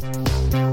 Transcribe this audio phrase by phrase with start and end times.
[0.00, 0.69] St.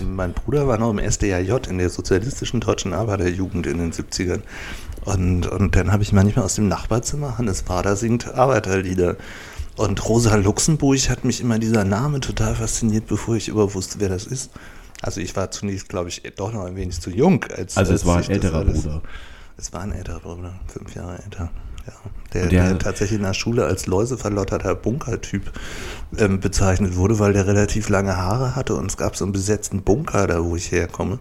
[0.00, 4.42] Und mein- Bruder war noch im SDAJ in der sozialistischen deutschen Arbeiterjugend in den 70ern.
[5.04, 9.16] Und, und dann habe ich manchmal aus dem Nachbarzimmer, Hannes Wader singt Arbeiterlieder.
[9.76, 14.08] Und Rosa Luxemburg hat mich immer dieser Name total fasziniert, bevor ich überhaupt wusste, wer
[14.10, 14.50] das ist.
[15.00, 17.42] Also ich war zunächst, glaube ich, doch noch ein wenig zu jung.
[17.44, 19.02] Als, Also es als war ein älterer Bruder.
[19.56, 21.50] Es war ein älterer Bruder, fünf Jahre älter.
[21.90, 25.50] Ja, der, der- der, tatsächlich in der Schule als läuseverlotterter Bunkertyp
[26.18, 29.82] ähm, bezeichnet wurde, weil der relativ lange Haare hatte und es gab so einen besetzten
[29.82, 31.18] Bunker, da wo ich herkomme.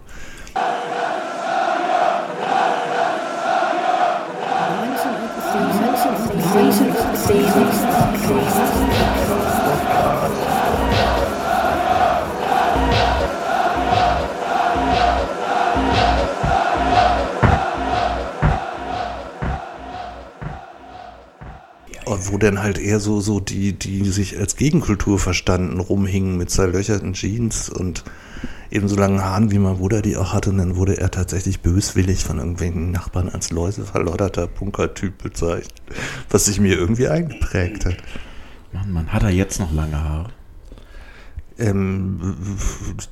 [22.31, 27.13] Wo dann halt eher so, so die, die sich als Gegenkultur verstanden, rumhingen mit zerlöcherten
[27.13, 28.03] Jeans und
[28.71, 30.51] eben so langen Haaren, wie mein Bruder die auch hatte.
[30.51, 35.73] Und dann wurde er tatsächlich böswillig von irgendwelchen Nachbarn als läuseverlotterter Bunkertyp bezeichnet,
[36.29, 37.97] was sich mir irgendwie eingeprägt hat.
[38.71, 40.29] Mann, Mann, hat er jetzt noch lange Haare?
[41.59, 42.35] Ähm,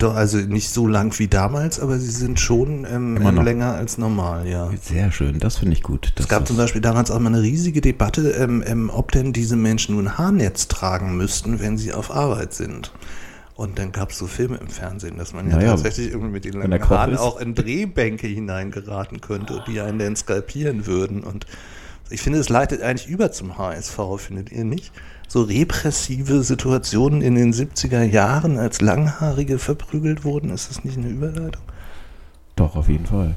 [0.02, 3.44] also nicht so lang wie damals, aber sie sind schon ähm, noch.
[3.44, 4.70] länger als normal, ja.
[4.82, 6.14] Sehr schön, das finde ich gut.
[6.18, 9.56] Es gab zum Beispiel damals auch mal eine riesige Debatte, ähm, ähm, ob denn diese
[9.56, 12.92] Menschen nun Haarnetz tragen müssten, wenn sie auf Arbeit sind.
[13.56, 16.46] Und dann gab es so Filme im Fernsehen, dass man ja Naja, tatsächlich irgendwie mit
[16.46, 17.20] den langen Haaren ist.
[17.20, 21.24] auch in Drehbänke hineingeraten könnte, die einen dann skalpieren würden.
[21.24, 21.48] Und
[22.12, 24.92] ich finde, es leitet eigentlich über zum HSV, findet ihr nicht?
[25.30, 31.10] So repressive Situationen in den 70er Jahren, als Langhaarige verprügelt wurden, ist das nicht eine
[31.10, 31.64] Überleitung?
[32.56, 33.36] Doch, auf jeden Fall.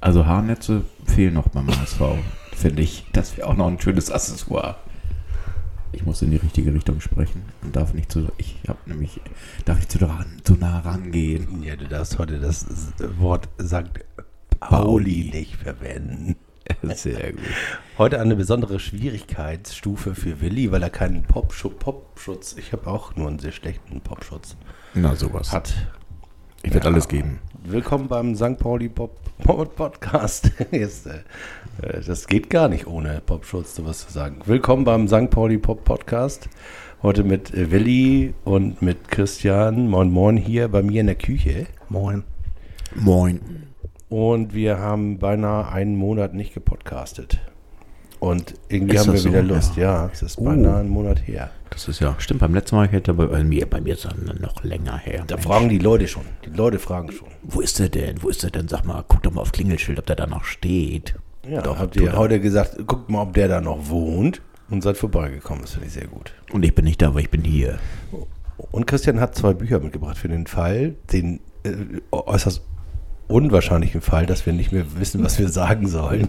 [0.00, 2.00] Also Haarnetze fehlen noch beim HSV,
[2.54, 3.06] finde ich.
[3.12, 4.76] Das wäre auch noch ein schönes Accessoire.
[5.92, 9.18] Ich muss in die richtige Richtung sprechen und darf nicht zu, ich habe nämlich,
[9.64, 11.62] darf nicht zu, ran, zu nah rangehen.
[11.62, 12.66] Ja, du darfst heute das
[13.18, 14.04] Wort St.
[14.60, 16.36] Pauli nicht verwenden.
[16.94, 17.40] Sehr gut.
[17.98, 23.28] Heute eine besondere Schwierigkeitsstufe für Willi, weil er keinen Popschu- Popschutz, ich habe auch nur
[23.28, 24.56] einen sehr schlechten Popschutz,
[24.94, 25.52] Na, sowas.
[25.52, 25.74] hat.
[26.62, 26.92] Ich werde Ja.
[26.94, 27.38] alles geben.
[27.64, 28.58] Willkommen beim St.
[28.58, 30.50] Pauli Pop, Pop Podcast.
[30.72, 31.20] Jetzt, äh,
[31.82, 34.40] äh, das geht gar nicht ohne Popschutz, sowas zu sagen.
[34.46, 35.30] Willkommen beim St.
[35.30, 36.48] Pauli Pop Podcast.
[37.02, 39.88] Heute mit äh, Willi und mit Christian.
[39.88, 41.66] Moin Moin hier bei mir in der Küche.
[41.88, 42.24] Moin.
[42.94, 43.65] Moin.
[44.08, 47.40] Und wir haben beinahe einen Monat nicht gepodcastet.
[48.18, 49.28] Und irgendwie Ist haben wir so?
[49.28, 49.76] wieder Lust.
[49.76, 50.04] Ja.
[50.04, 51.50] Ja, es ist beinahe ein Monat her.
[51.70, 54.08] Das ist ja, stimmt, beim letzten Mal hätte bei, bei mir, bei mir ist
[54.40, 55.24] noch länger her.
[55.26, 55.46] Da Mensch.
[55.46, 56.22] fragen die Leute schon.
[56.44, 57.28] Die Leute fragen schon.
[57.42, 58.22] Wo ist der denn?
[58.22, 58.68] Wo ist der denn?
[58.68, 61.14] Sag mal, guck doch mal auf Klingelschild, ob der da noch steht.
[61.48, 64.40] Ja, Doch, habt ihr heute gesagt, guckt mal, ob der da noch wohnt
[64.70, 65.62] und seid vorbeigekommen.
[65.62, 66.32] Das finde ich sehr gut.
[66.52, 67.78] Und ich bin nicht da, aber ich bin hier.
[68.72, 71.70] Und Christian hat zwei Bücher mitgebracht für den Fall, den äh,
[72.10, 72.62] äußerst
[73.28, 76.28] unwahrscheinlichen Fall, dass wir nicht mehr wissen, was wir sagen sollen.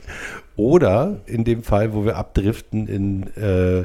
[0.56, 3.84] Oder in dem Fall, wo wir abdriften in äh,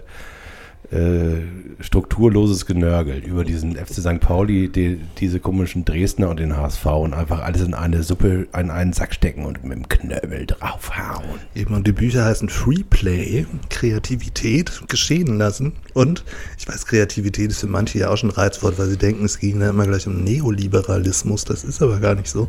[0.92, 1.42] äh,
[1.82, 4.20] strukturloses Genörgel über diesen FC St.
[4.20, 8.72] Pauli, die, diese komischen Dresdner und den HSV und einfach alles in eine Suppe, in
[8.72, 11.40] einen Sack stecken und mit dem Knöbel draufhauen.
[11.56, 15.74] Eben, und die Bücher heißen Freeplay, Kreativität geschehen lassen.
[15.94, 16.24] Und
[16.58, 19.40] ich weiß, Kreativität ist für manche ja auch schon ein Reizwort, weil sie denken, es
[19.40, 21.44] ging da immer gleich um Neoliberalismus.
[21.44, 22.48] Das ist aber gar nicht so.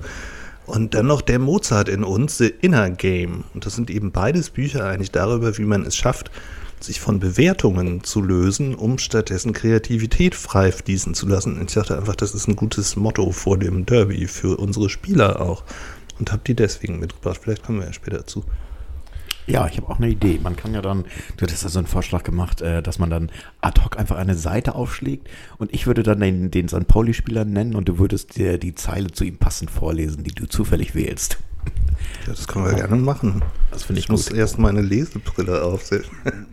[0.67, 3.45] Und dann noch der Mozart in uns, The Inner Game.
[3.55, 6.31] Und das sind eben beides Bücher eigentlich darüber, wie man es schafft,
[6.81, 11.59] sich von Bewertungen zu lösen, um stattdessen Kreativität frei fließen zu lassen.
[11.59, 15.41] Und ich dachte einfach, das ist ein gutes Motto vor dem Derby für unsere Spieler
[15.41, 15.65] auch.
[16.19, 17.41] Und habe die deswegen mitgebracht.
[17.43, 18.45] Vielleicht kommen wir ja später zu.
[19.49, 20.39] Ja, ich habe auch eine Idee.
[20.43, 21.05] Man kann ja dann,
[21.37, 23.31] du hattest ja so einen Vorschlag gemacht, äh, dass man dann
[23.63, 25.27] ad hoc einfach eine Seite aufschlägt
[25.57, 26.87] und ich würde dann den, den St.
[26.87, 30.95] Pauli-Spieler nennen und du würdest dir die Zeile zu ihm passend vorlesen, die du zufällig
[30.95, 31.39] wählst.
[32.27, 33.43] Ja, das können wir gerne machen.
[33.71, 36.11] Das finde ich, Ich muss erst meine Lesebrille aufsetzen.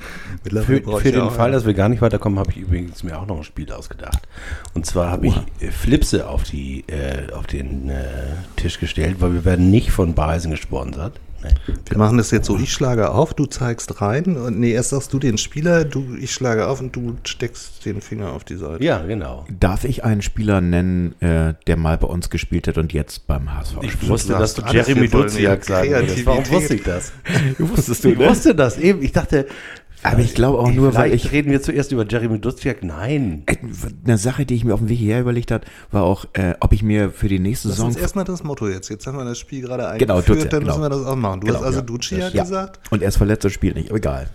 [0.44, 3.38] Für, für den Fall, dass wir gar nicht weiterkommen, habe ich übrigens mir auch noch
[3.38, 4.28] ein Spiel ausgedacht.
[4.76, 8.04] Und zwar habe ich äh, Flipse auf, die, äh, auf den äh,
[8.56, 11.20] Tisch gestellt, weil wir werden nicht von Beisen gesponsert.
[11.88, 15.14] Wir machen das jetzt so, ich schlage auf, du zeigst rein und nee, erst sagst
[15.14, 18.84] du den Spieler, du, ich schlage auf und du steckst den Finger auf die Seite.
[18.84, 19.46] Ja, genau.
[19.60, 23.54] Darf ich einen Spieler nennen, äh, der mal bei uns gespielt hat und jetzt beim
[23.54, 24.10] HSV Ich spielt?
[24.10, 26.26] wusste, dass du Jeremy Duziak sagen würdest.
[26.26, 27.12] Warum wusste ich das?
[27.60, 29.02] Wusstest Ich wusste das eben.
[29.02, 29.48] Ich dachte,
[30.12, 32.84] Aber ich glaube auch nur, weil vielleicht ich- reden wir zuerst über Jeremy Duziak.
[32.84, 33.44] Nein.
[34.06, 36.74] Eine Sache, die ich mir auf dem Weg hierher überlegt habe, war auch, äh, ob
[36.74, 37.90] ich mir für die nächste Lass Saison.
[37.90, 38.90] uns erstmal das Motto jetzt.
[38.90, 40.74] Jetzt haben wir das Spiel gerade Genau, eingeführt, Duziak, dann genau.
[40.78, 41.42] müssen wir das auch machen.
[41.42, 41.86] Du Genau, hast also ja.
[41.86, 42.44] Duccia ja.
[42.44, 42.80] gesagt.
[42.92, 44.30] Und er ist verletzt und spielt nicht, aber egal.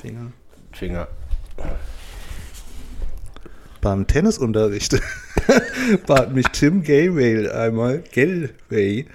[0.00, 0.32] Finger.
[0.72, 1.08] Finger.
[3.80, 5.00] Beim Tennisunterricht
[6.06, 9.06] bat mich Tim Gayway einmal, Galway,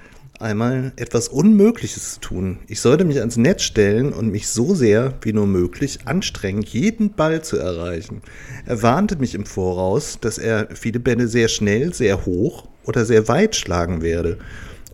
[0.41, 2.59] einmal etwas Unmögliches zu tun.
[2.67, 7.13] Ich sollte mich ans Netz stellen und mich so sehr wie nur möglich anstrengen, jeden
[7.13, 8.21] Ball zu erreichen.
[8.65, 13.27] Er warnte mich im Voraus, dass er viele Bälle sehr schnell, sehr hoch oder sehr
[13.27, 14.37] weit schlagen werde.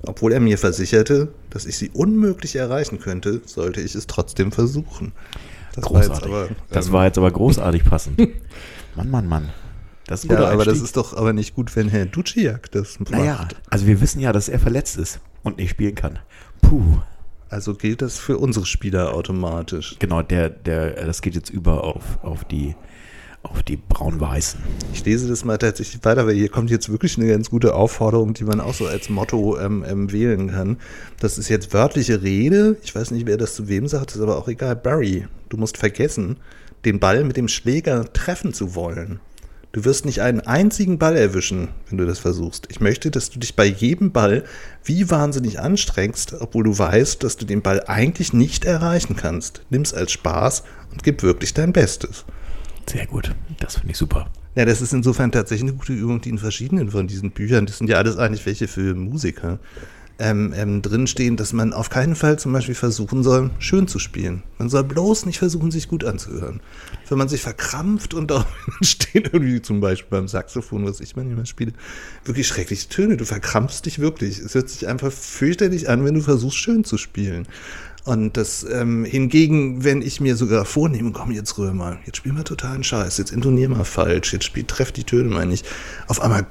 [0.03, 5.13] Obwohl er mir versicherte, dass ich sie unmöglich erreichen könnte, sollte ich es trotzdem versuchen.
[5.73, 6.31] Das war jetzt Großartig.
[6.31, 8.19] aber, das ähm, war jetzt aber großartig passend.
[8.95, 9.49] Mann, Mann, Mann.
[10.07, 10.83] Das ist Ja, aber das Einstieg.
[10.85, 13.11] ist doch aber nicht gut, wenn Herr Duciak das macht.
[13.11, 16.19] Naja, also wir wissen ja, dass er verletzt ist und nicht spielen kann.
[16.61, 16.99] Puh.
[17.49, 19.95] Also gilt das für unsere Spieler automatisch.
[19.99, 22.75] Genau, der, der, das geht jetzt über auf, auf die,
[23.41, 24.59] auf die braun-weißen.
[24.93, 28.33] Ich lese das mal tatsächlich weiter, weil hier kommt jetzt wirklich eine ganz gute Aufforderung,
[28.33, 30.77] die man auch so als Motto ähm, ähm, wählen kann.
[31.19, 32.75] Das ist jetzt wörtliche Rede.
[32.83, 34.75] Ich weiß nicht, wer das zu wem sagt, ist aber auch egal.
[34.75, 36.37] Barry, du musst vergessen,
[36.83, 39.21] den Ball mit dem Schläger treffen zu wollen.
[39.73, 42.67] Du wirst nicht einen einzigen Ball erwischen, wenn du das versuchst.
[42.69, 44.43] Ich möchte, dass du dich bei jedem Ball
[44.83, 49.61] wie wahnsinnig anstrengst, obwohl du weißt, dass du den Ball eigentlich nicht erreichen kannst.
[49.69, 52.25] Nimm's als Spaß und gib wirklich dein Bestes.
[52.89, 53.35] Sehr gut.
[53.59, 54.31] Das finde ich super.
[54.55, 57.77] Ja, das ist insofern tatsächlich eine gute Übung, die in verschiedenen von diesen Büchern, das
[57.77, 59.59] sind ja alles eigentlich welche für Musiker,
[60.19, 64.43] ähm, ähm, drinstehen, dass man auf keinen Fall zum Beispiel versuchen soll, schön zu spielen.
[64.57, 66.61] Man soll bloß nicht versuchen, sich gut anzuhören.
[67.07, 68.45] Wenn man sich verkrampft und auch
[68.81, 71.73] stehen irgendwie zum Beispiel beim Saxophon, was ich manchmal spiele,
[72.25, 73.17] wirklich schreckliche Töne.
[73.17, 74.39] Du verkrampfst dich wirklich.
[74.39, 77.47] Es hört sich einfach fürchterlich an, wenn du versuchst, schön zu spielen.
[78.07, 82.31] Und das ähm, hingegen, wenn ich mir sogar vornehme, komm jetzt rühr mal, jetzt spiel
[82.31, 85.67] mal totalen Scheiß, jetzt intonier mal falsch, jetzt spiel, treff die Töne mal nicht.
[86.07, 86.47] Auf einmal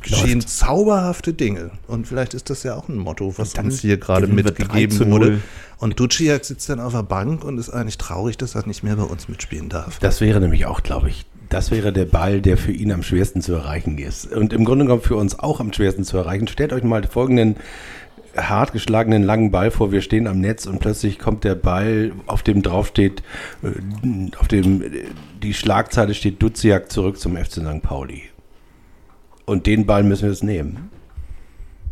[0.00, 1.70] geschehen zauberhafte Dinge.
[1.86, 5.08] Und vielleicht ist das ja auch ein Motto, was uns hier gerade mitgegeben 3 zu
[5.08, 5.26] wurde.
[5.26, 5.40] 0.
[5.78, 8.96] Und Duciak sitzt dann auf der Bank und ist eigentlich traurig, dass er nicht mehr
[8.96, 10.00] bei uns mitspielen darf.
[10.00, 13.40] Das wäre nämlich auch, glaube ich, das wäre der Ball, der für ihn am schwersten
[13.40, 14.32] zu erreichen ist.
[14.32, 16.48] Und im Grunde genommen für uns auch am schwersten zu erreichen.
[16.48, 17.56] Stellt euch mal folgenden
[18.36, 19.92] hart geschlagenen langen Ball vor.
[19.92, 23.22] Wir stehen am Netz und plötzlich kommt der Ball, auf dem draufsteht,
[23.62, 25.04] äh, auf dem äh,
[25.42, 27.82] die Schlagzeile steht Duziak zurück zum FC St.
[27.82, 28.24] Pauli.
[29.46, 30.90] Und den Ball müssen wir jetzt nehmen.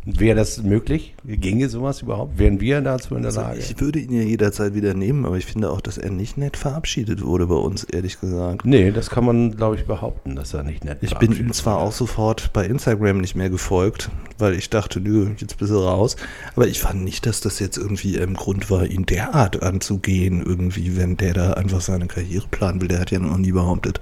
[0.08, 1.14] Wäre das möglich?
[1.24, 2.38] Ginge sowas überhaupt?
[2.38, 3.58] Wären wir dazu in der Also Lage?
[3.58, 6.56] ich würde ihn ja jederzeit wieder nehmen, aber ich finde auch, dass er nicht nett
[6.56, 8.64] verabschiedet wurde bei uns, ehrlich gesagt.
[8.64, 11.78] nee, das kann man, glaube ich, behaupten, dass er nicht nett Ich bin ihm zwar
[11.78, 14.08] auch sofort bei Instagram nicht mehr gefolgt,
[14.38, 16.14] weil ich dachte, nö, jetzt bist du raus.
[16.54, 20.96] Aber ich fand nicht, dass das jetzt irgendwie im Grund war, ihn derart anzugehen, irgendwie,
[20.96, 22.86] wenn der da einfach seine Karriere planen will.
[22.88, 24.00] Der hat ja noch nie behauptet,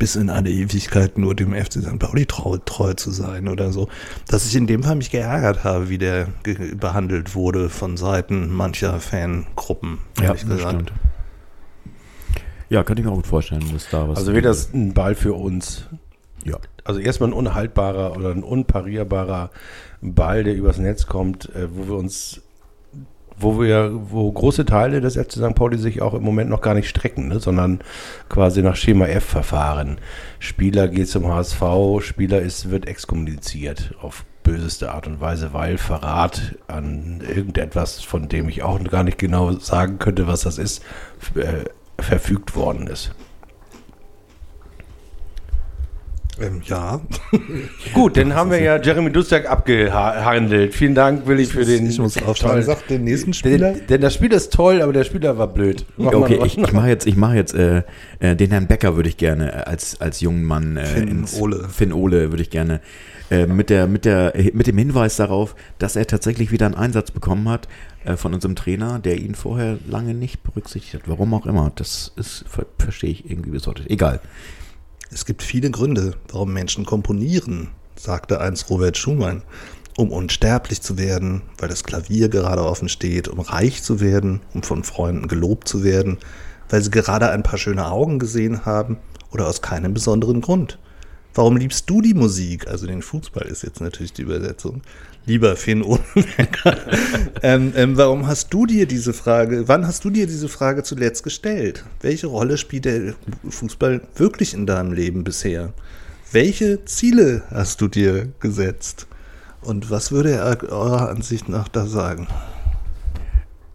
[0.00, 1.98] bis in alle Ewigkeit nur dem FC St.
[1.98, 3.88] Pauli treu, treu zu sein oder so.
[4.26, 6.26] Dass ich in dem Fall mich geärgert habe, wie der
[6.74, 10.92] behandelt wurde von Seiten mancher Fangruppen, ehrlich gesagt.
[12.70, 14.16] Ja, könnte ich mir auch gut vorstellen, dass da was.
[14.18, 15.86] Also wäre das ein Ball für uns.
[16.44, 16.56] Ja.
[16.82, 19.50] Also erstmal ein unhaltbarer oder ein unparierbarer
[20.00, 22.40] Ball, der übers Netz kommt, äh, wo wir uns,
[23.40, 25.54] wo wir, wo große Teile des FC St.
[25.54, 27.80] Pauli sich auch im Moment noch gar nicht strecken, ne, sondern
[28.28, 29.98] quasi nach Schema F verfahren.
[30.38, 31.62] Spieler geht zum HSV,
[32.00, 38.48] Spieler ist, wird exkommuniziert auf böseste Art und Weise, weil Verrat an irgendetwas, von dem
[38.48, 40.82] ich auch gar nicht genau sagen könnte, was das ist,
[41.34, 41.64] äh,
[42.02, 43.12] verfügt worden ist.
[46.40, 47.00] Ähm, ja,
[47.94, 50.74] Gut, dann haben wir ja Jeremy Duziak abgehandelt.
[50.74, 51.86] Vielen Dank, Willi, für den.
[51.86, 52.62] ich muss aufschreiben.
[52.62, 53.72] Sag den nächsten Spieler.
[53.72, 55.84] Denn, denn das Spiel ist toll, aber der Spieler war blöd.
[55.96, 56.46] Mach Okay, was.
[56.46, 57.82] ich, ich mache jetzt, ich mache jetzt äh,
[58.20, 61.68] äh, den Herrn Becker würde ich gerne äh, als als jungen Mann äh, Finn Ole.
[61.68, 62.80] Finn Ole würde ich gerne
[63.30, 67.10] äh, mit der mit der mit dem Hinweis darauf, dass er tatsächlich wieder einen Einsatz
[67.10, 67.68] bekommen hat
[68.04, 71.02] äh, von unserem Trainer, der ihn vorher lange nicht berücksichtigt hat.
[71.06, 73.88] Warum auch immer, das ist ver verstehe ich irgendwie bis heute.
[73.88, 74.20] Egal.
[75.12, 79.42] Es gibt viele Gründe, warum Menschen komponieren, sagte einst Robert Schumann.
[79.96, 84.62] Um unsterblich zu werden, weil das Klavier gerade offen steht, um reich zu werden, um
[84.62, 86.18] von Freunden gelobt zu werden,
[86.68, 88.98] weil sie gerade ein paar schöne Augen gesehen haben
[89.32, 90.78] oder aus keinem besonderen Grund.
[91.34, 92.68] Warum liebst du die Musik?
[92.68, 94.80] Also den Fußball ist jetzt natürlich die Übersetzung.
[95.30, 96.76] Lieber Finn Ohnenberger.
[97.44, 101.22] ähm, ähm, warum hast du dir diese Frage, wann hast du dir diese Frage zuletzt
[101.22, 101.84] gestellt?
[102.00, 103.14] Welche Rolle spielt der
[103.48, 105.72] Fußball wirklich in deinem Leben bisher?
[106.32, 109.06] Welche Ziele hast du dir gesetzt?
[109.60, 112.26] Und was würde er eurer Ansicht nach da sagen?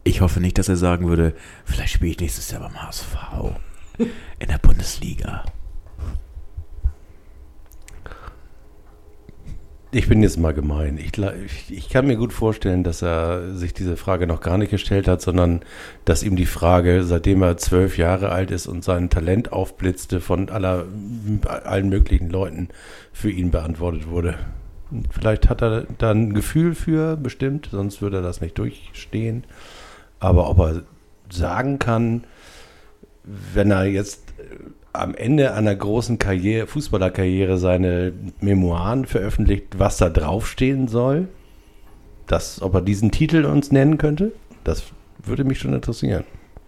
[0.04, 3.16] Ich hoffe nicht, dass er sagen würde, vielleicht spiele ich nächstes Jahr beim HSV
[4.40, 5.46] in der Bundesliga.
[9.96, 10.98] Ich bin jetzt mal gemein.
[10.98, 11.14] Ich,
[11.72, 15.22] ich, kann mir gut vorstellen, dass er sich diese Frage noch gar nicht gestellt hat,
[15.22, 15.62] sondern
[16.04, 20.50] dass ihm die Frage, seitdem er zwölf Jahre alt ist und sein Talent aufblitzte, von
[20.50, 20.84] aller,
[21.46, 22.68] allen möglichen Leuten
[23.14, 24.36] für ihn beantwortet wurde.
[25.12, 29.46] Vielleicht hat er da ein Gefühl für, bestimmt, sonst würde er das nicht durchstehen.
[30.20, 30.82] Aber ob er
[31.30, 32.26] sagen kann,
[33.24, 34.34] wenn er jetzt
[35.00, 41.28] am Ende einer großen Karriere, Fußballerkarriere seine Memoiren veröffentlicht, was da draufstehen soll,
[42.28, 44.32] das, ob er diesen Titel uns nennen könnte,
[44.64, 44.84] das
[45.24, 46.24] würde mich schon interessieren.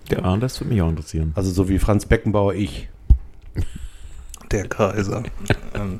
[0.09, 1.33] Ja, das würde mich auch interessieren.
[1.35, 2.89] Also so wie Franz Beckenbauer ich.
[4.51, 5.23] Der Kaiser.
[5.73, 5.99] ähm,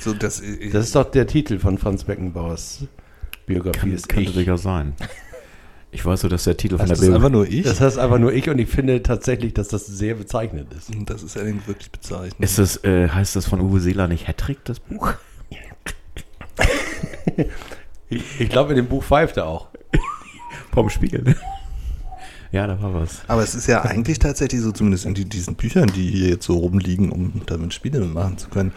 [0.00, 2.86] so, dass, Das ist doch der Titel von Franz Beckenbauers
[3.46, 3.78] Biografie.
[3.80, 4.34] Kann, ist könnte ich.
[4.34, 4.94] durchaus sein.
[5.94, 7.62] Ich weiß so, dass der Titel von also das der ist einfach nur ich.
[7.62, 10.90] Das heißt einfach nur ich und ich finde tatsächlich, dass das sehr bezeichnend ist.
[11.06, 12.34] Das ist allerdings wirklich bezeichnend.
[12.40, 15.14] Ist das, äh, heißt das von Uwe Seeler nicht Hattrick, das Buch?
[18.08, 19.68] Ich, ich glaube, in dem Buch pfeift er auch.
[20.72, 21.22] Vom Spiegel.
[21.22, 21.36] ne?
[22.52, 23.22] Ja, da war was.
[23.26, 26.46] Aber es ist ja eigentlich tatsächlich so, zumindest in die, diesen Büchern, die hier jetzt
[26.46, 28.72] so rumliegen, um damit Spiele machen zu können,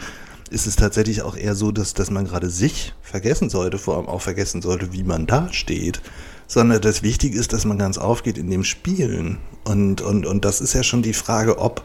[0.49, 4.07] ist es tatsächlich auch eher so, dass, dass man gerade sich vergessen sollte, vor allem
[4.07, 6.01] auch vergessen sollte, wie man da steht.
[6.47, 9.37] Sondern das Wichtige ist, dass man ganz aufgeht in dem Spielen.
[9.65, 11.83] Und, und, und das ist ja schon die Frage, ob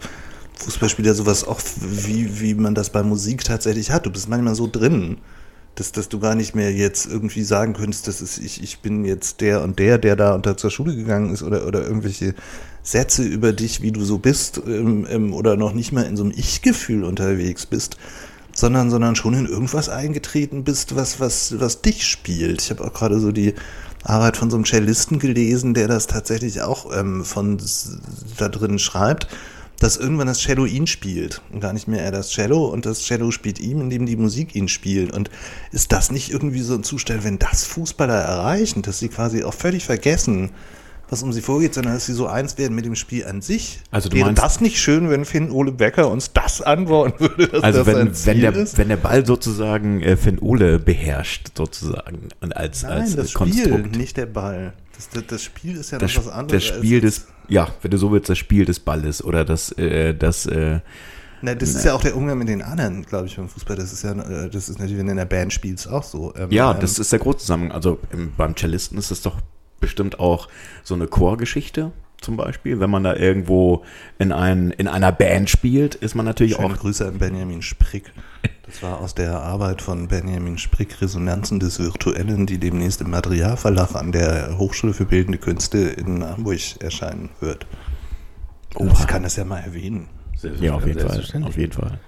[0.54, 4.06] Fußballspieler sowas auch, wie, wie man das bei Musik tatsächlich hat.
[4.06, 5.18] Du bist manchmal so drin,
[5.74, 9.04] dass, dass du gar nicht mehr jetzt irgendwie sagen könntest, das ist, ich, ich bin
[9.04, 12.34] jetzt der und der, der da unter zur Schule gegangen ist oder, oder irgendwelche
[12.82, 16.24] Sätze über dich, wie du so bist, ähm, ähm, oder noch nicht mal in so
[16.24, 17.96] einem Ich-Gefühl unterwegs bist,
[18.54, 22.60] sondern, sondern schon in irgendwas eingetreten bist, was, was, was dich spielt.
[22.60, 23.54] Ich habe auch gerade so die
[24.04, 27.58] Arbeit von so einem Cellisten gelesen, der das tatsächlich auch ähm, von
[28.38, 29.28] da drin schreibt,
[29.78, 33.02] dass irgendwann das Cello ihn spielt und gar nicht mehr er das Cello und das
[33.02, 35.12] Cello spielt ihm, indem die Musik ihn spielt.
[35.12, 35.28] Und
[35.72, 39.54] ist das nicht irgendwie so ein Zustand, wenn das Fußballer erreichen, dass sie quasi auch
[39.54, 40.50] völlig vergessen,
[41.12, 43.80] was um sie vorgeht, sondern dass sie so eins werden mit dem Spiel an sich?
[43.90, 47.48] Also du Wäre meinst- das nicht schön, wenn Finn Ole Becker uns das antworten würde,
[47.48, 47.86] dass Also das
[48.26, 48.78] wenn, wenn, der, ist?
[48.78, 53.44] wenn der Ball sozusagen äh, Finn Ole beherrscht, sozusagen, und als, Nein, als das Spiel,
[53.68, 53.96] Konstrukt.
[53.96, 54.72] nicht der Ball.
[54.96, 56.66] Das, das, das Spiel ist ja das, noch was anderes.
[56.66, 60.14] das Spiel des, ja, wenn du so willst, das Spiel des Balles oder das, äh,
[60.14, 60.80] das, äh,
[61.42, 63.76] Na, das ist ja auch der Umgang mit den anderen, glaube ich, beim Fußball.
[63.76, 66.32] Das ist ja, äh, das ist natürlich, wenn du in der Band spielst, auch so.
[66.36, 67.72] Ähm, ja, ähm, das ist der Grundzusammenhang.
[67.72, 69.36] Also im, beim Cellisten ist es doch
[69.82, 70.48] bestimmt auch
[70.82, 72.80] so eine Chorgeschichte zum Beispiel.
[72.80, 73.84] Wenn man da irgendwo
[74.18, 78.12] in, ein, in einer Band spielt, ist man natürlich Schöne auch Grüße an Benjamin Sprick.
[78.64, 83.94] Das war aus der Arbeit von Benjamin Sprick, Resonanzen des Virtuellen, die demnächst im Materialverlag
[83.94, 87.66] an der Hochschule für Bildende Künste in Hamburg erscheinen wird.
[88.78, 90.08] Ich kann das ja mal erwähnen.
[90.60, 91.22] Ja, auf jeden Fall.
[91.42, 92.00] Auf jeden Fall.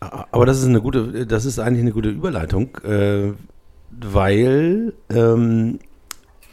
[0.00, 3.32] Aber das ist eine gute, das ist eigentlich eine gute Überleitung, äh,
[3.90, 5.78] weil ähm,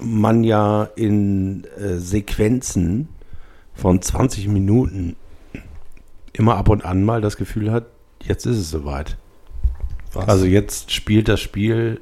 [0.04, 3.10] man ja in äh, Sequenzen
[3.74, 5.16] von 20 Minuten
[6.34, 7.86] immer ab und an mal das Gefühl hat,
[8.22, 9.18] jetzt ist es soweit.
[10.14, 10.28] Was?
[10.28, 12.02] Also jetzt spielt das Spiel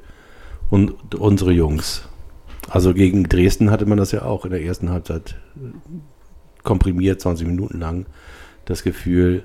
[0.70, 2.08] und unsere Jungs.
[2.68, 5.70] Also gegen Dresden hatte man das ja auch in der ersten Halbzeit äh,
[6.62, 8.06] komprimiert, 20 Minuten lang,
[8.64, 9.44] das Gefühl,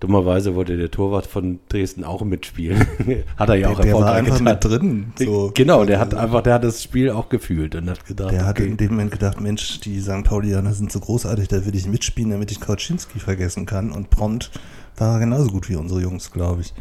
[0.00, 2.86] dummerweise wollte der Torwart von Dresden auch mitspielen.
[3.36, 4.54] hat er ja der, auch der war einfach getan.
[4.54, 5.12] mit drin.
[5.16, 5.52] So.
[5.54, 8.58] Genau, der hat einfach, der hat das Spiel auch gefühlt und hat gedacht, Der hat
[8.58, 10.24] okay, in dem Moment gedacht, Mensch, die St.
[10.24, 13.92] Paulianer sind so großartig, da will ich mitspielen, damit ich Kautschinski vergessen kann.
[13.92, 14.50] Und prompt
[14.96, 16.74] war er genauso gut wie unsere Jungs, glaube ich.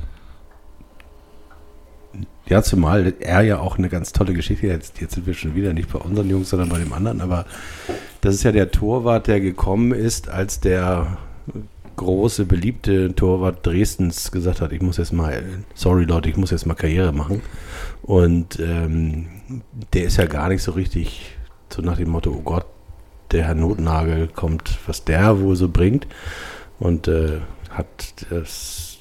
[2.47, 5.73] Ja, zumal er ja auch eine ganz tolle Geschichte, jetzt, jetzt sind wir schon wieder
[5.73, 7.45] nicht bei unseren Jungs, sondern bei dem anderen, aber
[8.21, 11.19] das ist ja der Torwart, der gekommen ist, als der
[11.99, 16.65] große, beliebte Torwart Dresdens gesagt hat, ich muss jetzt mal, sorry Leute, ich muss jetzt
[16.65, 17.41] mal Karriere machen.
[18.01, 19.27] Und ähm,
[19.93, 21.35] der ist ja gar nicht so richtig
[21.69, 22.65] so nach dem Motto, oh Gott,
[23.31, 26.07] der Herr Notnagel kommt, was der wohl so bringt.
[26.79, 27.39] Und äh,
[27.69, 27.87] hat
[28.31, 28.97] das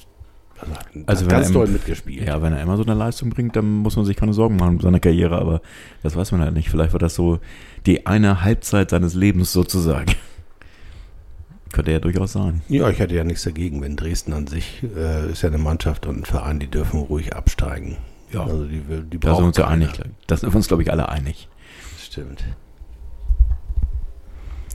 [0.59, 2.27] also, hat Also wenn ganz im- doll mitgespielt.
[2.27, 4.75] Ja, wenn er immer so eine Leistung bringt, dann muss man sich keine Sorgen machen
[4.75, 5.61] um seine Karriere, aber
[6.03, 6.69] das weiß man halt nicht.
[6.69, 7.39] Vielleicht war das so
[7.85, 10.13] die eine Halbzeit seines Lebens sozusagen.
[11.71, 12.61] Könnte ja durchaus sein.
[12.69, 16.05] Ja, ich hätte ja nichts dagegen, wenn Dresden an sich äh, ist ja eine Mannschaft
[16.05, 17.97] und ein Verein, die dürfen ruhig absteigen.
[18.31, 18.43] Ja.
[18.43, 19.89] Also die, die Da sind wir uns ja einig.
[20.27, 21.47] Da sind wir uns, glaube ich, alle einig.
[22.01, 22.43] Stimmt.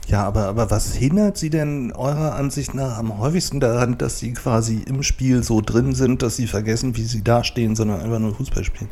[0.07, 4.33] Ja, aber, aber was hindert Sie denn eurer Ansicht nach am häufigsten daran, dass Sie
[4.33, 8.35] quasi im Spiel so drin sind, dass Sie vergessen, wie Sie dastehen, sondern einfach nur
[8.35, 8.89] Fußball spielen?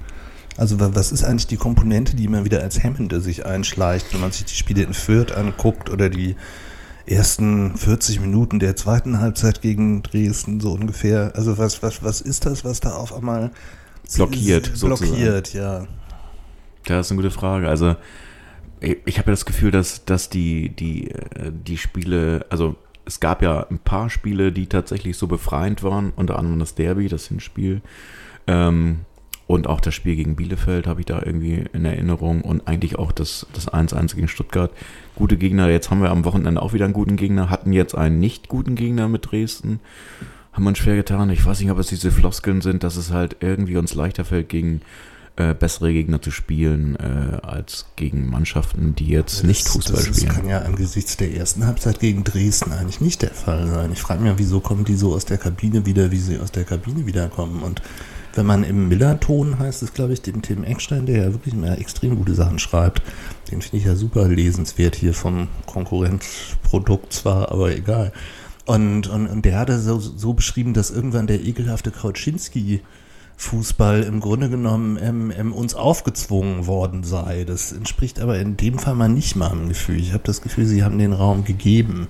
[0.58, 4.22] Also wa- was ist eigentlich die Komponente, die immer wieder als Hemmende sich einschleicht, wenn
[4.22, 6.36] man sich die Spiele in Fürth anguckt oder die
[7.06, 11.34] ersten 40 Minuten der zweiten Halbzeit gegen Dresden so ungefähr?
[11.36, 13.52] Also was, was, was ist das, was da auf einmal
[14.16, 15.12] Blockiert, sozusagen.
[15.12, 15.88] Blockiert, ja.
[16.86, 17.68] Das ist eine gute Frage.
[17.68, 17.96] Also
[18.80, 23.20] ich, ich habe ja das Gefühl, dass, dass die, die, äh, die Spiele, also es
[23.20, 27.28] gab ja ein paar Spiele, die tatsächlich so befreiend waren, unter anderem das Derby, das
[27.28, 27.82] Hinspiel.
[28.48, 29.00] Ähm,
[29.54, 33.12] und auch das Spiel gegen Bielefeld habe ich da irgendwie in Erinnerung und eigentlich auch
[33.12, 34.72] das, das 1-1 gegen Stuttgart.
[35.16, 38.20] Gute Gegner, jetzt haben wir am Wochenende auch wieder einen guten Gegner, hatten jetzt einen
[38.20, 39.80] nicht guten Gegner mit Dresden.
[40.52, 41.30] Haben wir uns schwer getan.
[41.30, 44.50] Ich weiß nicht, ob es diese Floskeln sind, dass es halt irgendwie uns leichter fällt,
[44.50, 44.82] gegen
[45.36, 50.06] äh, bessere Gegner zu spielen, äh, als gegen Mannschaften, die jetzt nicht Das- Fußball das,
[50.10, 50.32] Das spielen.
[50.32, 53.92] kann ja angesichts der ersten Halbzeit gegen Dresden eigentlich nicht der Fall sein.
[53.92, 56.66] Ich frage mich wieso kommen die so aus der Kabine wieder, wie sie aus der
[56.66, 57.64] Kabine wiederkommen.
[57.64, 57.82] Und
[58.34, 61.78] wenn man im Miller-Ton heißt es, glaube ich, dem Tim Eckstein, der ja wirklich immer
[61.78, 63.02] extrem gute Sachen schreibt,
[63.52, 68.12] den finde ich ja super lesenswert hier vom Konkurrenzprodukt zwar, aber egal.
[68.66, 72.82] Und, und, und der hatte so, so beschrieben, dass irgendwann der ekelhafte Kauczynski
[73.36, 77.44] Fußball im Grunde genommen ähm, ähm, uns aufgezwungen worden sei.
[77.44, 80.00] Das entspricht aber in dem Fall mal nicht meinem Gefühl.
[80.00, 82.08] Ich habe das Gefühl, sie haben den Raum gegeben.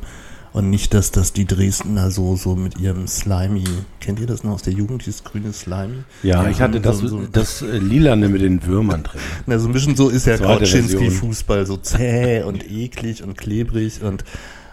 [0.53, 3.63] Und nicht, dass das die Dresdner so, so mit ihrem Slimy,
[3.99, 6.03] kennt ihr das noch aus der Jugend, dieses grüne Slimy?
[6.21, 9.19] Ja, Ja, ich hatte das, so- das äh, Lilane mit den Würmern drin.
[9.47, 10.35] Na, so ein bisschen so ist ja.
[10.37, 14.23] Kauczynski-Fußball, so zäh und eklig und klebrig und,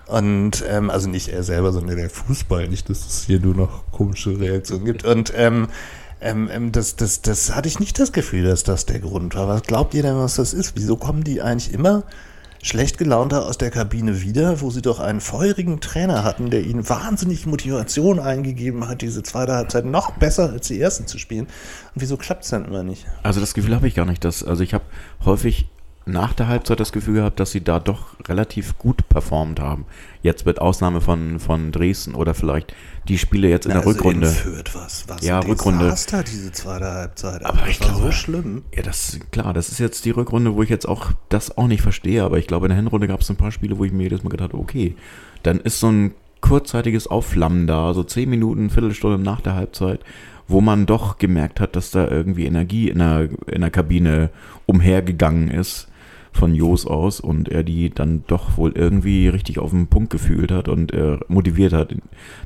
[0.06, 3.90] und ähm, also nicht er selber, sondern der Fußball, nicht, dass es hier nur noch
[3.90, 5.04] komische Reaktionen gibt.
[5.06, 5.68] Und ähm,
[6.20, 9.48] ähm, ähm, das, das, das hatte ich nicht das Gefühl, dass das der Grund war.
[9.48, 10.72] Was glaubt ihr denn, was das ist?
[10.76, 12.02] Wieso kommen die eigentlich immer
[12.62, 16.88] schlecht gelaunter aus der Kabine wieder, wo sie doch einen feurigen Trainer hatten, der ihnen
[16.88, 21.46] wahnsinnig Motivation eingegeben hat, diese zweite Halbzeit noch besser als die erste zu spielen?
[21.46, 23.06] Und wieso klappt es dann immer nicht?
[23.22, 24.24] Also das Gefühl habe ich gar nicht.
[24.24, 24.84] Dass, also ich habe
[25.24, 25.68] häufig
[26.10, 29.86] nach der Halbzeit das Gefühl gehabt, dass sie da doch relativ gut performt haben.
[30.22, 32.74] Jetzt mit Ausnahme von, von Dresden oder vielleicht
[33.08, 34.26] die Spiele jetzt in Na, der also Rückrunde.
[34.28, 35.84] In Fürth was, was Ja, Rückrunde.
[35.84, 37.44] Desaster, diese zweite Halbzeit.
[37.44, 38.62] Aber ich das war so glaube- schlimm.
[38.74, 41.82] Ja, das klar, das ist jetzt die Rückrunde, wo ich jetzt auch das auch nicht
[41.82, 44.02] verstehe, aber ich glaube, in der Hinrunde gab es ein paar Spiele, wo ich mir
[44.04, 44.94] jedes Mal gedacht habe, okay,
[45.42, 50.00] dann ist so ein kurzzeitiges Aufflammen da, so zehn Minuten, Viertelstunde nach der Halbzeit,
[50.48, 54.30] wo man doch gemerkt hat, dass da irgendwie Energie in der, in der Kabine
[54.66, 55.86] umhergegangen ist
[56.32, 60.52] von Jos aus und er die dann doch wohl irgendwie richtig auf den Punkt gefühlt
[60.52, 61.94] hat und äh, motiviert hat,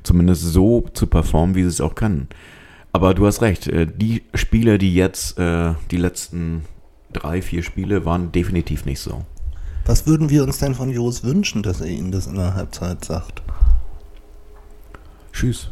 [0.03, 2.29] zumindest so zu performen, wie sie es auch kann.
[2.93, 6.63] Aber du hast recht, äh, die Spiele, die jetzt, äh, die letzten
[7.13, 9.25] drei, vier Spiele, waren definitiv nicht so.
[9.87, 13.05] Was würden wir uns denn von Jos wünschen, dass er ihnen das in der Halbzeit
[13.05, 13.43] sagt?
[15.33, 15.71] Tschüss.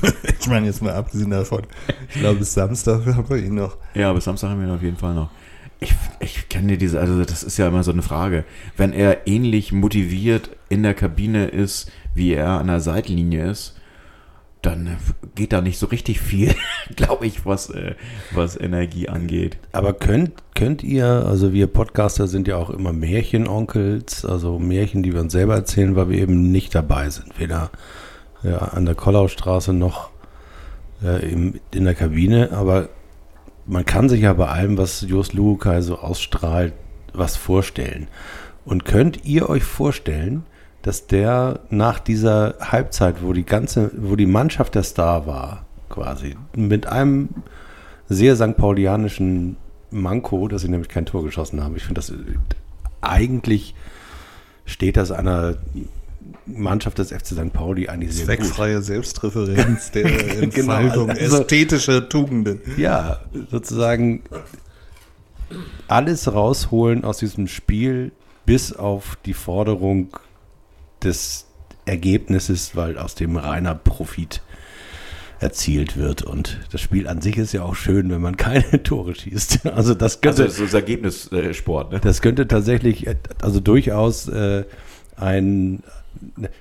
[0.40, 1.62] Ich meine jetzt mal abgesehen davon.
[2.10, 3.78] Ich glaube, bis Samstag haben wir ihn noch.
[3.94, 5.30] Ja, bis Samstag haben wir ihn auf jeden Fall noch.
[5.80, 8.44] Ich, ich kenne diese, also das ist ja immer so eine Frage.
[8.76, 13.74] Wenn er ähnlich motiviert in der Kabine ist, wie er an der Seitenlinie ist,
[14.64, 14.96] dann
[15.34, 16.54] geht da nicht so richtig viel,
[16.96, 17.94] glaube ich, was, äh,
[18.32, 19.58] was Energie angeht.
[19.72, 25.12] Aber könnt, könnt ihr, also wir Podcaster sind ja auch immer Märchenonkels, also Märchen, die
[25.12, 27.38] wir uns selber erzählen, weil wir eben nicht dabei sind.
[27.38, 27.70] Weder
[28.42, 30.10] ja, an der Kollaustraße noch
[31.02, 32.52] äh, im, in der Kabine.
[32.52, 32.88] Aber
[33.66, 36.72] man kann sich ja bei allem, was Jos Lukai so ausstrahlt,
[37.12, 38.08] was vorstellen.
[38.64, 40.44] Und könnt ihr euch vorstellen,
[40.82, 46.36] dass der nach dieser Halbzeit, wo die ganze, wo die Mannschaft der Star war, quasi,
[46.54, 47.28] mit einem
[48.08, 48.56] sehr St.
[48.56, 49.56] Paulianischen
[49.90, 51.76] Manko, dass sie nämlich kein Tor geschossen haben.
[51.76, 52.14] Ich finde das äh,
[53.00, 53.74] eigentlich
[54.66, 55.56] steht das einer
[56.46, 57.52] Mannschaft des FC St.
[57.52, 58.46] Pauli eigentlich sehr gut.
[58.46, 60.42] Zweckfreie Selbstreferenz der Genau,
[60.74, 62.60] Entfaltung also- ästhetischer Tugenden.
[62.76, 64.22] Ja, sozusagen
[65.88, 68.12] alles rausholen aus diesem Spiel,
[68.46, 70.08] bis auf die Forderung
[71.02, 71.46] des
[71.86, 74.42] Ergebnisses, weil aus dem reiner Profit
[75.40, 76.22] erzielt wird.
[76.22, 79.66] Und das Spiel an sich ist ja auch schön, wenn man keine Tore schießt.
[79.66, 82.00] Also das könnte, Also das ist Ergebnissport, ne?
[82.00, 84.64] das könnte tatsächlich, äh, also durchaus äh,
[85.16, 85.82] ein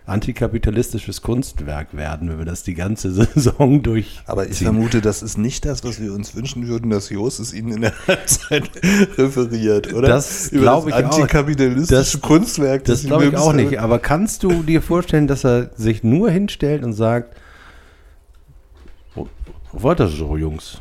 [0.05, 4.21] antikapitalistisches Kunstwerk werden, wenn wir das die ganze Saison durch.
[4.25, 7.53] Aber ich vermute, das ist nicht das, was wir uns wünschen würden, dass Jos es
[7.53, 8.69] Ihnen in der Halbzeit
[9.17, 10.07] referiert, oder?
[10.07, 10.99] Das glaube ich auch.
[10.99, 12.83] antikapitalistische Das- Kunstwerk.
[12.85, 13.79] Das Sie glaube ich auch nicht.
[13.79, 17.35] Aber kannst du dir vorstellen, dass er sich nur hinstellt und sagt,
[19.15, 19.27] "Oh,
[19.71, 20.79] weiter so, Jungs.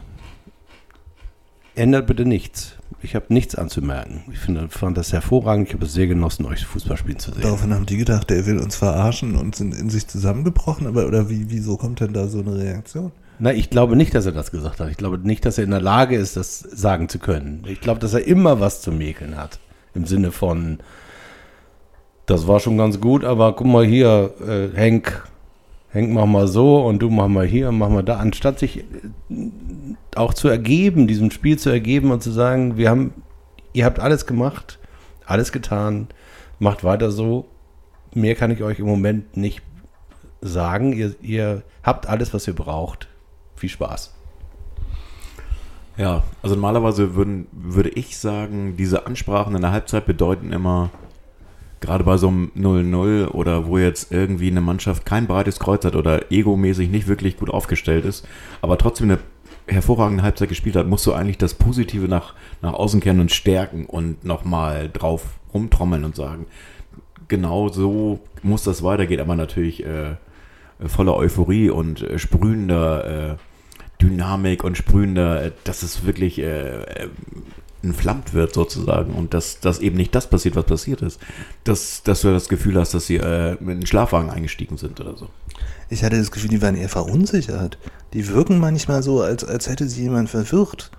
[1.75, 2.75] Ändert bitte nichts.
[3.03, 4.23] Ich habe nichts anzumerken.
[4.33, 5.69] Ich finde, fand das hervorragend.
[5.69, 7.43] Ich habe es sehr genossen, euch Fußball spielen zu sehen.
[7.43, 10.87] Daraufhin haben die gedacht, der will uns verarschen und sind in sich zusammengebrochen.
[10.87, 13.11] Aber oder wie, wieso kommt denn da so eine Reaktion?
[13.41, 14.89] Na, ich glaube nicht, dass er das gesagt hat.
[14.89, 17.65] Ich glaube nicht, dass er in der Lage ist, das sagen zu können.
[17.67, 19.59] Ich glaube, dass er immer was zu mäkeln hat.
[19.95, 20.79] Im Sinne von,
[22.27, 25.25] das war schon ganz gut, aber guck mal hier, äh, Henk,
[25.93, 28.17] Henk, mach mal so und du mach mal hier, mach mal da.
[28.17, 28.85] Anstatt sich äh,
[30.17, 33.13] auch zu ergeben, diesem Spiel zu ergeben und zu sagen, wir haben,
[33.75, 34.79] ihr habt alles gemacht,
[35.27, 36.09] alles getan,
[36.59, 37.47] macht weiter so.
[38.15, 39.63] Mehr kann ich euch im Moment nicht
[40.41, 40.93] sagen.
[40.95, 43.09] Ihr, ihr habt alles, was ihr braucht.
[43.55, 44.15] Viel Spaß.
[45.99, 50.91] Ja, also normalerweise würden, würde ich sagen, diese Ansprachen in der Halbzeit bedeuten immer,
[51.83, 55.97] gerade bei so einem 0-0 oder wo jetzt irgendwie eine Mannschaft kein breites Kreuz hat
[55.97, 58.27] oder egomäßig nicht wirklich gut aufgestellt ist,
[58.63, 59.19] aber trotzdem eine
[59.67, 63.87] hervorragende Halbzeit gespielt hat, musst du eigentlich das Positive nach, nach außen kehren und stärken
[63.87, 66.47] und nochmal drauf rumtrommeln und sagen,
[67.29, 70.17] genau so muss das weitergehen, aber natürlich äh,
[70.87, 73.37] voller Euphorie und äh, sprühender äh,
[74.03, 77.09] Dynamik und sprühender, äh, dass es wirklich äh, äh,
[77.83, 81.21] entflammt wird sozusagen und dass, dass eben nicht das passiert, was passiert ist.
[81.65, 85.17] Dass, dass du das Gefühl hast, dass sie äh, in den Schlafwagen eingestiegen sind oder
[85.17, 85.29] so.
[85.91, 87.79] Ich hatte das Gefühl, die waren eher verunsichert.
[88.13, 90.91] Die wirken manchmal so, als, als hätte sie jemand verwirrt.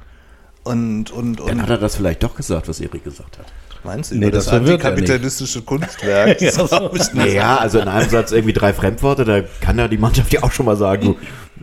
[0.64, 3.46] Und, und, Dann und hat er das vielleicht doch gesagt, was Erik gesagt hat.
[3.84, 6.42] Meinst du Nee, das das, antikapitalistische Kunstwerk?
[6.42, 7.14] Ich nicht.
[7.14, 10.52] Naja, also in einem Satz irgendwie drei Fremdworte, da kann ja die Mannschaft ja auch
[10.52, 11.16] schon mal sagen,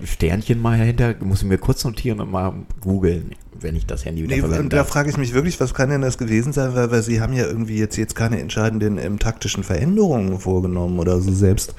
[0.04, 4.22] Sternchen mal hinter, muss ich mir kurz notieren und mal googeln, wenn ich das Handy
[4.22, 4.62] wieder Nee, verwende.
[4.62, 7.20] und da frage ich mich wirklich, was kann denn das gewesen sein, weil, weil sie
[7.20, 11.32] haben ja irgendwie jetzt, jetzt keine entscheidenden ähm, taktischen Veränderungen vorgenommen oder so.
[11.32, 11.74] Selbst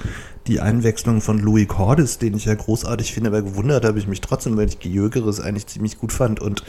[0.48, 4.22] die Einwechslung von Louis Cordes, den ich ja großartig finde, aber gewundert habe ich mich
[4.22, 6.64] trotzdem, weil ich Gyökeres eigentlich ziemlich gut fand und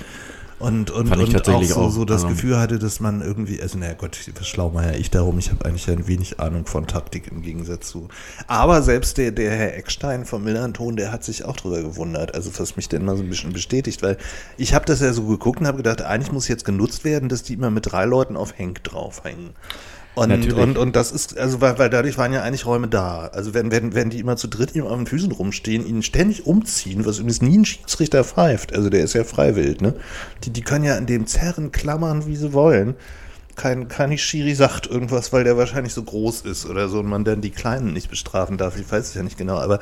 [0.62, 1.90] und, und, und auch so, auch.
[1.90, 4.98] so das Also- Gefühl hatte, dass man irgendwie, also naja Gott, was schlau mal ja
[4.98, 8.08] ich darum, ich habe eigentlich ein wenig Ahnung von Taktik im Gegensatz zu.
[8.46, 12.50] Aber selbst der, der Herr Eckstein vom Millanton, der hat sich auch drüber gewundert, also
[12.58, 14.16] was mich denn mal so ein bisschen bestätigt, weil
[14.56, 17.42] ich habe das ja so geguckt und habe gedacht, eigentlich muss jetzt genutzt werden, dass
[17.42, 19.50] die immer mit drei Leuten auf Henk draufhängen.
[20.14, 20.54] Und, Natürlich.
[20.54, 23.30] und, und das ist, also weil, weil dadurch waren ja eigentlich Räume da.
[23.32, 26.46] Also wenn, wenn, wenn die immer zu dritt ihm auf den Füßen rumstehen, ihn ständig
[26.46, 29.94] umziehen, was übrigens nie ein Schiedsrichter pfeift, also der ist ja freiwillig, ne?
[30.44, 32.94] Die, die können ja an dem zerren, klammern, wie sie wollen.
[33.54, 37.24] Kein, kein Schiri sagt irgendwas, weil der wahrscheinlich so groß ist oder so und man
[37.24, 38.78] dann die Kleinen nicht bestrafen darf.
[38.78, 39.78] Ich weiß es ja nicht genau, aber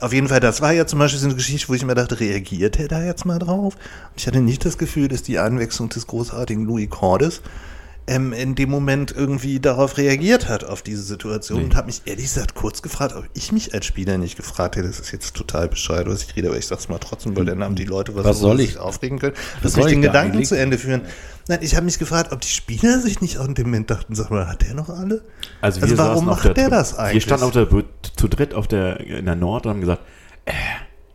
[0.00, 2.20] auf jeden Fall, das war ja zum Beispiel so eine Geschichte, wo ich mir dachte,
[2.20, 3.74] reagiert er da jetzt mal drauf?
[3.74, 7.42] Und ich hatte nicht das Gefühl, dass die Einwechslung des großartigen Louis Cordes
[8.06, 11.64] ähm, in dem Moment irgendwie darauf reagiert hat, auf diese Situation Nee.
[11.64, 14.88] und habe mich ehrlich gesagt kurz gefragt, ob ich mich als Spieler nicht gefragt hätte.
[14.88, 17.62] Das ist jetzt total bescheuert, was ich rede, aber ich sag's mal trotzdem, weil dann
[17.64, 19.34] haben die Leute was, Was soll ich- sich aufregen können.
[19.56, 21.02] was Lass soll mich ich den da Gedanken zu Ende führen.
[21.48, 24.14] Nein, ich habe mich gefragt, ob die Spieler sich nicht auch in dem Moment dachten,
[24.14, 25.22] sag mal, hat der noch alle?
[25.60, 27.22] Also, Also wir warum macht der, der das Wir eigentlich?
[27.24, 27.68] standen auf der,
[28.16, 30.02] zu dritt auf der, in der Nord und haben gesagt,
[30.44, 30.52] äh,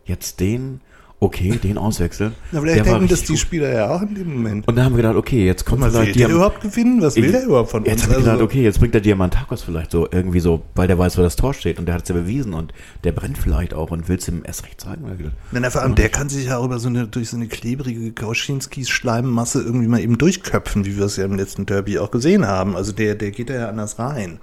[0.06, 0.82] jetzt den,
[1.22, 2.34] okay, den auswechseln.
[2.52, 3.36] Na, Der vielleicht war denken das die.
[3.38, 4.68] Spieler ja auch in dem Moment.
[4.68, 7.02] Und dann haben wir gedacht, okay, jetzt kommt Mal, will der überhaupt gewinnen?
[7.02, 8.04] Was will Ich- der überhaupt von Jetzt uns?
[8.04, 10.98] habe ich gedacht, Also- okay, jetzt bringt der Diamantakos vielleicht so irgendwie so, weil der
[10.98, 13.74] weiß, wo das Tor steht und der hat es ja bewiesen und der brennt vielleicht
[13.74, 15.04] auch und will es ihm erst recht zeigen.
[15.18, 17.36] Gedacht, Nein, na, vor allem, der kann sich ja auch über so eine, durch so
[17.38, 22.00] eine klebrige Kauschinskis Schleimmasse irgendwie mal eben durchköpfen, wie wir es ja im letzten Derby
[22.00, 22.76] auch gesehen haben.
[22.76, 24.40] Also der, der geht da ja anders rein.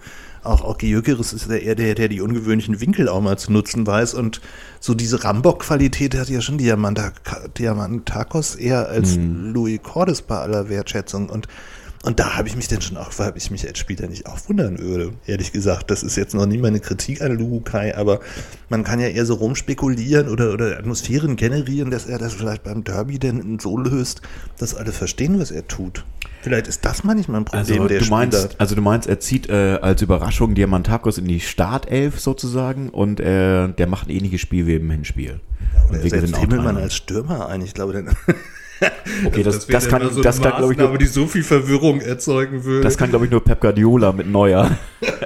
[0.47, 3.87] Auch, auch Gyökeres ist ja eher der, der die ungewöhnlichen Winkel auch mal zu nutzen
[3.87, 4.41] weiß und
[4.81, 7.13] so diese Rambock-Qualität hat ja schon Diamanta-
[7.59, 11.49] Diamantakos eher als Louis Cordes bei aller Wertschätzung und
[12.07, 14.39] und da habe ich mich dann schon auch, weil ich mich als Spieler nicht auch
[14.49, 15.91] wundern würde, ehrlich gesagt.
[15.91, 18.21] Das ist jetzt noch nie meine Kritik an Lukai, aber
[18.69, 22.85] man kann ja eher so rumspekulieren oder, oder Atmosphären generieren, dass er das vielleicht beim
[22.85, 24.23] Derby denn so löst,
[24.57, 26.05] dass alle verstehen, was er tut.
[26.43, 28.55] Vielleicht ist das manchmal ein Problem Also der du, meinst, Spieler.
[28.59, 33.67] also du meinst, er zieht äh, als Überraschung Diamantakos in die Startelf sozusagen und äh,
[33.67, 35.41] der macht ein ähnliches Spiel wie im Hinspiel.
[35.89, 36.83] Oder und er setzt Himmelmann 3-0.
[36.83, 37.63] als Stürmer ein.
[37.63, 38.15] Ich glaube, dann,
[39.25, 42.83] Okay, das, das, kann, das kann, glaube ich, nur, die so viel Verwirrung erzeugen würde.
[42.83, 44.77] das kann, glaube ich, nur Pep Guardiola mit Neuer.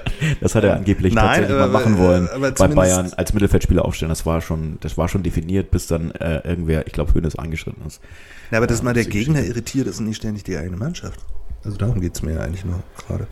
[0.40, 2.28] Das hat er angeblich Nein, tatsächlich mal aber- machen wollen.
[2.28, 4.10] aber bei Bayern als Mittelfeldspieler aufstellen.
[4.10, 7.82] Das war schon, das war schon definiert, bis dann äh, irgendwer, ich glaube, Hönes eingeschritten
[7.86, 8.02] ist.
[8.50, 11.20] Ja, aber dass mal der das Gegner irritiert ist und nicht ständig die eigene Mannschaft.
[11.64, 13.26] Also darum geht es mir ja eigentlich nur gerade.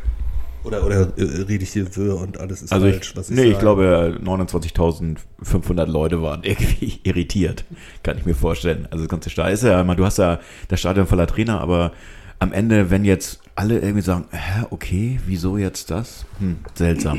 [0.64, 3.42] Oder, oder äh, rede ich hier Wirr und alles ist Also falsch, ich, was nee,
[3.44, 3.60] ich sage?
[3.62, 7.64] glaube, 29.500 Leute waren irgendwie irritiert,
[8.02, 8.86] kann ich mir vorstellen.
[8.90, 11.92] Also das ganze Stadion ist ja, du hast ja das Stadion voller Trainer, aber
[12.38, 16.24] am Ende, wenn jetzt alle irgendwie sagen, hä, okay, wieso jetzt das?
[16.38, 17.18] Hm, seltsam.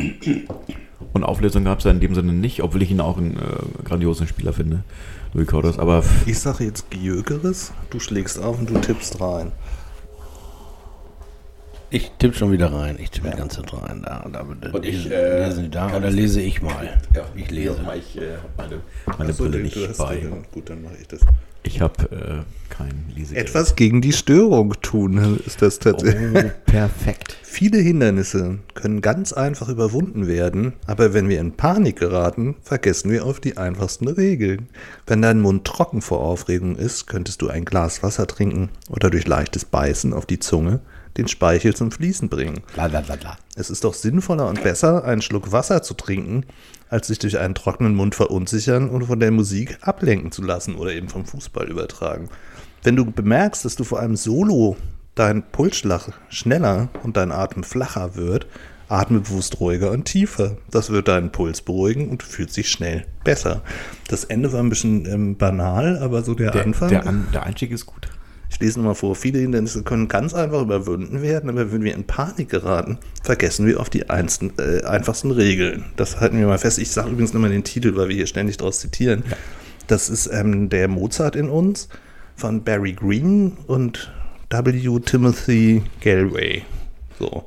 [1.13, 3.83] Und Auflösung gab es ja in dem Sinne nicht, obwohl ich ihn auch einen äh,
[3.83, 4.83] grandiosen Spieler finde,
[5.33, 5.79] Louis Cordes.
[5.79, 9.51] Aber Ich sage jetzt Gjögeres, du schlägst auf und du tippst rein.
[11.91, 12.97] Ich tippe schon wieder rein.
[13.01, 14.03] Ich tippe die ganze Zeit rein.
[14.05, 17.01] Da, da, da, Und ich, äh, lesen die da oder es- lese ich mal?
[17.35, 17.77] ich lese.
[17.97, 18.81] Ich äh, habe meine,
[19.17, 20.17] meine Brille nicht bei.
[20.17, 21.21] dann- Gut, dann mache ich das.
[21.63, 23.47] Ich habe äh, kein Lesegerät.
[23.49, 26.45] Etwas gegen die Störung tun ist das tatsächlich.
[26.45, 27.35] Oh, perfekt.
[27.41, 33.25] Viele Hindernisse können ganz einfach überwunden werden, aber wenn wir in Panik geraten, vergessen wir
[33.25, 34.69] auf die einfachsten Regeln.
[35.07, 39.27] Wenn dein Mund trocken vor Aufregung ist, könntest du ein Glas Wasser trinken oder durch
[39.27, 40.79] leichtes Beißen auf die Zunge
[41.17, 42.61] den Speichel zum Fließen bringen.
[42.73, 43.37] Bla, bla, bla, bla.
[43.55, 46.45] Es ist doch sinnvoller und besser, einen Schluck Wasser zu trinken,
[46.89, 50.93] als sich durch einen trockenen Mund verunsichern und von der Musik ablenken zu lassen oder
[50.93, 52.29] eben vom Fußball übertragen.
[52.83, 54.77] Wenn du bemerkst, dass du vor einem Solo
[55.15, 58.47] dein Pulsschlag schneller und dein Atem flacher wird,
[58.87, 60.57] atme bewusst ruhiger und tiefer.
[60.71, 63.61] Das wird deinen Puls beruhigen und du fühlst dich schnell besser.
[64.07, 66.89] Das Ende war ein bisschen ähm, banal, aber so der, Der, Anfang.
[66.89, 68.09] der, An, der Einstieg ist gut.
[68.49, 72.05] Ich lese nochmal vor, viele Hindernisse können ganz einfach überwunden werden, aber wenn wir in
[72.05, 75.85] Panik geraten, vergessen wir auf die einsten, äh, einfachsten Regeln.
[75.95, 76.79] Das halten wir mal fest.
[76.79, 79.23] Ich sage übrigens nochmal den Titel, weil wir hier ständig draus zitieren.
[79.87, 81.89] Das ist ähm, der Mozart in uns
[82.35, 84.11] von Barry Green und
[84.49, 84.99] W.
[84.99, 86.63] Timothy Galway.
[87.19, 87.45] So.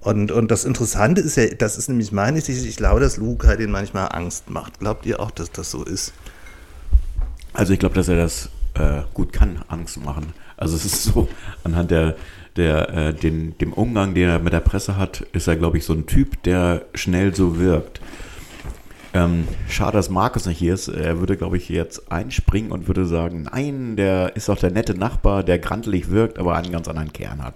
[0.00, 3.56] Und, und das Interessante ist ja, das ist nämlich meine These, ich glaube, dass Luca
[3.56, 4.78] den manchmal Angst macht.
[4.78, 6.12] Glaubt ihr auch, dass das so ist?
[7.52, 10.32] Also ich glaube, dass er das äh, gut kann, Angst machen.
[10.56, 11.28] Also es ist so,
[11.64, 12.16] anhand der,
[12.56, 15.84] der, äh, den, dem Umgang, den er mit der Presse hat, ist er, glaube ich,
[15.84, 18.00] so ein Typ, der schnell so wirkt.
[19.14, 20.88] Ähm, schade, dass Markus nicht hier ist.
[20.88, 24.94] Er würde, glaube ich, jetzt einspringen und würde sagen, nein, der ist doch der nette
[24.94, 27.54] Nachbar, der grantelig wirkt, aber einen ganz anderen Kern hat.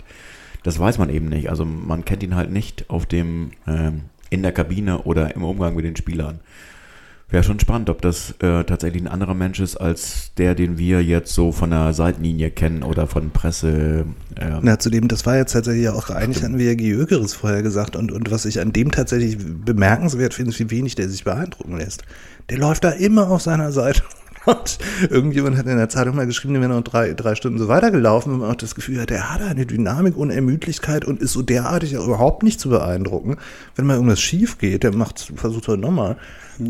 [0.62, 1.50] Das weiß man eben nicht.
[1.50, 5.74] Also man kennt ihn halt nicht auf dem, ähm, in der Kabine oder im Umgang
[5.74, 6.40] mit den Spielern.
[7.30, 11.02] Wäre schon spannend, ob das äh, tatsächlich ein anderer Mensch ist als der, den wir
[11.04, 14.04] jetzt so von der Seitenlinie kennen oder von Presse.
[14.34, 17.94] Äh, Na, zudem, das war jetzt tatsächlich auch, eigentlich hatten wir ja Gejögeres vorher gesagt
[17.94, 21.76] und, und was ich an dem tatsächlich bemerkenswert finde, ist, wie wenig der sich beeindrucken
[21.76, 22.02] lässt.
[22.48, 24.02] Der läuft da immer auf seiner Seite.
[24.46, 24.78] Und
[25.10, 28.32] irgendjemand hat in der Zeitung mal geschrieben, der wäre noch drei, drei Stunden so weitergelaufen,
[28.32, 31.42] und man auch das Gefühl hat, der hat eine Dynamik und Ermüdlichkeit und ist so
[31.42, 33.36] derartig auch überhaupt nicht zu beeindrucken.
[33.76, 36.16] Wenn mal irgendwas schief geht, der macht, versucht er nochmal.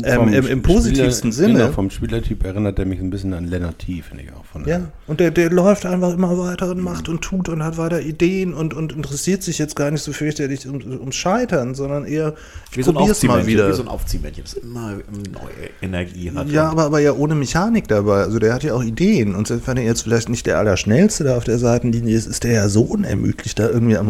[0.03, 1.59] Ähm, im, Im positivsten Spieler, Sinne.
[1.59, 4.45] Genau, vom Spielertyp erinnert er mich ein bisschen an Lennart T, finde ich auch.
[4.45, 7.77] Von Ja, und der, der läuft einfach immer weiter und macht und tut und hat
[7.77, 12.05] weiter Ideen und, und interessiert sich jetzt gar nicht so fürchterlich um, ums Scheitern, sondern
[12.05, 12.33] eher,
[12.71, 13.69] ich wie so ein probier's mal wieder.
[13.69, 14.93] wie so ein Aufziehmännchen, das immer
[15.31, 16.49] neue Energie hat.
[16.49, 18.21] ja, aber, aber ja ohne Mechanik dabei.
[18.21, 19.35] Also der hat ja auch Ideen.
[19.35, 22.43] Und selbst wenn er jetzt vielleicht nicht der Allerschnellste da auf der Seitenlinie ist, ist
[22.43, 24.09] der ja so unermüdlich da irgendwie am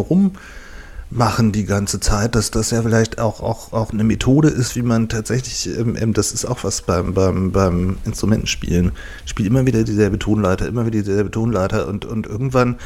[1.12, 4.82] Rummachen die ganze Zeit, dass das ja vielleicht auch, auch, auch eine Methode ist, wie
[4.82, 8.94] man tatsächlich, ähm, ähm, das ist auch was beim, beim, beim Instrumentenspielen.
[9.26, 12.78] Spiel immer wieder dieselbe Tonleiter, immer wieder dieselbe Tonleiter und, und irgendwann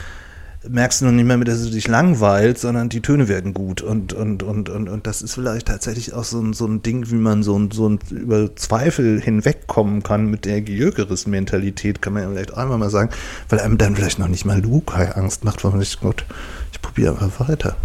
[0.67, 3.83] merkst du noch nicht mehr, dass du dich langweilt, sondern die Töne werden gut.
[3.83, 7.11] Und, und, und, und, und das ist vielleicht tatsächlich auch so ein, so ein Ding,
[7.11, 12.23] wie man so ein, so ein über Zweifel hinwegkommen kann mit der Gejökeres-Mentalität, kann man
[12.23, 13.11] ja vielleicht einmal mal sagen,
[13.49, 16.25] weil einem dann vielleicht noch nicht mal Lukai Angst macht, weil man sich, Gott,
[16.71, 17.77] ich probiere einfach weiter.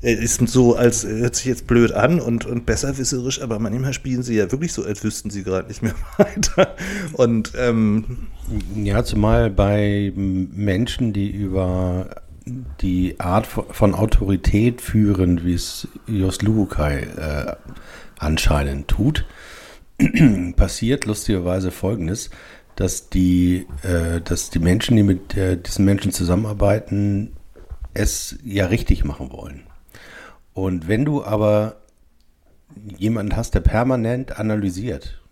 [0.00, 4.22] Er ist so, als hört sich jetzt blöd an und, und besserwisserisch, aber manchmal spielen
[4.22, 6.76] sie ja wirklich so, als wüssten sie gerade nicht mehr weiter.
[7.14, 8.28] Und ähm,
[8.76, 12.22] Ja, zumal bei Menschen, die über
[12.80, 17.56] die Art von- von Autorität führen, wie es Jos Lubukai äh,
[18.18, 19.26] anscheinend tut,
[20.56, 22.30] passiert lustigerweise Folgendes,
[22.76, 27.32] dass die, äh, dass die Menschen, die mit äh, diesen Menschen zusammenarbeiten,
[27.94, 29.64] es ja richtig machen wollen.
[30.58, 31.76] Und wenn du aber
[32.96, 35.22] jemanden hast, der permanent analysiert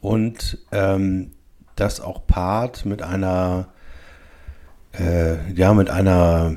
[0.00, 1.32] und ähm,
[1.74, 3.68] das auch paart mit einer,
[4.98, 6.56] äh, ja, mit einer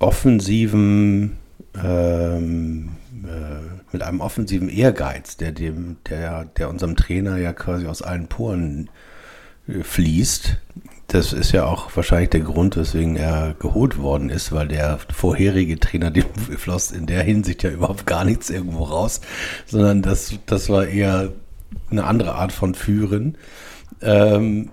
[0.00, 1.38] offensiven,
[1.82, 2.90] ähm,
[3.24, 8.26] äh, mit einem offensiven Ehrgeiz, der dem, der, der unserem Trainer ja quasi aus allen
[8.26, 8.90] Poren
[9.66, 10.58] äh, fließt.
[11.08, 15.78] Das ist ja auch wahrscheinlich der Grund, weswegen er geholt worden ist, weil der vorherige
[15.78, 19.20] Trainer, dem floss in der Hinsicht ja überhaupt gar nichts irgendwo raus,
[19.66, 21.32] sondern das, das war eher
[21.90, 23.38] eine andere Art von Führen.
[24.00, 24.70] Ähm,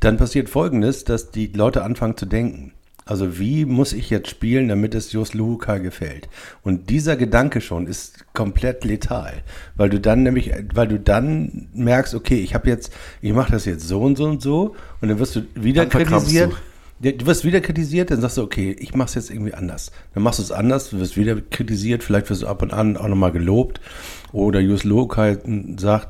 [0.00, 2.72] dann passiert Folgendes, dass die Leute anfangen zu denken.
[3.08, 6.28] Also wie muss ich jetzt spielen, damit es Jos Luhukai gefällt?
[6.62, 9.32] Und dieser Gedanke schon ist komplett letal,
[9.76, 12.92] weil du dann nämlich, weil du dann merkst, okay, ich habe jetzt,
[13.22, 16.04] ich mache das jetzt so und so und so und dann wirst du wieder Dann
[16.04, 16.52] kritisiert.
[16.52, 16.56] du.
[16.98, 19.92] Du wirst wieder kritisiert, dann sagst du, okay, ich mache es jetzt irgendwie anders.
[20.14, 22.96] Dann machst du es anders, du wirst wieder kritisiert, vielleicht wirst du ab und an
[22.96, 23.82] auch nochmal gelobt.
[24.32, 25.36] Oder Jus Lokai
[25.76, 26.08] sagt,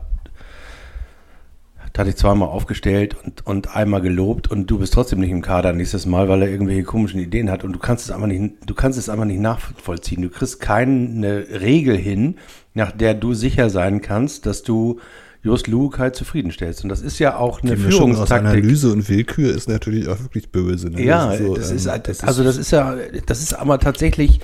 [1.97, 5.41] da hatte ich zweimal aufgestellt und, und einmal gelobt und du bist trotzdem nicht im
[5.41, 8.53] Kader nächstes Mal, weil er irgendwelche komischen Ideen hat und du kannst es einfach nicht,
[8.67, 10.21] du kannst es einfach nicht nachvollziehen.
[10.21, 12.37] Du kriegst keine Regel hin,
[12.75, 15.01] nach der du sicher sein kannst, dass du
[15.43, 16.83] Just Lukai zufriedenstellst.
[16.83, 18.47] Und das ist ja auch eine Die Mischung aus Führungstaktik.
[18.51, 20.91] Analyse und Willkür ist natürlich auch wirklich böse.
[20.91, 21.03] Ne?
[21.03, 24.41] Ja, so, das ähm, ist, also das ist ja, das ist aber tatsächlich,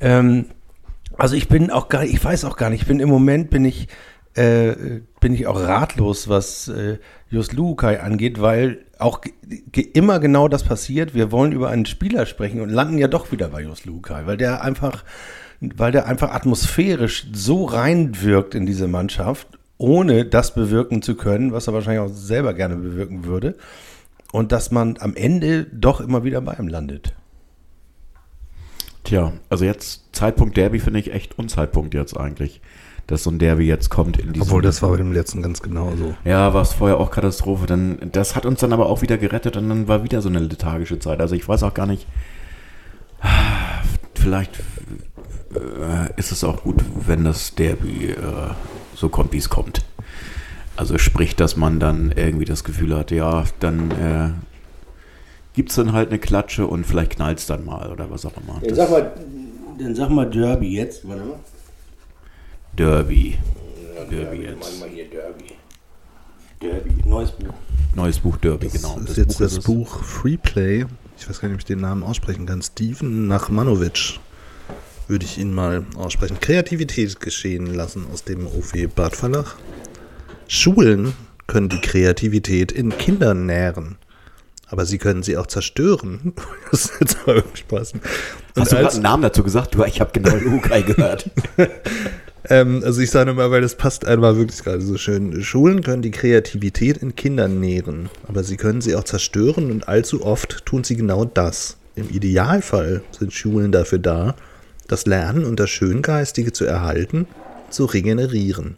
[0.00, 0.44] ähm,
[1.18, 3.50] also ich bin auch gar nicht, ich weiß auch gar nicht, ich bin im Moment
[3.50, 3.88] bin ich,
[4.36, 6.98] äh, bin ich auch ratlos, was äh,
[7.30, 9.22] Just Lukai angeht, weil auch
[9.72, 11.14] immer genau das passiert.
[11.14, 14.36] Wir wollen über einen Spieler sprechen und landen ja doch wieder bei Just Lukai, weil
[14.36, 15.02] der einfach,
[15.62, 21.68] weil der einfach atmosphärisch so reinwirkt in diese Mannschaft, ohne das bewirken zu können, was
[21.68, 23.54] er wahrscheinlich auch selber gerne bewirken würde.
[24.30, 27.14] Und dass man am Ende doch immer wieder bei ihm landet.
[29.04, 32.60] Tja, also jetzt Zeitpunkt Derby finde ich echt Unzeitpunkt jetzt eigentlich,
[33.06, 35.60] dass so ein Derby jetzt kommt in diesem Obwohl, das war bei dem letzten ganz
[35.62, 36.14] genauso.
[36.24, 37.66] Ja, war es vorher auch Katastrophe.
[37.66, 40.38] Dann, das hat uns dann aber auch wieder gerettet und dann war wieder so eine
[40.38, 41.20] lethargische Zeit.
[41.20, 42.06] Also ich weiß auch gar nicht,
[44.14, 44.58] vielleicht
[45.54, 48.16] äh, ist es auch gut, wenn das Derby äh,
[48.94, 49.84] so kommt, wie es kommt.
[50.76, 54.30] Also sprich, dass man dann irgendwie das Gefühl hat, ja, dann äh,
[55.52, 58.32] gibt es dann halt eine Klatsche und vielleicht knallt es dann mal oder was auch
[58.36, 58.60] immer.
[58.60, 59.12] Dann sag mal,
[59.78, 61.06] dann sag mal Derby jetzt.
[61.08, 61.38] Warte mal.
[62.76, 63.38] Derby.
[64.10, 64.80] Derby jetzt.
[64.80, 65.44] Mal hier Derby.
[66.60, 67.54] Derby, neues Buch.
[67.94, 68.98] Neues Buch Derby, Das genau.
[68.98, 69.64] ist jetzt Buch das ist.
[69.64, 70.86] Buch Freeplay.
[71.16, 72.62] Ich weiß gar nicht, ob ich den Namen aussprechen kann.
[72.62, 74.18] Steven Nachmanovic
[75.06, 76.38] würde ich ihn mal aussprechen.
[76.40, 79.54] Kreativität geschehen lassen aus dem OV Bad Verlag.
[80.48, 81.14] Schulen
[81.46, 83.96] können die Kreativität in Kindern nähren.
[84.68, 86.32] Aber sie können sie auch zerstören.
[86.70, 88.00] Das ist jetzt mal passen.
[88.54, 89.74] Und Hast du gerade einen Namen dazu gesagt?
[89.74, 91.30] Du, ich habe genau Lukai gehört.
[92.48, 95.42] Ähm, also ich sage mal, weil das passt einmal wirklich gerade so schön.
[95.42, 100.24] Schulen können die Kreativität in Kindern nähren, aber sie können sie auch zerstören und allzu
[100.24, 101.78] oft tun sie genau das.
[101.94, 104.34] Im Idealfall sind Schulen dafür da,
[104.88, 107.26] das Lernen und das Schöngeistige zu erhalten,
[107.70, 108.76] zu regenerieren.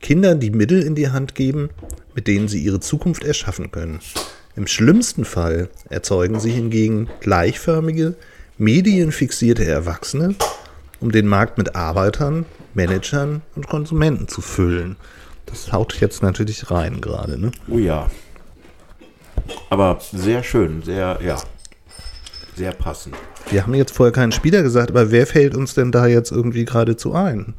[0.00, 1.70] Kindern die Mittel in die Hand geben,
[2.14, 4.00] mit denen sie ihre Zukunft erschaffen können.
[4.56, 8.14] Im schlimmsten Fall erzeugen sie hingegen gleichförmige,
[8.56, 10.34] medienfixierte Erwachsene,
[10.98, 14.96] um den Markt mit Arbeitern, Managern und Konsumenten zu füllen.
[15.44, 17.52] Das haut jetzt natürlich rein gerade, ne?
[17.68, 18.10] Oh ja.
[19.68, 21.36] Aber sehr schön, sehr, ja.
[22.56, 23.14] Sehr passend.
[23.50, 26.64] Wir haben jetzt vorher keinen Spieler gesagt, aber wer fällt uns denn da jetzt irgendwie
[26.64, 27.52] geradezu ein?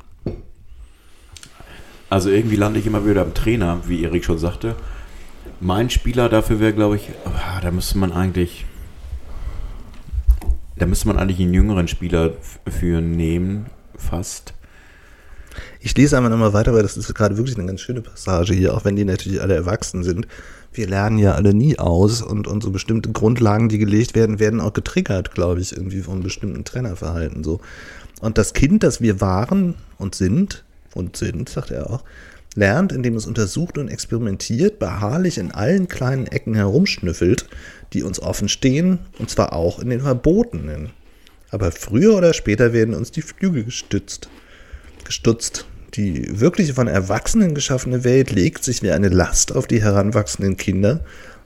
[2.10, 4.76] Also irgendwie lande ich immer wieder am Trainer, wie Erik schon sagte.
[5.60, 8.66] Mein Spieler dafür wäre, glaube ich, ah, da müsste man eigentlich,
[10.76, 12.34] da müsste man eigentlich einen jüngeren Spieler
[12.68, 13.66] für nehmen,
[13.96, 14.54] fast.
[15.80, 18.76] Ich lese einmal nochmal weiter, weil das ist gerade wirklich eine ganz schöne Passage hier,
[18.76, 20.28] auch wenn die natürlich alle erwachsen sind.
[20.72, 24.62] Wir lernen ja alle nie aus und, und so bestimmte Grundlagen, die gelegt werden, werden
[24.62, 27.62] auch getriggert, glaube ich, irgendwie von bestimmten Trainerverhalten so.
[28.22, 32.04] Und das Kind, das wir waren und sind, und sind, sagt er auch,
[32.58, 37.48] lernt, indem es untersucht und experimentiert, beharrlich in allen kleinen Ecken herumschnüffelt,
[37.94, 40.90] die uns offen stehen, und zwar auch in den verbotenen.
[41.50, 44.30] Aber früher oder später werden uns die Flügel gestützt
[45.08, 45.66] gestutzt.
[45.94, 51.00] Die wirkliche von Erwachsenen geschaffene Welt legt sich wie eine Last auf die heranwachsenden Kinder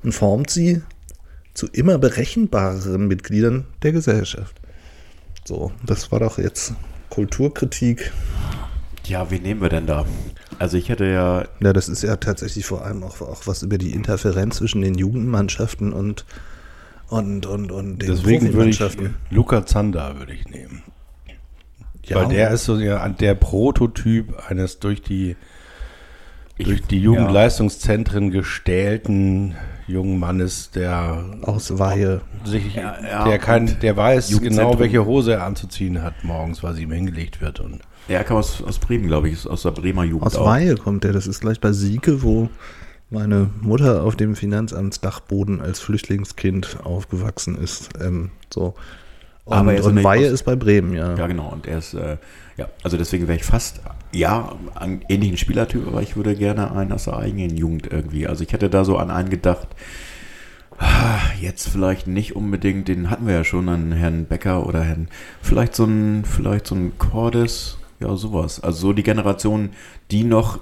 [0.03, 0.81] und formt sie
[1.53, 4.55] zu immer berechenbareren Mitgliedern der Gesellschaft.
[5.45, 6.73] So, das war doch jetzt
[7.09, 8.11] Kulturkritik.
[9.05, 10.05] Ja, wen nehmen wir denn da?
[10.59, 13.77] Also ich hätte ja, Ja, das ist ja tatsächlich vor allem auch, auch was über
[13.77, 16.25] die Interferenz zwischen den Jugendmannschaften und
[17.09, 18.79] und und und den Deswegen würde ich.
[19.29, 20.83] Luca Zander würde ich nehmen.
[22.05, 25.35] Ja, Weil der ist so ja der Prototyp eines durch die
[26.57, 29.55] ich, durch die Jugendleistungszentren gestählten
[29.87, 32.21] jungen Mannes, der aus Weihe.
[32.45, 36.73] sich, Ja, ja, der kein, der weiß genau, welche Hose er anzuziehen hat morgens, weil
[36.73, 37.59] sie ihm hingelegt wird.
[37.59, 40.27] Und er kam aus, aus Bremen, glaube ich, aus der Bremer Jugend.
[40.27, 40.39] Aus.
[40.45, 41.13] Weihe kommt der.
[41.13, 42.49] Das ist gleich bei Sieke, wo
[43.09, 47.89] meine Mutter auf dem Finanzamtsdachboden als Flüchtlingskind aufgewachsen ist.
[48.01, 48.73] Ähm, so.
[49.43, 51.15] Und, Aber er und Weihe aus- ist bei Bremen, ja.
[51.15, 51.49] Ja, genau.
[51.51, 52.17] Und er ist, äh,
[52.57, 53.81] ja, also deswegen wäre ich fast,
[54.13, 58.27] ja, einen ähnlichen Spielertyp, aber ich würde gerne einen aus der eigenen Jugend irgendwie.
[58.27, 59.67] Also ich hätte da so an einen gedacht,
[61.39, 65.07] Jetzt vielleicht nicht unbedingt, den hatten wir ja schon an Herrn Becker oder Herrn,
[65.41, 68.59] vielleicht so ein, vielleicht so ein Cordes, ja, sowas.
[68.59, 69.71] Also so die Generation,
[70.09, 70.59] die noch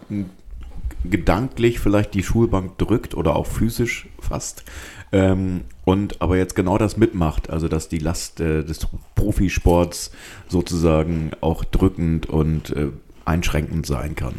[1.04, 4.64] gedanklich vielleicht die Schulbank drückt oder auch physisch fast.
[5.12, 8.86] Ähm, und aber jetzt genau das mitmacht, also dass die Last äh, des
[9.16, 10.12] Profisports
[10.48, 12.90] sozusagen auch drückend und äh,
[13.26, 14.36] einschränkend sein kann.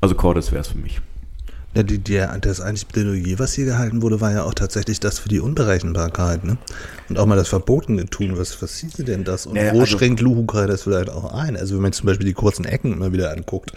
[0.00, 1.00] Also Cordes wäre es für mich.
[1.72, 5.20] Ja, die, der, das eigentlich Plädoyer, was hier gehalten wurde, war ja auch tatsächlich das
[5.20, 6.58] für die Unberechenbarkeit, ne?
[7.08, 8.36] Und auch mal das Verbotene tun.
[8.36, 9.46] Was, was hieße denn das?
[9.46, 11.56] Und Naja, wo also- schränkt Luhukai das vielleicht auch ein?
[11.56, 13.70] Also wenn man zum Beispiel die kurzen Ecken immer wieder anguckt,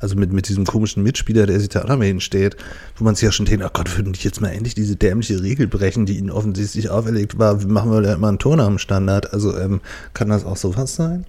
[0.00, 2.56] also mit, mit diesem komischen Mitspieler, der sich da auch noch mal hinsteht,
[2.96, 5.40] wo man sich ja schon denkt, oh Gott, würden die jetzt mal endlich diese dämliche
[5.40, 9.32] Regel brechen, die ihnen offensichtlich auferlegt war, machen wir da immer einen nach dem Standard.
[9.32, 9.80] Also ähm,
[10.14, 11.24] kann das auch sowas sein?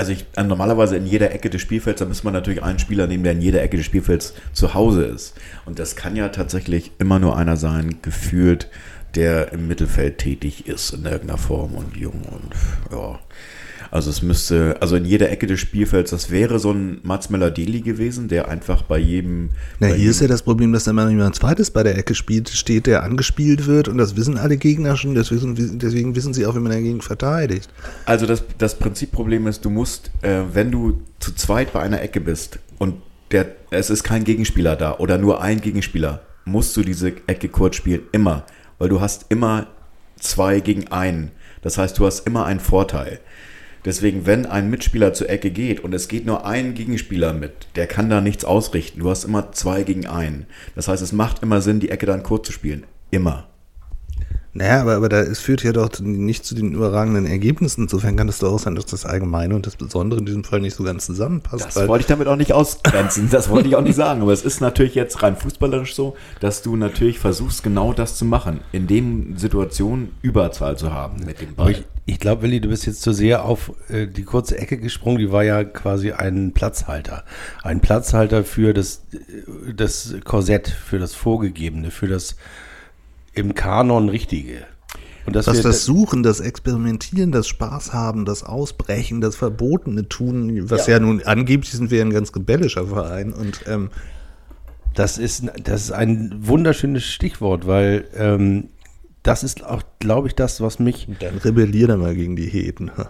[0.00, 3.06] Also ich, äh, normalerweise in jeder Ecke des Spielfelds, da müsste man natürlich einen Spieler
[3.06, 5.34] nehmen, der in jeder Ecke des Spielfelds zu Hause ist.
[5.66, 8.70] Und das kann ja tatsächlich immer nur einer sein, gefühlt,
[9.14, 12.54] der im Mittelfeld tätig ist in irgendeiner Form und jung und
[12.90, 13.18] ja.
[13.90, 17.80] Also es müsste, also in jeder Ecke des Spielfelds, das wäre so ein Mats Möller-Deli
[17.80, 19.50] gewesen, der einfach bei jedem...
[19.80, 21.98] Na, bei hier ist ja jedem- das Problem, dass da immer jemand zweites bei der
[21.98, 26.32] Ecke spielt, steht, der angespielt wird und das wissen alle Gegner schon, deswegen, deswegen wissen
[26.34, 27.68] sie auch, wie man dagegen verteidigt.
[28.04, 32.20] Also das, das Prinzipproblem ist, du musst, äh, wenn du zu zweit bei einer Ecke
[32.20, 32.94] bist und
[33.32, 37.76] der, es ist kein Gegenspieler da oder nur ein Gegenspieler, musst du diese Ecke kurz
[37.76, 38.44] spielen, immer.
[38.78, 39.66] Weil du hast immer
[40.18, 41.32] zwei gegen einen.
[41.62, 43.20] Das heißt, du hast immer einen Vorteil.
[43.84, 47.86] Deswegen, wenn ein Mitspieler zur Ecke geht und es geht nur ein Gegenspieler mit, der
[47.86, 49.00] kann da nichts ausrichten.
[49.00, 50.46] Du hast immer zwei gegen einen.
[50.74, 52.84] Das heißt, es macht immer Sinn, die Ecke dann kurz zu spielen.
[53.10, 53.48] Immer.
[54.52, 57.82] Naja, aber, aber da, es führt ja doch nicht zu den überragenden Ergebnissen.
[57.82, 60.60] Insofern kann es doch auch sein, dass das Allgemeine und das Besondere in diesem Fall
[60.60, 61.66] nicht so ganz zusammenpasst.
[61.66, 63.30] Das weil- wollte ich damit auch nicht ausgrenzen.
[63.30, 64.22] Das wollte ich auch nicht sagen.
[64.22, 68.24] Aber es ist natürlich jetzt rein fußballerisch so, dass du natürlich versuchst, genau das zu
[68.24, 68.60] machen.
[68.72, 71.70] In den Situationen Überzahl zu haben mit dem Ball.
[71.70, 75.18] ich, ich glaube, Willi, du bist jetzt zu sehr auf äh, die kurze Ecke gesprungen.
[75.18, 77.24] Die war ja quasi ein Platzhalter.
[77.62, 82.34] Ein Platzhalter für das, äh, das Korsett, für das Vorgegebene, für das
[83.32, 84.66] im Kanon Richtige.
[85.26, 90.70] Und dass Das wir- Versuchen, das Experimentieren, das Spaß haben, das Ausbrechen, das Verbotene tun,
[90.70, 93.90] was ja, nun angeblich sind wir ein ganz rebellischer Verein und ähm,
[94.94, 98.70] Das ist, das ist ein wunderschönes Stichwort, weil ähm,
[99.22, 101.06] das ist auch, glaube ich, das, was mich.
[101.20, 102.90] dann rebellier da mal gegen die Heten.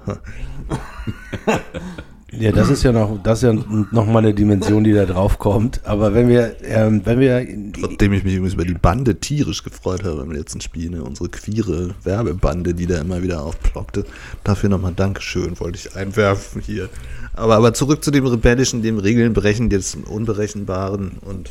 [2.39, 5.39] Ja, das ist ja noch, das ist ja noch mal eine Dimension, die da drauf
[5.39, 5.85] kommt.
[5.85, 10.05] Aber wenn wir, ähm, wenn wir, Trotzdem ich mich übrigens über die Bande tierisch gefreut
[10.05, 11.03] habe beim letzten Spiel, ne?
[11.03, 14.05] unsere queere Werbebande, die da immer wieder aufploppte.
[14.45, 16.89] Dafür nochmal Dankeschön, wollte ich einwerfen hier.
[17.35, 21.51] Aber, aber zurück zu dem Rebellischen, dem Regeln brechen, des Unberechenbaren und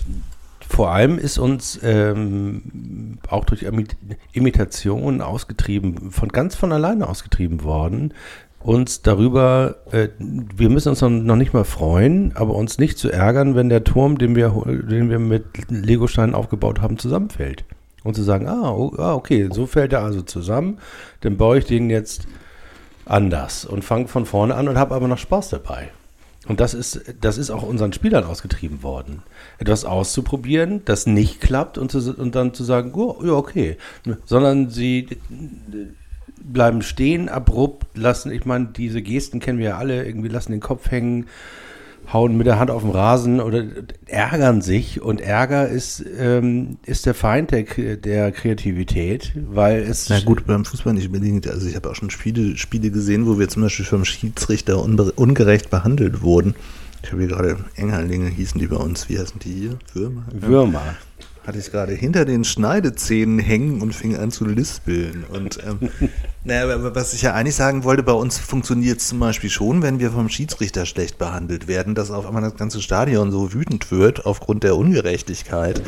[0.67, 3.95] vor allem ist uns ähm, auch durch Imit-
[4.33, 8.13] Imitation ausgetrieben, von ganz von alleine ausgetrieben worden,
[8.59, 13.55] uns darüber, äh, wir müssen uns noch- nicht mal freuen, aber uns nicht zu ärgern,
[13.55, 17.63] wenn der Turm, den wir, den wir mit Legosteinen aufgebaut haben, zusammenfällt.
[18.03, 20.77] Und zu sagen, ah, oh, ah, okay, so fällt er also zusammen,
[21.21, 22.27] dann baue ich den jetzt
[23.05, 25.89] anders und fange von vorne an und habe aber noch Spaß dabei.
[26.47, 29.21] Und das ist, das ist auch unseren Spielern ausgetrieben worden.
[29.57, 33.77] Etwas auszuprobieren, das nicht klappt und, zu, und dann zu sagen, oh, ja, okay.
[34.25, 35.07] Sondern sie
[36.43, 40.61] bleiben stehen, abrupt, lassen, ich meine, diese Gesten kennen wir ja alle, irgendwie lassen den
[40.61, 41.27] Kopf hängen,
[42.11, 43.63] hauen mit der Hand auf den Rasen oder
[44.07, 45.01] ärgern sich.
[45.01, 47.63] Und Ärger ist, ähm, ist der Feind der,
[47.97, 50.09] der Kreativität, weil es.
[50.09, 51.47] Na gut, beim Fußball nicht unbedingt.
[51.47, 55.69] Also ich habe auch schon Spiele, Spiele gesehen, wo wir zum Beispiel vom Schiedsrichter ungerecht
[55.69, 56.55] behandelt wurden.
[57.03, 59.07] Ich habe hier gerade Engerlinge hießen die bei uns.
[59.09, 59.79] Wie heißen die hier?
[59.93, 60.23] Würmer?
[60.31, 60.95] Würmer.
[61.49, 65.23] Hatte ich gerade hinter den Schneidezähnen hängen und fing an zu lispeln.
[65.33, 65.89] Und ähm,
[66.43, 69.97] naja, was ich ja eigentlich sagen wollte, bei uns funktioniert es zum Beispiel schon, wenn
[69.97, 74.27] wir vom Schiedsrichter schlecht behandelt werden, dass auf einmal das ganze Stadion so wütend wird
[74.27, 75.81] aufgrund der Ungerechtigkeit,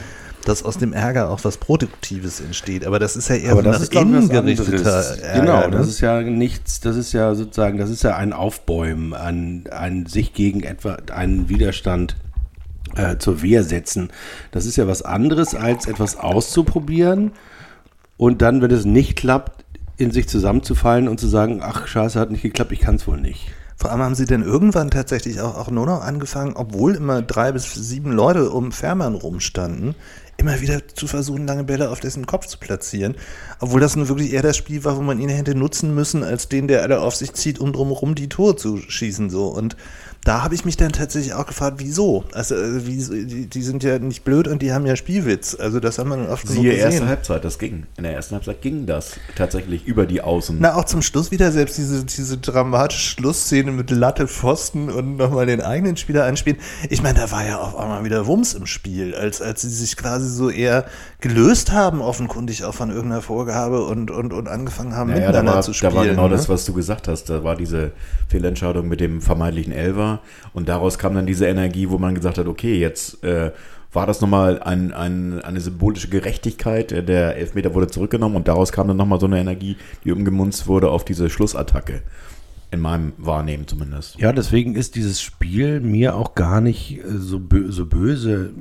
[0.45, 2.84] dass aus dem Ärger auch was Produktives entsteht.
[2.84, 5.20] Aber das ist ja eher Aber das ist, innen gerichteter.
[5.22, 5.41] Ärger.
[5.41, 5.78] Genau, ne?
[5.78, 10.07] das ist ja nichts, das ist ja sozusagen, das ist ja ein Aufbäumen, ein, ein
[10.07, 12.16] sich gegen etwa einen Widerstand
[12.96, 14.10] äh, zur Wehr setzen.
[14.52, 17.32] Das ist ja was anderes, als etwas auszuprobieren
[18.18, 19.66] und dann, wenn es nicht klappt,
[19.98, 23.20] in sich zusammenzufallen und zu sagen, ach scheiße, hat nicht geklappt, ich kann es wohl
[23.20, 23.48] nicht.
[23.82, 27.52] Vor allem haben sie denn irgendwann tatsächlich auch, auch nur noch angefangen, obwohl immer drei
[27.52, 29.96] bis sieben Leute um Fährmann rumstanden,
[30.38, 33.16] immer wieder zu versuchen, lange Bälle auf dessen Kopf zu platzieren.
[33.60, 36.48] Obwohl das nun wirklich eher das Spiel war, wo man ihn hätte nutzen müssen, als
[36.48, 39.32] den, der alle auf sich zieht, um drumherum die Tore zu schießen.
[39.32, 39.48] So.
[39.48, 39.76] Und
[40.24, 42.26] da habe ich mich dann tatsächlich auch gefragt, wieso?
[42.34, 45.55] Also, äh, wieso, die, die sind ja nicht blöd und die haben ja Spielwitz.
[45.59, 47.07] Also, das haben wir dann oft Siehe erste gesehen.
[47.07, 47.88] Halbzeit, das ging.
[47.97, 50.57] In der ersten Halbzeit ging das tatsächlich über die Außen.
[50.59, 55.47] Na, auch zum Schluss wieder selbst diese, diese dramatische Schlussszene mit Latte, Pfosten und nochmal
[55.47, 56.59] den eigenen Spieler einspielen.
[56.89, 59.97] Ich meine, da war ja auf einmal wieder Wumms im Spiel, als, als sie sich
[59.97, 60.86] quasi so eher
[61.19, 65.61] gelöst haben, offenkundig auch von irgendeiner Vorgabe und, und, und angefangen haben, Naja, miteinander war,
[65.61, 65.93] zu spielen.
[65.93, 66.36] da war genau ne?
[66.36, 67.30] das, was du gesagt hast.
[67.30, 67.91] Da war diese
[68.28, 69.72] Fehlentscheidung mit dem vermeintlichen
[70.12, 70.22] Elfer
[70.53, 73.51] und daraus kam dann diese Energie, wo man gesagt hat, okay, jetzt äh,
[73.93, 76.91] war das nochmal ein, ein, eine symbolische Gerechtigkeit.
[76.91, 80.68] Äh, Der Elfmeter wurde zurückgenommen und daraus kam dann nochmal so eine Energie, die umgemunzt
[80.68, 82.01] wurde auf diese Schlussattacke.
[82.74, 84.18] In meinem Wahrnehmen zumindest.
[84.18, 88.51] Ja, deswegen ist dieses Spiel mir auch gar nicht äh, so, bö so böse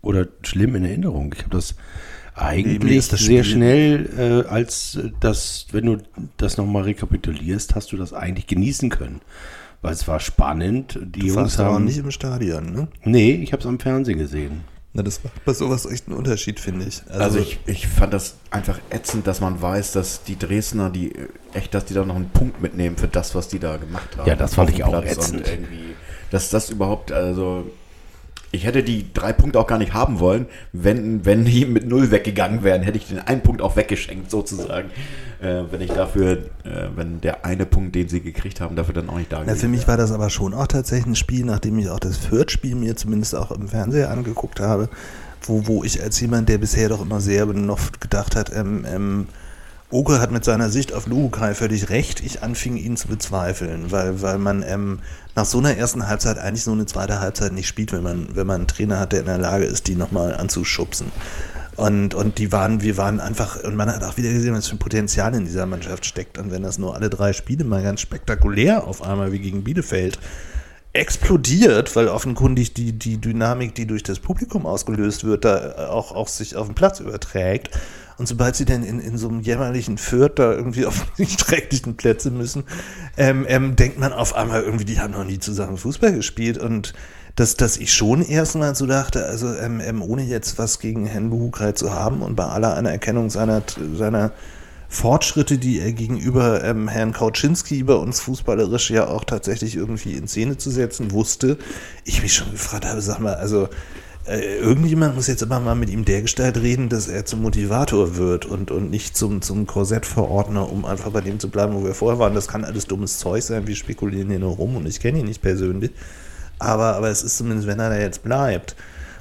[0.00, 1.34] oder schlimm in Erinnerung.
[1.36, 1.74] Ich habe das
[2.34, 5.98] eigentlich ist das sehr schnell, äh, als das, wenn du
[6.38, 9.20] das nochmal rekapitulierst, hast du das eigentlich genießen können.
[9.82, 10.98] Weil es war spannend.
[11.02, 11.84] Die Du Jungs warst aber auch haben.
[11.84, 12.88] nicht im Stadion, ne?
[13.04, 14.62] nee, ich habe es am Fernsehen gesehen.
[14.94, 17.02] Na, das macht bei sowas echt einen Unterschied, finde ich.
[17.10, 21.14] Also, ich, ich fand das einfach ätzend, dass man weiß, dass die Dresdner, die
[21.54, 24.28] echt, dass die da noch einen Punkt mitnehmen für das, was die da gemacht haben.
[24.28, 25.48] Ja, das fand ich auch Platz ätzend.
[25.48, 25.94] Irgendwie,
[26.30, 27.70] dass das überhaupt, also
[28.52, 32.10] ich hätte die drei Punkte auch gar nicht haben wollen, wenn, wenn die mit null
[32.10, 34.90] weggegangen wären, hätte ich den einen Punkt auch weggeschenkt, sozusagen.
[35.40, 36.32] Äh, wenn ich dafür,
[36.64, 39.58] äh, wenn der eine Punkt, den sie gekriegt haben, dafür dann auch nicht da gewesen
[39.58, 42.74] für mich war das aber schon auch tatsächlich ein Spiel, nachdem ich auch das Fürth-Spiel
[42.74, 44.88] mir zumindest auch im Fernseher angeguckt habe,
[45.42, 49.26] wo, wo ich als jemand, der bisher doch immer sehr benofft gedacht hat, ähm, ähm,
[49.92, 52.22] Oke hat mit seiner Sicht auf Luhukai völlig recht.
[52.24, 55.00] Ich anfing ihn zu bezweifeln, weil, weil man ähm,
[55.36, 58.46] nach so einer ersten Halbzeit eigentlich so eine zweite Halbzeit nicht spielt, wenn man, wenn
[58.46, 61.12] man einen Trainer hat, der in der Lage ist, die nochmal anzuschubsen.
[61.76, 64.76] Und, und die waren, wir waren einfach, und man hat auch wieder gesehen, was für
[64.76, 66.38] ein Potenzial in dieser Mannschaft steckt.
[66.38, 70.18] Und wenn das nur alle drei Spiele mal ganz spektakulär auf einmal wie gegen Bielefeld
[70.94, 76.28] explodiert, weil offenkundig die, die Dynamik, die durch das Publikum ausgelöst wird, da auch, auch
[76.28, 77.70] sich auf den Platz überträgt.
[78.22, 81.96] Und sobald sie denn in, in so einem jämmerlichen Fürth da irgendwie auf die schrecklichen
[81.96, 82.62] Plätze müssen,
[83.16, 86.56] ähm, ähm, denkt man auf einmal irgendwie, die haben noch nie zusammen Fußball gespielt.
[86.56, 86.92] Und
[87.34, 91.30] dass, dass ich schon erstmal so dachte, also ähm, ähm, ohne jetzt was gegen Herrn
[91.30, 93.60] Buhukai zu haben und bei aller Anerkennung seiner,
[93.98, 94.30] seiner
[94.88, 100.28] Fortschritte, die er gegenüber ähm, Herrn Kauczynski bei uns fußballerisch ja auch tatsächlich irgendwie in
[100.28, 101.58] Szene zu setzen wusste,
[102.04, 103.68] ich mich schon gefragt habe, sag mal, also
[104.26, 108.46] äh, irgendjemand muss jetzt immer mal mit ihm dergestalt reden, dass er zum Motivator wird
[108.46, 112.18] und, und nicht zum, zum Korsettverordner, um einfach bei dem zu bleiben, wo wir vorher
[112.18, 112.34] waren.
[112.34, 115.26] Das kann alles dummes Zeug sein, wir spekulieren hier nur rum und ich kenne ihn
[115.26, 115.90] nicht persönlich.
[116.58, 118.76] Aber, aber es ist zumindest, wenn er da jetzt bleibt,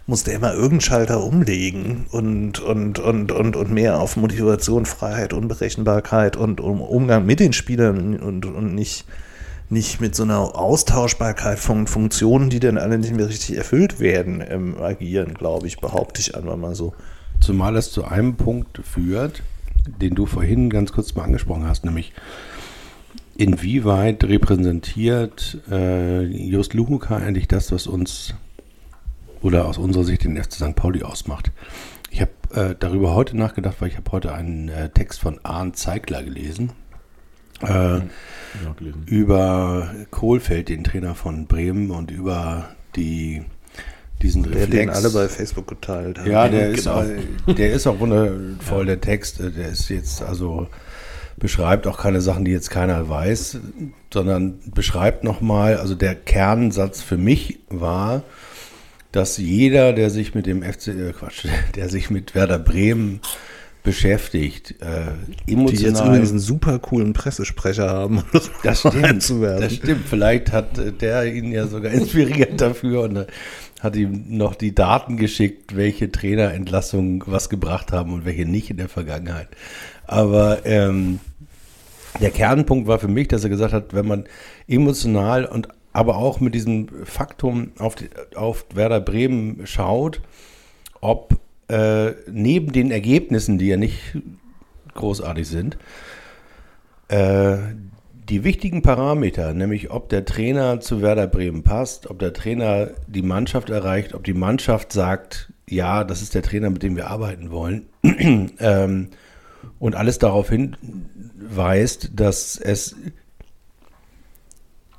[0.06, 5.34] muss der immer irgendeinen Schalter umlegen und, und, und, und, und mehr auf Motivation, Freiheit,
[5.34, 9.06] Unberechenbarkeit und um Umgang mit den Spielern und, und nicht,
[9.72, 14.44] nicht mit so einer Austauschbarkeit von Funktionen, die dann alle nicht mehr richtig erfüllt werden,
[14.48, 16.94] ähm, agieren, glaube ich, behaupte ich einfach mal so.
[17.40, 19.42] Zumal es zu einem Punkt führt,
[19.88, 22.14] den du vorhin ganz kurz mal angesprochen hast, nämlich
[23.38, 28.36] inwieweit repräsentiert äh, Just Luhuka eigentlich das, was uns
[29.42, 30.76] oder aus unserer Sicht den FC St.
[30.76, 31.52] Pauli ausmacht.
[32.12, 35.78] Ich habe äh, darüber heute nachgedacht, weil ich habe heute einen äh, Text von Arndt
[35.78, 36.74] Zeigler gelesen.
[37.64, 38.02] Äh,
[38.64, 43.44] Ja, über Kohlfeld, den Trainer von Bremen, und über die,
[44.22, 44.98] diesen Der den Reflex.
[44.98, 46.30] alle bei Facebook geteilt haben.
[46.30, 46.96] Ja, der ist, Genau.
[47.48, 49.40] auch- der ist auch wundervoll, der Text.
[49.40, 50.68] äh, Der ist jetzt, also
[51.38, 53.58] beschreibt auch keine Sachen, die jetzt keiner weiß,
[54.14, 58.22] sondern beschreibt nochmal, also der Kernsatz für mich war,
[59.14, 61.46] dass jeder, der sich mit dem FC, äh Quatsch,
[61.76, 63.22] der sich mit Werder Bremen
[63.84, 65.12] beschäftigt, äh,
[65.48, 66.08] Die jetzt emotional.
[66.08, 69.62] übrigens einen super coolen Pressesprecher haben, um das, stimmt, einzuwerfen.
[69.62, 70.08] das stimmt.
[70.08, 73.26] Vielleicht hat äh, der ihn ja sogar inspiriert dafür und äh,
[73.80, 78.78] hat ihm noch die Daten geschickt, welche Trainerentlassungen was gebracht haben und welche nicht in
[78.78, 79.48] der Vergangenheit.
[80.06, 81.20] Aber ähm,
[82.20, 84.26] der Kernpunkt war für mich, dass er gesagt hat, wenn man
[84.68, 90.22] emotional und aber auch mit diesem Faktum auf, die, auf Werder Bremen schaut,
[91.02, 91.40] ob
[91.72, 94.18] äh, neben den Ergebnissen, die ja nicht
[94.94, 95.78] großartig sind,
[97.08, 97.58] äh,
[98.28, 103.22] die wichtigen Parameter, nämlich ob der Trainer zu Werder Bremen passt, ob der Trainer die
[103.22, 107.52] Mannschaft erreicht, ob die Mannschaft sagt, ja, das ist der Trainer, mit dem wir arbeiten
[107.52, 107.88] wollen,
[108.60, 109.08] ähm,
[109.80, 112.96] und alles darauf hinweist, dass es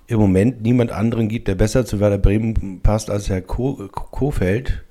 [0.06, 4.84] im Moment niemand anderen gibt, der besser zu Werder Bremen passt als Herr Ko Kofeld,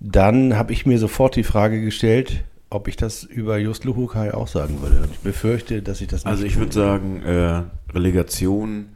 [0.00, 4.48] dann habe ich mir sofort die Frage gestellt, ob ich das über Just Luhukai auch
[4.48, 5.00] sagen würde.
[5.02, 8.90] Und ich befürchte, dass ich das nicht Also ich würde sagen, äh, Relegation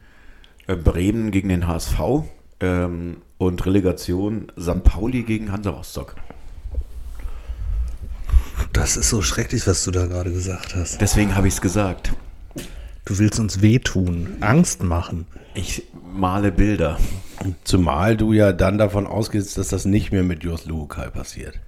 [0.65, 1.99] Äh, Bremen gegen den HSV
[2.61, 4.83] ähm, und Relegation St.
[4.83, 6.15] Pauli gegen Hansa Rostock.
[8.71, 11.01] Das ist so schrecklich, was du da gerade gesagt hast.
[11.01, 12.13] Deswegen habe ich es gesagt.
[13.05, 15.25] Du willst uns wehtun, Angst machen.
[15.53, 15.83] Ich
[16.15, 16.97] male Bilder.
[17.63, 21.59] Zumal du ja dann davon ausgehst, dass das nicht mehr mit Jos Luhukai passiert.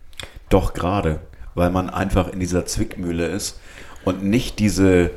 [0.50, 1.20] Doch gerade,
[1.54, 3.60] weil man einfach in dieser Zwickmühle ist
[4.04, 5.12] und nicht diese,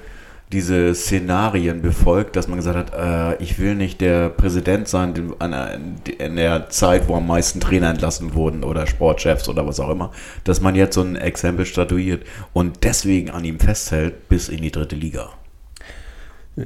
[0.52, 5.14] diese Szenarien befolgt, dass man gesagt hat, äh, ich will nicht der Präsident sein
[6.18, 10.10] in der Zeit, wo am meisten Trainer entlassen wurden oder Sportchefs oder was auch immer,
[10.44, 14.72] dass man jetzt so ein Exempel statuiert und deswegen an ihm festhält bis in die
[14.72, 15.30] dritte Liga.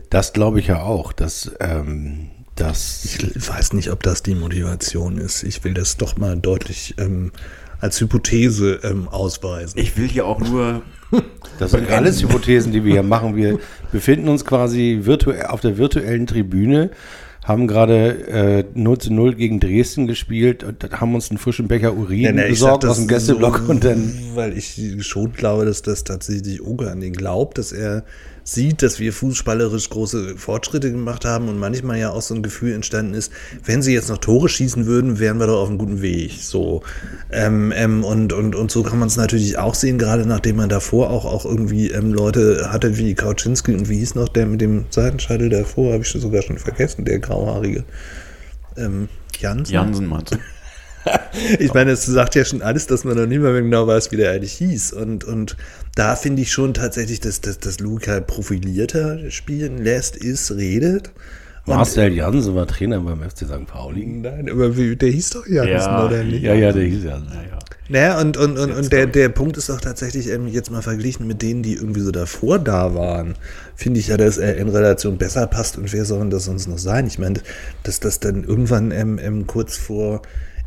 [0.09, 2.31] Das glaube ich ja auch, dass, ähm,
[2.63, 5.43] dass Ich weiß nicht, ob das die Motivation ist.
[5.43, 7.33] Ich will das doch mal deutlich ähm,
[7.81, 9.81] als Hypothese ähm, ausweisen.
[9.81, 10.83] Ich will hier auch nur
[11.59, 13.37] Das sind alles Hypothesen, die wir hier machen.
[13.37, 13.59] Wir
[13.91, 16.91] befinden uns quasi virtuell auf der virtuellen Tribüne,
[17.45, 21.95] haben gerade äh, 0 zu 0 gegen Dresden gespielt und haben uns einen frischen Becher
[21.95, 24.15] Urin Ja, ne, besorgt sag aus dem Gästeblock so, und dann.
[24.35, 28.05] Weil ich schon glaube, dass das tatsächlich Uge an den glaubt, dass er
[28.45, 32.73] sieht, dass wir fußballerisch große Fortschritte gemacht haben und manchmal ja auch so ein Gefühl
[32.73, 33.33] entstanden ist,
[33.65, 36.33] wenn sie jetzt noch Tore schießen würden, wären wir doch auf einem guten Weg.
[36.41, 36.83] So.
[37.31, 40.69] Ähm, ähm, und, und, und so kann man es natürlich auch sehen, gerade nachdem man
[40.69, 44.61] davor auch, auch irgendwie ähm, Leute hatte wie Kauczynski und wie hieß noch der mit
[44.61, 47.85] dem Seitenscheitel davor, habe ich sogar schon vergessen, der grauhaarige.
[48.77, 49.73] Ähm, Jansen?
[49.73, 50.39] Jansen meinst du?
[51.59, 54.17] Ich meine, es sagt ja schon alles, dass man noch nicht mehr genau weiß, wie
[54.17, 54.93] der eigentlich hieß.
[54.93, 55.57] Und, und
[55.95, 61.11] da finde ich schon tatsächlich, dass, dass, dass Luca profilierter spielen lässt, ist, redet.
[61.65, 63.67] Und, Marcel Jansen war Trainer beim FC St.
[63.67, 64.05] Pauli.
[64.05, 66.43] Nein, aber wie, der hieß doch Jansen, Ja, oder nicht?
[66.43, 67.29] Ja, ja, der hieß Jansen.
[67.29, 67.59] Naja.
[67.89, 71.27] Naja, und, und, und, und der, der Punkt ist doch tatsächlich, ähm, jetzt mal verglichen
[71.27, 73.35] mit denen, die irgendwie so davor da waren,
[73.77, 76.69] finde ich ja, dass er in Relation besser passt und wer soll denn das sonst
[76.69, 77.07] noch sein?
[77.07, 77.41] Ich meine,
[77.83, 80.23] dass das dann irgendwann ähm, ähm, kurz vor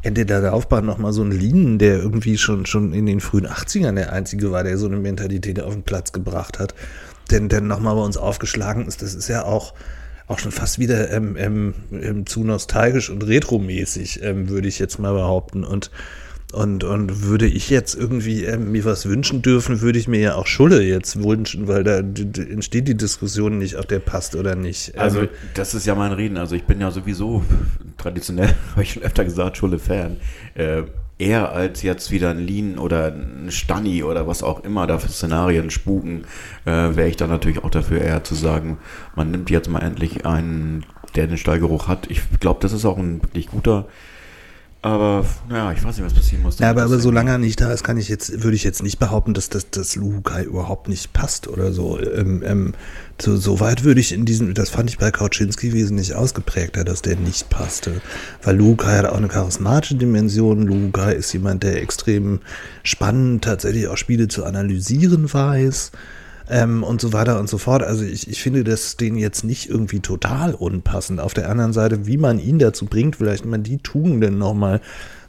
[0.06, 3.96] Ende der Laufbahn nochmal so ein Linen, der irgendwie schon, schon in den frühen 80ern
[3.96, 6.76] der Einzige war, der so eine Mentalität auf den Platz gebracht hat,
[7.32, 9.74] denn dann nochmal bei uns aufgeschlagen ist, das ist ja auch
[10.28, 14.98] auch schon fast wieder ähm, ähm, ähm, zu nostalgisch und retromäßig, ähm, würde ich jetzt
[14.98, 15.64] mal behaupten.
[15.64, 15.92] Und,
[16.54, 20.36] und, und würde ich jetzt irgendwie ähm, mir was wünschen dürfen, würde ich mir ja
[20.36, 24.98] auch Schulle jetzt wünschen, weil da entsteht die Diskussion nicht, ob der passt oder nicht.
[24.98, 26.38] Also, Ähm, das ist ja mein Reden.
[26.38, 27.44] Also, ich bin ja sowieso
[27.98, 30.18] traditionell, habe ich schon öfter gesagt, Schulle-Fan.
[30.54, 30.84] Äh,
[31.18, 35.10] eher als jetzt wieder ein Lean oder ein Stanni oder was auch immer da für
[35.10, 36.26] Szenarien spuken,
[36.66, 38.78] äh, wäre ich dann natürlich auch dafür eher zu sagen,
[39.16, 40.86] man nimmt jetzt mal endlich einen,
[41.16, 42.10] der den Stallgeruch hat.
[42.10, 43.88] Ich glaube, das ist auch ein wirklich guter.
[44.86, 46.60] Aber, naja, ich weiß nicht, was passieren muss.
[46.60, 49.00] Ja, aber, aber solange er nicht da ist, kann ich jetzt, würde ich jetzt nicht
[49.00, 52.00] behaupten, dass das, das Luhukai überhaupt nicht passt oder so.
[52.00, 52.74] Ähm, ähm,
[53.20, 57.02] so, so weit würde ich in diesem, das fand ich bei Kauczynski wesentlich ausgeprägter, dass
[57.02, 58.00] der nicht passte.
[58.44, 60.68] Weil Luhukai hat auch eine charismatische Dimension.
[60.68, 62.42] Luhukai ist jemand, der extrem
[62.84, 65.94] spannend tatsächlich auch Spiele zu analysieren weiß.
[66.50, 67.82] Ähm, und so weiter und so fort.
[67.82, 71.20] Also ich, ich finde das den jetzt nicht irgendwie total unpassend.
[71.20, 74.82] Auf der anderen Seite, wie man ihn dazu bringt, vielleicht mal die Tugenden nochmal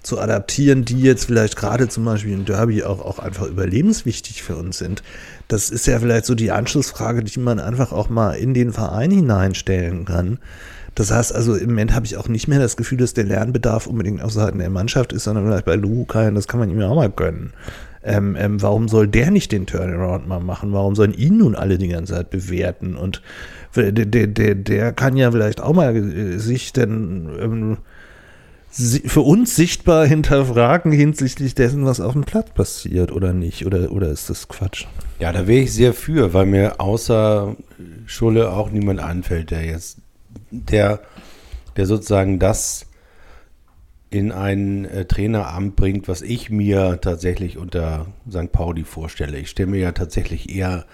[0.02, 4.56] zu adaptieren, die jetzt vielleicht gerade zum Beispiel im Derby auch, auch einfach überlebenswichtig für
[4.56, 5.02] uns sind.
[5.48, 9.10] Das ist ja vielleicht so die Anschlussfrage, die man einfach auch mal in den Verein
[9.10, 10.38] hineinstellen kann.
[10.94, 13.86] Das heißt also, im Moment habe ich auch nicht mehr das Gefühl, dass der Lernbedarf
[13.86, 16.80] unbedingt auf Seiten der Mannschaft ist, sondern vielleicht bei Luhukai, und das kann man ihm
[16.80, 17.52] ja auch mal gönnen.
[18.06, 20.72] Ähm, ähm, warum soll der nicht den Turnaround mal machen?
[20.72, 22.96] Warum sollen ihn nun alle die ganze Zeit bewerten?
[22.96, 23.20] Und
[23.74, 27.76] der, der, der, der kann ja vielleicht auch mal äh, sich denn ähm,
[28.70, 33.66] für uns sichtbar hinterfragen hinsichtlich dessen, was auf dem Platz passiert oder nicht.
[33.66, 34.86] Oder, oder ist das Quatsch?
[35.18, 37.56] Ja, da wäre ich sehr für, weil mir außer
[38.06, 39.98] Schulle auch niemand einfällt, der jetzt,
[40.50, 41.00] der,
[41.76, 42.85] der sozusagen das
[44.10, 48.52] in ein äh, Traineramt bringt, was ich mir tatsächlich unter St.
[48.52, 49.38] Pauli vorstelle.
[49.38, 50.86] Ich stelle mir ja tatsächlich eher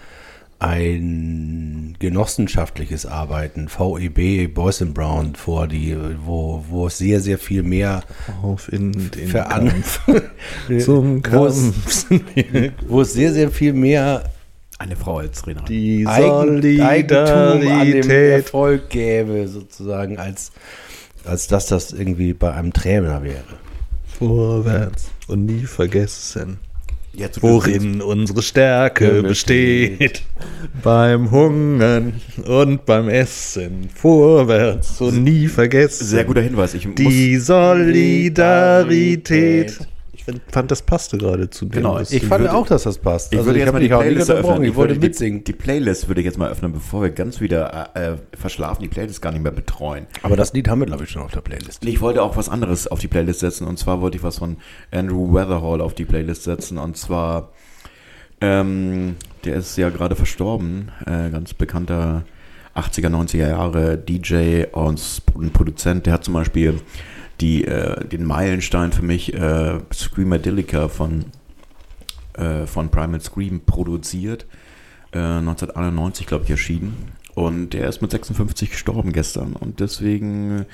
[0.63, 5.95] ein genossenschaftliches Arbeiten, VEB, Boys and Brown vor, die,
[6.25, 8.03] wo, wo es sehr, sehr viel mehr
[8.41, 9.99] Auf in Veran Kampf.
[10.79, 12.23] Zum wo es, Kampf.
[12.87, 14.23] wo es sehr, sehr viel mehr
[14.79, 15.63] Eine Frau als Trainer.
[15.63, 18.45] Die Eigen, Eigentum an dem Solidarität.
[18.45, 20.53] Erfolg gäbe, sozusagen, als,
[21.25, 23.43] als dass das irgendwie bei einem Trainer wäre.
[24.17, 26.57] Vorwärts und nie vergessen,
[27.15, 30.23] Jetzt, worin unsere Stärke besteht.
[30.81, 33.87] beim Hungern und beim Essen.
[33.93, 36.07] Vorwärts und nie vergessen.
[36.07, 36.73] Sehr guter Hinweis.
[36.73, 39.77] Ich muss, Die Solidarität.
[40.25, 41.71] Ich Ich fand, das passte gerade zu dem.
[41.81, 43.33] Genau, Ich fand würde- auch, dass das passt.
[43.33, 44.63] Ich Also würde jetzt hab mal die Playlist eröffnen.
[44.63, 45.39] Ich wollte würde mitsingen.
[45.39, 48.87] Die, die Playlist würde ich jetzt mal öffnen, bevor wir ganz wieder äh, verschlafen die
[48.87, 50.07] Playlist gar nicht mehr betreuen.
[50.21, 51.83] Aber das Lied haben wir, glaube ich, schon auf der Playlist.
[51.85, 54.57] Ich wollte auch was anderes auf die Playlist setzen und zwar wollte ich was von
[54.91, 57.51] Andrew Weatherhall auf die Playlist setzen und zwar,
[58.41, 59.15] ähm,
[59.45, 62.23] der ist ja gerade verstorben, äh, ganz bekannter
[62.75, 65.21] 80er, 90er Jahre DJ und
[65.53, 66.79] Produzent, der hat zum Beispiel
[67.41, 71.25] die, äh, den Meilenstein für mich, äh, Screamadelica von,
[72.33, 74.45] äh, von Primal Scream produziert,
[75.11, 77.13] äh, 1991 glaube ich erschienen.
[77.35, 79.53] Und der ist mit 56 gestorben gestern.
[79.53, 80.65] Und deswegen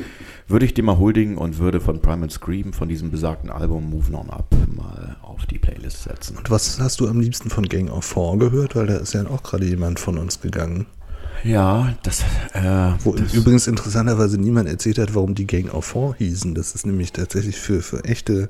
[0.47, 4.14] würde ich dem mal huldigen und würde von Primal Scream, von diesem besagten Album Move
[4.14, 6.38] On Up, mal auf die Playlist setzen.
[6.38, 8.76] Und was hast du am liebsten von Gang of Four gehört?
[8.76, 10.86] Weil da ist ja auch gerade jemand von uns gegangen.
[11.43, 12.21] Ja, das,
[12.53, 16.55] äh, Wo das übrigens interessanterweise niemand erzählt hat, warum die Gang of Four hießen.
[16.55, 18.49] Das ist nämlich tatsächlich für, für echte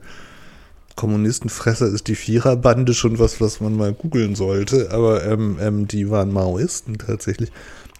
[0.95, 4.91] Kommunistenfresser ist die Viererbande schon was, was man mal googeln sollte.
[4.91, 7.51] Aber ähm, ähm, die waren Maoisten tatsächlich.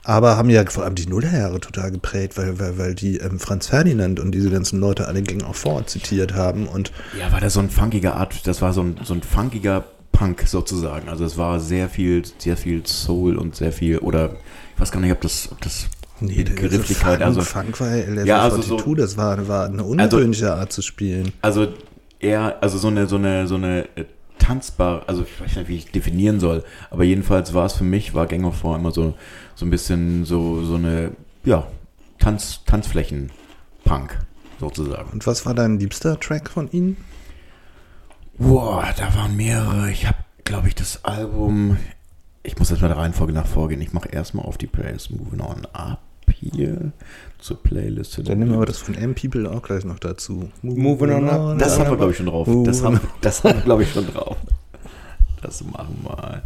[0.03, 3.67] Aber haben ja vor allem die Nullerjahre total geprägt, weil, weil, weil die ähm, Franz
[3.67, 6.67] Ferdinand und diese ganzen Leute alle Gang of Four zitiert haben.
[6.67, 9.85] Und Ja, war das so ein funkiger Art, das war so ein, so ein funkiger
[10.11, 11.07] Punk sozusagen.
[11.07, 14.35] Also es war sehr viel, sehr viel Soul und sehr viel, oder
[14.79, 15.87] ich weiß gar nicht, ob das, ob das
[16.21, 19.83] nee, der Begrifflichkeit, Funk, also, Funk war ja, Ja, also so- das war, war eine
[19.83, 21.33] ungewöhnliche Art zu spielen.
[21.41, 21.67] also
[22.21, 24.05] eher, also so eine, so eine, so eine äh,
[24.37, 28.13] tanzbar, also ich weiß nicht, wie ich definieren soll, aber jedenfalls war es für mich,
[28.13, 29.15] war Gang of Four immer so,
[29.55, 31.11] so ein bisschen so, so eine,
[31.43, 31.67] ja,
[32.19, 34.17] Tanz, Tanzflächen-Punk
[34.61, 35.09] sozusagen.
[35.11, 36.95] Und was war dein liebster Track von ihnen?
[38.37, 39.91] Boah, da waren mehrere.
[39.91, 41.77] Ich habe, glaube ich, das Album.
[42.43, 43.81] Ich muss jetzt mal der Reihenfolge nach vorgehen.
[43.81, 45.99] Ich mache erstmal auf die Playlist Moving On Up
[46.31, 46.91] hier
[47.39, 48.17] zur Playlist.
[48.27, 50.49] Dann nehmen wir aber das von M-People auch gleich noch dazu.
[50.61, 51.59] Moving on up.
[51.59, 52.47] Das haben wir, glaube ich, schon drauf.
[52.65, 54.37] Das haben, das haben wir, glaube ich, schon drauf.
[55.41, 56.43] Das machen wir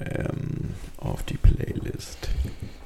[0.00, 2.28] ähm, auf die Playlist.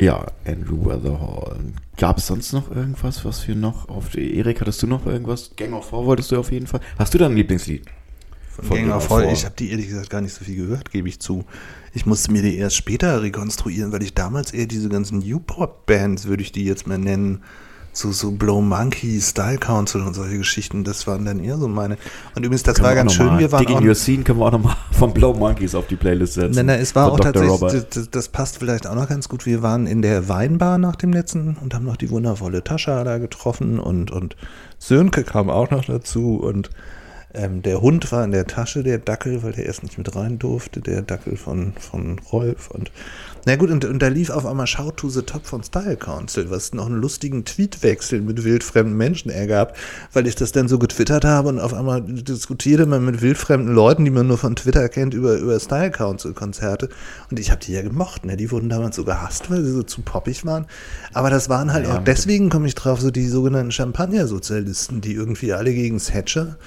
[0.00, 1.58] Ja, Andrew Weatherhall.
[1.96, 4.36] Gab es sonst noch irgendwas, was wir noch auf die.
[4.36, 5.52] Erik, hattest du noch irgendwas?
[5.56, 6.80] Gang of Four wolltest du auf jeden Fall.
[6.98, 7.86] Hast du da ein Lieblingslied?
[8.57, 9.05] Von Von Gang of.
[9.07, 9.24] Four.
[9.24, 11.44] Ich habe die ehrlich gesagt gar nicht so viel gehört, gebe ich zu.
[11.94, 16.42] Ich musste mir die erst später rekonstruieren, weil ich damals eher diese ganzen New-Pop-Bands, würde
[16.42, 17.42] ich die jetzt mal nennen,
[17.94, 21.98] so, so Blow Monkey, Style Council und solche Geschichten, das waren dann eher so meine.
[22.34, 24.22] Und übrigens, das Können war ganz noch schön, mal- wir waren Digging auch, Your Scene
[24.24, 26.55] können wir auch nochmal von Blow Monkeys auf die Playlist setzen.
[26.57, 27.59] Nein, nein, es war auch Dr.
[27.59, 29.44] tatsächlich, das, das passt vielleicht auch noch ganz gut.
[29.44, 33.18] Wir waren in der Weinbar nach dem letzten und haben noch die wundervolle Tascha da
[33.18, 34.36] getroffen und, und
[34.78, 36.70] Sönke kam auch noch dazu und
[37.34, 40.38] ähm, der Hund war in der Tasche, der Dackel, weil der erst nicht mit rein
[40.38, 42.90] durfte, der Dackel von, von Rolf und
[43.44, 46.48] na gut, und, und da lief auf einmal Shout to the Top von Style Council,
[46.50, 49.76] was noch einen lustigen Tweetwechsel mit wildfremden Menschen ergab,
[50.12, 54.04] weil ich das dann so getwittert habe und auf einmal diskutierte man mit wildfremden Leuten,
[54.04, 56.88] die man nur von Twitter kennt, über, über Style Council Konzerte.
[57.30, 58.36] Und ich habe die ja gemocht, ne?
[58.36, 60.66] Die wurden damals so gehasst, weil sie so zu poppig waren.
[61.12, 65.14] Aber das waren halt Ja, auch, deswegen komme ich drauf, so die sogenannten Champagner-Sozialisten, die
[65.14, 66.58] irgendwie alle gegen Thatcher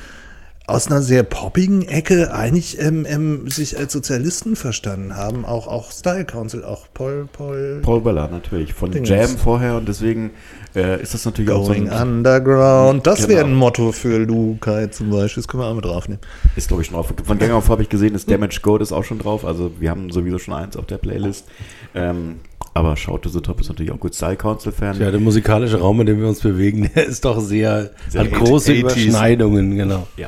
[0.68, 5.46] aus einer sehr poppigen Ecke eigentlich ähm, ähm, sich als Sozialisten verstanden haben.
[5.46, 9.10] Auch, auch Style Council, auch Paul, Paul, Paul Weller natürlich, von Dingens.
[9.10, 10.32] Jam vorher und deswegen
[10.76, 13.06] äh, ist das natürlich auch so Going ein, Underground.
[13.08, 13.30] Das Genau.
[13.30, 15.42] wäre ein Motto für Lukai zum Beispiel.
[15.42, 16.20] Das können wir auch mit draufnehmen.
[16.56, 17.14] ist glaube ich schon drauf.
[17.24, 19.90] Von Gang Four habe ich gesehen, ist Damage Goat ist auch schon drauf, also wir
[19.90, 21.46] haben sowieso schon eins auf der Playlist.
[21.94, 22.36] Ähm,
[22.74, 24.14] aber Shout to the Top ist natürlich auch gut.
[24.16, 25.00] Style Council Fan.
[25.00, 28.32] Ja, der musikalische Raum, in dem wir uns bewegen, der ist doch sehr, Sehr hat
[28.34, 28.80] große 80s.
[28.82, 30.08] Überschneidungen, genau.
[30.18, 30.28] Ja.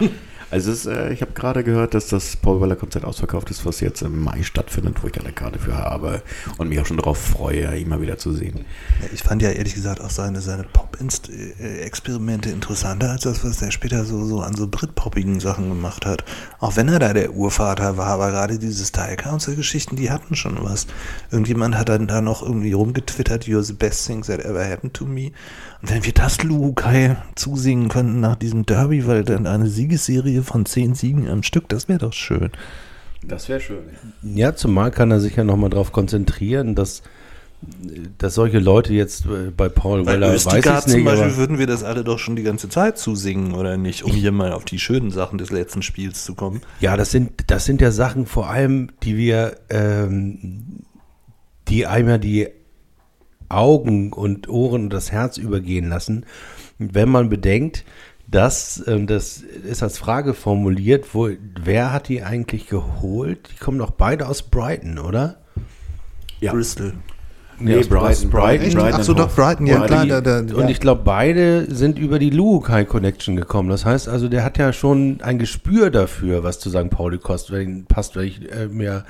[0.50, 3.82] Also ist, äh, ich habe gerade gehört, dass das Paul Weller Konzert ausverkauft ist, was
[3.82, 6.22] jetzt im Mai stattfindet, wo ich eine Karte für habe
[6.58, 8.66] und mich auch schon darauf freue, ihn mal wieder zu sehen.
[9.02, 13.72] Ja, ich fand ja ehrlich gesagt auch seine, seine Pop-Experimente interessanter als das, was er
[13.72, 16.24] später so, so an so Britpoppigen Sachen gemacht hat.
[16.60, 20.64] Auch wenn er da der Urvater war, aber gerade diese Style Council-Geschichten, die hatten schon
[20.64, 20.88] was.
[21.30, 25.06] Irgendjemand hat dann da noch irgendwie rumgetwittert, you're the best thing that ever happened to
[25.06, 25.34] me.
[25.82, 30.66] Und wenn wir das Lukai zusingen könnten nach diesem Derby, weil dann eine Siegesserie von
[30.66, 32.50] zehn Siegen am Stück, das wäre doch schön.
[33.24, 33.84] Das wäre schön.
[34.24, 37.04] Ja, zumal kann er sich ja nochmal darauf konzentrieren, dass,
[38.18, 41.26] dass solche Leute jetzt äh, bei Paul Weil Weller, weiß Östigard ich zum nicht, Beispiel
[41.26, 44.04] aber, würden wir das alle doch schon die ganze Zeit zusingen, oder nicht?
[44.04, 46.62] Um hier mal auf die schönen Sachen des letzten Spiels zu kommen.
[46.80, 50.84] ja, das sind, das sind ja Sachen vor allem, die wir, ähm,
[51.68, 52.48] die einem ja die
[53.50, 56.26] Augen und Ohren und das Herz übergehen lassen,
[56.78, 57.84] wenn man bedenkt,
[58.28, 61.30] dass, ähm, das ist als Frage formuliert, wo,
[61.64, 63.50] wer hat die eigentlich geholt?
[63.52, 65.38] Die kommen doch beide aus Brighton, oder?
[66.40, 66.52] Ja.
[66.52, 66.94] Bristol.
[67.60, 68.74] Nee, aus Brighton, Brighton?
[68.74, 69.36] Brighton Ach so, and doch.
[69.36, 70.06] Brighton, ja klar.
[70.06, 70.70] Da, da, Und ja.
[70.70, 73.70] ich glaube, beide sind über die Lukai Connection gekommen.
[73.70, 76.90] Das heißt also, der hat ja schon ein Gespür dafür, was zu St.
[76.92, 79.06] Pauli kostet, wenn, passt, weil ich äh, mir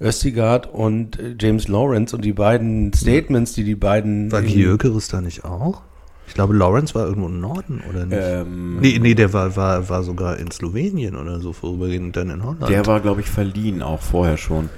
[0.00, 4.30] Östigard und äh, James Lawrence und die beiden Statements, die die beiden.
[4.30, 5.82] War Gyökeres da nicht auch?
[6.28, 8.18] Ich glaube, Lawrence war irgendwo im Norden, oder nicht?
[8.20, 12.44] Ähm, nee, nee, der war, war, war sogar in Slowenien oder so vorübergehend, dann in
[12.44, 12.68] Holland.
[12.68, 14.68] Der war, glaube ich, verliehen auch vorher schon.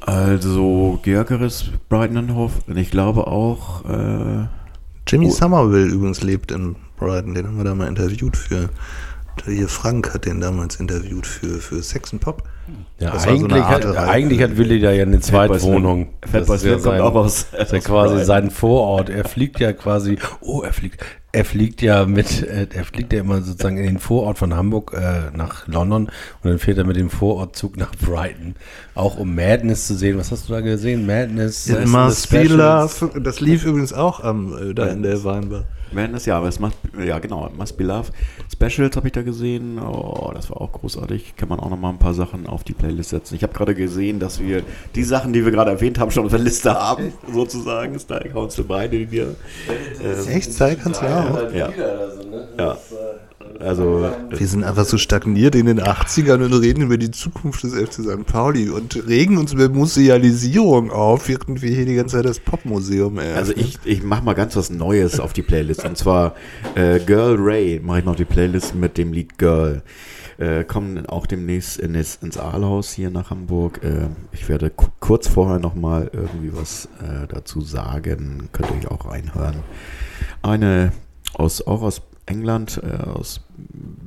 [0.00, 2.52] Also, Gyökeres, Brighton Hove.
[2.66, 4.46] Und ich glaube auch, äh,
[5.06, 5.30] Jimmy Oh.
[5.30, 8.70] Somerville übrigens lebt in Brighton, den haben wir da mal interviewt für.
[9.44, 12.42] Der hier Frank hat den damals interviewt für, für Sex and Pop.
[12.98, 16.08] Ja, so eigentlich, Art hat, eigentlich hat Willi da ja eine Zweitwohnung.
[16.22, 17.46] Fatboy Das ist ja Slim kommt auch aus.
[17.52, 19.10] Das ist ja quasi sein Vorort.
[19.10, 21.04] Er fliegt ja quasi, oh, er fliegt,
[21.36, 24.94] er fliegt ja mit, äh, er fliegt ja immer sozusagen in den Vorort von Hamburg
[24.94, 28.54] äh, nach London und dann fährt er mit dem Vorortzug nach Brighton.
[28.94, 30.16] Auch um Madness zu sehen.
[30.16, 31.04] Was hast du da gesehen?
[31.04, 31.66] Madness.
[31.66, 31.84] Ja.
[31.84, 33.20] Love.
[33.20, 35.66] Das lief übrigens auch am, äh, da in der Weinbar.
[35.92, 38.10] Madness, ja, aber es macht, ja genau, Must Be Love.
[38.52, 39.78] Specials habe ich da gesehen.
[39.78, 41.36] Oh, das war auch großartig.
[41.36, 43.34] Kann man auch noch mal ein paar Sachen auf die Playlist setzen.
[43.34, 44.62] Ich habe gerade gesehen, dass wir
[44.94, 47.98] die Sachen, die wir gerade erwähnt haben, schon auf der Liste haben, sozusagen.
[47.98, 49.36] Style Council beide, die wir.
[50.02, 50.52] Ähm, Echt?
[50.52, 51.52] Sei kannst du auch.
[51.52, 51.70] ja.
[52.58, 52.76] ja.
[53.60, 57.72] Also, Wir sind einfach so stagniert in den 80ern und reden über die Zukunft des
[57.74, 58.26] FC St.
[58.26, 63.16] Pauli und regen uns über Musealisierung auf, während wir hier die ganze Zeit das Popmuseum
[63.16, 63.36] eröffnen.
[63.38, 65.84] Also ich, ich mache mal ganz was Neues auf die Playlist.
[65.86, 66.34] Und zwar
[66.74, 69.82] äh, Girl Ray mache ich noch die Playlist mit dem Lied Girl.
[70.38, 73.80] Äh, kommen auch demnächst in das, ins Aalhaus hier nach Hamburg.
[73.82, 78.50] Äh, ich werde ku- kurz vorher nochmal irgendwie was äh, dazu sagen.
[78.52, 79.56] Könnt ihr euch auch reinhören.
[80.42, 80.92] Eine
[81.36, 83.40] aus, auch aus England, äh, aus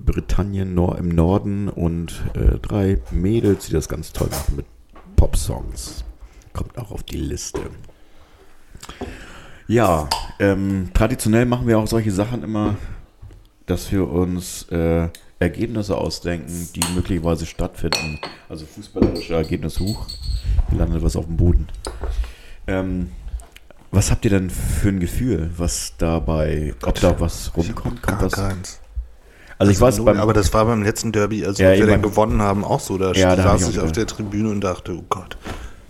[0.05, 4.65] Britannien Nor im Norden und äh, drei Mädels, die das ganz toll machen mit
[5.15, 6.03] Pop-Songs.
[6.53, 7.61] Kommt auch auf die Liste.
[9.67, 10.09] Ja,
[10.39, 12.75] ähm, traditionell machen wir auch solche Sachen immer,
[13.67, 18.19] dass wir uns äh, Ergebnisse ausdenken, die möglicherweise stattfinden.
[18.49, 19.81] Also fußballerische Ergebnisse.
[19.81, 20.07] Huch,
[20.69, 21.67] hier landet was auf dem Boden.
[22.67, 23.11] Ähm,
[23.91, 28.01] was habt ihr denn für ein Gefühl, was dabei, ob da was rumkommt?
[28.01, 28.33] Kommt Gar was?
[28.33, 28.79] keins.
[29.57, 32.41] Also ich weiß, beim, aber das war beim letzten Derby, als Ja, wir mein- gewonnen
[32.41, 32.97] haben, auch so.
[32.97, 35.37] Da Ja, da ich ich auf der Tribüne und dachte, oh Gott.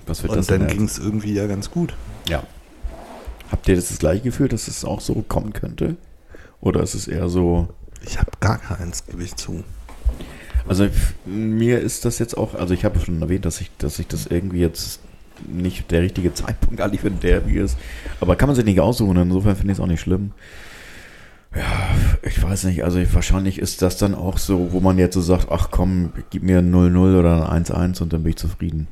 [0.07, 1.93] was wird das Und dann denn ging es irgendwie ja ganz gut.
[2.27, 2.41] Ja.
[3.51, 5.97] Habt ihr das, das gleiche Gefühl, dass es auch so kommen könnte?
[6.61, 7.67] Oder ist es eher so,
[8.05, 9.63] Ich habe gar keins, gebe ich zu.
[10.67, 10.87] Also
[11.25, 14.25] mir ist das jetzt auch, also ich habe schon erwähnt, dass ich, dass ich das
[14.27, 14.99] irgendwie jetzt
[15.47, 17.77] nicht der richtige Zeitpunkt eigentlich für ein Derby ist.
[18.19, 20.31] Aber kann man sich nicht aussuchen, insofern finde ich es auch nicht schlimm.
[21.55, 21.89] Ja,
[22.21, 25.21] ich weiß nicht, also ich, wahrscheinlich ist das dann auch so, wo man jetzt so
[25.21, 28.87] sagt, ach komm, gib mir ein 0-0 oder ein 1-1 und dann bin ich zufrieden.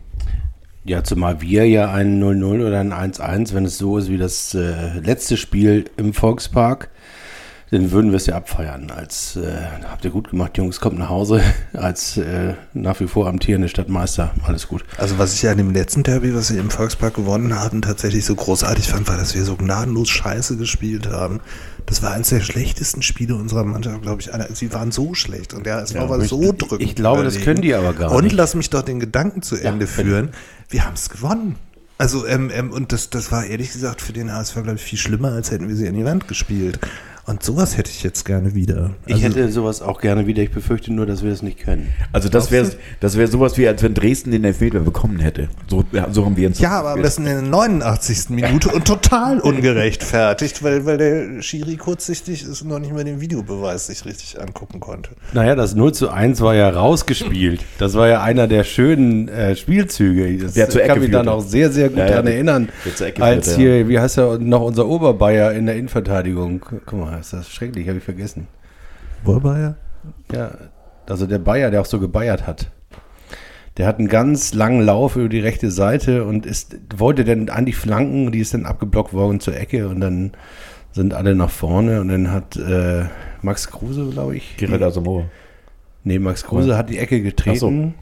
[0.84, 4.56] Ja, zumal wir ja ein 0-0 oder ein 1-1, wenn es so ist wie das
[4.56, 6.90] äh, letzte Spiel im Volkspark,
[7.72, 8.92] dann würden wir es ja abfeiern.
[8.92, 9.42] Als äh,
[9.90, 11.42] habt ihr gut gemacht, Jungs, kommt nach Hause.
[11.74, 14.86] Als äh, nach wie vor amtierende Stadtmeister, alles gut.
[14.98, 18.24] Also was ich ja an dem letzten Derby, was wir im Volkspark gewonnen hatten, tatsächlich
[18.26, 21.42] so großartig fand, war, dass wir so gnadenlos scheiße gespielt haben.
[21.86, 24.30] Das war eines der schlechtesten Spiele unserer Mannschaft, glaube ich.
[24.54, 26.82] Sie waren so schlecht und der SV war ich- so drückend.
[26.82, 27.46] ich glaube, das überlegen.
[27.46, 28.36] können die aber gar und nicht.
[28.36, 30.04] lass mich doch den Gedanken zu Ende bitte.
[30.04, 30.30] führen.
[30.70, 31.56] Wir haben es gewonnen.
[31.98, 35.00] Also, ähm, ähm, und das, das war ehrlich gesagt für den HSV, glaube ich, viel
[35.00, 36.80] schlimmer, als hätten wir sie an die Wand gespielt.
[37.28, 38.92] Und sowas hätte ich jetzt gerne wieder.
[39.06, 40.42] Ich Also- hätte sowas auch gerne wieder.
[40.44, 41.90] Ich befürchte nur, dass wir das nicht können.
[42.14, 42.70] Also das wäre
[43.02, 45.50] das wär sowas wie, als wenn Dresden den Elfmeter bekommen hätte.
[45.68, 48.30] So, ja, so haben wir uns Ja, aber am besten in der 89.
[48.30, 53.20] Minute und total ungerechtfertigt, weil, weil der Schiri kurzsichtig ist und noch nicht mal den
[53.20, 55.10] Videobeweis sich richtig angucken konnte.
[55.34, 57.62] Naja, das 0 zu 1 war ja rausgespielt.
[57.78, 60.38] Das war ja einer der schönen äh, Spielzüge.
[60.38, 61.30] Das Der zur Ecke kann mich da führte.
[61.30, 62.70] noch sehr, sehr gut Ja, daran erinnern.
[63.20, 63.58] Als führte, ja.
[63.58, 66.62] hier, wie heißt er noch unser Oberbayer in der Innenverteidigung?
[66.86, 68.48] Guck mal, ist das schrecklich, habe ich vergessen.
[69.24, 69.74] Wobei
[70.34, 70.52] Ja,
[71.10, 72.72] also der Bayer, der auch so gebeiert hat.
[73.78, 77.76] Der hat einen ganz langen Lauf über die rechte Seite und ist, wollte dann eigentlich
[77.76, 80.32] flanken, die ist dann abgeblockt worden zur Ecke und dann
[80.92, 83.06] sind alle nach vorne und dann hat äh,
[83.42, 85.26] Max Kruse, glaube ich, Gerald Asamoah.
[86.04, 87.94] Nee, Max Kruse hat die Ecke getreten,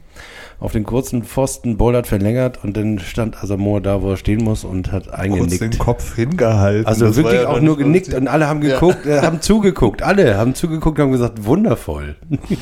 [0.60, 4.64] auf den kurzen Pfosten, Bollert verlängert und dann stand Asamoah da, wo er stehen muss
[4.64, 5.62] und hat kurz eingenickt.
[5.62, 6.86] den Kopf hingehalten.
[6.86, 10.38] Also Das wirklich ja auch nur genickt und alle haben geguckt, äh, haben zugeguckt, alle
[10.38, 12.16] haben zugeguckt, haben gesagt, wundervoll.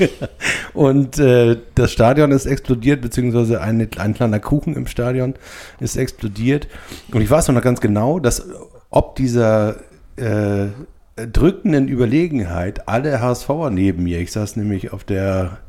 [0.73, 5.35] und äh, das Stadion ist explodiert, beziehungsweise ein, ein kleiner Kuchen im Stadion
[5.79, 6.67] ist explodiert.
[7.11, 8.47] Und ich weiß noch ganz genau, dass
[8.89, 9.77] ob dieser
[10.15, 10.67] äh,
[11.15, 15.59] drückenden Überlegenheit alle HSVer neben mir, ich saß nämlich auf der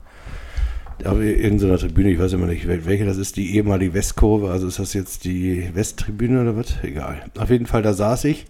[1.05, 4.69] auf irgendeiner Tribüne, ich weiß immer nicht, wel- welche das ist, die ehemalige Westkurve, also
[4.69, 6.75] ist das jetzt die Westtribüne oder was?
[6.83, 7.25] Egal.
[7.39, 8.47] Auf jeden Fall, da saß ich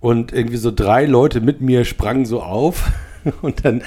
[0.00, 2.90] und irgendwie so drei Leute mit mir sprangen so auf
[3.42, 3.82] und dann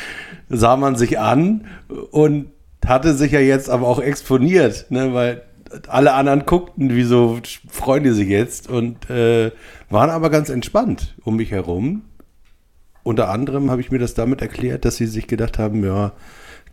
[0.50, 1.66] sah man sich an
[2.12, 2.48] und
[2.86, 5.44] hatte sich ja jetzt aber auch exponiert, ne, weil
[5.88, 9.52] alle anderen guckten, wieso freuen die sich jetzt und äh,
[9.90, 12.04] waren aber ganz entspannt um mich herum.
[13.02, 16.14] Unter anderem habe ich mir das damit erklärt, dass sie sich gedacht haben, ja,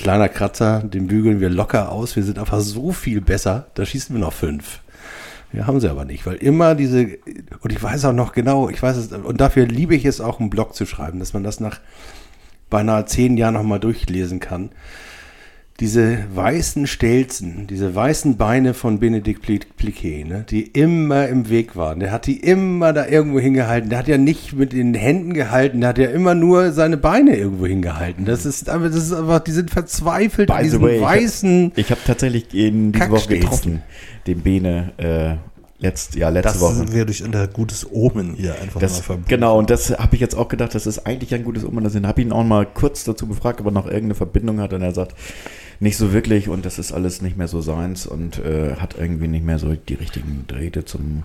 [0.01, 4.15] kleiner Kratzer, den bügeln wir locker aus, wir sind einfach so viel besser, da schießen
[4.15, 4.81] wir noch fünf.
[5.53, 7.19] Ja, haben sie aber nicht, weil immer diese,
[7.61, 10.39] und ich weiß auch noch genau, ich weiß es, und dafür liebe ich es auch,
[10.39, 11.81] einen Blog zu schreiben, dass man das nach
[12.71, 14.71] beinahe zehn Jahren nochmal durchlesen kann.
[15.81, 21.75] Diese weißen Stelzen, diese weißen Beine von Benedikt Pli- Pliquet, ne, die immer im Weg
[21.75, 22.01] waren.
[22.01, 23.89] Der hat die immer da irgendwo hingehalten.
[23.89, 27.35] Der hat ja nicht mit den Händen gehalten, der hat ja immer nur seine Beine
[27.35, 28.27] irgendwo hingehalten.
[28.27, 31.73] Das ist aber, das ist einfach, die sind verzweifelt By an diesen way, hab- weißen.
[31.77, 33.83] Ich habe tatsächlich ihn diese Woche getroffen,
[34.27, 35.37] den Bene, äh,
[35.83, 36.93] letzt, ja, letzte Das Woche.
[36.93, 39.29] werde ich unter gutes Omen hier einfach Das, mal verbuchen.
[39.29, 41.87] genau, und das habe ich jetzt auch gedacht, das ist eigentlich ein gutes Omen.
[41.87, 44.83] Ich habe ihn auch mal kurz dazu befragt, ob er noch irgendeine Verbindung hat und
[44.83, 45.15] er sagt,
[45.81, 49.29] nicht so wirklich und das ist alles nicht mehr so seins und äh, hat irgendwie
[49.29, 51.25] nicht mehr so die richtigen Drähte zum,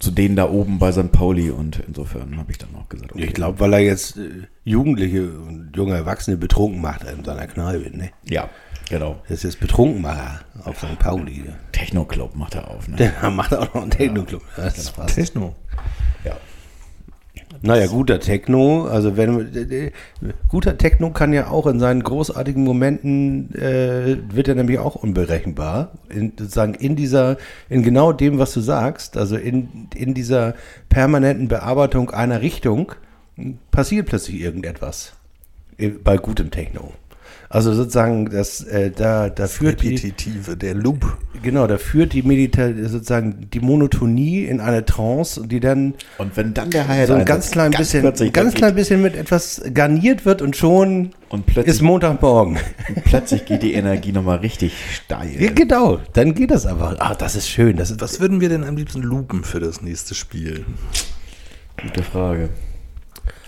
[0.00, 1.12] zu denen da oben bei St.
[1.12, 5.30] Pauli und insofern habe ich dann auch gesagt, Ich glaube, weil er jetzt äh, Jugendliche
[5.30, 8.10] und junge Erwachsene betrunken macht in seiner Kneipe, ne?
[8.28, 8.50] Ja,
[8.88, 9.22] genau.
[9.28, 10.98] Das ist jetzt Betrunkenmacher auf St.
[10.98, 11.44] Pauli.
[11.70, 12.96] Techno-Club macht er auf, ne?
[12.98, 14.42] Der macht auch noch einen Techno-Club.
[14.56, 15.14] Das ist fast.
[15.14, 15.54] Techno.
[16.24, 16.36] Ja.
[17.62, 19.90] Naja, guter Techno, also wenn äh,
[20.48, 25.92] guter Techno kann ja auch in seinen großartigen Momenten äh, wird er nämlich auch unberechenbar.
[26.08, 27.36] In, sozusagen in dieser,
[27.68, 30.54] in genau dem, was du sagst, also in, in dieser
[30.88, 32.92] permanenten Bearbeitung einer Richtung
[33.70, 35.12] passiert plötzlich irgendetwas
[35.76, 36.94] äh, bei gutem Techno.
[37.52, 41.16] Also sozusagen, das, äh, da, da führt die, Repetitive, der Loop.
[41.42, 46.54] genau, da führt die Medita sozusagen die Monotonie in eine Trance, die dann Und wenn
[46.54, 50.24] dann der Hi-Hat so ein ganz klein bisschen, plötzlich, ganz klein bisschen mit etwas garniert
[50.24, 52.54] wird und schon Und plötzlich- ist Montagmorgen.
[52.86, 55.32] geht, plötzlich geht die Energie nochmal richtig steil.
[55.42, 57.00] Ja, genau, dann geht das einfach.
[57.00, 57.76] Ah, das ist schön.
[57.76, 60.64] Das ist, Was würden wir denn am liebsten loopen für das nächste Spiel?
[61.82, 62.50] Gute Frage.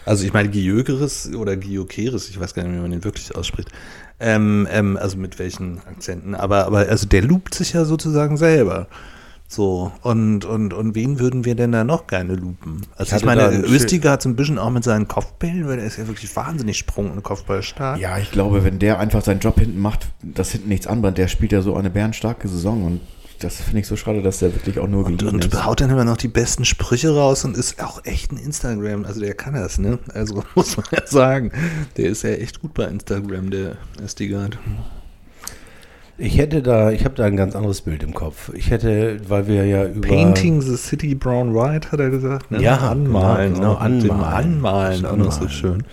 [0.05, 3.71] Also ich meine Giokeres oder Giokeres, ich weiß gar nicht, wie man den wirklich ausspricht.
[4.21, 6.35] Ähm, ähm, also mit welchen Akzenten.
[6.35, 8.89] Aber, aber also der loopt sich ja sozusagen selber.
[9.53, 12.87] So, und, und, und wen würden wir denn da noch gerne loopen?
[12.97, 15.85] Also ich, hatte meine, Östiger hat so ein bisschen auch mit seinen Kopfbällen, weil der
[15.85, 18.01] ist ja wirklich wahnsinnig sprung und Kopfballstark.
[18.01, 21.29] Ja, ich glaube, wenn der einfach seinen Job hinten macht, dass hinten nichts anbrennt, der
[21.29, 23.01] spielt ja so eine bärenstarke Saison und
[23.43, 25.65] das finde ich so schade, dass der wirklich auch nur Und, geliehen und ist.
[25.65, 29.05] haut dann immer noch die besten Sprüche raus und ist auch echt ein Instagram.
[29.05, 29.99] Also der kann das, ne?
[30.15, 31.53] Also muss man ja sagen.
[31.97, 34.59] Der ist ja echt gut bei Instagram, der Estigard.
[36.19, 38.51] ich hätte da, ich habe da ein ganz anderes Bild im Kopf.
[38.55, 42.51] Ich hätte, weil wir ja über Painting the City Brown White, hat er gesagt.
[42.51, 42.63] Ne?
[42.63, 43.55] Ja, anmalen.
[43.55, 44.55] genau, auch mit dem anmalen.
[44.55, 45.51] Anmalen, auch noch so Anmalen.
[45.51, 45.85] schön.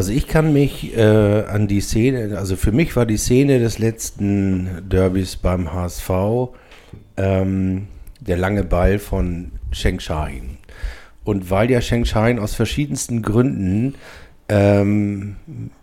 [0.00, 3.78] Also ich kann mich äh, an die Szene, also für mich war die Szene des
[3.78, 6.10] letzten Derbys beim HSV
[7.18, 7.86] ähm,
[8.18, 10.56] der lange Ball von Sheng Shahin.
[11.22, 13.94] Und weil ja Sheng Shahin aus verschiedensten Gründen
[14.48, 15.36] ähm,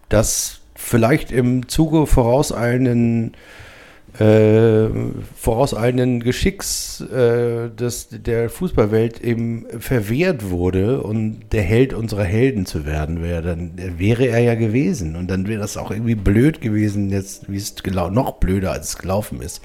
[0.10, 3.67] das vielleicht im Zuge vorauseilenden äh,
[4.20, 12.86] vorauseilenden Geschicks äh, des, der Fußballwelt eben verwehrt wurde und der Held unserer Helden zu
[12.86, 15.16] werden wäre, dann wäre er ja gewesen.
[15.16, 17.76] Und dann wäre das auch irgendwie blöd gewesen, jetzt, wie es
[18.12, 19.62] noch blöder, als es gelaufen ist.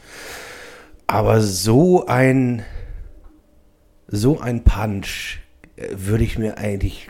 [1.06, 2.62] Aber so ein,
[4.08, 5.38] so ein Punch
[5.76, 7.08] äh, würde ich mir eigentlich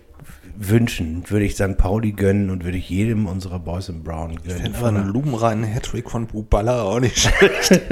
[0.69, 1.77] wünschen, würde ich St.
[1.77, 4.75] Pauli gönnen und würde ich jedem unserer Boys in Brown gönnen.
[4.75, 7.83] Aber einen lupenreinen Hattrick von Buballa auch nicht schlecht.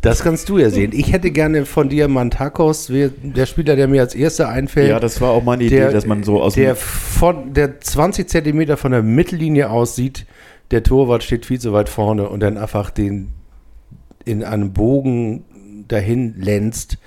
[0.00, 0.92] Das kannst du ja sehen.
[0.94, 4.88] Ich hätte gerne von dir Mantakos, der Spieler, der mir als erster einfällt.
[4.88, 8.78] Ja, das war auch meine Idee, dass man so aus der von der 20 Zentimeter
[8.78, 10.26] von der Mittellinie aussieht,
[10.70, 13.34] der Torwart steht viel zu weit vorne und dann einfach den
[14.24, 15.44] in einem Bogen
[15.88, 16.98] dahin länzt,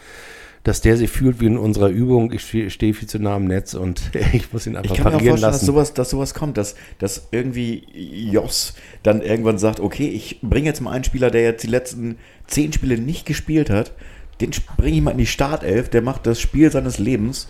[0.63, 2.31] dass der sich fühlt wie in unserer Übung.
[2.31, 5.11] Ich ste- stehe viel zu nah am Netz und ich muss ihn einfach Ich kann
[5.11, 5.65] mir auch vorstellen, dass lassen.
[5.65, 7.83] sowas, dass sowas kommt, dass, dass irgendwie
[8.31, 12.17] Jos dann irgendwann sagt, okay, ich bringe jetzt mal einen Spieler, der jetzt die letzten
[12.47, 13.91] zehn Spiele nicht gespielt hat,
[14.41, 17.49] den bringe ich mal in die Startelf, der macht das Spiel seines Lebens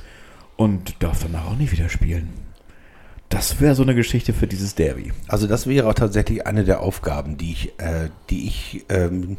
[0.57, 2.29] und darf danach auch nicht wieder spielen.
[3.29, 5.11] Das wäre so eine Geschichte für dieses Derby.
[5.27, 9.37] Also das wäre auch tatsächlich eine der Aufgaben, die ich, äh, die ich ähm,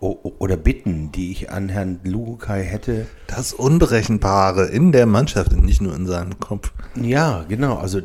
[0.00, 3.06] oder Bitten, die ich an Herrn Lukai hätte.
[3.26, 6.72] Das Unberechenbare in der Mannschaft und nicht nur in seinem Kopf.
[6.94, 7.76] Ja, genau.
[7.76, 8.00] Also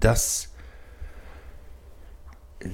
[0.00, 0.50] das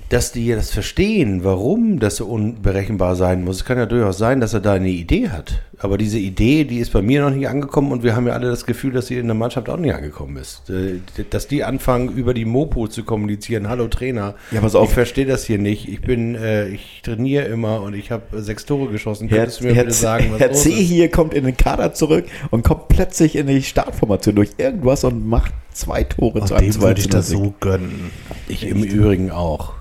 [0.08, 3.56] dass die das verstehen, warum das so unberechenbar sein muss.
[3.56, 5.62] Es kann ja durchaus sein, dass er da eine Idee hat.
[5.82, 8.48] Aber diese Idee, die ist bei mir noch nicht angekommen und wir haben ja alle
[8.48, 10.70] das Gefühl, dass sie in der Mannschaft auch nicht angekommen ist.
[10.70, 13.68] Äh, Dass die anfangen, über die Mopo zu kommunizieren.
[13.68, 14.88] Hallo Trainer, Ja, pass auf.
[14.88, 15.88] ich verstehe das hier nicht.
[15.88, 19.28] Ich bin, äh, ich trainiere immer und ich habe sechs Tore geschossen.
[19.28, 20.70] Herr, Könntest du mir Herr, bitte sagen, was Herr C.
[20.70, 20.76] ist?
[20.78, 25.26] hier kommt in den Kader zurück und kommt plötzlich in die Startformation durch irgendwas und
[25.26, 28.12] macht zwei Tore Und zu einem dem würde ich das so gönnen.
[28.46, 29.72] Ich im Übrigen auch.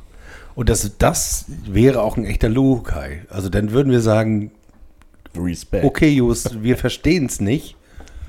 [0.55, 3.21] Und das, das wäre auch ein echter Lukai.
[3.29, 4.51] Also dann würden wir sagen,
[5.35, 5.83] Respekt.
[5.85, 7.75] okay, Jus, wir verstehen es nicht.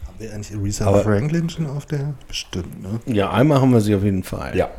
[0.07, 2.14] Haben wir eigentlich Aretha Aber- Franklin schon auf der?
[2.28, 3.00] Bestimmt, ne?
[3.12, 4.57] Ja, einmal haben wir sie auf jeden Fall.
[4.57, 4.70] Ja.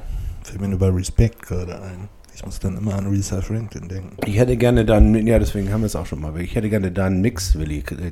[0.44, 2.10] Fällt mir nur bei Respect gerade ein.
[2.36, 4.18] Ich muss dann immer an Aretha Franklin denken.
[4.26, 6.40] Ich hätte gerne dann, ja, deswegen haben wir es auch schon mal.
[6.42, 7.80] Ich hätte gerne da einen Mix, Willi.
[7.80, 8.12] Äh,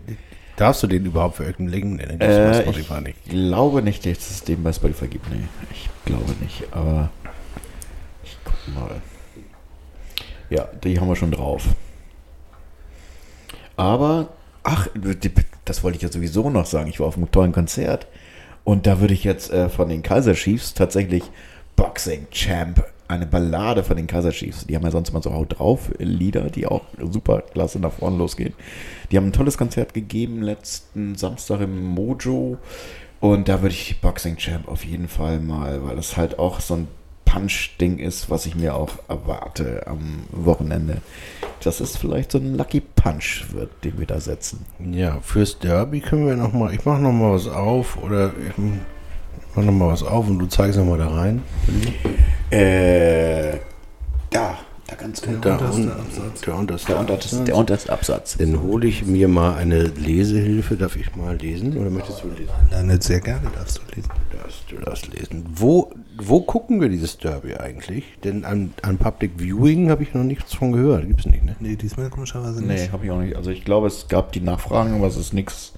[0.58, 1.98] Darfst du den überhaupt veröffentlichen?
[1.98, 3.30] Den gibt's bei Äh, Spotify ich nicht.
[3.30, 5.30] glaube nicht, dass es den bei Spotify gibt.
[5.32, 6.64] Nee, ich glaube nicht.
[6.72, 7.10] Aber
[8.24, 9.02] ich guck mal.
[10.50, 11.64] Ja, die haben wir schon drauf.
[13.82, 14.28] Aber,
[14.62, 14.90] ach,
[15.66, 16.88] das wollte ich ja sowieso noch sagen.
[16.88, 18.06] Ich war auf einem tollen Konzert.
[18.64, 21.24] Und da würde ich jetzt äh, von den Kaiser Chiefs tatsächlich
[21.76, 24.68] Boxing Champ, eine Ballade von den Kaiser Chiefs.
[24.68, 28.18] Die haben ja sonst immer so Haut drauf Lieder, die auch super klasse nach vorne
[28.18, 28.54] losgehen.
[29.10, 32.60] Die haben ein tolles Konzert gegeben letzten Samstag im Mojo.
[33.20, 36.76] Und da würde ich Boxing Champ auf jeden Fall mal, weil das halt auch so
[36.76, 36.88] ein
[37.32, 40.98] Punch-Ding ist, was ich mir auch erwarte am Wochenende.
[41.64, 44.66] Das ist vielleicht so ein Lucky Punch wird, den wir da setzen.
[44.80, 48.58] Ja, fürs Derby können wir noch mal, ich mache noch mal was auf oder ich
[49.56, 51.42] mache noch mal was auf und du zeigst noch mal da rein.
[52.50, 53.60] Äh,
[54.30, 54.58] da,
[54.92, 55.40] da ganz genau.
[55.40, 56.42] Der, unterste un- Absatz.
[56.42, 57.46] der unterste Der unterste, Absatz.
[57.46, 58.38] der unterste Absatz.
[58.38, 60.76] Dann hole ich mir mal eine Lesehilfe.
[60.76, 62.52] Darf ich mal lesen oder möchtest du lesen?
[62.72, 64.10] Nein, sehr gerne darfst du lesen.
[64.32, 65.46] Darfst du das lesen?
[65.54, 68.04] Wo, wo gucken wir dieses Derby eigentlich?
[68.24, 71.08] Denn an, an Public Viewing habe ich noch nichts von gehört.
[71.08, 71.56] Gibt es nicht, ne?
[71.60, 72.92] Nee, diesmal komischerweise Nee, nicht.
[72.92, 73.36] habe ich auch nicht.
[73.36, 75.74] Also ich glaube, es gab die Nachfragen, aber es ist nichts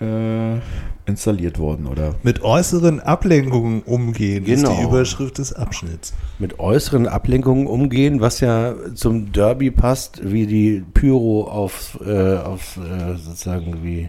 [0.00, 0.58] äh,
[1.06, 2.14] installiert worden, oder?
[2.22, 4.76] Mit äußeren Ablenkungen umgehen ist Genau.
[4.76, 6.14] die Überschrift des Abschnitts.
[6.38, 12.76] Mit äußeren Ablenkungen umgehen, was ja zum Derby passt, wie die Pyro auf, äh, auf
[12.78, 14.08] äh, sozusagen wie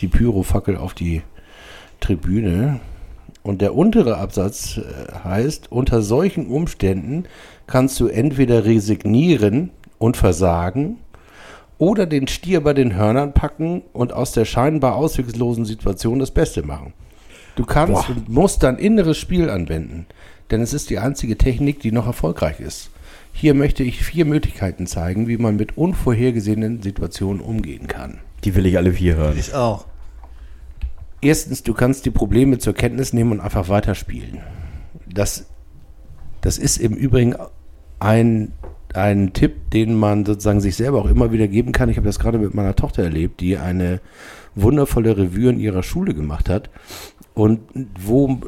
[0.00, 1.22] die Pyrofackel auf die
[2.00, 2.80] Tribüne.
[3.42, 4.82] Und der untere Absatz äh,
[5.24, 7.24] heißt, unter solchen Umständen
[7.66, 10.98] kannst du entweder resignieren und versagen
[11.78, 16.62] oder den Stier bei den Hörnern packen und aus der scheinbar ausweglosen Situation das Beste
[16.62, 16.92] machen.
[17.56, 20.06] Du kannst und musst dein inneres Spiel anwenden,
[20.50, 22.90] denn es ist die einzige Technik, die noch erfolgreich ist.
[23.32, 28.18] Hier möchte ich vier Möglichkeiten zeigen, wie man mit unvorhergesehenen Situationen umgehen kann.
[28.44, 29.36] Die will ich alle vier hören.
[29.38, 29.86] Ich auch.
[31.20, 34.40] Erstens, du kannst die Probleme zur Kenntnis nehmen und einfach weiterspielen.
[35.06, 35.46] Das,
[36.40, 37.34] das ist im Übrigen
[37.98, 38.52] ein,
[38.96, 41.88] ein Tipp, den man sozusagen sich selber auch immer wieder geben kann.
[41.88, 44.00] Ich habe das gerade mit meiner Tochter erlebt, die eine
[44.54, 46.70] wundervolle Revue in ihrer Schule gemacht hat.
[47.34, 47.60] Und
[48.00, 48.40] wo,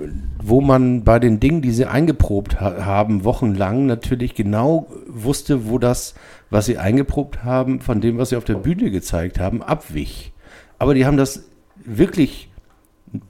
[0.42, 5.78] wo man bei den Dingen, die sie eingeprobt ha haben, wochenlang natürlich genau wusste, wo
[5.78, 6.14] das,
[6.48, 10.32] was sie eingeprobt haben, von dem, was sie auf der Bühne gezeigt haben, abwich.
[10.78, 11.44] Aber die haben das
[11.84, 12.47] wirklich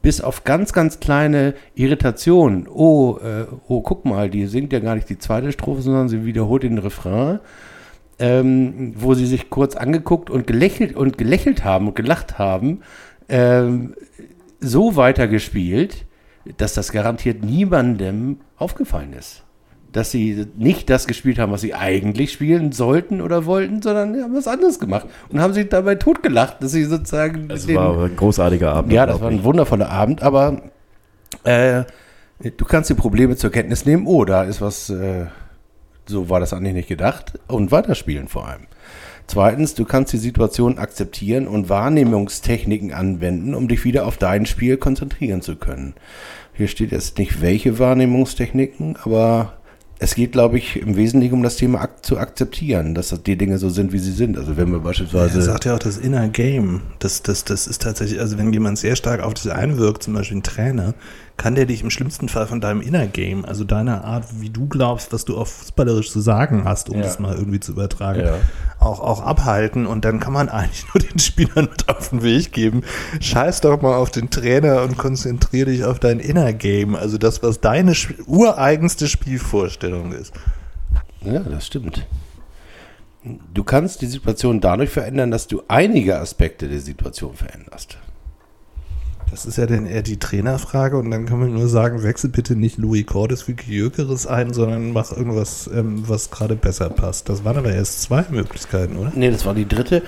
[0.03, 2.67] bis auf ganz, ganz kleine Irritationen.
[2.69, 6.25] Oh, äh, oh, guck mal, die singt ja gar nicht die zweite Strophe, sondern sie
[6.25, 7.41] wiederholt den Refrain,
[8.19, 12.81] ähm, wo sie sich kurz angeguckt und gelächelt und gelächelt haben und gelacht haben,
[13.29, 13.95] ähm,
[14.61, 16.07] so weitergespielt,
[16.57, 19.45] dass das garantiert niemandem aufgefallen ist.
[19.99, 24.33] Dass sie nicht das gespielt haben, was sie eigentlich spielen sollten oder wollten, sondern haben
[24.37, 28.73] was anderes gemacht und haben sich dabei totgelacht, dass sie sozusagen den- war ein großartiger
[28.73, 28.93] Abend.
[28.93, 30.63] ja, das war ein wundervoller Abend, aber
[31.43, 31.83] äh,
[32.57, 34.07] du kannst die Probleme zur Kenntnis nehmen.
[34.07, 35.27] Oh, da ist was, äh,
[36.07, 37.33] so war das eigentlich nicht gedacht.
[37.49, 38.63] Und weiterspielen vor allem.
[39.27, 44.77] Zweitens, du kannst die Situation akzeptieren und Wahrnehmungstechniken anwenden, um dich wieder auf dein Spiel
[44.77, 45.95] konzentrieren zu können.
[46.55, 49.58] Hier steht jetzt nicht welche Wahrnehmungstechniken, aber
[50.01, 53.37] es geht, glaube ich, im Wesentlichen um das Thema ak zu akzeptieren, dass das die
[53.37, 54.39] Dinge so sind, wie sie sind.
[54.39, 56.83] Also wenn wir beispielsweise Er sagt ja auch das Inner Game.
[57.01, 60.39] Das, das, das ist tatsächlich, also wenn jemand sehr stark auf dich einwirkt, zum Beispiel
[60.39, 60.95] ein Trainer,
[61.39, 64.67] kann der dich im schlimmsten Fall von deinem Inner Game, also deiner Art, wie du
[64.67, 67.03] glaubst, was du auch fußballerisch zu sagen hast, um Ja.
[67.03, 68.35] das mal irgendwie zu übertragen, Ja.
[68.79, 69.87] auch, auch abhalten.
[69.87, 72.83] Und dann kann man eigentlich nur den Spielern mit auf den Weg geben.
[73.21, 76.95] Scheiß doch mal auf den Trainer und konzentriere dich auf dein Inner Game.
[76.95, 77.95] Also das, was deine
[78.27, 80.35] ureigenste Spielvorstellung ist.
[81.23, 82.07] Ja, das stimmt.
[83.55, 87.99] Du kannst die Situation dadurch verändern, dass du einige Aspekte der Situation veränderst.
[89.31, 92.57] Das ist ja dann eher die Trainerfrage und dann kann man nur sagen, wechsel bitte
[92.57, 97.29] nicht Louis Cordes für Gyökeres ein, sondern mach irgendwas, ähm, was gerade besser passt.
[97.29, 99.13] Das waren aber erst zwei Möglichkeiten, oder?
[99.15, 100.03] Nee, das war die dritte.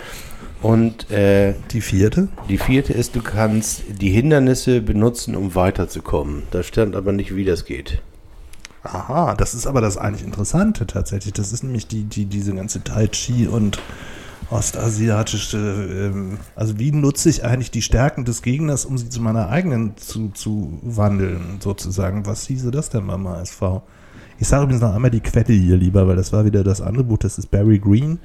[0.63, 2.29] Und äh, Die vierte?
[2.49, 6.43] die vierte ist, du kannst die Hindernisse benutzen, um weiterzukommen.
[6.51, 8.03] Da stand aber nicht, wie das geht.
[8.83, 11.33] Aha, das ist aber das eigentlich Interessante tatsächlich.
[11.35, 13.79] Das ist nämlich die, die, diese ganze Tai Chi und
[14.51, 19.49] ostasiatische, ähm, also wie nutze ich eigentlich die Stärken des Gegners, um sie zu meiner
[19.49, 22.27] eigenen zu, zu wandeln, sozusagen.
[22.27, 23.63] Was hieße das denn beim ASV?
[24.39, 27.05] Ich sage übrigens noch einmal die Quelle hier lieber, weil das war wieder das andere
[27.05, 28.19] Buch, das ist Barry Green,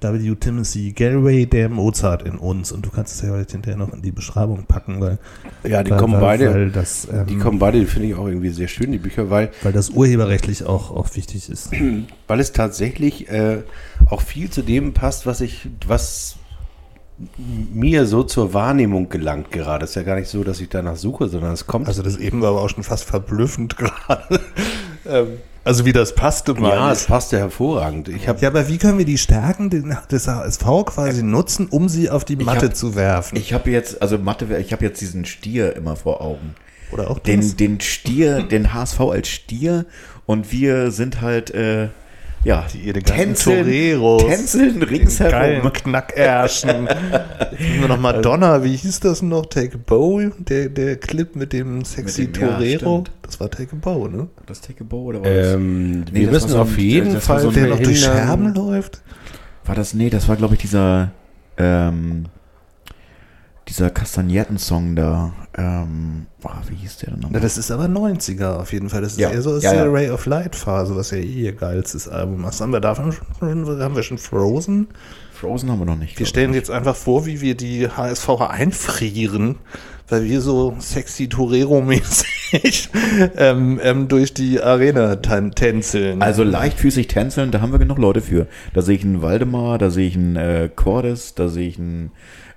[0.00, 0.34] W.
[0.34, 2.72] Timothy Galway, der Mozart in uns.
[2.72, 5.18] Und du kannst es ja hinterher noch in die Beschreibung packen, weil,
[5.62, 6.52] Ja, die weil, kommen beide.
[6.52, 9.30] weil das, ähm, die kommen beide, die finde ich auch irgendwie sehr schön, die Bücher,
[9.30, 11.70] weil, weil das urheberrechtlich auch, auch wichtig ist.
[12.26, 13.62] weil es tatsächlich äh,
[14.10, 16.36] auch viel zu dem passt, was ich, was
[17.72, 19.84] mir so zur Wahrnehmung gelangt gerade.
[19.84, 21.86] Es ist ja gar nicht so, dass ich danach suche, sondern es kommt.
[21.86, 24.40] Also das eben war aber auch schon fast verblüffend gerade.
[25.06, 25.28] ähm,
[25.64, 26.70] also wie das passte mal.
[26.70, 28.08] ja, es passt ja hervorragend.
[28.08, 32.10] Ich habe ja, aber wie können wir die Stärken des HSV quasi nutzen, um sie
[32.10, 33.36] auf die Matte hab- zu werfen?
[33.36, 36.54] Ich habe jetzt, also Mathe, ich habe jetzt diesen Stier immer vor Augen.
[36.92, 37.24] Oder auch das?
[37.24, 39.86] Den, den Stier, den HSV als Stier
[40.26, 41.88] und wir sind halt, äh,
[42.44, 44.26] ja, Die eleganten tänzeln, Toreros.
[44.26, 45.64] tänzeln ringsherum.
[45.64, 46.88] Nehmen
[47.80, 49.46] wir noch Madonna, wie hieß das noch?
[49.46, 50.20] Take a Bow?
[50.38, 52.76] Der, der Clip mit dem sexy Mit dem- ja, Torero?
[53.04, 53.10] stimmt.
[53.22, 54.28] das war Take a Bow, ne?
[54.46, 55.54] Das Take a Bow oder war das?
[55.54, 59.02] Ähm, Nee, wir müssen so auf jeden Fall so Der noch durch Scherben läuft?
[59.64, 61.10] War das, nee, das war glaube ich dieser,
[61.56, 62.26] ähm,
[63.68, 67.40] dieser Kastagnetten-Song da, ähm, boah, wie hieß der denn nochmal?
[67.40, 69.00] das ist aber 90er auf jeden Fall.
[69.02, 69.30] Das ist Ja.
[69.30, 69.90] eher so aus Ja, der ja.
[69.90, 72.60] Ray of Light Phase, was ja eh ihr geilstes Album ist.
[72.60, 74.88] Haben wir davon schon, haben wir schon Frozen?
[75.32, 76.18] Frozen haben wir noch nicht.
[76.18, 76.56] Wir stellen ich.
[76.56, 79.56] jetzt einfach vor, wie wir die HSV einfrieren,
[80.08, 82.88] weil wir so sexy Torero-mäßig
[83.36, 86.22] ähm, ähm, durch die Arena tänzeln.
[86.22, 88.46] Also leichtfüßig tänzeln, da haben wir genug Leute für.
[88.74, 92.12] Da sehe ich einen Waldemar, da sehe ich einen äh, Cordes, da sehe ich einen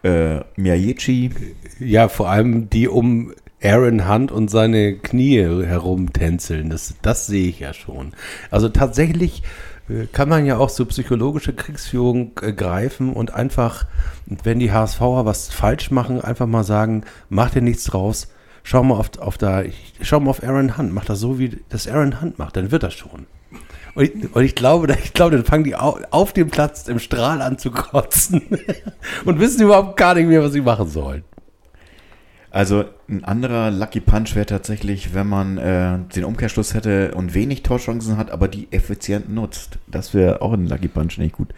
[0.07, 1.31] äh, Miyachi.
[1.79, 6.69] Ja, vor allem die um Aaron Hunt und seine Knie herumtänzeln.
[6.69, 8.13] Das, das sehe ich ja schon.
[8.51, 9.43] Also tatsächlich
[9.89, 13.85] äh, kann man ja auch so psychologische Kriegsführung äh, greifen und einfach,
[14.25, 18.29] wenn die HSVer was falsch machen, einfach mal sagen, mach dir nichts draus.
[18.63, 19.63] Schau mal auf, auf da,
[20.01, 22.83] schau mal auf Aaron Hunt, mach das so, wie das Aaron Hunt macht, dann wird
[22.83, 23.25] das schon.
[23.97, 26.99] Und ich, und ich glaube, ich glaube, dann fangen die au, auf dem Platz im
[26.99, 28.43] Strahl an zu kotzen
[29.25, 31.23] und wissen überhaupt gar nicht mehr, was sie machen sollen.
[32.51, 37.63] Also ein anderer Lucky Punch wäre tatsächlich, wenn man äh, den Umkehrschluss hätte und wenig
[37.63, 39.79] Torchancen hat, aber die effizient nutzt.
[39.87, 41.49] Das wäre auch ein Lucky Punch, den ich gut,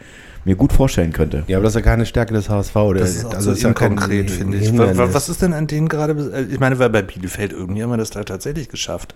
[0.46, 1.44] mir gut vorstellen könnte.
[1.48, 2.76] Ja, aber das ist ja keine Stärke des HSV.
[2.78, 3.02] Oder?
[3.02, 4.68] das ist auch also so ja kein inkonkret, finde ich.
[4.68, 4.98] Hindernis.
[4.98, 7.84] Wa- wa- Was ist denn an denen gerade, äh, ich meine, weil bei Bielefeld irgendwie
[7.84, 9.14] haben wir das da tatsächlich geschafft.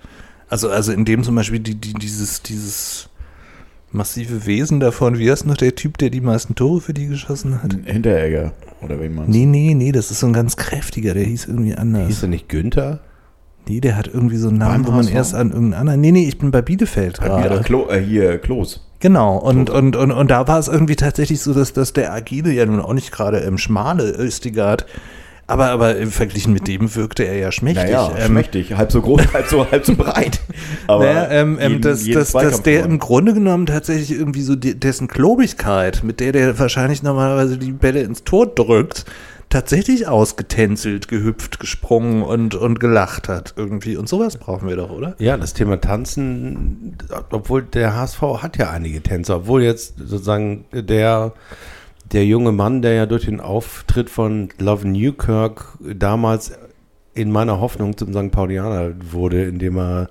[0.50, 3.10] Also, also in dem zum Beispiel die, die, dieses, dieses
[3.94, 7.62] massive Wesen davon, wie heißt noch der Typ, der die meisten Tore für die geschossen
[7.62, 7.76] hat?
[7.86, 11.46] Hinteregger, oder wen man Nee, nee, nee, das ist so ein ganz kräftiger, der hieß
[11.46, 12.08] irgendwie anders.
[12.08, 13.00] Hieß er nicht Günther?
[13.68, 16.02] Nee, der hat irgendwie so einen Namen, wo man erst an irgendeinen anderen.
[16.02, 17.62] Nee, nee, ich bin bei Bielefeld Ja, gerade.
[17.62, 18.86] Klo, äh, hier, Klos.
[19.00, 22.52] Genau, und, und, und, und da war es irgendwie tatsächlich so, dass, dass der Agile
[22.52, 24.86] ja nun auch nicht gerade ähm, schmale Östigard,
[25.54, 27.86] aber, aber im Verglichen mit dem wirkte er ja schmächtig.
[27.86, 28.74] Naja, ähm, schmächtig.
[28.76, 30.40] Halb so groß, halb so, halb so breit.
[30.88, 34.56] Aber naja, ähm, ähm, jeden- dass, jeden dass, der im Grunde genommen tatsächlich irgendwie so
[34.56, 39.06] die, dessen Klobigkeit, mit der der wahrscheinlich normalerweise die Bälle ins Tor drückt,
[39.50, 43.96] tatsächlich ausgetänzelt, gehüpft, gesprungen und, und gelacht hat irgendwie.
[43.98, 45.16] Und sowas brauchen wir doch, oder?
[45.20, 46.98] Ja, das Thema Tanzen,
[47.30, 51.34] obwohl der HSV hat ja einige Tänzer, obwohl jetzt sozusagen der,
[52.12, 56.52] der junge Mann, der ja durch den Auftritt von Love Newkirk damals
[57.14, 58.32] in meiner Hoffnung zum St.
[58.32, 60.10] Paulianer wurde, indem er,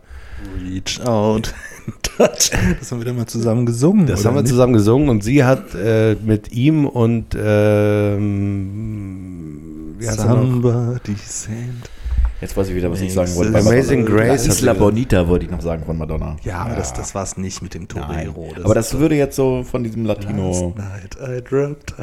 [0.61, 1.55] Reach out,
[2.03, 2.51] touch.
[2.81, 4.07] Das haben wir dann mal zusammen gesungen.
[4.07, 4.51] das haben wir nicht?
[4.51, 8.33] zusammen gesungen und sie hat äh, mit ihm und ähm,
[10.01, 10.13] er?
[10.15, 11.91] Somebody sent.
[12.43, 13.57] Jetzt weiß ich wieder, was ich sagen wollte.
[13.57, 14.05] Amazing.
[14.05, 16.37] Grace La hat Isla Bonita wollte ich noch sagen von Madonna.
[16.43, 18.35] Ja, aber das, das war es nicht mit dem Nein.
[18.35, 18.49] Torero.
[18.65, 20.49] aber das würde jetzt so von diesem Latino.
[20.49, 21.95] Last night I dropped.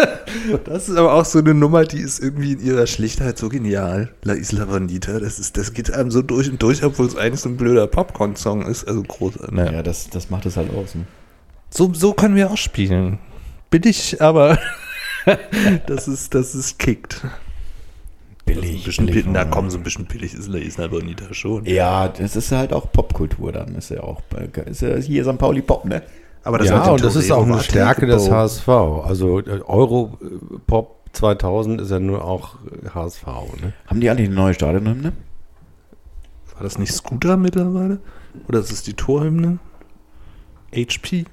[0.64, 4.08] das ist aber auch so eine Nummer, die ist irgendwie in ihrer Schlichtheit so genial.
[4.22, 7.40] La Isla Bonita, das, ist, das geht einem so durch und durch, obwohl es eigentlich
[7.40, 8.88] so ein blöder Popcorn-Song ist.
[8.88, 9.34] Also groß.
[9.50, 9.70] Naja.
[9.70, 10.94] Ja, das, das macht es halt aus.
[10.94, 11.04] Ne?
[11.68, 13.18] So, so können wir auch spielen.
[13.68, 14.58] Billig, aber
[15.86, 17.20] das ist, das ist kickt.
[18.44, 18.80] Billig.
[18.80, 19.44] Ein bisschen billig, na ja.
[19.46, 21.64] komm, so ein bisschen billig ist La Isla Bonita schon.
[21.64, 23.74] Ja, das ist halt auch Popkultur dann.
[23.74, 24.20] Ist ja auch
[24.66, 25.38] ist ja hier St.
[25.38, 26.02] Pauli Pop, ne?
[26.42, 28.30] Aber ja, mit dem und das ist auch eine Stärke des.
[28.30, 28.68] HSV.
[28.68, 32.56] Also äh, Europop 2000 ist er nur auch
[32.92, 33.26] HSV.
[33.62, 33.72] Ne?
[33.86, 35.12] Haben die eigentlich eine neue Stadionhymne?
[36.54, 37.98] War das nicht Scooter mittlerweile?
[38.46, 39.58] Oder ist es die Torhymne?
[40.74, 41.24] HP?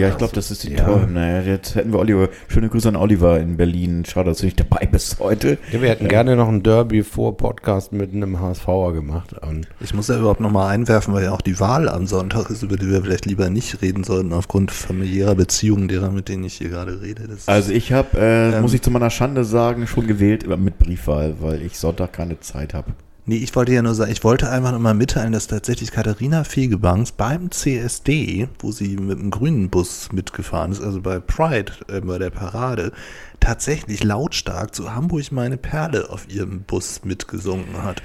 [0.00, 0.84] Ja, ich glaube, das ist die Ja.
[0.84, 1.44] Torhymne.
[1.44, 2.28] Ja, Jetzt hätten wir Oliver.
[2.48, 4.04] Schöne Grüße an Oliver in Berlin.
[4.04, 5.58] Schade, dass du nicht dabei bist heute.
[5.72, 9.34] Ja, wir hätten gerne noch einen Derby vor Podcast mit einem HSVer gemacht.
[9.34, 12.62] Und Ich muss ja überhaupt nochmal einwerfen, weil ja auch die Wahl am Sonntag ist,
[12.62, 16.54] über die wir vielleicht lieber nicht reden sollten, aufgrund familiärer Beziehungen derer, mit denen ich
[16.54, 17.28] hier gerade rede.
[17.28, 18.62] Das Also ich habe, äh, Ähm.
[18.62, 22.74] muss ich zu meiner Schande sagen, schon gewählt mit Briefwahl, weil ich Sonntag keine Zeit
[22.74, 22.92] habe.
[23.30, 26.42] Nee, ich wollte ja nur sagen, ich wollte einfach nur mal mitteilen, dass tatsächlich Katharina
[26.42, 32.00] Fegebanks beim CSD, wo sie mit dem grünen Bus mitgefahren ist, also bei Pride, äh,
[32.00, 32.90] bei der Parade,
[33.38, 38.02] tatsächlich lautstark zu Hamburg meine Perle auf ihrem Bus mitgesungen hat.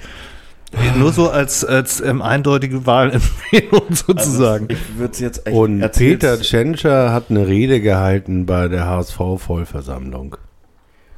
[0.96, 4.68] Nur so als, als ähm, eindeutige Wahlempfehlung sozusagen.
[4.68, 8.86] Also ich würde es jetzt echt Und Peter Tschentscher hat eine Rede gehalten bei der
[8.86, 10.36] HSV-Vollversammlung.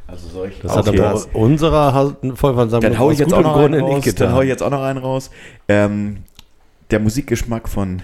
[0.08, 0.98] Also soll ich Das Okay.
[0.98, 4.14] hat aber unserer Vollversammlung Dann hau ich jetzt auch noch einen Grunde raus.
[4.16, 5.30] Dann hau ich jetzt auch noch einen raus.
[5.68, 6.24] Ähm,
[6.90, 8.00] der Musikgeschmack von,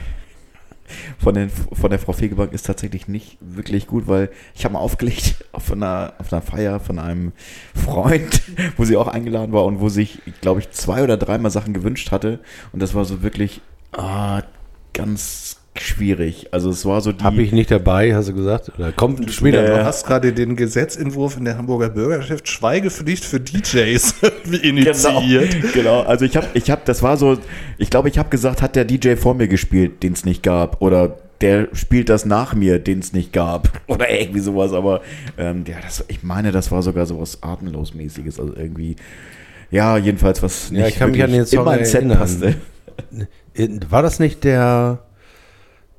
[1.18, 4.81] von, den, von der Frau Fegebank ist tatsächlich nicht wirklich gut, weil ich habe mal
[4.81, 7.32] aufgelegt auf einer, auf einer Feier von einem
[7.74, 8.43] Freund,
[8.76, 12.12] wo sie auch eingeladen war und wo sich, glaube ich, zwei oder dreimal Sachen gewünscht
[12.12, 12.40] hatte.
[12.72, 13.62] Und das war so wirklich
[13.93, 14.43] ah,
[14.93, 16.48] ganz schwierig.
[16.52, 17.22] Also es war so die...
[17.24, 18.70] Habe ich nicht dabei, hast du gesagt?
[18.78, 19.84] Oder kommt später Äh, noch?
[19.84, 24.14] hast gerade den Gesetzentwurf in der Hamburger Bürgerschaft Schweigepflicht für DJs
[24.62, 25.51] initiiert.
[25.51, 26.01] Genau, genau.
[26.02, 27.38] Also ich habe, ich habe, das war so,
[27.78, 30.80] ich glaube, ich habe gesagt, hat der DJ vor mir gespielt, den es nicht gab,
[30.80, 34.72] oder der spielt das nach mir, den es nicht gab, oder irgendwie sowas.
[34.72, 35.01] Aber
[35.36, 38.94] ähm, ja, das, ich meine, das war sogar sowas atemlosmäßiges, also irgendwie,
[39.70, 42.18] ja, jedenfalls was Ja, ich kann mich an den Song in mein Set erinnern.
[42.18, 42.55] passte.
[43.90, 45.01] War das nicht der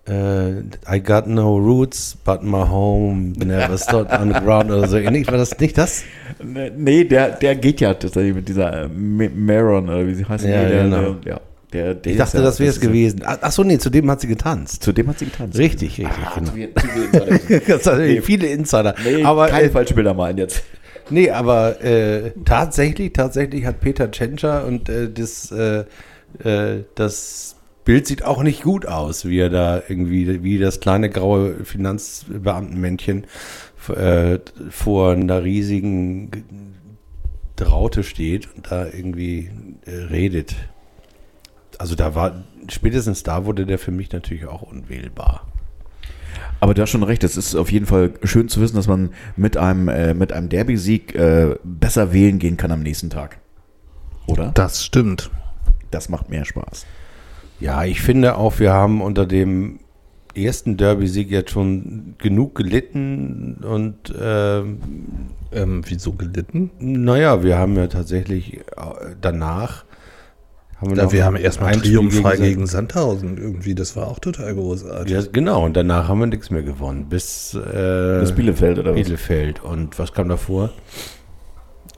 [0.07, 0.59] äh,
[0.95, 5.27] I got no roots, but my home never stood on the ground oder so ähnlich?
[5.27, 6.03] War das nicht das?
[6.43, 10.45] Nee, der, der geht ja tatsächlich mit dieser äh, Ma- Maron, oder wie sie heißt.
[10.45, 11.01] Ja, nee, der, genau.
[11.23, 11.39] der, ja,
[11.73, 13.21] der, der Ich dachte, das wäre es gewesen.
[13.25, 14.83] Ach ach so, nee, zu dem hat sie getanzt.
[14.83, 15.57] Zu dem hat sie getanzt.
[15.57, 16.47] Richtig, richtig, Ah, genau.
[16.51, 17.97] zu viel- zu viel Insider.
[17.97, 18.21] Nee.
[18.21, 18.95] viele Insider.
[19.03, 20.63] Nee, aber keine äh, falschen Bilder malen jetzt.
[21.09, 25.83] Nee, aber äh, tatsächlich, tatsächlich hat Peter Tschentscher und äh, das, äh,
[26.43, 27.54] äh, das
[27.85, 33.25] Bild sieht auch nicht gut aus, wie er da irgendwie, wie das kleine graue Finanzbeamtenmännchen
[33.95, 34.39] äh,
[34.69, 36.31] vor einer riesigen
[37.61, 39.51] Raute steht und da irgendwie
[39.85, 40.55] äh, redet.
[41.77, 45.47] Also da war, spätestens da wurde der für mich natürlich auch unwählbar.
[46.59, 49.11] Aber du hast schon recht, es ist auf jeden Fall schön zu wissen, dass man
[49.35, 53.37] mit einem, äh, mit einem Derby-Sieg äh, besser wählen gehen kann am nächsten Tag.
[54.25, 54.51] Oder?
[54.53, 55.29] Das stimmt.
[55.91, 56.85] Das macht mehr Spaß.
[57.59, 59.79] Ja, ich finde auch, wir haben unter dem
[60.35, 64.79] ersten Derby-Sieg jetzt schon genug gelitten und ähm,
[65.51, 66.71] Ähm, wieso gelitten?
[66.79, 68.61] naja, wir haben ja tatsächlich äh,
[69.21, 69.85] danach
[70.81, 73.73] haben Ja, noch wir haben erstmal triumphfrei Sand- gegen Sandhausen irgendwie.
[73.75, 75.09] Das war auch total großartig.
[75.13, 77.05] Ja, genau, und danach haben wir nichts mehr gewonnen.
[77.07, 77.61] Bis, äh,
[78.19, 79.01] Das Bielefeld oder was?
[79.01, 79.63] Bielefeld.
[79.63, 80.71] Und was kam davor?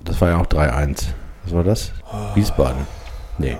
[0.03, 1.07] Das war ja auch 3-1.
[1.45, 1.91] Was war das?
[2.35, 2.83] Wiesbaden.
[3.39, 3.57] Nee.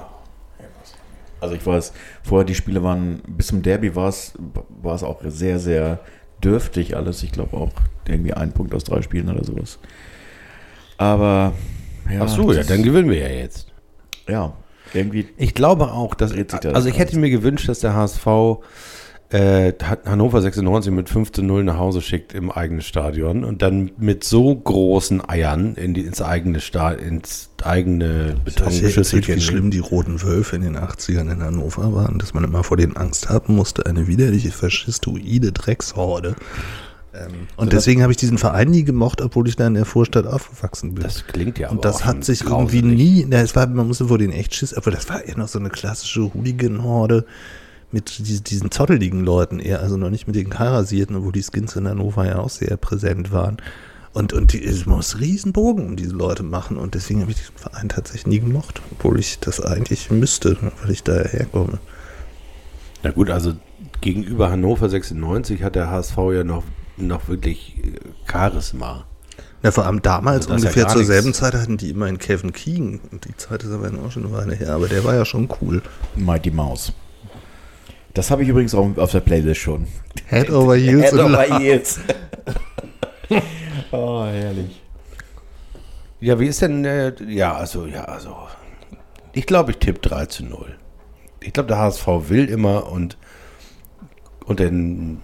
[1.40, 1.94] Also ich weiß,
[2.24, 4.34] vorher die Spiele waren, bis zum Derby war es,
[4.82, 6.00] war es auch sehr, sehr
[6.44, 7.24] dürftig alles.
[7.24, 7.72] Ich glaube auch
[8.08, 9.80] irgendwie ein Punkt aus drei Spielen oder sowas.
[10.98, 11.54] Aber
[12.12, 12.22] ja.
[12.24, 13.72] Ach so, ja, dann gewinnen wir ja jetzt.
[14.28, 14.54] Ja,
[14.94, 15.28] irgendwie.
[15.38, 16.34] Ich glaube auch, dass.
[16.34, 18.26] Also, ich hätte mir gewünscht, dass der HSV
[19.30, 19.74] äh,
[20.06, 24.24] Hannover 96 mit 5 zu 0 nach Hause schickt im eigenen Stadion und dann mit
[24.24, 29.72] so großen Eiern in die, ins eigene Sta ins eigene Ich erzählt, Betongeschüttel wie schlimm
[29.72, 33.30] die roten Wölfe in den 80ern in Hannover waren, dass man immer vor denen Angst
[33.30, 33.86] haben musste.
[33.86, 36.36] Eine widerliche faschistoide Dreckshorde.
[37.14, 40.26] Ähm, und deswegen habe ich diesen Verein nie gemocht, obwohl ich da in der Vorstadt
[40.26, 41.04] aufgewachsen bin.
[41.04, 42.82] Das klingt ja und aber das auch hat sich grauselig.
[42.82, 45.38] irgendwie nie, na, es war, man musste vor den echt Schiss, aber das war eher
[45.38, 47.26] noch so eine klassische Hooligan-Horde
[47.92, 51.76] mit diesen, diesen zotteligen Leuten eher, also noch nicht mit den Kairasierten, obwohl die Skins
[51.76, 53.58] in Hannover ja auch sehr präsent waren.
[54.14, 57.38] Und, und die, es muss riesen Bogen um diese Leute machen und deswegen habe ich
[57.38, 61.80] diesen Verein tatsächlich nie gemocht, obwohl ich das eigentlich müsste, weil ich daher herkomme.
[63.04, 63.54] Na gut, also
[64.02, 66.64] gegenüber Hannover 96 hat der HSV ja noch,
[66.98, 68.00] noch wirklich äh,
[68.30, 69.06] Charisma.
[69.64, 72.18] Ja, vor allem damals Also ja ungefähr gar zur selben Zeit hatten die immer einen
[72.18, 73.00] Kevin Keegan.
[73.12, 75.50] Und die Zeit ist aber auch schon eine Weile her, aber der war ja schon
[75.62, 75.82] cool.
[76.16, 76.94] Mighty Mouse.
[78.18, 79.86] Das habe ich übrigens auch auf der Playlist schon.
[80.28, 82.00] Head over heels Head over heels.
[83.92, 84.82] oh, herrlich.
[86.20, 88.36] Ja, wie ist denn, äh, ja, also, ja, also,
[89.34, 90.76] ich glaube, ich tippe 3 zu 0.
[91.42, 93.18] Ich glaube, der HSV will immer und,
[94.46, 95.22] und dann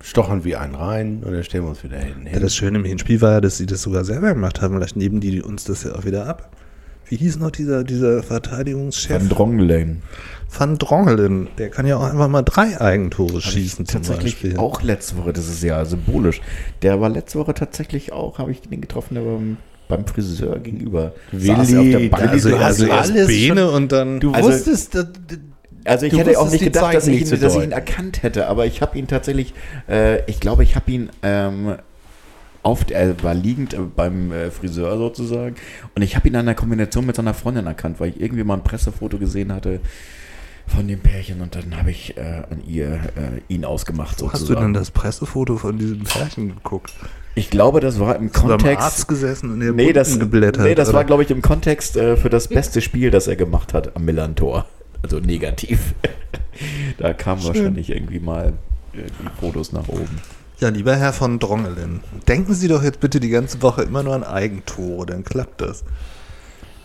[0.00, 2.28] stochern wir einen rein und dann stellen wir uns wieder hin.
[2.32, 4.74] Ja, das Schöne im Hinspiel war ja, dass sie das sogar selber gemacht haben.
[4.74, 6.50] Vielleicht nehmen die uns das ja auch wieder ab.
[7.10, 9.20] Wie hieß noch dieser, dieser Verteidigungschef?
[9.20, 10.02] Van Drongelen.
[10.56, 11.48] Van Drongelen.
[11.58, 14.56] Der kann ja auch einfach mal drei Eigentore schießen zum Tatsächlich Beispiel.
[14.58, 16.40] auch letzte Woche, das ist ja symbolisch.
[16.82, 19.56] Der war letzte Woche tatsächlich auch, habe ich den getroffen, der beim,
[19.88, 21.12] beim Friseur gegenüber.
[21.32, 22.28] saß er auf der Bank.
[22.30, 24.20] also, du hast also erst alles Bene schon- und dann...
[24.20, 25.06] Du Also- wusstest, dass,
[25.84, 28.46] Also ich Du hätte auch nicht gedacht, dass ich, ihn, dass ich ihn erkannt hätte,
[28.46, 29.52] aber ich habe ihn tatsächlich,
[29.88, 31.74] äh, ich glaube, ich habe ihn ähm,
[32.62, 35.56] auf, der- er war liegend äh, beim äh, Friseur sozusagen
[35.94, 38.54] und ich habe ihn an der Kombination mit seiner Freundin erkannt, weil ich irgendwie mal
[38.54, 39.80] ein Pressefoto gesehen hatte
[40.66, 42.20] von dem Pärchen und dann habe ich äh,
[42.50, 44.66] an ihr äh, ihn ausgemacht Wo hast du sozusagen.
[44.66, 46.92] denn das Pressefoto von diesem Pärchen geguckt?
[47.34, 48.84] ich glaube, das war im Hast du beim Kontext.
[48.84, 50.64] Arzt gesessen und Nee, das, geblättert?
[50.64, 50.98] nee, das oder?
[50.98, 54.04] war, glaube ich, im Kontext äh, für das beste Spiel, das er gemacht hat am
[54.04, 54.66] Millantor.
[55.02, 55.94] Also negativ.
[56.98, 58.52] da kamen wahrscheinlich irgendwie mal
[58.92, 60.18] äh, die Fotos nach oben.
[60.60, 64.14] Ja, lieber Herr von Drongelen, denken Sie doch jetzt bitte die ganze Woche immer nur
[64.14, 65.84] an Eigentore, dann klappt das.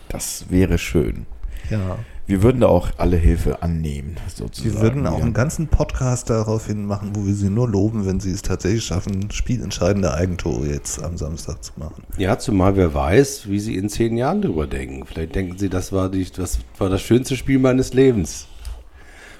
[0.08, 1.26] Das wäre schön.
[1.68, 1.98] Ja.
[2.26, 4.74] Wir würden da auch alle Hilfe annehmen, sozusagen.
[4.74, 5.24] Wir würden auch ja.
[5.24, 9.30] einen ganzen Podcast daraufhin machen, wo wir Sie nur loben, wenn Sie es tatsächlich schaffen,
[9.30, 12.02] spielentscheidende Eigentore jetzt am Samstag zu machen.
[12.16, 15.04] ja, zumal wer weiß, wie sie in zehn Jahren drüber denken.
[15.04, 18.46] Vielleicht denken sie, das war, die, das war das schönste Spiel meines Lebens.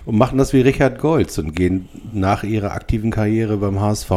[0.06, 4.10] Und machen das wie Richard Golz und gehen nach ihrer aktiven Karriere beim HSV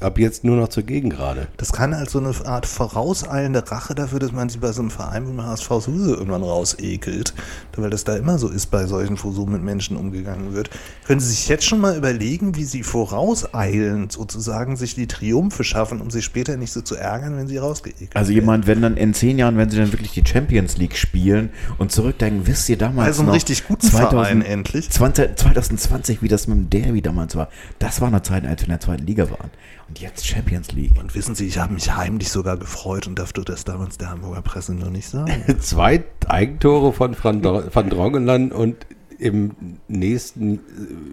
[0.00, 1.48] ab jetzt nur noch zur Gegengrade.
[1.56, 4.90] Das kann als so eine Art vorauseilende Rache dafür, dass man sie bei so einem
[4.90, 7.34] Verein wie dem HSV Suse irgendwann rausekelt,
[7.76, 10.70] weil das da immer so ist bei solchen, so mit Menschen umgegangen wird.
[11.06, 16.00] Können Sie sich jetzt schon mal überlegen, wie Sie vorauseilend sozusagen sich die Triumphe schaffen,
[16.00, 19.14] um sich später nicht so zu ärgern, wenn Sie rausgeekelt Also jemand, wenn dann in
[19.14, 23.08] zehn Jahren, wenn sie dann wirklich die Champions League spielen und zurückdenken, wisst ihr damals
[23.08, 24.90] Also einen noch, richtig guten Verein endlich.
[24.90, 27.48] 20, 2020, wie das mit dem Derby damals war,
[27.78, 29.50] das war eine Zeit, als wir in der zweiten Liga waren.
[29.88, 30.98] Und jetzt Champions League.
[30.98, 34.42] Und wissen Sie, ich habe mich heimlich sogar gefreut und durfte das damals der Hamburger
[34.42, 35.44] Presse noch nicht sagen.
[35.60, 38.86] Zwei Eigentore von Van, Van Drongenland und
[39.18, 39.52] im
[39.88, 40.58] nächsten äh,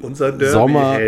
[0.01, 0.99] Unser Sommer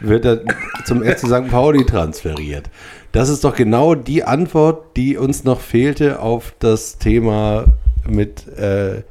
[0.00, 0.40] wird er
[0.84, 1.48] zum FC St.
[1.50, 2.70] Pauli transferiert.
[3.12, 7.64] Das ist doch genau die Antwort, die uns noch fehlte auf das Thema
[8.08, 9.02] mit äh,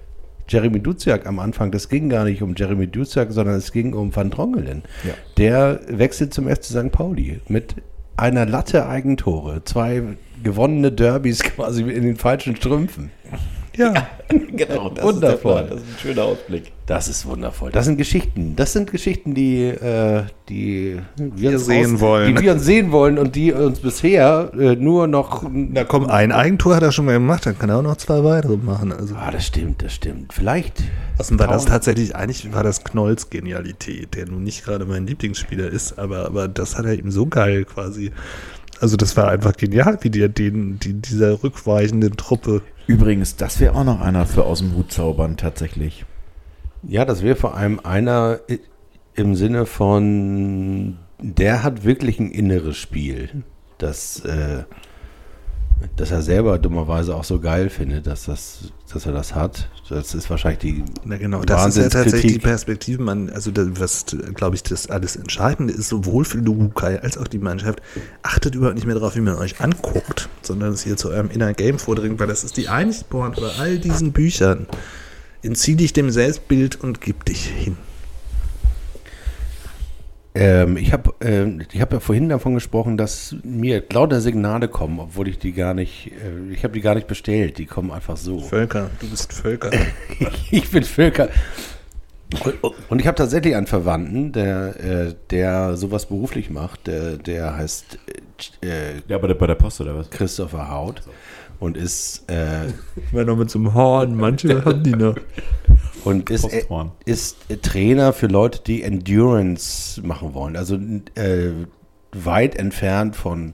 [0.50, 1.72] Jeremy Duziak am Anfang.
[1.72, 4.84] Das ging gar nicht um Jeremy Duziak, sondern es ging um Van Drongelen.
[5.04, 5.14] Ja.
[5.38, 6.92] Der wechselt zum FC St.
[6.92, 7.76] Pauli mit
[8.18, 9.64] einer Latte Eigentore.
[9.64, 10.04] Zwei
[10.44, 13.12] gewonnene Derbys quasi in den falschen Strümpfen.
[13.76, 15.62] Ja, genau, das Wundervoll.
[15.62, 16.72] Ist das ist ein schöner Ausblick.
[16.90, 17.72] Das ist wundervoll.
[17.72, 18.56] Das sind Geschichten.
[18.56, 22.36] Das sind Geschichten, die, äh, die wir, uns sehen wollen.
[22.36, 25.48] Die wir uns sehen wollen und die uns bisher äh, nur noch.
[25.54, 28.24] na komm, ein Eigentor hat er schon mal gemacht, dann kann er auch noch zwei
[28.24, 28.92] weitere machen.
[28.92, 30.34] Also Ah, das stimmt, das stimmt.
[30.34, 30.82] Vielleicht.
[31.20, 35.68] Außerdem war das tatsächlich, eigentlich war das Knolls Genialität, der nun nicht gerade mein Lieblingsspieler
[35.68, 38.10] ist, aber, aber das hat er ihm so geil quasi.
[38.82, 42.64] Also das war einfach genial, wie der den, die, dieser rückweichenden Truppe.
[42.88, 46.06] Übrigens, das wäre auch noch einer für aus dem Hut zaubern, tatsächlich.
[46.84, 48.40] Ja, das wäre vor allem einer
[49.14, 53.44] im Sinne von, der hat wirklich ein inneres Spiel,
[53.78, 54.64] das, äh,
[55.96, 59.70] das er selber dummerweise auch so geil findet, dass, das, dass er das hat.
[59.90, 62.40] Das ist wahrscheinlich die Na genau, das ist ja tatsächlich die.
[62.40, 63.02] Perspektive.
[63.02, 67.28] Man, also das, was, glaube ich, das alles Entscheidende ist, sowohl für Lukai als auch
[67.28, 67.82] die Mannschaft,
[68.24, 71.54] achtet überhaupt nicht mehr darauf, wie man euch anguckt, sondern es hier zu eurem Inner
[71.54, 74.68] Game vordringt, weil das ist die einzige Pointe bei all diesen Büchern.
[75.42, 77.78] Entzieh dich dem Selbstbild und gib dich hin.
[80.36, 81.14] Ähm, ich habe
[81.72, 85.74] ich hab ja vorhin davon gesprochen, dass mir lauter Signale kommen, obwohl ich die gar
[85.74, 88.40] nicht, äh, ich habe die gar nicht bestellt, die kommen einfach so.
[88.40, 89.72] Völker, du bist Völker.
[90.52, 91.30] ich bin Völker.
[92.90, 97.98] Und- ich habe tatsächlich einen Verwandten, der, äh, der sowas beruflich macht, der, der heißt
[98.62, 100.12] äh, Ja, bei der, bei der Post oder was?
[100.12, 101.02] Christopher Haut
[101.60, 102.72] und ist, äh,
[103.12, 105.16] War noch mit so einem Horn, manche haben die noch.
[106.06, 106.64] und ist, äh,
[107.06, 110.56] ist äh, Trainer für Leute, die Endurance machen wollen.
[110.56, 110.76] Also
[111.16, 111.52] äh,
[112.12, 113.54] weit entfernt von,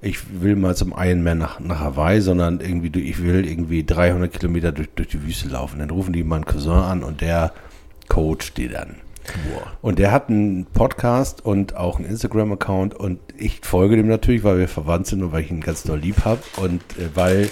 [0.00, 4.72] ich will mal zum Ironman nach, nach Hawaii, sondern irgendwie, ich will irgendwie 300 Kilometer
[4.72, 5.80] durch, durch die Wüste laufen.
[5.80, 7.52] Dann rufen die meinen Cousin an und der
[8.08, 8.96] coacht die dann.
[9.82, 14.58] Und der hat einen Podcast und auch einen Instagram-Account und ich folge dem natürlich, weil
[14.58, 17.48] wir verwandt sind und weil ich ihn ganz doll lieb habe und äh, weil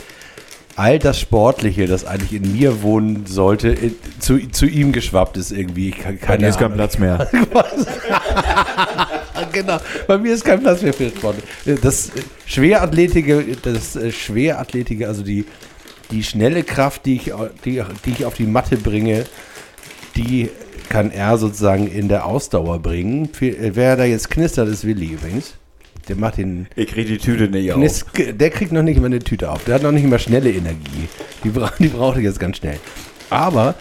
[0.79, 3.91] all das Sportliche, das eigentlich in mir wohnen sollte, äh,
[4.21, 5.89] zu, zu ihm geschwappt ist irgendwie.
[5.89, 6.73] Ich kann, Bei keine dir ist kein.
[6.73, 7.29] Platz mehr.
[9.53, 9.79] genau.
[10.07, 11.37] Bei mir ist kein Platz mehr für Sport.
[11.83, 15.47] Das äh, Schwerathletige, das äh, Schwerathletige, also die,
[16.13, 17.33] die schnelle Kraft, die ich,
[17.65, 19.27] die, die ich auf die Matte bringe,
[20.15, 20.49] die
[20.89, 23.29] kann er sozusagen in der Ausdauer bringen.
[23.33, 25.55] Viel- äh, Wer da jetzt knistert, ist Willi übrigens.
[26.09, 29.19] Der macht den Ich krieg die Tüte nicht Knis, der kriegt noch nicht mal eine
[29.19, 29.65] Tüte auf.
[29.65, 31.09] Der hat noch nicht mal schnelle Energie.
[31.45, 32.79] Die, bra die braucht er jetzt ganz schnell.
[33.29, 33.75] Aber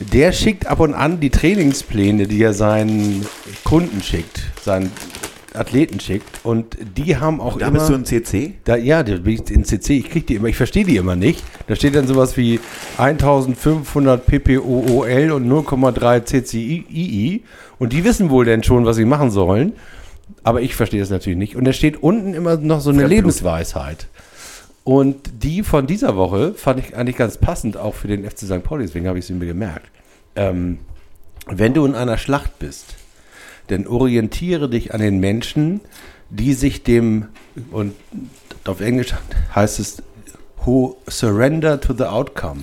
[0.00, 3.24] der schickt ab und an die Trainingspläne, die er seinen
[3.62, 4.90] Kunden schickt, seinen
[5.54, 6.44] Athleten schickt.
[6.44, 7.78] Und die haben auch Da immer...
[7.78, 8.54] bist du im CC?
[8.64, 11.16] Da, ja, da bin ich in CC, ich krieg die immer, ich verstehe die immer
[11.16, 11.42] nicht.
[11.66, 12.60] Da steht dann sowas wie
[12.98, 17.42] 1500 ppOOL und 0,3 CCII
[17.78, 19.72] und die wissen wohl denn schon, was sie machen sollen.
[20.44, 21.56] Aber ich verstehe es natürlich nicht.
[21.56, 23.10] Und da steht unten immer noch so eine Fremdblut.
[23.10, 24.06] Lebensweisheit.
[24.84, 28.64] Und die von dieser Woche fand ich eigentlich ganz passend, auch für den FC St.
[28.64, 29.90] Pauli, deswegen habe ich sie mir gemerkt.
[30.34, 30.78] Ähm,
[31.46, 32.94] wenn du in einer Schlacht bist,
[33.68, 35.80] dann orientiere dich an den Menschen,
[36.30, 37.28] die sich dem,
[37.70, 37.94] und
[38.64, 39.14] auf Englisch
[39.54, 40.02] heißt es,
[40.64, 42.62] who surrender to the outcome.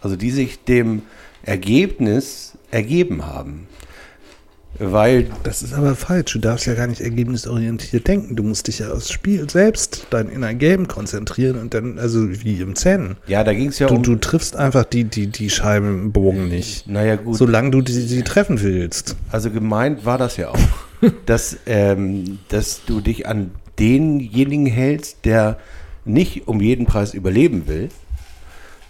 [0.00, 1.02] Also die sich dem
[1.42, 3.68] Ergebnis ergeben haben.
[4.78, 6.32] Weil Das ist aber falsch.
[6.32, 8.36] Du darfst ja gar nicht ergebnisorientiert denken.
[8.36, 12.60] Du musst dich ja aufs Spiel selbst, dein inner Game konzentrieren und dann, also wie
[12.60, 13.16] im Zen.
[13.26, 14.02] Ja, da ging es ja Du, um.
[14.02, 16.86] du triffst einfach die, die, die Scheibe im Bogen nicht.
[16.88, 17.36] naja, gut.
[17.36, 19.16] Solange du die, sie treffen willst.
[19.30, 20.58] Also gemeint war das ja auch,
[21.26, 25.58] dass, ähm, dass du dich an denjenigen hältst, der
[26.04, 27.88] nicht um jeden Preis überleben will,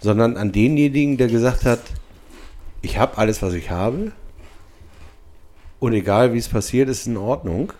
[0.01, 1.79] sondern an denjenigen, der gesagt hat,
[2.81, 4.11] ich habe alles, was ich habe
[5.79, 7.73] und egal wie es passiert, ist in Ordnung.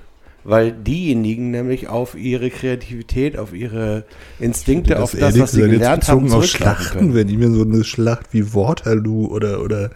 [0.44, 4.06] Weil diejenigen nämlich auf ihre Kreativität, auf ihre
[4.40, 7.16] Instinkte, auf das, was sie jetzt gelernt haben, auf Schlachten, können.
[7.16, 9.90] wenn ich mir so eine Schlacht wie Waterloo oder, oder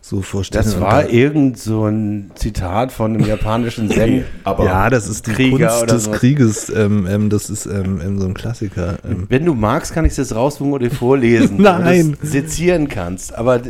[0.00, 0.64] so vorstelle.
[0.64, 4.24] Das war dann- irgend so ein Zitat von einem japanischen Zen.
[4.42, 6.18] Aber ja, das ist die Krieger Kunst oder des sowas.
[6.18, 6.68] Krieges.
[6.70, 8.96] Ähm, ähm, das ist ähm, ähm, so ein Klassiker.
[9.04, 11.56] Ähm, Wenn du magst, kann ich das raussuchen oder dir vorlesen.
[11.60, 12.16] Nein.
[12.22, 13.34] Das sezieren kannst.
[13.34, 13.60] Aber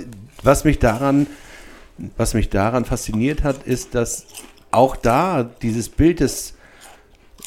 [0.45, 1.27] was mich daran,
[2.17, 4.27] was mich daran fasziniert hat, ist, dass
[4.71, 6.55] auch da dieses Bild des,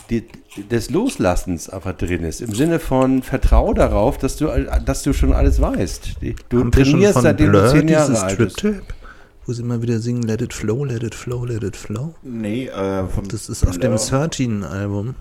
[0.10, 0.26] die,
[0.70, 2.42] des Loslassens einfach drin ist.
[2.42, 4.48] Im Sinne von Vertrau darauf, dass du,
[4.86, 6.18] dass du schon alles weißt.
[6.50, 8.66] Du haben wir schon trainierst, von seitdem Blur du zehn Jahre alt bist.
[9.46, 12.16] Wo sie immer wieder singen Let it flow, let it flow, let it flow.
[12.24, 15.16] Nee, äh, Das ist auf dem Blur 13-Album.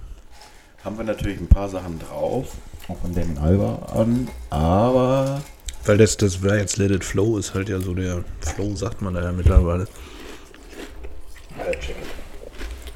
[0.84, 2.46] haben wir natürlich ein paar Sachen drauf.
[2.88, 4.28] Auch von Damon Alba an.
[4.50, 5.40] Aber
[5.84, 9.02] Weil das, das war jetzt Let It Flow ist halt ja so der Flow, sagt
[9.02, 9.86] man da ja mittlerweile.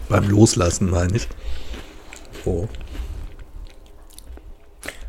[0.08, 1.28] Beim Loslassen meine ich.
[2.44, 2.68] Oh.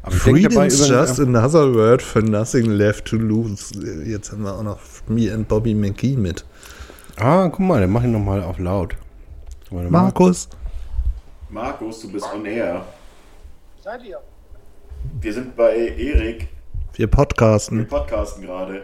[0.02, 3.74] Aber Freedom's just another word for nothing left to lose.
[4.06, 6.46] Jetzt haben wir auch noch me and Bobby McGee mit.
[7.18, 8.96] Ah, guck mal, dann mach ich nochmal auf laut.
[9.70, 10.50] Markus.
[11.50, 12.86] Markus, du bist on air.
[13.84, 14.20] Seid ihr?
[15.22, 16.48] Wir sind bei Erik.
[16.98, 17.88] Wir Wir podcasten.
[17.88, 18.82] podcasten gerade.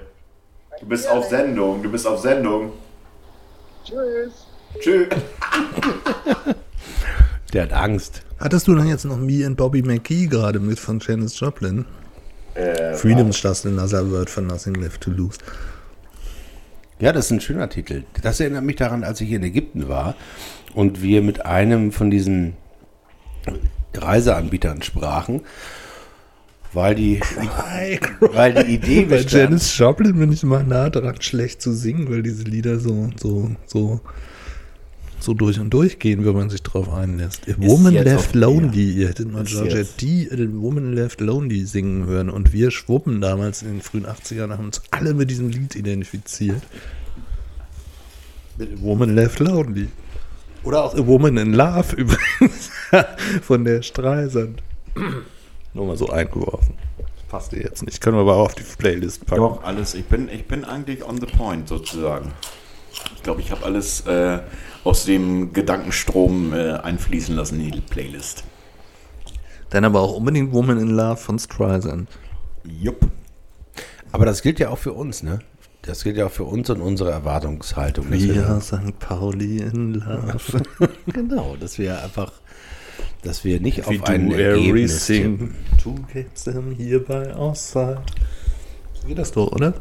[0.80, 1.82] Du bist auf Sendung.
[1.82, 2.74] Du bist auf Sendung.
[3.84, 4.46] Tschüss.
[4.80, 5.08] Tschüss.
[7.54, 8.22] Der hat Angst.
[8.40, 11.86] Hattest du dann jetzt noch Me and Bobby McGee gerade mit von Janis Joplin?
[12.54, 15.40] Äh, Freedom's just another word for nothing left to lose.
[17.00, 18.04] Ja, das ist ein schöner Titel.
[18.22, 20.14] Das erinnert mich daran, als ich in Ägypten war
[20.76, 22.58] und wir mit einem von diesen
[23.96, 25.42] Reiseanbietern sprachen,
[26.74, 27.20] weil die,
[28.20, 32.10] weil die Idee Bei bestand, Janis Joplin bin ich immer nah dran, schlecht zu singen,
[32.10, 34.02] weil diese Lieder so, so, so,
[35.20, 37.48] so durch und durch gehen, wenn man sich drauf einlässt.
[37.48, 40.02] A Woman Left Lonely, ihr hättet mal Ist Georgette jetzt.
[40.02, 40.30] D.
[40.32, 44.66] A Woman Left Lonely singen hören und wir Schwuppen damals in den frühen 80ern haben
[44.66, 46.62] uns alle mit diesem Lied identifiziert.
[48.58, 49.88] Mit Woman Left Lonely.
[50.64, 52.72] Oder auch A Woman in Love übrigens
[53.42, 54.62] von der Streisand.
[55.74, 56.76] Nur mal so eingeworfen.
[57.30, 58.00] Passt dir jetzt nicht.
[58.00, 59.42] Können wir aber auch auf die Playlist packen.
[59.42, 59.96] Doch, alles.
[59.96, 62.32] Ich bin, ich bin eigentlich on the point sozusagen.
[63.16, 64.40] Ich glaube, ich habe alles äh,
[64.84, 68.44] aus dem Gedankenstrom äh, einfließen lassen in die Playlist.
[69.72, 72.08] Dann aber auch unbedingt Woman in Love von Streisand.
[72.64, 73.08] Jupp.
[74.12, 75.40] aber das gilt ja auch für uns, ne?
[75.82, 78.10] Das gilt ja auch für uns und unsere Erwartungshaltung.
[78.10, 79.00] Wir St.
[79.00, 80.62] Pauli in Love.
[81.08, 82.32] genau, dass wir einfach,
[83.24, 87.56] dass wir nicht We auf ein do Ergebnis everything to get them here by our
[87.56, 88.02] side.
[88.94, 89.74] So geht das doch, oder?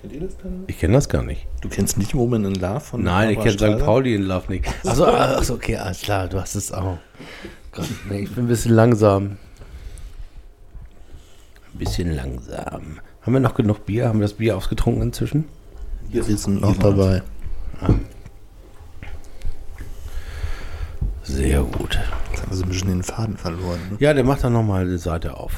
[0.00, 0.64] Kennt ihr das dann?
[0.66, 1.46] Ich kenne das gar nicht.
[1.62, 3.84] Du kennst nicht Woman in Love von Nein, ich kenne St.
[3.84, 4.66] Pauli in Love nicht.
[4.84, 6.98] Achso, ach, okay, alles klar, du hast es auch.
[7.72, 9.38] Gott, nee, ich bin ein bisschen langsam.
[11.72, 13.00] Ein bisschen langsam.
[13.22, 14.08] Haben wir noch genug Bier?
[14.08, 15.46] Haben wir das Bier ausgetrunken inzwischen?
[16.10, 17.22] Wir sind noch dabei.
[21.24, 21.98] Sehr gut.
[22.30, 23.80] Jetzt haben wir so ein bisschen den Faden verloren.
[23.90, 23.96] Ne?
[23.98, 25.52] Ja, der macht dann nochmal die Seite auf.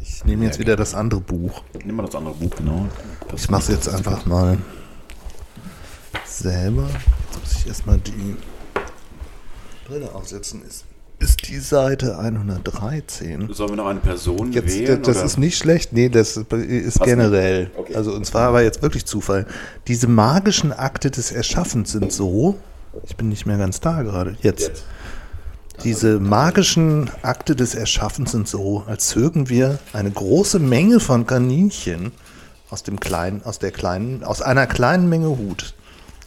[0.00, 1.62] Ich nehme jetzt wieder das andere Buch.
[1.84, 2.86] Nimm mal das andere Buch, genau.
[3.30, 4.58] Das Ich mache es jetzt einfach mal
[6.24, 6.88] selber.
[6.88, 8.36] Jetzt muss ich erstmal die
[9.86, 10.62] Brille aufsetzen.
[10.66, 10.86] Ist,
[11.18, 13.52] ist die Seite 113?
[13.52, 15.02] Sollen wir noch eine Person Jetzt, wählen?
[15.02, 15.26] das oder?
[15.26, 15.92] ist nicht schlecht.
[15.92, 17.70] Nee, das ist generell.
[17.76, 17.94] Okay.
[17.94, 19.46] Also, und zwar aber jetzt wirklich Zufall.
[19.86, 22.56] Diese magischen Akte des Erschaffens sind so.
[23.04, 24.36] Ich bin nicht mehr ganz da gerade.
[24.42, 24.68] Jetzt.
[24.68, 24.84] Jetzt.
[25.84, 32.10] Diese magischen Akte des Erschaffens sind so, als zögen wir eine große Menge von Kaninchen
[32.68, 35.74] aus dem kleinen, aus der kleinen, aus einer kleinen Menge Hut.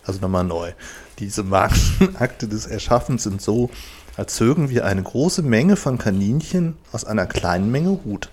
[0.05, 0.71] Also nochmal neu.
[1.19, 3.69] Diese magischen Akte des Erschaffens sind so,
[4.15, 8.29] als zögen wir eine große Menge von Kaninchen aus einer kleinen Menge Hut.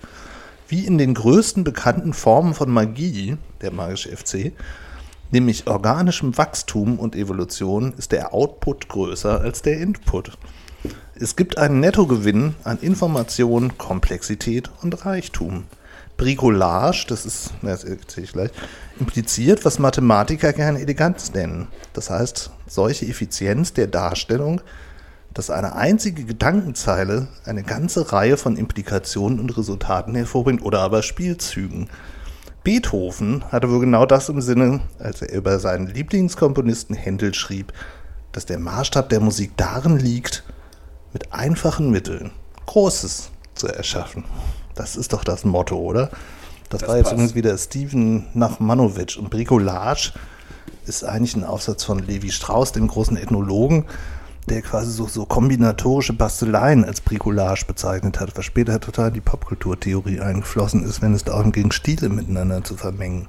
[0.69, 4.53] Wie in den größten bekannten Formen von Magie, der magische FC,
[5.31, 10.37] nämlich organischem Wachstum und Evolution, ist der Output größer als der Input.
[11.15, 15.65] Es gibt einen Nettogewinn an Information, Komplexität und Reichtum.
[16.15, 18.51] Bricolage, das ist, das erzähle ich gleich,
[18.99, 21.67] impliziert, was Mathematiker gerne Eleganz nennen.
[21.93, 24.61] Das heißt, solche Effizienz der Darstellung,
[25.33, 31.89] dass eine einzige Gedankenzeile eine ganze Reihe von Implikationen und Resultaten hervorbringt oder aber Spielzügen.
[32.69, 37.73] Beethoven hatte wohl genau das im Sinne, als er über seinen Lieblingskomponisten Händel schrieb,
[38.31, 40.43] dass der Maßstab der Musik darin liegt,
[41.11, 42.29] mit einfachen Mitteln
[42.67, 44.23] Großes zu erschaffen.
[44.75, 46.11] Das ist doch das Motto, oder?
[46.69, 47.13] Das, Das war jetzt passt.
[47.13, 49.17] übrigens wieder Steven Nachmanowitsch.
[49.17, 50.11] Und Bricolage
[50.85, 53.85] ist eigentlich ein Aufsatz von Levi Strauss, dem großen Ethnologen,
[54.49, 59.21] der quasi so, so kombinatorische Basteleien als Bricolage bezeichnet hat, was später total in die
[59.21, 63.27] Popkulturtheorie eingeflossen ist, wenn es darum ging, Stile miteinander zu vermengen.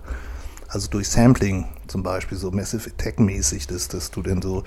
[0.69, 4.63] Also durch Sampling zum Beispiel, so Massive Attack-mäßig, dass, dass du denn so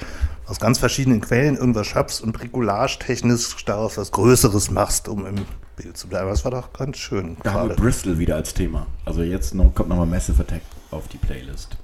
[0.46, 5.46] aus ganz verschiedenen Quellen irgendwas schaffst und Bricolage-technisch daraus was Größeres machst, um im
[5.78, 6.30] Bild zu bleiben.
[6.30, 7.38] Das war doch ganz schön.
[7.44, 7.76] Da haben wir.
[7.78, 8.86] Bristol wieder als Thema.
[9.06, 10.62] Also jetzt noch, kommt nochmal Massive Attack
[10.92, 11.78] auf die Playlist.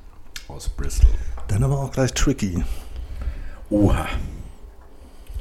[0.50, 1.10] Aus Bristol.
[1.48, 2.64] Dann aber auch gleich tricky.
[3.70, 4.08] Oha.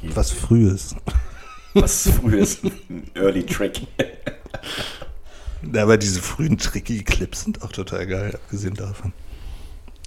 [0.15, 0.95] Was Frühes.
[1.73, 2.07] Was
[2.89, 3.81] ein Early Track.
[5.73, 9.13] Ja, aber diese frühen Tricky-Clips sind auch total geil, abgesehen davon.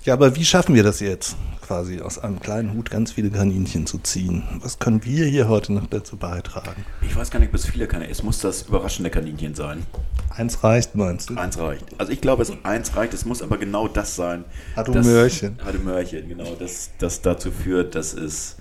[0.05, 3.87] Ja, aber wie schaffen wir das jetzt, quasi aus einem kleinen Hut ganz viele Kaninchen
[3.87, 4.43] zu ziehen?
[4.61, 6.85] Was können wir hier heute noch dazu beitragen?
[7.03, 8.03] Ich weiß gar nicht, bis viele kann.
[8.03, 9.87] Es muss das überraschende Kaninchen sein.
[10.31, 11.37] Eins reicht, meinst du?
[11.37, 11.85] Eins reicht.
[11.99, 13.15] Also ich glaube, es eins reicht.
[13.15, 14.45] Es muss aber genau das sein.
[14.75, 15.59] Das- Möhrchen.
[15.65, 16.57] Hadu Möhrchen, genau.
[16.59, 18.57] Das, das dazu führt, dass es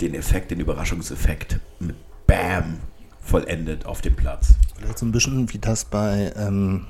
[0.00, 1.96] den Effekt, den Überraschungseffekt mit
[2.26, 2.78] Bam
[3.20, 4.54] vollendet auf dem Platz.
[4.76, 6.86] Vielleicht so ein bisschen wie das bei, ähm,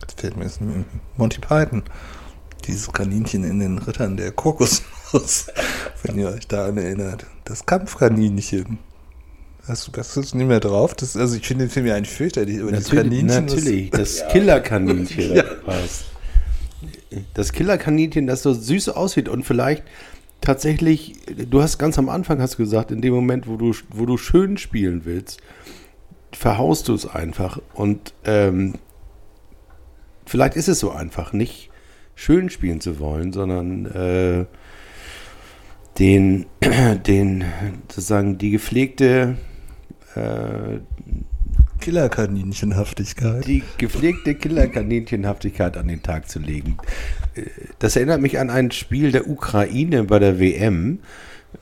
[0.00, 0.84] jetzt mir jetzt mehr,
[1.16, 1.82] Monty Python.
[2.66, 5.46] Dieses Kaninchen in den Rittern der Kokosnuss,
[6.02, 7.24] wenn ihr euch daran erinnert.
[7.44, 8.78] Das Kampfkaninchen.
[9.66, 10.94] Hast du das ist nicht mehr drauf?
[10.94, 13.26] Das, also ich finde den Film ja eigentlich fürchterlich, aber Natürlich, Kaninchen.
[13.46, 13.90] natürlich.
[13.92, 15.34] Das Killerkaninchen.
[15.34, 15.44] Ja.
[17.34, 19.84] Das Killerkaninchen, das so süß aussieht und vielleicht
[20.40, 24.16] tatsächlich, du hast ganz am Anfang hast gesagt, in dem Moment, wo du, wo du
[24.16, 25.40] schön spielen willst,
[26.32, 27.60] verhaust du es einfach.
[27.74, 28.74] Und ähm,
[30.26, 31.70] vielleicht ist es so einfach, nicht
[32.14, 34.46] schön spielen zu wollen, sondern äh,
[35.98, 36.46] den,
[37.06, 37.44] den,
[37.88, 39.36] sozusagen die gepflegte
[40.14, 40.80] äh,
[41.88, 43.46] Killerkaninchenhaftigkeit.
[43.46, 46.76] die gepflegte Killerkaninchenhaftigkeit an den Tag zu legen.
[47.34, 47.42] Äh,
[47.78, 51.00] Das erinnert mich an ein Spiel der Ukraine bei der WM.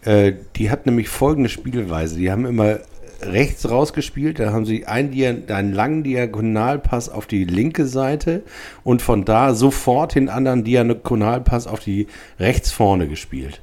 [0.03, 2.17] Äh, Die hat nämlich folgende Spielweise.
[2.19, 2.81] Die haben immer
[3.23, 8.43] rechts rausgespielt, da haben sie einen, einen langen Diagonalpass auf die linke Seite
[8.85, 12.09] und von da sofort den anderen Diagonalpass auf die
[12.39, 13.63] rechts vorne gespielt.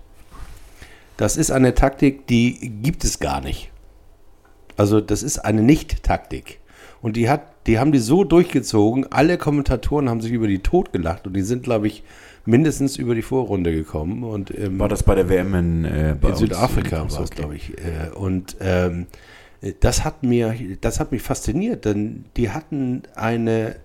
[1.17, 3.69] Das ist eine Taktik, die gibt es gar nicht.
[4.77, 6.59] Also das ist eine Nicht-Taktik.
[7.01, 10.93] Und die hat, die haben die so durchgezogen, alle Kommentatoren haben sich über die tot
[10.93, 12.03] gelacht und die sind, glaube ich,
[12.45, 14.23] mindestens über die Vorrunde gekommen.
[14.23, 16.35] Und ähm, War das bei der WM in, äh, in?
[16.35, 17.71] Südafrika war es, glaube ich.
[17.77, 19.07] Äh, Und ähm,
[19.79, 23.77] das hat mir, das hat mich fasziniert, denn die hatten eine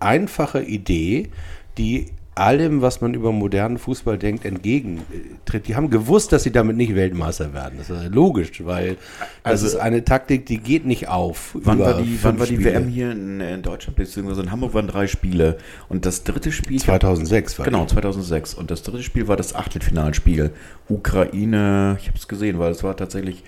[0.00, 1.30] einfache Idee,
[1.78, 2.06] die
[2.40, 5.68] allem, was man über modernen Fußball denkt, entgegentritt.
[5.68, 7.78] Die haben gewusst, dass sie damit nicht Weltmeister werden.
[7.78, 8.96] Das ist logisch, weil
[9.42, 11.56] Also- das ist eine Taktik, die geht nicht auf.
[11.62, 12.64] Wann war die, wann war die.
[12.64, 15.58] WM hier in, in Deutschland, beziehungsweise in Hamburg waren drei Spiele.
[15.88, 16.78] Und das dritte Spiel.
[16.80, 17.94] 2006 war Genau, die.
[17.94, 18.54] 2006.
[18.54, 20.50] Und das dritte Spiel war das Achtelfinalspiel.
[20.88, 23.42] Ukraine, ich habe es gesehen, weil es war tatsächlich,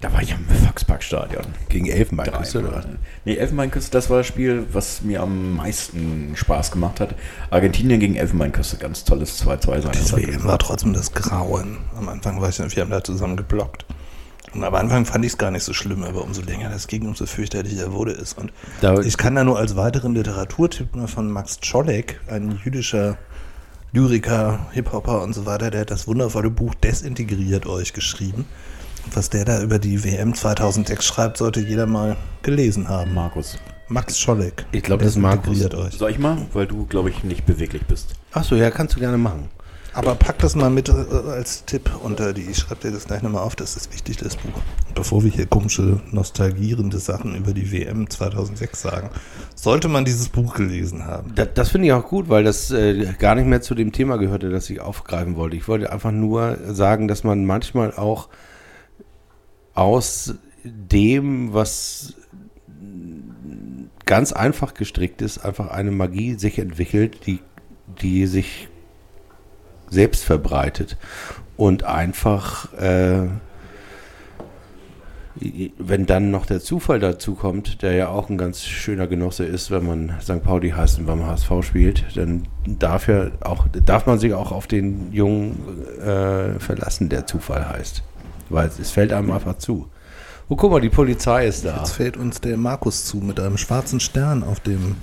[0.00, 1.44] da war ich am Volksparkstadion.
[1.68, 2.60] gegen Elfenbeinküste.
[2.60, 2.86] oder was?
[3.24, 7.14] Nee, Elfenbeinküste, das war das Spiel, was mir am meisten Spaß gemacht hat.
[7.50, 10.26] Argentinien gegen Elfenbeinküste, ganz tolles 2-2 Das seinerzeit.
[10.28, 11.78] WM war trotzdem das Grauen.
[11.96, 13.84] Am Anfang war ich, wir haben da zusammen geblockt.
[14.54, 17.06] Und am Anfang fand ich es gar nicht so schlimm, aber umso länger das ging,
[17.06, 18.32] umso fürchterlicher wurde es.
[18.32, 18.50] Und
[18.80, 23.18] Da- ich kann da nur als weiteren Literaturtipp nur von Max Czolek, ein jüdischer
[23.92, 28.46] Lyriker, Hip-Hopper und so weiter, der hat das wundervolle Buch Desintegriert euch geschrieben.
[29.14, 33.14] Was der da über die WM 2006 schreibt, sollte jeder mal gelesen haben.
[33.14, 33.58] Markus.
[33.88, 34.66] Max Czolek.
[34.72, 35.64] Ich glaube, das ist Markus.
[35.64, 35.94] Euch.
[35.94, 36.36] Soll ich mal?
[36.52, 38.14] Weil du, glaube ich, nicht beweglich bist.
[38.32, 39.48] Achso, ja, kannst du gerne machen.
[39.94, 42.42] Aber pack das mal mit äh, als Tipp unter die.
[42.42, 44.60] Ich schreibe dir das gleich nochmal auf, das ist wichtig, das Buch.
[44.94, 49.10] Bevor wir hier komische, nostalgierende Sachen über die WM 2006 sagen,
[49.54, 51.32] sollte man dieses Buch gelesen haben.
[51.34, 54.18] Das, das finde ich auch gut, weil das äh, gar nicht mehr zu dem Thema
[54.18, 55.56] gehörte, das ich aufgreifen wollte.
[55.56, 58.28] Ich wollte einfach nur sagen, dass man manchmal auch
[59.78, 60.34] aus
[60.64, 62.14] dem, was
[64.04, 67.38] ganz einfach gestrickt ist, einfach eine Magie sich entwickelt, die,
[68.02, 68.68] die sich
[69.88, 70.96] selbst verbreitet
[71.56, 73.28] und einfach, äh,
[75.78, 79.70] wenn dann noch der Zufall dazu kommt, der ja auch ein ganz schöner Genosse ist,
[79.70, 80.42] wenn man St.
[80.42, 84.66] Pauli heißt und beim HSV spielt, dann darf ja auch, darf man sich auch auf
[84.66, 88.02] den Jungen äh, verlassen, der Zufall heißt.
[88.50, 89.88] Weil es, es fällt einem einfach zu.
[90.48, 91.76] Oh, guck mal, die Polizei ist da.
[91.78, 94.96] Jetzt fällt uns der Markus zu mit einem schwarzen Stern auf dem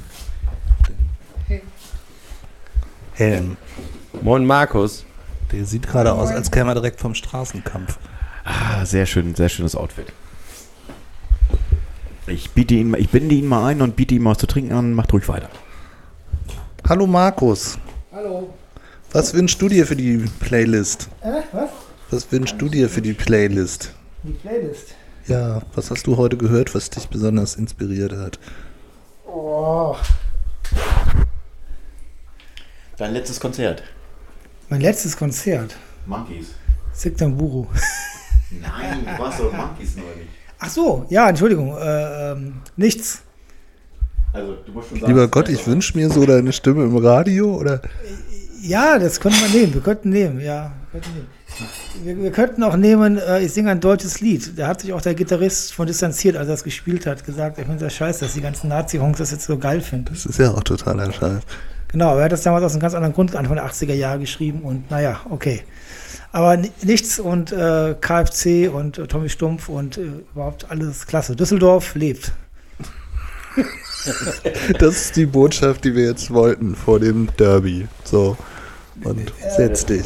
[3.14, 3.58] Helm.
[4.22, 5.06] Moin Markus.
[5.52, 7.98] Der sieht gerade aus, als käme er direkt vom Straßenkampf.
[8.44, 10.08] Ah, sehr schön, sehr schönes Outfit.
[12.28, 14.74] Ich biete ihn, mal- ich binde ihn mal ein und biete ihm was zu trinken
[14.74, 14.94] an.
[14.94, 15.50] Macht ruhig weiter.
[16.90, 17.78] Hallo Markus,
[18.12, 18.54] Hallo.
[19.12, 21.10] was wünschst du dir für die Playlist?
[21.22, 21.70] Äh, was?
[22.12, 23.94] Was wünschst du dir für die Playlist?
[24.24, 24.96] Die Playlist.
[25.28, 28.40] Ja, was hast du heute gehört, was dich besonders inspiriert hat?
[29.26, 29.96] Oh.
[32.98, 33.84] Dein letztes Konzert.
[34.70, 35.76] Mein letztes Konzert.
[36.06, 36.50] Monkeys.
[36.94, 37.66] Siktamburu.
[38.62, 40.28] Nein, du warst doch Monkeys neulich.
[40.60, 41.76] Ach so, ja, Entschuldigung.
[41.76, 43.24] Äh, ähm, nichts.
[44.32, 47.82] Also, du musst schon Lieber Gott, ich wünsche mir so deine Stimme im Radio oder
[48.62, 49.74] Ja, das könnte man nehmen.
[49.74, 50.72] Wir könnten nehmen, ja.
[51.04, 52.16] Wir.
[52.24, 54.58] Wir, könnten auch nehmen, äh, ich singe ein deutsches Lied.
[54.58, 57.66] Da hat sich auch der Gitarrist von distanziert, als er es gespielt hat, gesagt, er
[57.66, 60.14] findet das scheiße, dass die ganzen Nazi-Honks das jetzt so geil finden.
[60.14, 61.44] das ist ja auch totaler Scheiß.
[61.88, 64.62] Genau, er hat das damals aus einem ganz anderen Grund Anfang der 80er Jahre geschrieben
[64.64, 65.64] und naja, okay.
[66.32, 70.02] Aber ni- nichts und äh, KFC und äh, Tommy Stumpf und äh,
[70.34, 71.36] überhaupt alles klasse.
[71.36, 72.32] Düsseldorf lebt.
[74.78, 77.88] Das ist die Botschaft, die wir jetzt wollten vor dem Derby.
[78.04, 78.38] So.
[79.04, 80.06] Und setz dich.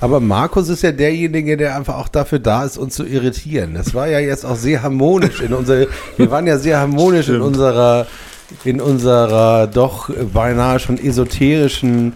[0.00, 3.74] Aber Markus ist ja derjenige, der einfach auch dafür da ist, uns zu irritieren.
[3.74, 5.86] Das war ja jetzt auch sehr harmonisch in unserer,
[6.16, 8.06] wir waren ja sehr harmonisch in unserer,
[8.64, 12.14] in unserer doch beinahe schon esoterischen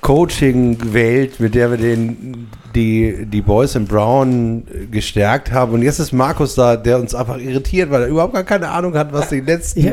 [0.00, 5.72] Coaching-Welt, mit der wir den, die, die Boys in Brown gestärkt haben.
[5.72, 8.94] Und jetzt ist Markus da, der uns einfach irritiert, weil er überhaupt gar keine Ahnung
[8.94, 9.92] hat, was die letzten ich,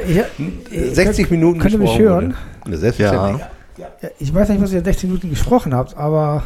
[0.71, 2.35] ich, 60 Minuten Könnt ihr mich gesprochen hören?
[2.63, 2.71] wurde.
[2.71, 3.41] Ja, selbstverständlich.
[3.41, 3.51] Ja.
[3.77, 3.87] Ja,
[4.19, 6.43] ich weiß nicht, was ihr in 16 Minuten gesprochen habt, aber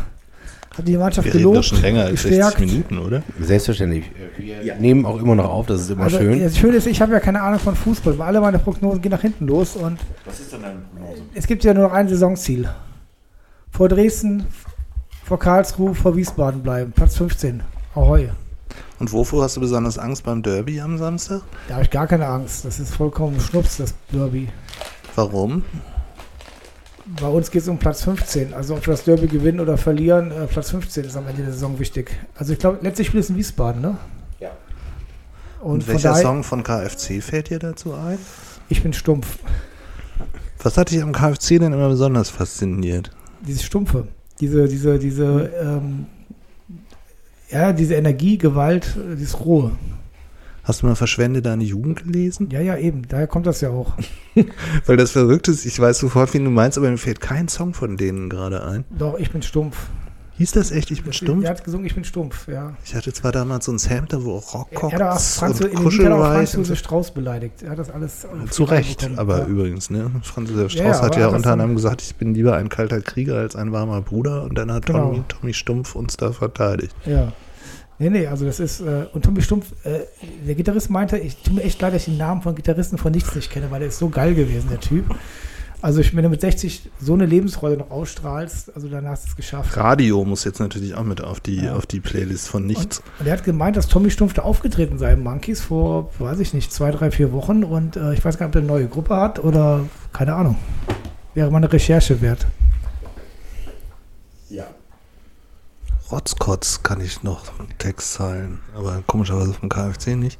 [0.77, 2.59] hat die Mannschaft Wir reden doch gelobt, schon länger als 60 gestärkt.
[2.59, 3.23] Minuten, oder?
[3.39, 4.05] Selbstverständlich.
[4.37, 6.41] Wir nehmen auch immer noch auf, das ist immer Also, schön.
[6.41, 9.11] Das Schöne ist, ich habe ja keine Ahnung von Fußball, weil alle meine Prognosen gehen
[9.11, 11.21] nach hinten los und Was ist denn deine Prognose?
[11.33, 12.69] es gibt ja nur noch ein Saisonziel.
[13.71, 14.45] Vor Dresden,
[15.25, 16.91] vor Karlsruhe, vor Wiesbaden bleiben.
[16.91, 17.61] Platz 15.
[17.95, 18.29] Ahoi.
[18.99, 21.41] Und wovor hast du besonders Angst beim Derby am Samstag?
[21.67, 22.65] Da habe ich gar keine Angst.
[22.65, 24.49] Das ist vollkommen Schnups, das Derby.
[25.15, 25.63] Warum?
[27.19, 28.53] Bei uns geht es um Platz 15.
[28.53, 31.51] Also ob wir das Derby gewinnen oder verlieren, äh, Platz 15 ist am Ende der
[31.51, 32.11] Saison wichtig.
[32.35, 33.97] Also ich glaube, letztlich spielt es in Wiesbaden, ne?
[34.39, 34.51] Ja.
[35.61, 38.19] Und, Und welcher daher, Song von KFC fällt dir dazu ein?
[38.69, 39.39] ich bin stumpf.
[40.61, 43.09] Was hat dich am KFC denn immer besonders fasziniert?
[43.41, 44.07] Diese Stumpfe,
[44.39, 46.05] diese, diese, diese, ähm,
[47.49, 49.71] ja, diese Energie, Gewalt, äh, dieses Rohe.
[50.69, 52.49] Hast du mal Verschwende deine Jugend gelesen?
[52.51, 53.01] Ja, ja, eben.
[53.07, 53.93] Daher kommt das ja auch.
[54.85, 57.73] Weil das Verrückte ist, ich weiß sofort, wen du meinst, aber mir fällt kein Song
[57.73, 58.85] von denen gerade ein.
[58.91, 59.87] Doch, ich bin stumpf.
[60.37, 61.43] Hieß das echt, ich bin stumpf?
[61.43, 62.75] Er hat gesungen, ich bin stumpf, ja.
[62.85, 65.63] Ich hatte zwar damals so ein Sample, wo auch Er, er auch Rockcox Franz, und
[65.63, 66.59] dem Lied hat er auch Kuschelreich Franz und.
[66.59, 67.63] Josef Strauß beleidigt.
[67.63, 69.17] Er hat das alles Zu Recht, bekommen.
[69.17, 69.45] aber ja.
[69.47, 70.11] übrigens, ne?
[70.21, 73.37] Franz Josef Strauß ja, hat ja unter anderem gesagt, ich bin lieber ein kalter Krieger
[73.37, 75.07] als ein warmer Bruder und dann hat Genau.
[75.09, 76.95] Tommy, Tommy Stumpf uns da verteidigt.
[77.07, 77.33] Ja.
[78.01, 79.99] Nee, nee, also das ist, äh, und Tommy Stumpf, äh,
[80.47, 83.11] der Gitarrist meinte, ich tut mir echt leid, dass ich den Namen von Gitarristen von
[83.11, 85.05] nichts nicht kenne, weil der ist so geil gewesen, der Typ.
[85.81, 89.29] Also ich, wenn du mit 60 so eine Lebensfreude noch ausstrahlst, also danach hast du
[89.29, 89.75] es geschafft.
[89.77, 91.75] Radio muss jetzt natürlich auch mit auf die, Ja.
[91.75, 93.01] auf die Playlist von nichts.
[93.19, 96.53] Und er hat gemeint, dass Tommy Stumpf da aufgetreten sei im Monkeys vor, weiß ich
[96.53, 98.87] nicht, zwei, drei, vier Wochen und äh, ich weiß gar nicht, ob er eine neue
[98.87, 100.55] Gruppe hat oder keine Ahnung.
[101.33, 102.45] Wäre mal eine Recherche wert.
[104.49, 104.67] Ja.
[106.11, 107.43] Rotzkotz kann ich noch
[107.77, 110.39] Textzeilen, aber komischerweise vom KFC nicht.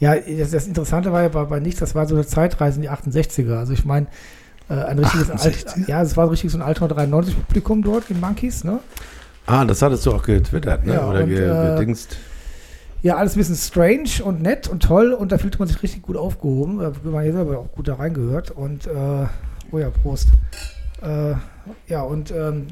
[0.00, 2.82] Ja, das, das Interessante war ja bei, bei nichts, das war so eine Zeitreise in
[2.82, 3.58] die 68er.
[3.58, 4.06] Also ich meine,
[4.68, 5.88] äh, ein richtiges Alt, 68er?
[5.88, 8.80] ja, es war richtig so ein Alter 93 Publikum dort, die Monkeys, ne?
[9.46, 10.94] Ah, das hattest du auch getwittert, ne?
[10.94, 12.16] Ja, Oder und, ge äh, gedingst.
[13.00, 16.02] Ja, alles ein bisschen strange und nett und toll und da fühlte man sich richtig
[16.02, 16.80] gut aufgehoben.
[16.80, 19.26] Da man hier selber auch gut da reingehört und äh,
[19.70, 20.28] oh ja, Prost.
[21.00, 21.34] Äh,
[21.86, 22.66] ja, und ähm,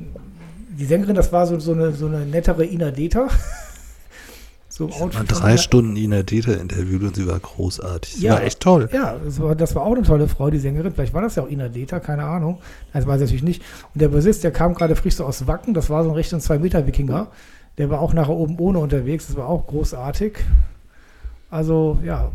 [0.79, 3.29] die Sängerin, das war so, so, eine, so eine nettere Ina Deta.
[4.69, 8.15] so Ich habe drei Stunden Ina Dieter interviewt und sie war großartig.
[8.15, 8.35] Sie Ja.
[8.35, 8.89] war echt toll.
[8.93, 10.93] Ja, das war, das war auch eine tolle Frau, die Sängerin.
[10.93, 12.59] Vielleicht war das ja auch Ina Deta, keine Ahnung.
[12.93, 13.63] Das weiß ich natürlich nicht.
[13.95, 15.73] Und der Bassist, der kam gerade frisch so aus Wacken.
[15.75, 17.29] Das war so ein Richtung 2-Meter-Wikinger.
[17.79, 19.27] Der war auch nachher oben ohne unterwegs.
[19.29, 20.39] Das war auch großartig.
[21.51, 22.31] Also, ja,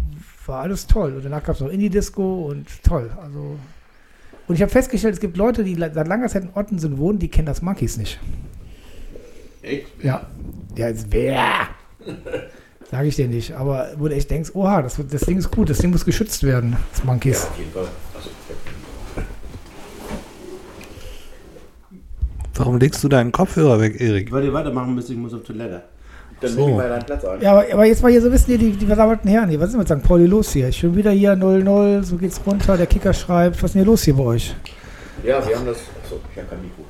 [0.46, 1.16] war alles toll.
[1.16, 3.12] Und danach gab es noch Indie-Disco und toll.
[3.22, 3.58] Also.
[4.48, 7.30] Und ich habe festgestellt, es gibt Leute, die seit langer Zeit in Ottensen wohnen, die
[7.30, 8.20] kennen das Monkeys nicht.
[9.62, 9.88] Echt?
[10.04, 10.28] Ja.
[10.76, 11.68] Ja, jetzt wer?
[12.90, 13.54] Sage ich dir nicht.
[13.54, 16.44] Aber wo du echt denkst, oha, das, das Ding ist gut, das Ding muss geschützt
[16.44, 17.46] werden, das Monkeys.
[17.46, 17.88] Auf jeden Fall.
[18.16, 18.30] Also,
[22.56, 24.28] Warum legst du deinen Kopfhörer weg, Erik?
[24.28, 25.84] Ich wollte weitermachen, bis ich muss auf Toilette.
[26.42, 26.68] Dann So.
[26.70, 27.42] mal deinen Platz ein.
[27.42, 29.60] Ja, aber, aber jetzt mal hier so wissen hier die, die versammelten Herren hier.
[29.60, 30.04] Was ist denn mit St.
[30.08, 30.72] Pauli los hier?
[30.72, 33.58] Schon wieder hier 0-0, so geht's runter, der Kicker schreibt.
[33.62, 34.56] Was ist denn hier los hier bei euch?
[35.24, 35.78] Ja, wir haben das.
[36.04, 36.84] Achso, ich habe kein Mikro.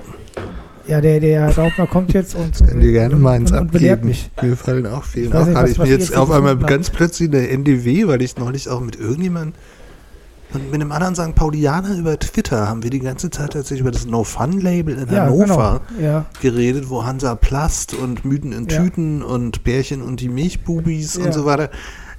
[0.87, 3.99] Ja, der, der Daubner kommt jetzt und, Können dir gerne mal eins und, und belehrt
[3.99, 4.09] abgeben.
[4.09, 4.31] mich.
[4.41, 7.29] Mir fallen auch Ich nicht, Hatte was- ich mir ihr jetzt auf einmal ganz plötzlich
[7.29, 9.53] eine NDW, weil ich neulich auch mit irgendjemandem
[10.53, 11.35] und mit einem anderen St.
[11.35, 15.09] Paulianer über Twitter haben wir die ganze Zeit tatsächlich über das No Fun Label in
[15.13, 16.01] Ja, Hannover genau.
[16.01, 18.81] Ja, geredet, wo Hansa Plast und Mythen in Ja.
[18.81, 21.69] Tüten und Bärchen und die Milchbubis und so weiter.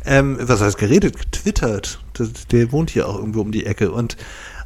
[0.04, 1.18] Ähm, was heißt geredet?
[1.18, 2.00] Getwittert.
[2.14, 4.16] Das, der wohnt hier auch irgendwo um die Ecke und,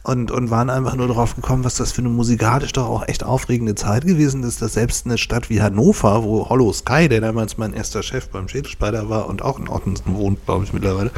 [0.03, 3.23] und, und waren einfach nur darauf gekommen, was das für eine musikalisch doch auch echt
[3.25, 7.59] aufregende Zeit gewesen ist, dass selbst eine Stadt wie Hannover, wo Hollow Sky, der damals
[7.59, 11.11] mein erster Chef beim Schädelspeider war und auch in Ottensen wohnt, glaube ich mittlerweile,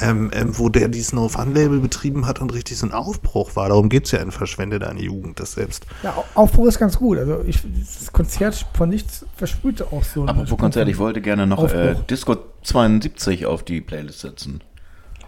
[0.00, 3.56] ähm, ähm, wo der dieses No Fun Label betrieben hat und richtig so ein Aufbruch
[3.56, 3.68] war.
[3.68, 5.86] Darum geht es ja in Verschwende deine Jugend, das selbst.
[6.02, 7.18] ja Au- Aufbruch ist ganz gut.
[7.18, 10.26] Also ich, das Konzert von nichts versprühte auch so.
[10.26, 11.94] Aber wo Konzert, ich wollte gerne noch äh.
[12.08, 14.62] Disco 72 auf die Playlist setzen.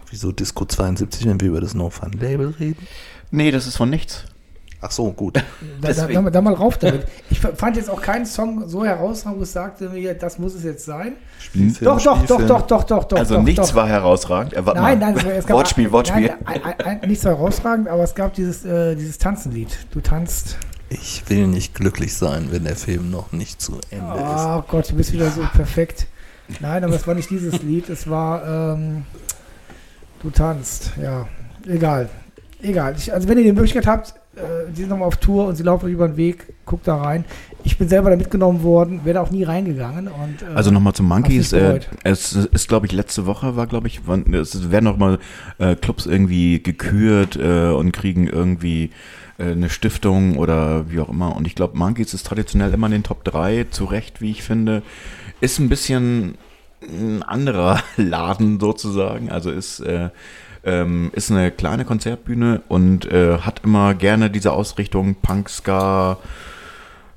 [0.09, 2.87] Wieso Disco 72, wenn wir über das No Fun Label reden?
[3.31, 4.25] Nee, das ist von nichts.
[4.81, 5.37] Ach so, gut.
[5.81, 7.05] Da, da, da, da mal rauf damit.
[7.29, 10.63] Ich fand jetzt auch keinen Song so herausragend, wo ich sagte mir, das muss es
[10.63, 11.13] jetzt sein.
[11.39, 12.47] Spielfilm, Doch, doch, doch, Spielfilm.
[12.47, 13.17] doch, doch, doch, doch.
[13.17, 13.75] also doch, nichts doch.
[13.75, 14.53] war herausragend.
[14.55, 15.13] Warte Nein, mal.
[15.13, 16.33] nein, es gab, Wortspiel, Wortspiel.
[16.45, 19.69] Nein, ein, ein, ein, nicht so herausragend, aber es gab dieses, äh, dieses Tanzenlied.
[19.91, 20.57] Du tanzt.
[20.89, 24.45] Ich will nicht glücklich sein, wenn der Film noch nicht zu Ende ist.
[24.45, 26.07] Oh Gott, du bist wieder so perfekt.
[26.59, 29.03] Nein, aber es war nicht dieses Lied, es war ähm,
[30.25, 30.91] Du tanzt.
[30.99, 31.27] Ja,
[31.67, 32.09] egal.
[32.61, 32.95] Egal.
[32.97, 34.15] Ich, also wenn ihr die Möglichkeit habt,
[34.71, 37.23] die sind nochmal auf Tour und sie laufen euch über den Weg, guckt da rein.
[37.63, 40.07] Ich bin selber da mitgenommen worden, wäre da auch nie reingegangen.
[40.07, 41.53] Und, äh, Also nochmal zum Monkeys.
[41.53, 45.19] Äh, es ist, glaube ich, letzte Woche war, glaube ich, wann- es werden noch mal
[45.57, 48.91] äh, Clubs irgendwie gekürt äh, und kriegen irgendwie
[49.37, 51.35] äh, eine Stiftung oder wie auch immer.
[51.35, 54.43] Und ich glaube, Monkeys ist traditionell immer in den Top 3, zu Recht, wie ich
[54.43, 54.81] finde.
[55.41, 56.35] Ist ein bisschen
[56.81, 59.31] ein anderer Laden sozusagen.
[59.31, 60.09] Also ist, äh,
[60.65, 66.17] ähm, ist eine kleine Konzertbühne und äh, hat immer gerne diese Ausrichtung Punk, Ska,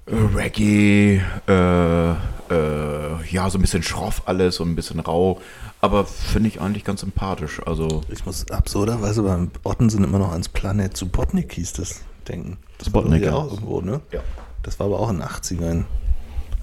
[0.07, 5.41] äh, Reggae, äh, äh, ja, so ein bisschen schroff alles und ein bisschen rau,
[5.81, 7.61] aber finde ich eigentlich ganz sympathisch.
[7.67, 12.59] Also Ich muss absurderweise beim Ottensen immer noch ans Planet zu Botnik hieß das denken.
[12.79, 13.35] Das war Botnik, ja ja.
[13.35, 14.01] auch irgendwo, ne?
[14.13, 14.21] Ja.
[14.63, 15.85] Das war aber auch in den 80ern,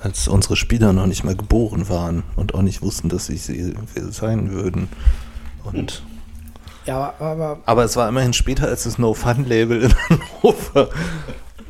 [0.01, 3.73] als unsere Spieler noch nicht mal geboren waren und auch nicht wussten, dass sie sie
[4.11, 4.89] sein würden.
[5.63, 6.03] Und
[6.85, 10.89] ja, aber, aber es war immerhin später als das No Fun Label in Hannover.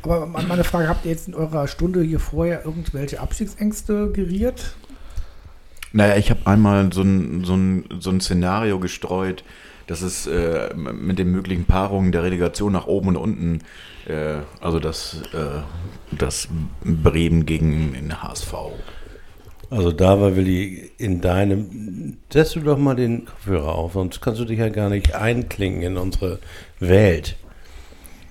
[0.02, 4.76] aber meine Frage, habt ihr jetzt in eurer Stunde hier vorher irgendwelche Abstiegsängste geriert?
[5.92, 9.44] Naja, ich habe einmal so ein, so, ein, so ein Szenario gestreut,
[9.86, 13.60] dass es äh, mit den möglichen Paarungen der Relegation nach oben und unten,
[14.06, 15.62] äh, also das, äh,
[16.12, 16.48] das
[16.84, 18.52] Bremen gegen den HSV.
[19.68, 22.18] Also da war Willi in deinem.
[22.32, 25.82] Setzt du doch mal den Kopfhörer auf, sonst kannst du dich ja gar nicht einklingen
[25.82, 26.38] in unsere
[26.78, 27.36] Welt.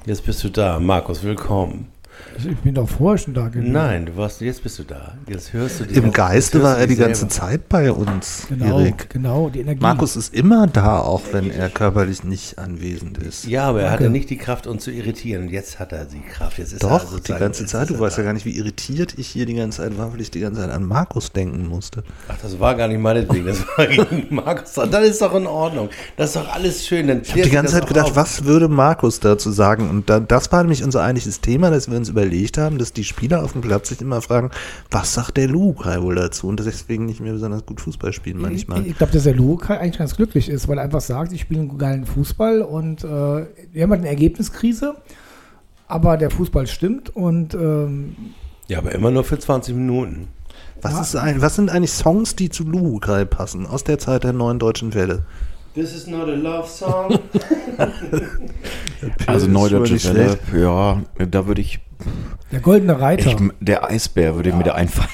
[0.06, 0.80] Jetzt bist du da.
[0.80, 1.90] Markus, willkommen.
[2.36, 3.72] Also Ich bin doch vorher schon da gewesen.
[3.72, 5.14] Nein, du warst, jetzt bist du da.
[5.28, 5.98] Jetzt hörst du dich.
[5.98, 7.34] Im Geiste war er die ganze selber.
[7.36, 9.10] Zeit bei uns, Genau, Erik.
[9.10, 9.82] genau, die Energie.
[9.82, 13.46] Markus ist immer da, auch wenn er körperlich nicht anwesend ist.
[13.46, 14.04] Ja, aber er Danke.
[14.06, 15.44] hatte nicht die Kraft, uns zu irritieren.
[15.44, 16.58] Und jetzt hat er die Kraft.
[16.58, 17.90] Jetzt ist er Doch, also die ganze Zeit.
[17.90, 20.22] Du er weißt ja gar nicht, wie irritiert ich hier die ganze Zeit war, weil
[20.22, 22.04] ich die ganze Zeit an Markus denken musste.
[22.30, 23.46] Ach, das war gar nicht meinetwegen.
[23.46, 24.74] Das war gegen Markus.
[24.74, 25.90] Das ist doch in Ordnung.
[26.16, 27.08] Das ist doch alles schön.
[27.08, 29.90] Dann Ich habe die ganze Zeit gedacht, was würde Markus dazu sagen?
[29.90, 32.94] Und dann, das war nämlich unser eigentliches Thema, dass wir uns uns überlegt haben, dass
[32.94, 34.52] die Spieler auf dem Platz sich immer fragen,
[34.90, 36.48] was sagt der Lukai wohl dazu?
[36.48, 38.82] Und deswegen nicht mehr besonders gut Fußball spielen manchmal.
[38.82, 41.42] Ich, ich glaube, dass der Luca eigentlich ganz glücklich ist, weil er einfach sagt, ich
[41.42, 44.96] spiele einen geilen Fußball und äh, wir haben halt eine Ergebniskrise,
[45.88, 48.16] aber der Fußball stimmt und ähm,
[48.68, 50.30] Ja, aber immer nur für 20 Minuten.
[50.82, 54.34] Was, ist ein, was sind eigentlich Songs, die zu Lukai passen, aus der Zeit der
[54.34, 55.26] neuen deutschen Welle?
[55.76, 57.20] This is not a love song.
[59.28, 61.80] Also schon nicht Welle, ja, da würde ich,
[62.52, 63.30] der goldene Reiter.
[63.30, 65.10] ich, der Eisbär würde mir da einfallen.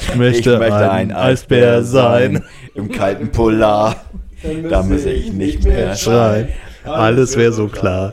[0.00, 0.60] Ich möchte
[0.90, 2.44] ein Eisbär sein.
[2.74, 3.96] Im kalten Polar.
[4.68, 6.48] Da muss ich nicht mehr Schreien.
[6.84, 8.12] Alles wäre so klar.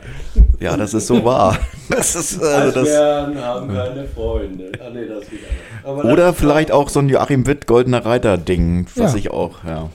[0.60, 1.58] Ja, das ist so wahr.
[1.90, 4.72] Das ist, also das, haben keine Freunde.
[4.80, 5.42] Ah, nee, das wieder.
[5.84, 9.18] Aber oder vielleicht auch so ein Joachim Witt Goldener Reiter Ding, was Ja.
[9.18, 9.90] ich auch, ja.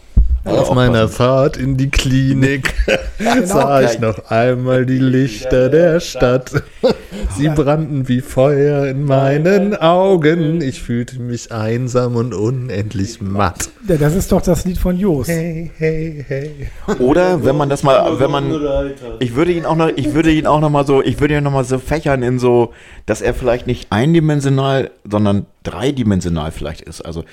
[0.47, 2.73] Auf meiner Fahrt in die Klinik
[3.43, 6.51] sah ich noch einmal die Lichter der Stadt.
[7.35, 10.61] Sie brannten wie Feuer in meinen Augen.
[10.61, 13.69] Ich fühlte mich einsam und unendlich matt.
[13.87, 15.27] Ja, das ist doch das Lied von Jos.
[15.27, 16.69] Hey, hey, hey.
[16.99, 20.45] Oder wenn man das mal, wenn man, ich würde ihn auch noch, ich würde ihn
[20.45, 22.73] auch noch mal so, ich würde ihn noch mal so fächern in so,
[23.05, 27.01] dass er vielleicht nicht eindimensional, sondern dreidimensional vielleicht ist.
[27.01, 27.23] Also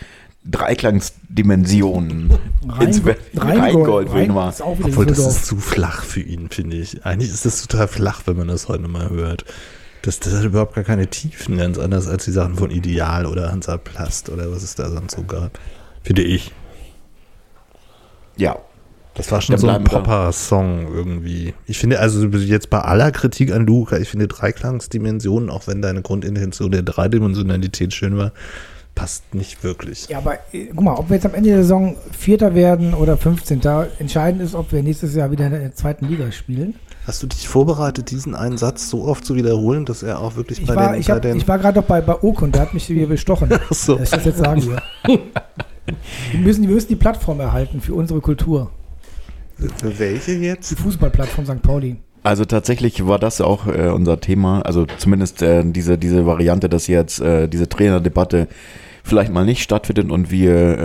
[0.44, 2.30] Dreiklangsdimensionen.
[2.80, 3.02] Ins-
[3.36, 4.50] Rheingold mal.
[4.50, 7.04] ist auch Obwohl, das ist zu flach für ihn, finde ich.
[7.04, 9.44] Eigentlich ist das total flach, wenn man das heute mal hört.
[10.02, 13.50] Das, das hat überhaupt gar keine Tiefen, ganz anders als die Sachen von Ideal oder
[13.50, 15.58] Hansaplast oder was es da sonst so gab.
[16.02, 16.52] Finde ich.
[18.36, 18.58] Ja.
[19.14, 21.54] Das war schon so ein Popper-Song irgendwie.
[21.66, 26.02] Ich finde, also jetzt bei aller Kritik an Luca, ich finde Dreiklangsdimensionen, auch wenn deine
[26.02, 28.32] Grundintention der Dreidimensionalität schön war,
[28.94, 30.08] passt nicht wirklich.
[30.08, 33.16] Ja, aber äh, guck mal, ob wir jetzt am Ende der Saison Vierter werden oder
[33.16, 33.60] 15.
[33.98, 36.74] Entscheidend ist, ob wir nächstes Jahr wieder in der zweiten Liga spielen.
[37.06, 40.60] Hast du dich vorbereitet, diesen einen Satz so oft zu wiederholen, dass er auch wirklich
[40.60, 42.42] Ich bei war, den, ich bei hab, den ich war gerade doch bei, bei Oak
[42.42, 43.50] und der hat mich hier bestochen.
[43.52, 43.96] Ach so.
[43.96, 44.78] Dass ich das jetzt sagen will.
[46.30, 48.70] Wir müssen, wir müssen die Plattform erhalten für unsere Kultur.
[49.58, 50.78] Für welche Die jetzt?
[50.78, 51.62] Fußballplattform St.
[51.62, 51.96] Pauli.
[52.22, 56.86] Also tatsächlich war das auch äh, unser Thema, also zumindest äh, diese, diese Variante, dass
[56.86, 58.48] jetzt äh, diese Trainerdebatte
[59.04, 60.78] vielleicht mal nicht stattfindet und wir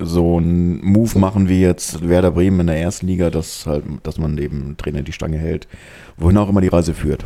[0.00, 3.84] äh, so einen Move machen wie jetzt Werder Bremen in der ersten Liga, dass halt,
[4.02, 5.68] dass man eben Trainer die Stange hält,
[6.16, 7.24] wohin auch immer die Reise führt.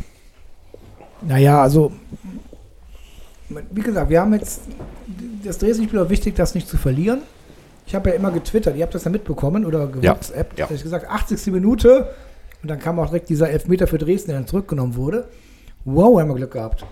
[1.21, 1.93] Naja, also,
[3.71, 4.63] wie gesagt, wir haben jetzt,
[5.45, 7.21] das Dresden-Spiel war wichtig, das nicht zu verlieren.
[7.87, 10.65] Ich habe ja immer getwittert, ihr habt das ja mitbekommen oder Ja, gewhatsappt, ja.
[10.65, 11.53] hab ich gesagt, 80.
[11.53, 12.09] Minute
[12.61, 15.29] und dann kam auch direkt dieser Elfmeter für Dresden, der dann zurückgenommen wurde.
[15.85, 16.85] Wow, haben wir Glück gehabt.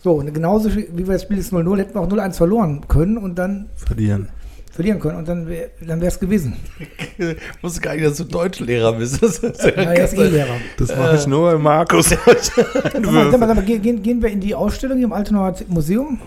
[0.00, 3.18] So, und genauso wie wir das Spiel jetzt 0-0, hätten wir auch 0-1 verloren können
[3.18, 4.28] und dann Verlieren.
[4.70, 6.54] verlieren können und dann wäre dann es gewesen.
[7.18, 9.20] Ich wusste gar nicht, dass du Deutschlehrer bist.
[9.20, 10.54] Das ist ja Ja, er ist eh Lehrer.
[10.78, 12.10] Das mache ich nur, weil Markus.
[12.10, 16.20] Sag mal, sag mal, mal, gehen, gehen- wir in die Ausstellung hier im Altenauer Museum?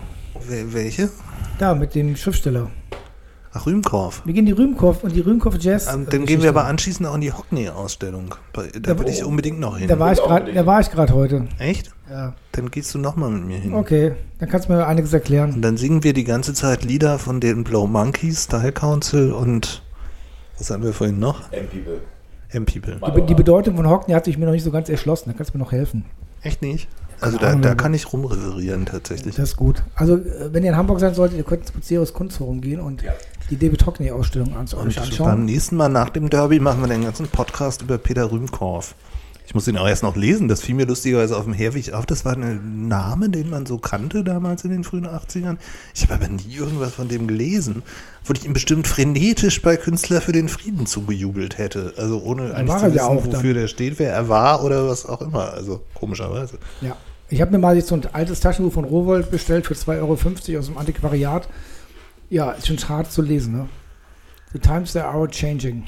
[0.48, 1.08] Wel- Welche?
[1.58, 2.70] Da, mit dem Schriftsteller.
[3.54, 4.22] Ach, Rühmkorff.
[4.26, 5.92] Wir gehen in die Rühmkorff und die Rühmkorff Jazz.
[5.92, 8.34] Ähm, äh, dann gehen wir aber anschließend auch in die Hockney-Ausstellung.
[8.52, 9.88] Bei- Da Da- will ich unbedingt noch hin.
[9.88, 11.46] Da war ich gerade, da war ich gerade heute.
[11.58, 11.90] Echt?
[12.12, 12.34] Ja.
[12.52, 13.72] Dann gehst du nochmal mit mir hin.
[13.72, 15.54] Okay, dann kannst du mir einiges erklären.
[15.54, 19.82] Und dann singen wir die ganze Zeit Lieder von den Blow Monkeys, Style Council und
[20.58, 21.50] was hatten wir vorhin noch?
[21.52, 23.00] M-People.
[23.16, 25.30] Die, die Bedeutung von Hockney hat sich mir noch nicht so ganz erschlossen.
[25.30, 26.04] Da kannst du mir noch helfen.
[26.42, 26.86] Echt nicht?
[27.20, 29.36] Also da, da kann ich rumreverieren tatsächlich.
[29.36, 29.82] Das ist gut.
[29.94, 33.02] Also, äh, wenn ihr in Hamburg sein solltet, ihr könnt ins Buceros Kunstforum gehen und
[33.48, 35.44] die David Hockney-Ausstellung ans- euch Und beim anschauen.
[35.46, 38.94] nächsten Mal nach dem Derby machen wir den ganzen Podcast über Peter Rühmkorff.
[39.52, 42.06] Ich muss ihn auch erst noch lesen, das fiel mir lustigerweise auf dem Herweg auf.
[42.06, 45.58] Das war ein Name, den man so kannte damals in den frühen 80ern.
[45.94, 47.82] Ich habe aber nie irgendwas von dem gelesen.
[48.24, 51.92] Wurde ich ihm bestimmt frenetisch bei Künstler für den Frieden zugejubelt hätte.
[51.98, 53.32] Also ohne eigentlich zu er ja wissen, auch dann.
[53.34, 55.52] wofür der steht, wer er war oder was auch immer.
[55.52, 56.56] Also komischerweise.
[56.80, 56.96] Ja.
[57.28, 60.60] Ich habe mir mal jetzt so ein altes Taschenbuch von Rowold bestellt für 2,50 Euro
[60.60, 61.46] aus dem Antiquariat.
[62.30, 63.68] Ja, ist schon hart zu lesen, ne?
[64.54, 65.84] The times they are changing.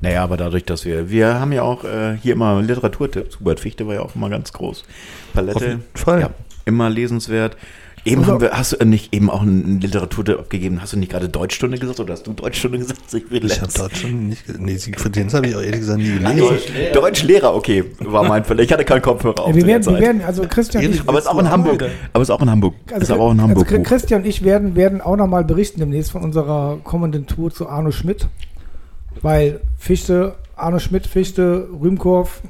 [0.00, 3.40] Naja, aber dadurch, dass wir, wir haben ja auch äh, hier immer Literaturtipps.
[3.40, 4.84] Hubert Fichte war ja auch immer ganz groß.
[5.32, 5.56] Palette.
[5.56, 6.20] Auf jeden Fall.
[6.20, 6.30] Ja,
[6.66, 7.56] immer lesenswert.
[8.04, 10.80] Eben Also- haben wir, hast du nicht eben auch einen Literaturtipp abgegeben?
[10.80, 13.10] Hast du nicht gerade Deutschstunde gesagt oder hast du Deutschstunde gesagt?
[13.10, 13.98] Siegfried Ich habe Lenz?
[13.98, 14.46] schon nicht.
[14.46, 16.38] ge- Nee, Siegfried Jens habe ich auch ehrlich gesagt nie gelesen.
[16.38, 16.62] Deutsch,
[16.92, 18.62] Deutschlehrer, okay, war mein Fehler.
[18.62, 21.24] Ich hatte keinen Kopfhörer auf Ja, wir, werden, wir werden, also Christian ich, aber es
[21.24, 21.82] ist auch in Hamburg.
[22.12, 22.74] Aber es ist auch in Hamburg.
[22.92, 23.72] also, ist aber auch in also Hamburg.
[23.72, 23.82] Hoch.
[23.82, 27.90] Christian und ich werden, werden auch nochmal berichten demnächst von unserer kommenden Tour zu Arno
[27.90, 28.28] Schmidt.
[29.22, 32.42] Weil Fichte, Arno Schmidt, Fichte, Rühmkorff,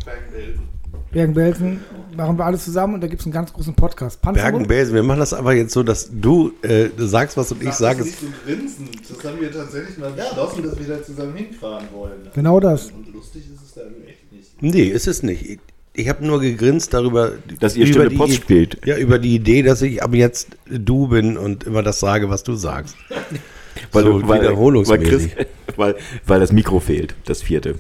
[1.12, 1.80] Bergen-Belsen,
[2.16, 4.20] machen wir alles zusammen und da gibt es einen ganz großen Podcast.
[4.22, 4.94] Bergen-Belsen.
[4.94, 8.20] Wir machen das einfach jetzt so, dass du äh, sagst was und ich sage es.
[8.20, 8.88] so grinsen.
[9.08, 12.28] Das haben wir tatsächlich mal beschlossen, dass wir da zusammen hinfahren wollen.
[12.34, 12.90] Genau das.
[12.90, 14.62] Und lustig ist es dann echt nicht.
[14.62, 15.60] Nee, ist es nicht.
[15.94, 18.86] ich habe nur gegrinst darüber, Dass ihr über Stille die Post spielt.
[18.86, 22.42] Ja, über die Idee, dass ich ab jetzt du bin und immer das sage, was
[22.42, 22.96] du sagst.
[23.92, 25.08] Weil, so du, weil, weil, wiederholungsmäßig.
[25.08, 25.46] Chris,
[25.76, 25.94] weil,
[26.26, 27.76] weil das Mikro fehlt, das vierte.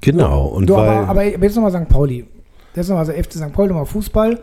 [0.00, 0.46] Genau.
[0.46, 1.88] Und Du, weil aber, aber jetzt nochmal St.
[1.88, 2.24] Pauli.
[2.74, 3.52] Jetzt nochmal so FC St.
[3.52, 4.40] Pauli, nochmal Fußball.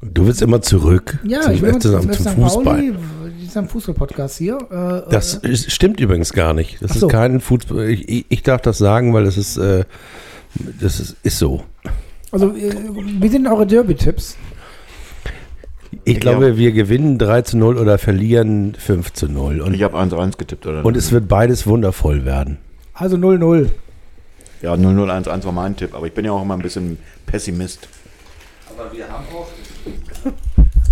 [0.00, 2.28] du willst immer zurück Ja, zum, ich will FC mal zum, zum, St.
[2.30, 2.64] Fußball.
[2.64, 2.94] Pauli.
[3.40, 4.58] Das ist ein Fußball-Podcast hier.
[4.70, 6.80] Äh, Das äh, ist, stimmt übrigens gar nicht.
[6.82, 7.06] Das so.
[7.06, 7.88] ist kein Fußball.
[7.90, 9.84] Ich, ich, ich darf das sagen, weil das ist, äh,
[10.80, 11.62] das ist, ist so.
[12.32, 12.74] also, äh,
[13.20, 14.36] wie sind eure Derby-Tipps?
[16.04, 16.20] Ich Ja.
[16.20, 19.60] glaube, wir gewinnen 3 zu 0 oder verlieren 5 zu 0.
[19.60, 20.84] Und, Ich habe 1-1 getippt, oder?
[20.84, 22.58] und es wird beides wundervoll werden.
[22.94, 23.70] Also 0-0.
[24.62, 27.88] ja, 0-0-1-1 war mein Tipp, aber ich bin ja auch immer ein bisschen Pessimist.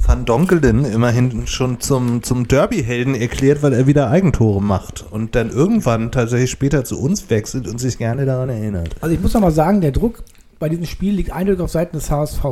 [0.06, 5.51] Van Donkelen immerhin schon zum, zum Derby-Helden erklärt, weil er wieder Eigentore macht und dann
[5.51, 8.90] irgendwann tatsächlich später zu uns wechselt und sich gerne daran erinnert.
[9.01, 10.22] Also ich muss noch mal sagen, der Druck
[10.59, 12.44] bei diesem Spiel liegt eindeutig auf Seiten des HSV.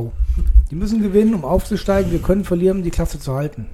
[0.72, 2.12] Die müssen gewinnen, um aufzusteigen.
[2.12, 3.66] Wir können verlieren, um die Klasse zu halten.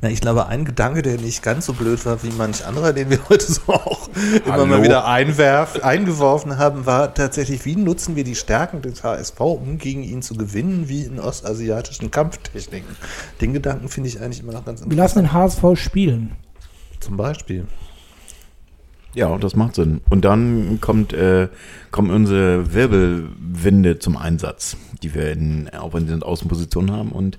[0.00, 3.08] Na, ich glaube, ein Gedanke, der nicht ganz so blöd war wie manch anderer, den
[3.08, 4.08] wir heute so auch
[4.44, 4.66] immer Hallo?
[4.66, 9.78] mal wieder einwerf, eingeworfen haben, war tatsächlich, wie nutzen wir die Stärken des HSV, um
[9.78, 12.96] gegen ihn zu gewinnen, wie in ostasiatischen Kampftechniken.
[13.40, 16.32] Den Gedanken finde ich eigentlich immer noch ganz Wir lassen den HSV spielen.
[16.98, 17.68] Zum Beispiel.
[19.14, 20.00] Ja, das macht Sinn.
[20.08, 21.48] Und dann kommt, äh,
[21.90, 27.10] kommen unsere Wirbelwinde zum Einsatz, die wir in, auch in den Außenpositionen haben.
[27.10, 27.38] Und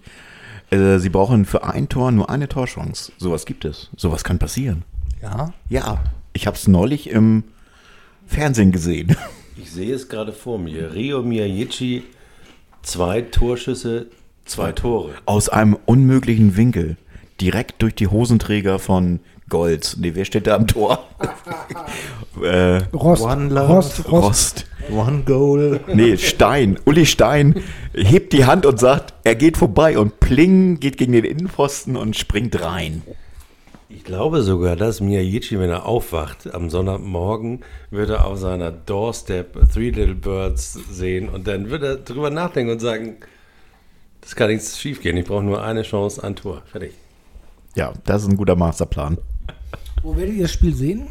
[0.70, 3.12] äh, sie brauchen für ein Tor nur eine Torchance.
[3.18, 3.90] Sowas gibt es.
[3.96, 4.84] Sowas kann passieren.
[5.22, 5.54] Ja.
[5.70, 6.04] Ja,
[6.34, 7.44] ich habe es neulich im
[8.26, 9.16] Fernsehen gesehen.
[9.58, 10.94] Ich sehe es gerade vor mir.
[10.94, 12.02] Rio Miyagichi,
[12.82, 14.08] zwei Torschüsse,
[14.46, 15.12] zwei Tore.
[15.26, 16.98] Aus einem unmöglichen Winkel.
[17.40, 19.20] Direkt durch die Hosenträger von
[19.52, 19.98] Golds.
[19.98, 21.06] Nee, wer steht da am Tor?
[22.44, 23.74] äh, Rost, One Love.
[23.74, 24.12] Rost, Rost.
[24.12, 24.66] Rost.
[24.90, 25.80] One Goal.
[25.94, 26.80] Nee, Stein.
[26.86, 27.62] Uli Stein
[27.94, 32.16] hebt die Hand und sagt, er geht vorbei und pling, geht gegen den Innenpfosten und
[32.16, 33.04] springt rein.
[33.90, 37.60] Ich glaube sogar, dass Miyagichi, wenn er aufwacht am Sonntagmorgen,
[37.92, 42.72] wird er auf seiner Doorstep Three Little Birds sehen und dann wird er drüber nachdenken
[42.72, 43.18] und sagen,
[44.22, 45.18] das kann nichts schiefgehen.
[45.18, 46.64] Ich brauche nur eine Chance, ein Tor.
[46.72, 46.94] Fertig.
[47.76, 49.18] Ja, das ist ein guter Masterplan.
[50.04, 51.08] Wo werdet ihr das Spiel sehen?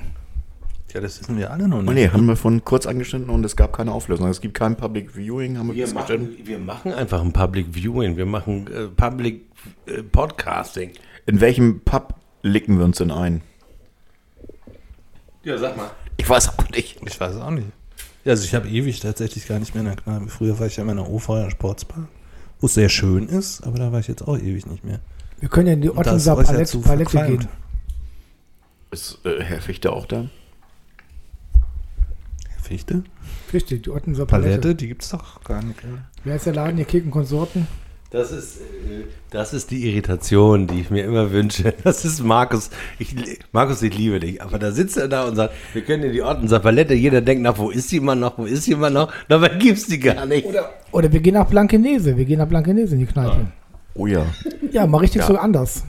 [0.93, 1.95] Ja, das wissen wir alle noch Oh nicht.
[1.95, 4.27] nee, haben wir von kurz angeschnitten und es gab keine Auflösung.
[4.29, 8.17] Es gibt kein Public Viewing, haben wir, Wir machen, wir machen einfach ein Public Viewing.
[8.17, 9.43] Wir machen äh, Public
[9.87, 10.91] äh, Podcasting.
[11.27, 13.43] In welchem Pub licken wir uns denn ein?
[15.45, 15.91] Ja, sag mal.
[16.17, 16.99] Ich weiß auch nicht.
[17.07, 17.69] Ich weiß auch nicht.
[18.25, 20.29] Ja, also ich habe ewig tatsächlich gar nicht mehr in der Kneipe.
[20.29, 22.09] Früher war ich ja in der Ofeuer Sportsbar,
[22.61, 24.99] wo es sehr schön ist, aber da war ich jetzt auch ewig nicht mehr.
[25.41, 27.49] Wir können ja in die Ottenser euch ja Palette, Palette gehen.
[28.91, 30.27] Ist äh, Herr Fichte auch da?
[32.63, 33.03] Fichte?
[33.53, 34.61] Richtig, die Ottenser Palette.
[34.61, 35.83] Palette, die gibt es doch gar nicht.
[35.83, 36.05] Oder?
[36.25, 37.05] Wer ist der Laden hier?
[37.05, 37.67] Und Konsorten?
[38.11, 41.73] Das ist, äh, das ist die Irritation, die ich mir immer wünsche.
[41.85, 42.71] Das ist Markus.
[42.99, 43.15] Ich,
[43.53, 44.43] Markus, ich liebe dich.
[44.43, 46.93] Aber da sitzt er da und sagt, wir können in die Orten Palette.
[46.93, 48.37] Jeder denkt nach, wo ist sie immer noch?
[48.37, 49.13] Wo ist immer noch?
[49.29, 50.45] Dabei gibt's die gar nicht.
[50.45, 52.17] Oder, oder wir gehen nach Blankenese.
[52.17, 53.47] Wir gehen nach Blankenese in die Kneipe.
[53.95, 54.27] Oh ja.
[54.73, 55.27] Ja, mal richtig Ja.
[55.27, 55.85] so anders.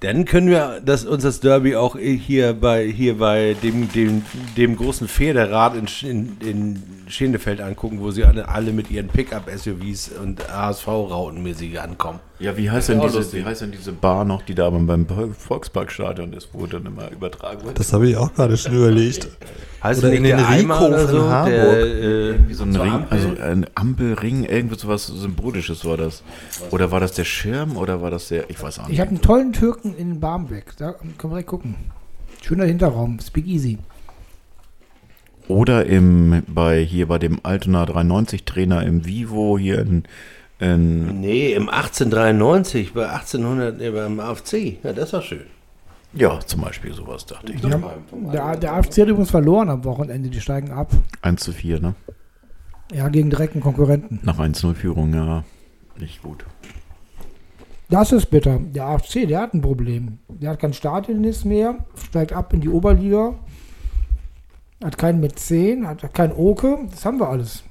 [0.00, 4.22] Dann können wir das, uns das Derby auch hier bei, hier bei dem, dem,
[4.56, 10.12] dem großen Pferderad in, in, in Schenefeld angucken, wo sie alle, alle mit ihren Pickup-SUVs
[10.22, 12.20] und HSV-Rautenmäßig ankommen.
[12.40, 15.06] Ja, wie heißt, denn diese, wie heißt denn diese Bar noch, die da beim
[15.36, 17.78] Volksparkstadion ist, wo dann immer übertragen wird?
[17.80, 19.28] Das habe ich auch gerade schon überlegt.
[19.82, 21.28] Heißt Oder nicht in der den Rico oder von so?
[21.28, 21.50] Harburg.
[21.52, 23.18] Der, äh, so ein Ring, Ampel?
[23.18, 26.22] also ein Ampelring, irgendwie sowas Symbolisches war das.
[26.70, 29.00] Oder war das der Schirm oder war das der, ich weiß auch Ich nicht.
[29.00, 30.76] habe einen tollen Türken in Barmbek.
[30.76, 31.74] Da können wir direkt gucken.
[32.42, 33.18] Schöner Hinterraum.
[33.20, 33.78] Speak easy.
[35.48, 40.04] Oder im, bei, hier bei dem Altona 93 Trainer im Vivo hier in,
[40.60, 44.82] in Nee, im 1893, bei 1800, nee, beim AFC.
[44.82, 45.46] Ja, das war schön.
[46.14, 47.62] ja, zum Beispiel sowas, dachte ich.
[47.62, 47.84] Haben,
[48.32, 50.28] der, der AFC hat übrigens verloren am Wochenende.
[50.30, 50.90] Die steigen ab.
[51.22, 51.94] 1 zu 4, ne?
[52.92, 54.18] Ja, gegen direkten Konkurrenten.
[54.22, 55.44] Nach 1-0 Führung, ja,
[55.98, 56.44] nicht gut.
[57.90, 58.58] Das ist bitter.
[58.58, 60.18] Der AFC, der hat ein Problem.
[60.28, 61.76] Der hat kein Stadionnetz mehr,
[62.08, 63.34] steigt ab in die Oberliga,
[64.82, 66.78] hat keinen Mäzen, hat keinen Oke.
[66.90, 67.62] Das haben wir alles.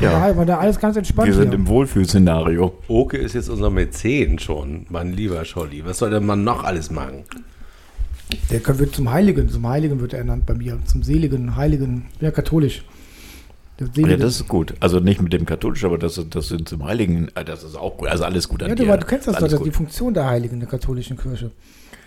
[0.00, 0.28] Ja.
[0.28, 1.54] Ja, war da alles ganz entspannt Wir sind hier.
[1.54, 2.74] im Wohlfühlszenario.
[2.88, 5.84] Oke ist jetzt unser Mäzen schon, mein lieber Scholli.
[5.84, 7.24] Was soll der Mann noch alles machen?
[8.50, 12.30] Der wird zum Heiligen, zum Heiligen wird er ernannt bei mir, zum Seligen, Heiligen, ja
[12.30, 12.84] katholisch.
[13.94, 14.74] Ja, das ist gut.
[14.80, 17.98] Also nicht mit dem katholisch, aber das, das sind zum Heiligen, äh, das ist auch
[17.98, 18.08] gut.
[18.08, 18.96] Also alles gut an ja, du, dir.
[18.96, 19.70] du kennst das doch, alles das ist die.
[19.70, 21.50] Funktion der Heiligen in der katholischen Kirche.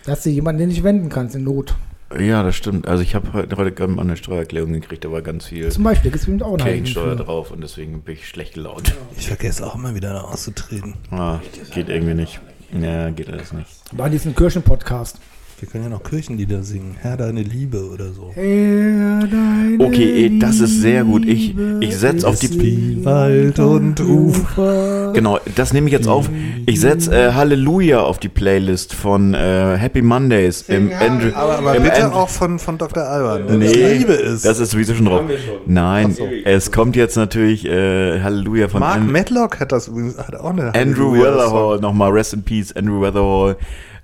[0.05, 1.75] Dass du jemanden, den du nicht wenden kannst in Not.
[2.17, 2.87] Ja, das stimmt.
[2.87, 6.11] Also ich habe heute, heute mal eine Steuererklärung gekriegt, da war ganz viel Zum Beispiel,
[6.11, 8.95] gibt es auch eine Kirchensteuer eigene drauf und deswegen bin ich schlecht gelaunt.
[9.17, 10.95] Ich vergesse auch immer wieder da auszutreten.
[11.11, 11.39] Ah,
[11.73, 12.39] geht irgendwie nicht.
[12.71, 13.69] Ja, geht alles nicht.
[13.91, 15.19] Bei diesem Kirchen-Podcast.
[15.59, 16.95] Wir können ja noch Kirchenlieder singen.
[17.01, 18.31] Herr, deine Liebe oder so.
[18.33, 21.25] Herr, deine Okay, eh, das ist sehr gut.
[21.25, 22.49] Ich, ich setze auf die...
[22.61, 25.11] Wie Wald und Ufer.
[25.13, 26.29] Genau, das nehme ich jetzt auf.
[26.65, 31.31] Ich setze äh, Halleluja auf die Playlist von äh, Happy Mondays im Andrew.
[31.33, 33.03] Aber, aber im bitte And- auch von, von Dr.
[33.03, 33.47] Alban.
[33.47, 34.45] denn das Nee, Liebe ist.
[34.45, 35.23] das ist sowieso schon drauf.
[35.65, 36.15] Nein,
[36.45, 40.51] es kommt jetzt natürlich äh, Halleluja von Mark An Matlock hat das übrigens hat auch
[40.51, 41.13] eine Andrew.
[41.13, 41.79] Weatherhall.
[41.81, 43.57] Nochmal Rest in Peace, Andrew Weatherhall.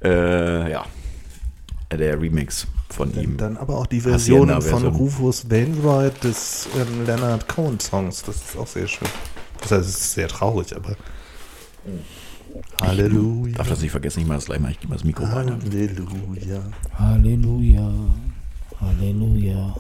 [0.04, 0.84] Äh, ja,
[1.92, 3.38] der Remix von ihm.
[3.38, 4.86] Dann aber auch die Version von.
[4.88, 8.24] Rufus Wainwright des ähm, Leonard Cohen Songs.
[8.24, 9.08] Das ist auch sehr schön.
[9.62, 10.96] Das heißt, es ist sehr traurig, aber.
[12.82, 13.58] Halleluja.
[13.58, 15.58] Darf das nicht vergessen, ich mache das gleich mal, ich gebe das Mikro weiter.
[15.64, 16.62] Halleluja.
[16.98, 17.92] Halleluja.
[18.82, 19.76] Halleluja.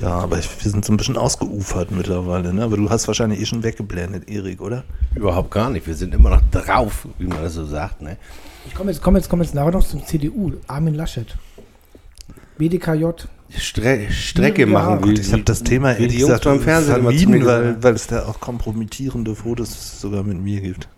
[0.00, 2.64] Ja, aber ich, wir sind so ein bisschen ausgeufert mittlerweile, ne?
[2.64, 4.84] Aber du hast wahrscheinlich eh schon weggeblendet, Erik, oder?
[5.14, 5.86] Überhaupt gar nicht.
[5.86, 8.02] Wir sind immer noch drauf, wie man das so sagt.
[8.02, 8.18] Ne?
[8.66, 10.52] Ich komme jetzt, komm jetzt, komm jetzt nachher noch zum CDU.
[10.66, 11.26] Armin Laschet.
[12.58, 13.04] BDKJ.
[13.56, 15.00] Stre Strecke Ja, machen.
[15.02, 19.34] Gott, wie- Ich habe das Thema ehrlich gesagt vermieden, weil, weil es da auch kompromittierende
[19.34, 20.88] Fotos sogar mit mir gibt.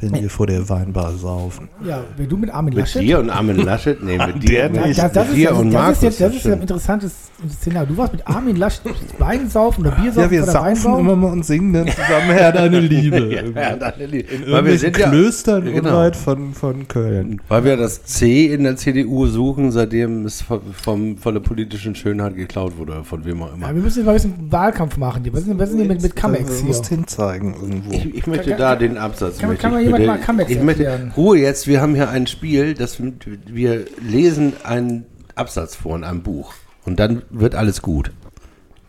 [0.00, 1.68] Wenn wir vor der Weinbar saufen.
[1.86, 3.02] Ja, wenn du mit Armin Mit Laschet.
[3.02, 4.02] dir und Armin Laschet?
[4.02, 4.98] Nee, mit dir, Ja, nicht.
[4.98, 5.96] das, das, mit ist, dir ja- und das, Markus.
[5.98, 7.12] ist jetzt, das ist ja ein interessantes
[7.50, 7.88] Szenario.
[7.90, 8.82] Du warst mit Armin Laschet
[9.18, 11.00] Wein saufen oder Bier saufen Ja, wir oder saufen Wein saufen.
[11.00, 13.20] immer mal und singen dann zusammen Herr, deine Liebe.
[13.54, 14.28] Ja, deine Liebe.
[14.32, 15.88] In Weil wir irgendwelchen sind ja, Klöstern Genau.
[15.90, 17.40] unweit von, von Köln.
[17.48, 21.94] weil wir das C in der CDU suchen, seitdem es vom, vom, von der politischen
[21.94, 23.68] Schönheit geklaut wurde, von wem auch immer.
[23.68, 25.22] Ja, wir müssen jetzt mal ein bisschen Wahlkampf machen.
[25.32, 25.48] Was ist
[25.78, 26.64] denn, mit, mit Comex Du hier?
[26.66, 27.92] musst hinzeigen irgendwo.
[27.92, 29.29] Ich, ich möchte da den Absatz.
[29.38, 31.12] Kann- möchte kann ich mal jemand bitte- mal Comex ich möchte, erklären?
[31.16, 36.22] Ruhe jetzt, wir haben hier ein Spiel, das wir lesen einen Absatz vor in einem
[36.22, 36.52] Buch.
[36.84, 38.10] Und dann wird alles gut.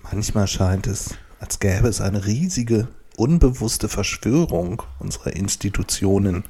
[0.04, 2.88] Manchmal scheint es, als gäbe es eine riesige,
[3.18, 6.44] unbewusste Verschwörung unserer Institutionen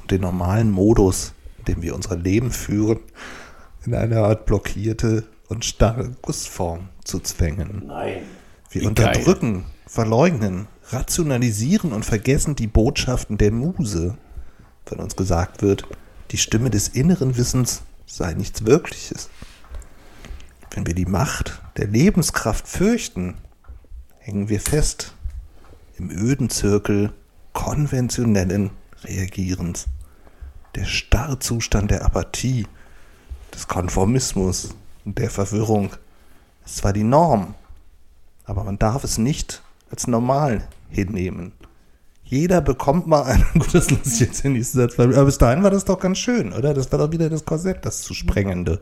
[0.00, 3.00] und den normalen Modus, in dem wir unser Leben führen,
[3.84, 7.84] in eine Art blockierte und starre Gussform zu zwängen.
[7.86, 8.22] Nein.
[8.70, 14.16] Wir Wie unterdrücken, verleugnen, rationalisieren und vergessen die Botschaften der Muse,
[14.86, 15.86] wenn uns gesagt wird,
[16.30, 19.30] die Stimme des inneren Wissens sei nichts Wirkliches.
[20.70, 23.34] Wenn wir die Macht der Lebenskraft fürchten,
[24.18, 25.14] hängen wir fest
[25.98, 27.12] im öden Zirkel
[27.52, 28.70] konventionellen
[29.04, 29.86] Reagierens.
[30.74, 32.66] Der Starrzustand der Apathie,
[33.52, 34.74] des Konformismus
[35.04, 35.90] und der Verwirrung
[36.64, 37.54] ist zwar die Norm,
[38.44, 41.52] aber man darf es nicht als normal hinnehmen.
[42.24, 43.44] Jeder bekommt mal einen.
[43.52, 44.98] Gut, das lasse ich jetzt den nächsten Satz.
[44.98, 46.72] Aber bis dahin war das doch ganz schön, oder?
[46.72, 48.80] Das war doch wieder das Korsett, das zu sprengende.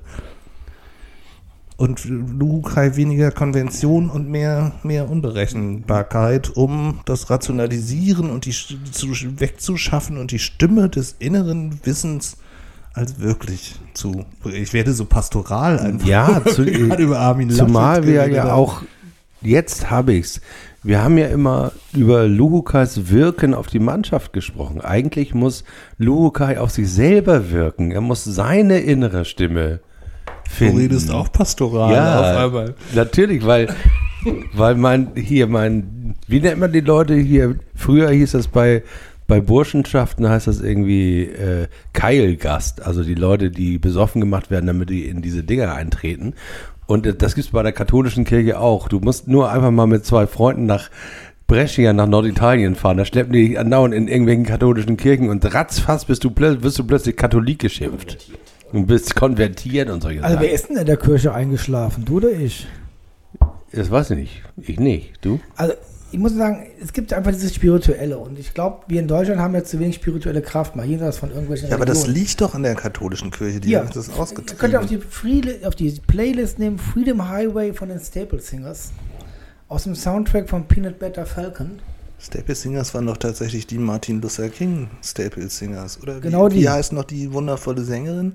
[1.77, 10.19] Und Lukai weniger Konvention und mehr, mehr Unberechenbarkeit, um das Rationalisieren und die zu, wegzuschaffen
[10.19, 12.37] und die Stimme des inneren Wissens
[12.93, 14.27] als wirklich zu.
[14.45, 16.07] Ich werde so pastoral einfach.
[16.07, 18.83] Ja, zu, über Armin Laschet zumal wir ja auch,
[19.41, 20.41] jetzt habe ich's.
[20.83, 24.81] Wir haben ja immer über Luhukas Wirken auf die Mannschaft gesprochen.
[24.81, 25.65] Eigentlich muss
[25.99, 27.91] Luhukai auf sich selber wirken.
[27.91, 29.81] Er muss seine innere Stimme
[30.27, 30.79] Du finden.
[30.79, 32.75] redest auch pastoral ja, auf einmal.
[32.95, 33.69] natürlich, weil,
[34.55, 37.57] weil mein, hier mein, wie nennt man die Leute hier?
[37.75, 38.83] Früher hieß das bei,
[39.27, 44.91] bei Burschenschaften heißt das irgendwie äh, Keilgast, also die Leute, die besoffen gemacht werden, damit
[44.91, 46.35] die in diese Dinger eintreten.
[46.91, 48.89] Und äh, das gibt's bei der katholischen Kirche auch.
[48.89, 50.91] Du musst nur einfach mal mit zwei Freunden nach
[51.47, 52.97] Brescia nach Norditalien fahren.
[52.97, 57.17] Da schleppen die andauernd in irgendwelchen katholischen Kirchen und ratzfass bist du, wirst du plötzlich
[57.17, 58.19] Katholik geschimpft.
[58.73, 60.55] Und bist konvertiert und solche Also wer Sachen.
[60.55, 62.05] ist denn in der Kirche eingeschlafen?
[62.05, 62.67] Du oder ich?
[63.73, 64.43] Das weiß ich nicht.
[64.57, 65.13] Ich nicht.
[65.23, 65.41] Du?
[65.57, 65.75] Also
[66.13, 69.55] ich muss sagen, es gibt einfach dieses Spirituelle und ich glaube, wir in Deutschland haben
[69.55, 72.17] ja zu wenig spirituelle Kraft, mal jenseits von irgendwelchen Ja, aber das Religionen.
[72.21, 73.85] liegt doch an der katholischen Kirche, die Ja.
[73.85, 77.89] hat das Ihr könnt ihr auf die, Friede, auf die Playlist nehmen, Freedom Highway von
[77.89, 78.91] den Staple Singers.
[79.69, 81.79] Aus dem Soundtrack von Peanut Butter Falcon.
[82.19, 86.17] Staple Singers waren doch tatsächlich die Martin Luther King Staple Singers, oder?
[86.17, 86.61] Wie, Genau die.
[86.63, 88.35] Wie heißt noch die wundervolle Sängerin?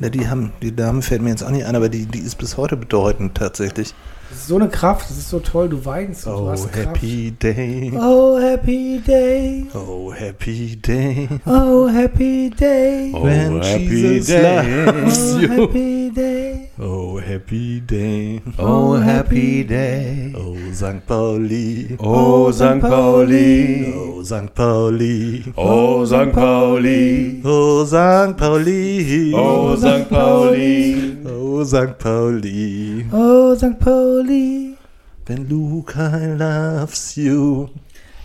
[0.00, 2.36] Ja, die haben, die Dame fällt mir jetzt auch nicht ein, aber die, die ist
[2.38, 3.94] bis heute bedeutend tatsächlich.
[4.34, 7.30] Das ist so eine Kraft, das ist so toll, du weinst du Oh, hast happy
[7.40, 7.88] day.
[7.90, 8.04] Kraft.
[8.04, 9.66] Oh, happy day.
[9.72, 11.28] Oh, happy day.
[11.46, 13.12] Oh, happy day.
[13.14, 14.86] Oh, When happy Jesus day.
[14.86, 15.48] loves Oh, you.
[15.48, 16.70] happy day.
[16.80, 16.84] Oh,
[17.14, 18.42] Oh, happy day.
[18.58, 20.34] Oh, happy day.
[20.36, 21.06] Oh, St.
[21.06, 21.96] Pauli.
[22.00, 22.80] Oh, St.
[22.80, 23.94] Pauli.
[23.96, 24.52] Oh, St.
[24.52, 25.44] Pauli.
[25.56, 26.32] Oh, St.
[26.34, 27.40] Pauli.
[27.44, 28.36] Oh, St.
[28.36, 29.32] Pauli.
[29.32, 30.08] Oh, St.
[30.08, 31.18] Pauli.
[31.24, 31.96] Oh, St.
[31.98, 33.06] Pauli.
[33.12, 33.78] Oh, St.
[33.78, 34.23] Pauli.
[34.26, 37.70] When Luca loves you.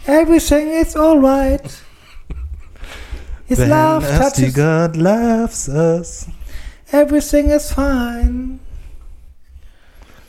[0.08, 1.84] Everything is alright.
[3.46, 4.56] His When love touches.
[4.56, 6.30] God loves us.
[6.92, 8.60] Everything is fine.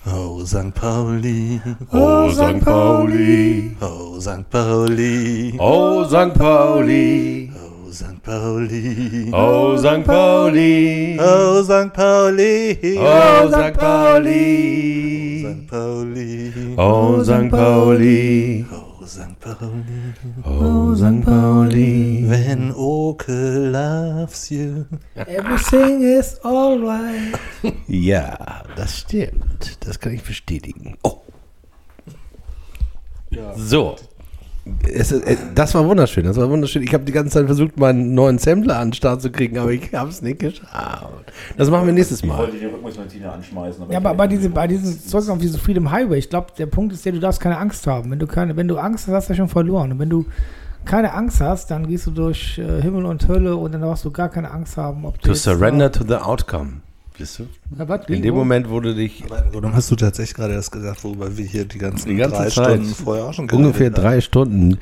[0.07, 0.75] Oh, St.
[0.75, 1.61] Pauli.
[1.93, 2.65] Oh, St.
[2.65, 3.77] Pauli.
[3.81, 4.51] Oh, St.
[4.51, 5.57] Pauli.
[5.61, 6.35] Oh, St.
[6.35, 7.53] Pauli.
[7.91, 8.23] Oh, St.
[8.23, 9.31] Pauli.
[9.33, 10.05] Oh, St.
[10.07, 11.19] Pauli.
[11.19, 11.93] Oh, St.
[11.93, 12.79] Pauli.
[12.97, 13.77] Oh, St.
[13.77, 15.43] Pauli.
[15.43, 15.67] St.
[15.67, 16.75] Pauli.
[16.79, 17.51] Oh, St.
[17.51, 18.65] Pauli.
[18.71, 19.41] Oh, St.
[19.41, 20.15] Pauli.
[20.47, 21.25] Oh, St.
[21.25, 22.27] Pauli.
[22.29, 24.87] When Oke loves you.
[25.17, 27.37] Everything is alright.
[27.89, 29.85] Ja, das stimmt.
[29.85, 30.97] Das kann ich bestätigen.
[31.03, 31.23] Oh.
[33.57, 33.97] So.
[34.93, 36.83] Es, ist- äh, das war wunderschön, das war wunderschön.
[36.83, 39.71] Ich habe die ganze Zeit versucht, meinen neuen Sampler an den Start zu kriegen, aber
[39.73, 40.73] ich habe es nicht geschafft.
[41.57, 42.49] Das machen wir nächstes Mal.
[42.51, 43.85] die Rückmusmaschine anschmeißen.
[43.91, 46.93] Ja, aber bei diesem, bei diesem zurück auf diese Freedom Highway, ich glaube, der Punkt
[46.93, 48.11] ist der, du darfst keine Angst haben.
[48.11, 49.93] Wenn du keine, wenn du Angst hast, hast du ja schon verloren.
[49.93, 50.27] Und wenn du
[50.85, 54.11] keine Angst hast, dann gehst du durch äh, Himmel und Hölle und dann darfst du
[54.11, 56.81] gar keine Angst haben, ob du To surrender to the outcome.
[57.21, 57.43] Siehst du?
[57.79, 58.39] Ja, was, In dem wo?
[58.39, 59.23] Moment wurde dich
[59.53, 62.49] Warum hast du tatsächlich gerade erst gesagt, worüber wir hier die ganzen Die ganze drei
[62.49, 62.71] Zeit.
[62.81, 63.95] Stunden vorher auch schon ungefähr haben?
[63.95, 64.79] drei Stunden.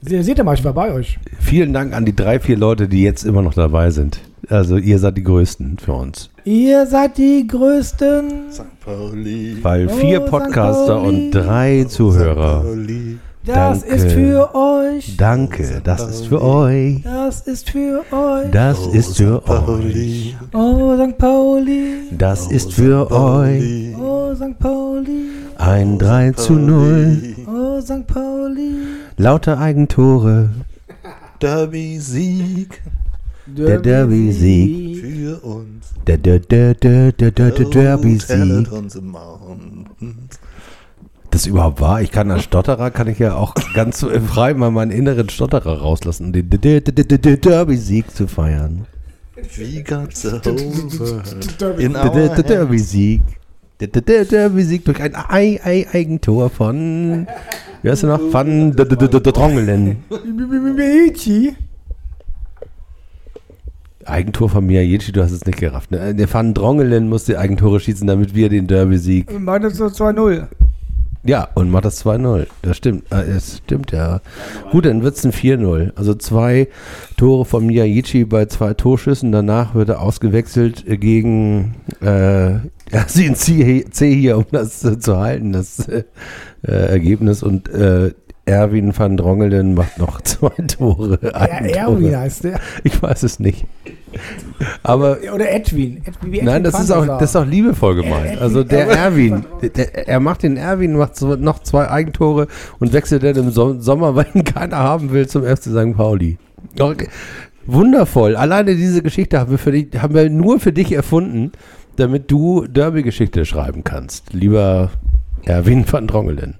[0.00, 1.18] Se- Seht ihr mal, ich war bei euch.
[1.40, 4.20] Vielen Dank an die drei, vier Leute, die jetzt immer noch dabei sind.
[4.48, 6.30] Also ihr seid die Größten für uns.
[6.44, 8.52] Ihr seid die Größten.
[8.52, 8.62] St.
[8.84, 9.56] Pauli.
[9.62, 10.26] Weil Oh, vier St.
[10.30, 11.08] Podcaster Pauli.
[11.26, 12.60] und drei Zuhörer.
[12.60, 12.66] St.
[12.68, 13.18] Pauli.
[13.44, 13.94] Das Danke.
[13.96, 15.16] ist für euch.
[15.16, 17.02] Danke, das ist für euch.
[17.02, 18.50] Das ist für euch.
[18.52, 19.50] Das Oh, ist für St.
[19.50, 20.36] euch.
[20.52, 21.18] Oh, St.
[21.18, 21.94] Pauli.
[22.12, 22.74] Das Oh, ist St.
[22.74, 23.96] für euch.
[24.00, 24.58] Oh, St.
[24.60, 25.24] Pauli.
[25.58, 27.34] Ein 3 zu 0.
[27.48, 28.06] Oh, St.
[28.06, 28.74] Pauli.
[29.16, 30.50] Lauter Eigentore.
[31.40, 32.80] Derby-Sieg
[33.46, 35.00] Der Derby-Sieg.
[35.00, 35.92] für uns.
[36.06, 38.68] Der, der, der, der, der, der, der Derby-Sieg.
[41.32, 42.02] Das überhaupt wahr?
[42.02, 45.78] Ich kann als Stotterer, kann ich ja auch ganz so frei mal meinen inneren Stotterer
[45.80, 48.86] rauslassen, um den der- der- der- der- der Derby-Sieg zu feiern.
[49.56, 50.28] We got the
[51.82, 52.28] in Der, our.
[52.42, 53.22] Derby-Sieg.
[53.80, 57.26] Der, der, der Derby-Sieg durch ein Ei, Ei, Eigentor von,
[57.82, 58.20] wie heißt er noch?
[58.32, 59.96] Van Drongelen.
[64.04, 65.90] Eigentor von Miyagichi, du hast es nicht gerafft.
[65.92, 66.14] Ne?
[66.14, 69.40] Der Van Drongelen musste Eigentore schießen, damit wir den Derby-Sieg.
[69.40, 70.46] Meine so 2-0.
[71.24, 72.48] Ja, und macht das 2-0.
[72.62, 73.04] Das stimmt.
[73.12, 74.20] Äh, Es stimmt, ja.
[74.72, 75.92] Gut, dann wird es ein 4-0.
[75.94, 76.68] Also zwei
[77.16, 79.30] Tore von Miyagichi bei zwei Torschüssen.
[79.30, 82.54] Danach wird er ausgewechselt gegen äh,
[82.92, 86.02] ja, CNC C hier, um das äh, zu halten, das äh,
[86.62, 87.44] Ergebnis.
[87.44, 88.12] Und äh,
[88.44, 91.18] Erwin van Drongelen macht noch zwei Tore.
[91.34, 91.74] Eigentore.
[91.78, 92.60] Erwin heißt der.
[92.82, 93.66] Ich weiß es nicht.
[94.82, 95.98] Aber Oder Edwin.
[96.04, 98.40] Edwin wie Nein, Edwin das ist, auch, das ist auch liebevoll gemeint.
[98.40, 102.48] Also der Erwin- der, er macht den Erwin, macht so noch zwei Eigentore
[102.80, 105.96] und wechselt dann im So- Sommer, weil ihn keiner haben will, zum FC St.
[105.96, 106.36] Pauli.
[106.78, 107.08] Okay.
[107.66, 108.34] Wundervoll.
[108.34, 111.52] Alleine diese Geschichte haben wir, für dich, haben wir nur für dich erfunden,
[111.96, 114.32] damit du Derby-Geschichte schreiben kannst.
[114.32, 114.90] Lieber
[115.44, 116.56] Erwin van Drongelen.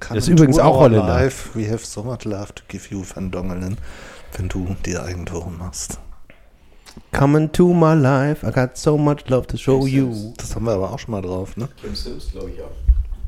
[0.00, 1.06] Come Das ist übrigens auch Holländer.
[1.06, 1.50] Life.
[1.54, 3.76] We have so much love to give you, Van Dongelen,
[4.36, 5.98] wenn du die Eigentore machst.
[7.12, 10.32] Come into my life, I got so much love to show you.
[10.36, 11.68] Das haben wir aber auch schon mal drauf, ne?
[11.80, 12.70] Kim Sims, glaube ich auch.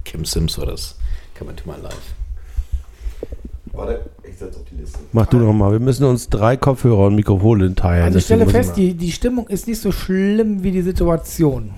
[0.04, 0.96] Kim Sims war das.
[1.38, 1.96] Come into my life.
[3.72, 4.98] Warte, ich setze auf die Liste.
[5.12, 5.72] Mach du noch mal.
[5.72, 8.04] Wir müssen uns drei Kopfhörer und Mikrofone teilen.
[8.04, 11.72] Also ich stelle fest, die, die Stimmung ist nicht so schlimm wie die Situation.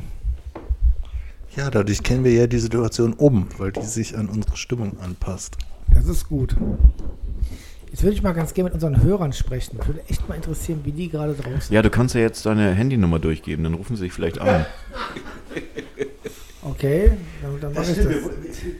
[1.56, 5.56] Ja, dadurch kennen wir ja die Situation um, weil die sich an unsere Stimmung anpasst.
[5.93, 6.56] Das ist gut.
[7.90, 9.78] Jetzt würde ich mal ganz gerne mit unseren Hörern sprechen.
[9.86, 13.20] Würde echt mal interessieren, wie die gerade draußen Ja, du kannst ja jetzt deine Handynummer
[13.20, 14.66] durchgeben, dann rufen sie sich vielleicht an.
[16.66, 17.12] Okay,
[17.43, 18.06] dann, dann mache ich das.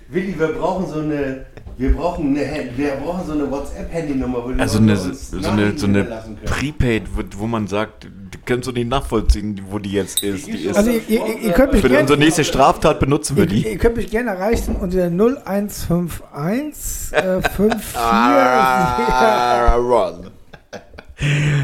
[0.09, 1.45] Willi, wir brauchen so eine,
[1.77, 5.37] wir brauchen eine, wir brauchen so eine WhatsApp-Handynummer, wo die Also Leute eine, uns so
[5.51, 6.05] eine, so eine.
[6.47, 8.09] Prepaid, wo, man sagt,
[8.47, 10.47] kannst du nicht nachvollziehen, wo die jetzt ist.
[10.47, 13.45] Die ist Also ihr, ihr, ihr könnt mich für gerne unsere nächste Straftat benutzen wir
[13.45, 13.69] ihr, die.
[13.69, 20.31] ihr könnt mich gerne erreichen unter der 0151 äh, 54 Ah, Ron.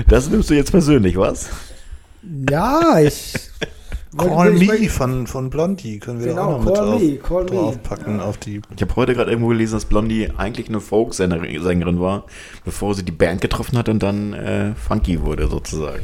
[0.09, 1.49] Das nimmst du jetzt persönlich, was?
[2.51, 3.33] Ja, ich
[4.17, 7.17] Call ich- Me von, von Blondie können wir Genau, auch noch mit Call drauf, Me,
[7.17, 7.51] Call Me.
[7.51, 8.61] draufpacken auf die.
[8.75, 12.25] Ich habe heute gerade irgendwo gelesen, dass Blondie eigentlich eine Folk-Sängerin war,
[12.65, 16.03] bevor sie die Band getroffen hat und dann äh, funky wurde sozusagen.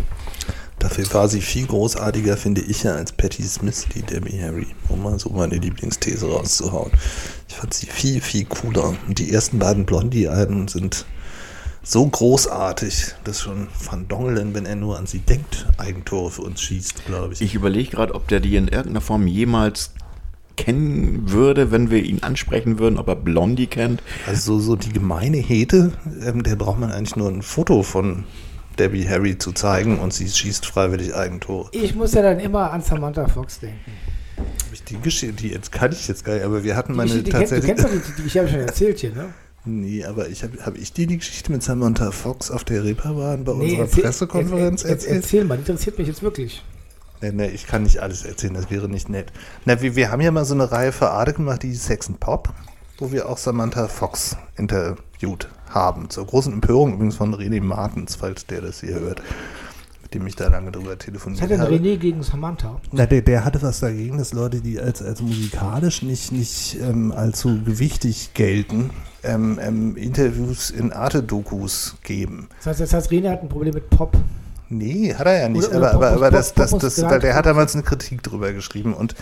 [0.87, 5.03] Dafür war sie viel großartiger, finde ich ja, als Patty Smith, die Debbie Harry, um
[5.03, 6.93] mal so meine Lieblingsthese rauszuhauen.
[7.49, 8.95] Ich fand sie viel, viel cooler.
[9.09, 11.05] Und die ersten beiden Blondie-Alben sind
[11.83, 16.63] so großartig, dass schon Van Dongelen, wenn er nur an sie denkt, Eigentore für uns
[16.63, 17.41] schießt, glaube ich.
[17.41, 19.91] Ich überlege gerade, ob der die in irgendeiner Form jemals
[20.57, 24.05] kennen würde, wenn wir ihn ansprechen würden, ob er Blondie kennt.
[24.29, 25.91] Also so, so die gemeine Hete,
[26.25, 28.23] ähm, der braucht man eigentlich nur ein Foto von
[28.79, 31.69] Debbie Harry zu zeigen und sie schießt freiwillig Eigentore.
[31.73, 33.93] Ich muss ja dann immer an Samantha Fox denken.
[34.73, 37.09] Ich Die Geschichte, die jetzt kann ich jetzt gar nicht, aber wir hatten Die, meine
[37.11, 37.85] Geschichte- die, kennst, du tatsächlich.
[37.91, 39.27] kennst doch die, die, ich habe schon erzählt hier, ne?
[39.65, 43.43] Nee, aber ich habe hab ich dir die Geschichte mit Samantha Fox auf der Reeperbahn
[43.45, 45.25] bei Nee, unserer erzähl- Pressekonferenz erzähl, erzähl, erzählt?
[45.25, 46.63] erzähl mal, die interessiert mich jetzt wirklich.
[47.23, 49.33] Nee, nee, ich kann nicht alles erzählen, das wäre nicht nett.
[49.65, 52.21] Na, wir, wir haben ja mal so eine Reihe für Arte gemacht, die Sex and
[52.21, 52.53] Pop,
[52.99, 56.11] wo wir auch Samantha Fox interviewt haben.
[56.11, 59.23] Zur großen Empörung übrigens von René Martens, falls der das hier hört,
[60.03, 61.75] mit dem ich da lange drüber Was telefoniert hat denn habe.
[61.77, 62.81] René gegen Samantha?
[62.93, 67.13] Na, der, der hatte was dagegen, dass Leute, die als, als musikalisch nicht, nicht ähm,
[67.13, 68.91] allzu gewichtig gelten,
[69.23, 72.49] ähm, ähm, Interviews in Arte-Dokus geben.
[72.59, 74.17] Das heißt, das heißt, René hat ein Problem mit Pop.
[74.69, 75.69] Nee, hat er ja nicht.
[75.69, 77.47] Oder- oder aber aber, Pop- aber das, Pop- das, Pop- das, Pop- weil der hat
[77.47, 78.95] damals eine Kritik drüber geschrieben.
[78.95, 79.15] Und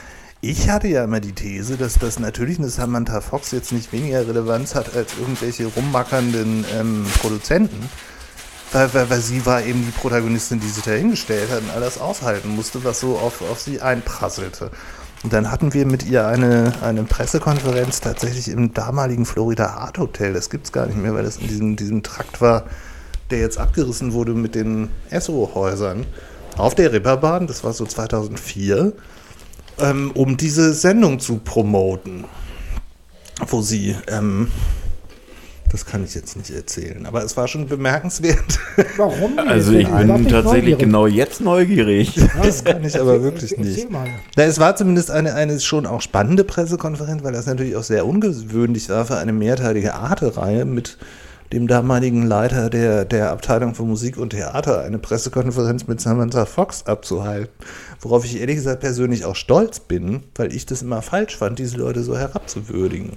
[0.50, 4.26] ich hatte ja immer die These, dass das natürlich eine Samantha Fox jetzt nicht weniger
[4.26, 7.88] Relevanz hat als irgendwelche rummackernden ähm, Produzenten.
[8.72, 12.48] Weil, weil, weil sie war eben die Protagonistin, die sich dahingestellt hat und alles aushalten
[12.48, 14.70] musste, was so auf, auf sie einprasselte.
[15.22, 20.34] Und dann hatten wir mit ihr eine, eine Pressekonferenz tatsächlich im damaligen Florida Art Hotel.
[20.34, 22.64] Das gibt's gar nicht mehr, weil das in diesem, diesem Trakt war,
[23.30, 26.04] der jetzt abgerissen wurde mit den Esso-Häusern.
[26.58, 28.92] Auf der Ripperbahn, das war so 2004,
[29.80, 32.24] ähm, um diese Sendung zu promoten.
[33.48, 34.48] Wo sie, ähm,
[35.70, 38.60] das kann ich jetzt nicht erzählen, aber es war schon bemerkenswert.
[38.96, 39.36] Warum?
[39.40, 40.78] Also ich bin nicht tatsächlich neugierig.
[40.78, 42.14] genau jetzt neugierig.
[42.40, 43.88] Das kann ich aber wirklich nicht.
[44.36, 48.06] Na, es war zumindest eine, eine schon auch spannende Pressekonferenz, weil das natürlich auch sehr
[48.06, 50.96] ungewöhnlich war für eine mehrteilige Arte-Reihe mit
[51.54, 56.84] dem damaligen Leiter der, der Abteilung für Musik und Theater eine Pressekonferenz mit Samantha Fox
[56.86, 57.54] abzuhalten.
[58.00, 61.76] Worauf ich ehrlich gesagt persönlich auch stolz bin, weil ich das immer falsch fand, diese
[61.76, 63.12] Leute so herabzuwürdigen.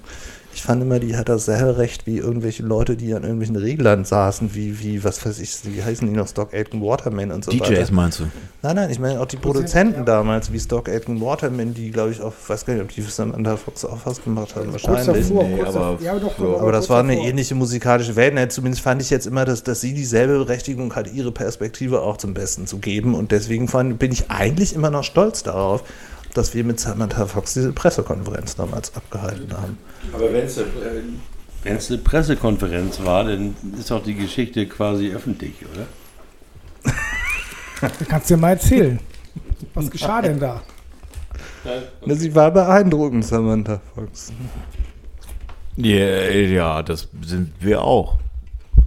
[0.58, 4.06] Ich fand immer, die hat das sehr recht, wie irgendwelche Leute, die an irgendwelchen Reglern
[4.06, 7.52] saßen, wie, wie, was weiß ich, wie heißen die noch, Stock Aitken Waterman und so
[7.52, 7.76] weiter.
[7.76, 8.24] DJs meinst du?
[8.64, 12.22] Nein, nein, ich meine auch die Produzenten damals, wie Stock Aitken Waterman, die, glaube ich,
[12.22, 15.28] auch, weiß gar nicht, ob die für Samantha Fox auch was gemacht haben, wahrscheinlich.
[15.28, 15.98] davor, Nee, aber davor.
[16.02, 16.60] Ja, doch.
[16.60, 17.28] Aber das war eine davor.
[17.28, 18.34] ähnliche musikalische Welt.
[18.34, 18.48] Ne?
[18.48, 22.34] Zumindest fand ich jetzt immer, dass, dass sie dieselbe Berechtigung hat, ihre Perspektive auch zum
[22.34, 23.14] Besten zu geben.
[23.14, 25.84] Und deswegen fand, bin ich eigentlich immer noch stolz darauf,
[26.38, 29.78] dass wir mit Samantha Fox diese Pressekonferenz damals abgehalten haben.
[30.14, 30.46] Aber wenn
[31.76, 36.94] es eine Pressekonferenz war, dann ist auch die Geschichte quasi öffentlich, oder?
[38.08, 39.00] Kannst du dir mal erzählen.
[39.74, 40.62] Was geschah denn da?
[42.06, 44.32] Sie war beeindruckend, Samantha Fox.
[45.76, 48.18] Ja, ja, das sind wir auch.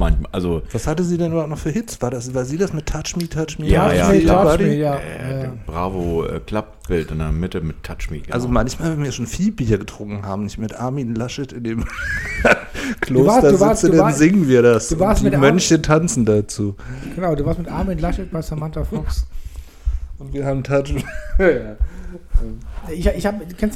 [0.00, 2.00] Manchmal, also Was hatte sie denn überhaupt noch für Hits?
[2.00, 3.66] War, das, war sie das mit Touch Me, Touch Me?
[3.66, 4.24] Ja, Touch ja, Me.
[4.24, 4.58] Touch?
[4.60, 4.94] Me, ja.
[4.96, 5.52] äh, ja.
[5.66, 8.20] Bravo äh, Klappbild in der Mitte mit Touch Me.
[8.20, 8.34] Genau.
[8.34, 11.84] Also manchmal, wenn wir schon viel Bier getrunken haben, nicht mit Armin Laschet in dem
[13.00, 14.88] Kloster du warst- sitzen, du dann warst- singen wir das.
[14.88, 16.76] du warst Und mit die Armin- Mönche tanzen dazu.
[17.14, 19.26] Genau, du warst mit Armin Laschet bei Samantha Fox.
[20.18, 20.94] Und wir haben Touch
[22.92, 23.34] Ich, ich hab,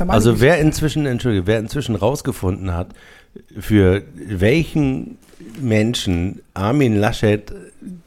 [0.09, 2.89] Also wer inzwischen, entschuldige, wer inzwischen rausgefunden hat,
[3.59, 5.19] für welchen
[5.61, 7.53] Menschen Armin Laschet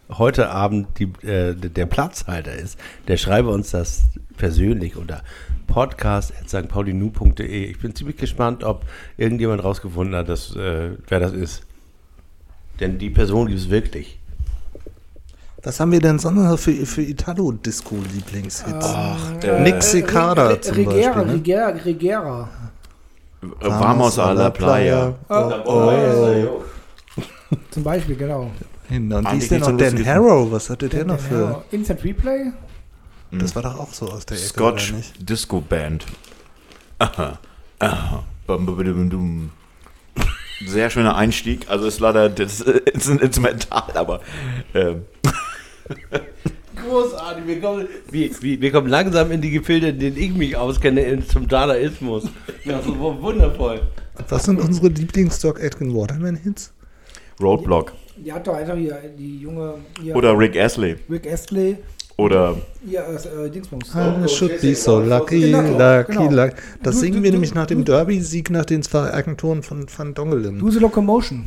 [0.09, 4.03] heute Abend die, äh, der Platzhalter ist, der schreibe uns das
[4.37, 5.21] persönlich unter
[5.67, 7.65] podcast.stpaulinu.de.
[7.65, 8.85] Ich bin ziemlich gespannt, ob
[9.17, 11.63] irgendjemand rausgefunden hat, dass, äh, wer das ist.
[12.79, 14.19] Denn die Person gibt es wirklich.
[15.63, 18.63] Was haben wir denn sonst noch für, für Italo-Disco-Lieblingshits?
[18.85, 19.31] Ach,
[19.61, 20.93] Nick Cicada Re- zum Regera,
[21.23, 21.25] Beispiel.
[21.25, 21.33] Ne?
[21.33, 22.49] Regera, Regera.
[23.41, 25.13] Vamos a la playa.
[25.29, 26.63] Oh.
[27.71, 28.51] Zum Beispiel, genau.
[28.89, 30.05] Und wie Eigentlich ist denn noch so Dan.
[30.05, 30.51] Harrow?
[30.51, 31.41] Was hatte der noch für?
[31.41, 32.51] Ja, Instant Replay?
[33.31, 34.93] Das war doch auch so aus der Ecke, Scotch?
[35.19, 36.05] Disco Band.
[36.99, 37.37] Aha.
[37.79, 38.23] Aha.
[40.65, 41.69] Sehr schöner Einstieg.
[41.69, 44.21] Also ist leider das ist ein Instrumental, aber
[44.73, 45.05] ähm,
[46.89, 50.55] Großartig, wir kommen, wir, wir, wir kommen langsam in die Gefilde, in denen ich mich
[50.55, 52.25] auskenne, in, zum Dadaismus.
[52.65, 53.81] Ja, so wundervoll.
[54.29, 56.73] Was sind unsere Lieblings-Doc Aitken Waterman-Hits?
[57.41, 57.93] Roadblock.
[58.17, 59.75] Die hat doch einfach hier die junge.
[60.01, 60.95] Hier, Oder Rick Astley.
[61.09, 61.77] Rick Astley.
[62.17, 63.93] Oder Hier, äh, Dingsbums.
[63.93, 66.31] I should be so lucky, Genau, lucky, genau.
[66.31, 66.55] lucky.
[66.81, 69.85] Das Du- singen du- wir du- nämlich nach dem Derby-Sieg nach den zwei Agenturen von
[69.95, 70.57] Van Dongelen.
[70.57, 71.43] Do the Locomotion.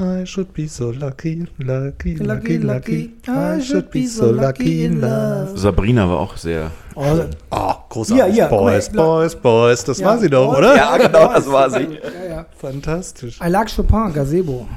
[0.00, 5.56] I should be so lucky, lucky, Lucky, lucky, I should be so lucky in love.
[5.58, 6.70] Sabrina war auch sehr.
[6.94, 7.02] Oh,
[7.50, 8.18] Oh, großartig.
[8.36, 9.84] Ja, ja, Boys, Boys, Boys.
[9.84, 10.06] Das Ja.
[10.08, 10.58] war sie doch, Boys.
[10.58, 10.76] oder?
[10.76, 11.82] Ja, genau, das war sie.
[11.84, 12.46] ja, ja.
[12.56, 13.40] Fantastisch.
[13.44, 14.68] I like Chopin, Gazebo.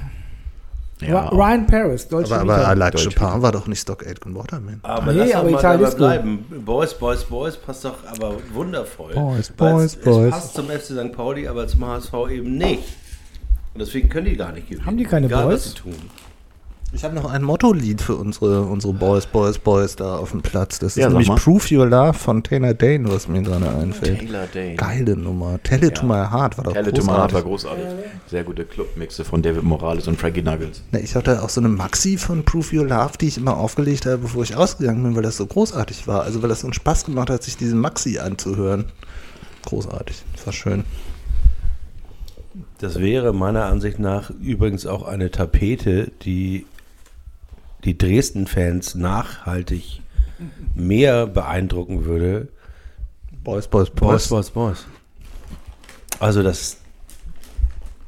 [1.02, 3.06] Ja, Ryan Paris, deutsche Aber, aber I like Deutsch.
[3.16, 4.80] Chopin war doch nicht Stock Aitken Waterman.
[4.84, 6.46] Aber Nee, lass aber mal Italien bleiben.
[6.64, 9.14] Boys, Boys, Boys passt doch aber wundervoll.
[9.16, 10.26] Boys, Boys, es, Boys.
[10.26, 11.12] Es passt zum FC St.
[11.12, 12.84] Pauli, aber zum HSV eben nicht.
[13.74, 14.86] Und deswegen können die gar nicht gewinnen.
[14.86, 15.54] Haben die keine Egal, Boys?
[15.54, 15.96] Was sie tun.
[16.94, 20.78] Ich habe noch ein Motto-Lied für unsere, unsere Boys, Boys, Boys da auf dem Platz.
[20.80, 21.36] Das ist Ja, sag nämlich mal.
[21.38, 24.20] Proof Your Love von Taylor Dane, was mir gerade einfällt.
[24.20, 24.76] Taylor Dane.
[24.76, 25.58] Geile Nummer.
[25.64, 27.86] Tell it to my heart war doch Tell It to My Heart war großartig.
[27.86, 28.06] großartig.
[28.28, 30.84] Sehr gute Clubmixe von David Morales und Frankie Nuggets.
[30.92, 34.06] Ne, Ich hatte auch so eine Maxi von Proof Your Love, die ich immer aufgelegt
[34.06, 36.24] habe, bevor ich ausgegangen bin, weil das so großartig war.
[36.24, 38.84] Also weil das so einen Spaß gemacht hat, sich diesen Maxi anzuhören.
[39.64, 40.18] Großartig.
[40.36, 40.84] Das war schön.
[42.82, 46.66] Das wäre meiner Ansicht nach übrigens auch eine Tapete, die
[47.84, 50.02] die Dresden-Fans nachhaltig
[50.74, 52.48] mehr beeindrucken würde.
[53.44, 54.86] Boys, Boys, Boys, Boys, Boys.
[56.20, 56.78] Also das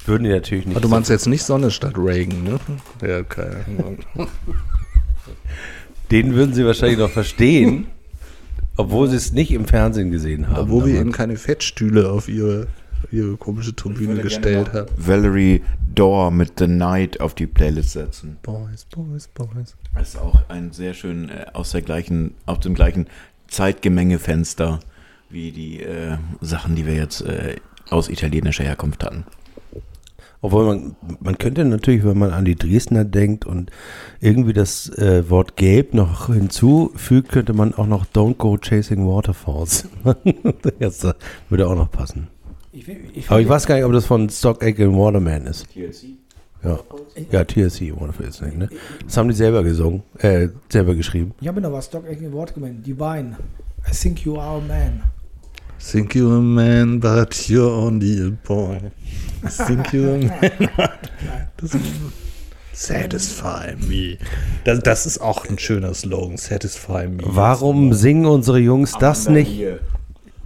[0.05, 0.75] würden die natürlich nicht.
[0.75, 2.59] Aber du meinst jetzt nicht Sonne statt Reagan, ne?
[3.01, 3.99] Ja, keine Ahnung.
[6.09, 7.85] Den würden sie wahrscheinlich noch verstehen,
[8.75, 10.63] obwohl sie es nicht im Fernsehen gesehen haben.
[10.63, 12.67] Obwohl wir eben keine Fettstühle auf ihre,
[13.11, 14.89] ihre komische Tribüne gestellt haben.
[14.97, 15.61] Valerie
[15.93, 18.37] Dorr mit The Night auf die Playlist setzen.
[18.41, 19.75] Boys, Boys, Boys.
[19.93, 23.07] Das ist auch ein sehr schön äh, aus der gleichen, aus dem gleichen
[23.47, 24.79] Zeitgemenge-Fenster
[25.29, 27.55] wie die äh, Sachen, die wir jetzt äh,
[27.89, 29.25] aus italienischer Herkunft hatten.
[30.43, 33.71] Obwohl man, man könnte natürlich, wenn man an die Dresdner denkt und
[34.19, 39.87] irgendwie das äh, Wort gelb noch hinzufügt, könnte man auch noch Don't Go Chasing Waterfalls.
[40.79, 41.07] das
[41.47, 42.27] würde auch noch passen.
[42.73, 45.67] Ich, find- ich, Aber ich weiß gar nicht, ob das von Stock Aitken Waterman ist.
[45.71, 46.17] TLC?
[46.63, 46.79] Ja,
[47.31, 48.69] ja TSC Waterfalls, ne?
[49.05, 51.33] Das haben die selber gesungen, äh, selber geschrieben.
[51.41, 52.85] ich habe noch was Stock Aitken Wort gemeint.
[52.85, 53.37] Divine.
[53.87, 55.03] I think you are a man.
[55.79, 58.79] Think you're a man, but you're only a boy.
[59.67, 60.17] Think you're a
[60.77, 60.89] man.
[61.57, 61.71] Das
[62.71, 64.17] Satisfy me.
[64.63, 66.37] Das, das ist auch ein schöner Slogan.
[66.37, 67.21] Satisfy me.
[67.23, 69.61] Warum singen unsere Jungs das nicht?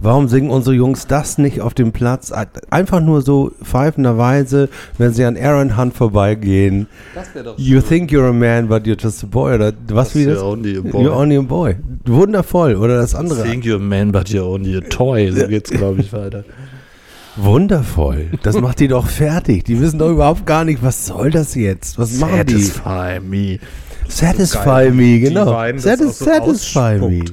[0.00, 2.32] Warum singen unsere Jungs das nicht auf dem Platz?
[2.70, 6.86] Einfach nur so pfeifenderweise, wenn sie an Aaron Hunt vorbeigehen.
[7.16, 9.54] Das wäre doch You think you're a man, but you're just a boy.
[9.54, 10.38] Oder was wie das?
[10.38, 11.02] You're only a boy.
[11.02, 11.76] You're only a boy.
[12.06, 12.76] Wundervoll.
[12.76, 13.42] Oder das andere.
[13.42, 15.32] Think you're a man, but you're only a toy.
[15.32, 16.44] So geht's, glaube ich, weiter.
[17.36, 18.26] Wundervoll.
[18.44, 19.64] Das macht die doch fertig.
[19.64, 21.98] Die wissen doch überhaupt gar nicht, was soll das jetzt?
[21.98, 22.62] Was machen die?
[22.62, 23.58] Satisfy me.
[24.08, 24.92] Satisfy geil.
[24.92, 25.46] me, genau.
[25.72, 27.24] Das Satis so satisfy me.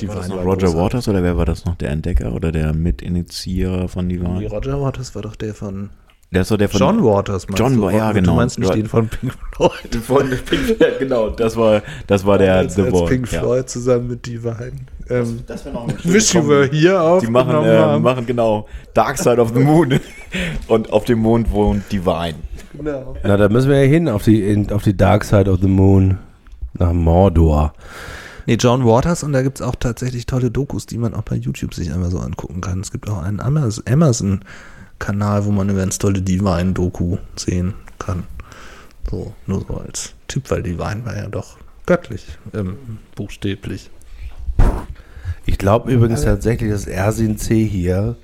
[0.00, 1.74] Die War das waren noch Roger Waters oder wer war das noch?
[1.76, 4.46] Der Entdecker oder der Mitinitiierer von Nee, Divine?
[4.48, 5.90] Roger Waters war doch der von
[6.32, 7.46] Der ist doch der von John Waters.
[7.48, 7.88] meinst John du?
[7.90, 8.34] Ja, Du genau.
[8.36, 9.72] meinst nicht Du- den von Pink Floyd.
[10.06, 13.08] Von Pink, ja, genau, das war, das war der als, The als Boy.
[13.08, 13.40] Pink ja.
[13.40, 14.72] Floyd zusammen mit Divine.
[15.08, 19.18] Ähm, Das wäre noch ein Wish You Were Here Die machen, äh, machen genau Dark
[19.18, 19.98] Side of the Moon
[20.68, 22.34] und auf dem Mond wohnt Divine.
[22.76, 23.16] Genau.
[23.22, 25.68] Na, da müssen wir ja hin auf die, in, auf die Dark Side of the
[25.68, 26.18] Moon.
[26.78, 27.72] Nach Mordor.
[28.46, 31.36] Nee, John Waters und da gibt es auch tatsächlich tolle Dokus, die man auch bei
[31.36, 32.80] YouTube sich einmal so angucken kann.
[32.80, 38.22] Es gibt auch einen Amaz- Amazon-Kanal, wo man eine ganz tolle Divine-Doku sehen kann.
[39.10, 41.56] So, nur so als Tipp, weil Divine war ja doch
[41.86, 42.24] göttlich,
[42.54, 42.76] ähm,
[43.14, 43.90] buchstäblich.
[45.44, 47.64] Ich glaube übrigens Also- tatsächlich, dass Ersin C.
[47.64, 48.16] hier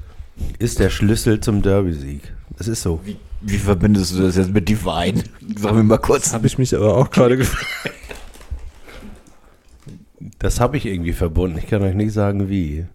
[0.59, 2.33] ist der Schlüssel zum Derby-Sieg.
[2.59, 3.01] Das ist so.
[3.05, 5.23] Wie, wie verbindest du das jetzt mit Divine?
[5.57, 6.33] Sag mir mal kurz.
[6.33, 7.95] Habe ich mich aber auch gerade gefragt.
[10.39, 11.59] Das habe ich irgendwie verbunden.
[11.59, 12.87] Ich kann euch nicht sagen, wie.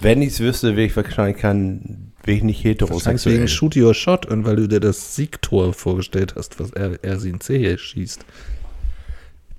[0.00, 3.36] Wenn ich es wüsste, wäre ich wahrscheinlich kein, wäre ich nicht heterosexuell.
[3.36, 6.98] wegen Shoot Your Shot und weil du dir das Siegtor vorgestellt hast, was er,
[7.38, 8.24] C schießt.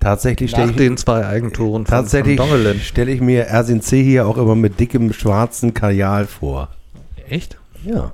[0.05, 2.39] Tatsächlich Nach stelle ich, den zwei Eigentoren von, tatsächlich
[2.85, 4.03] stelle ich mir Ersin C.
[4.03, 6.69] hier auch immer mit dickem schwarzen Kajal vor.
[7.27, 7.57] Echt?
[7.83, 8.13] Ja.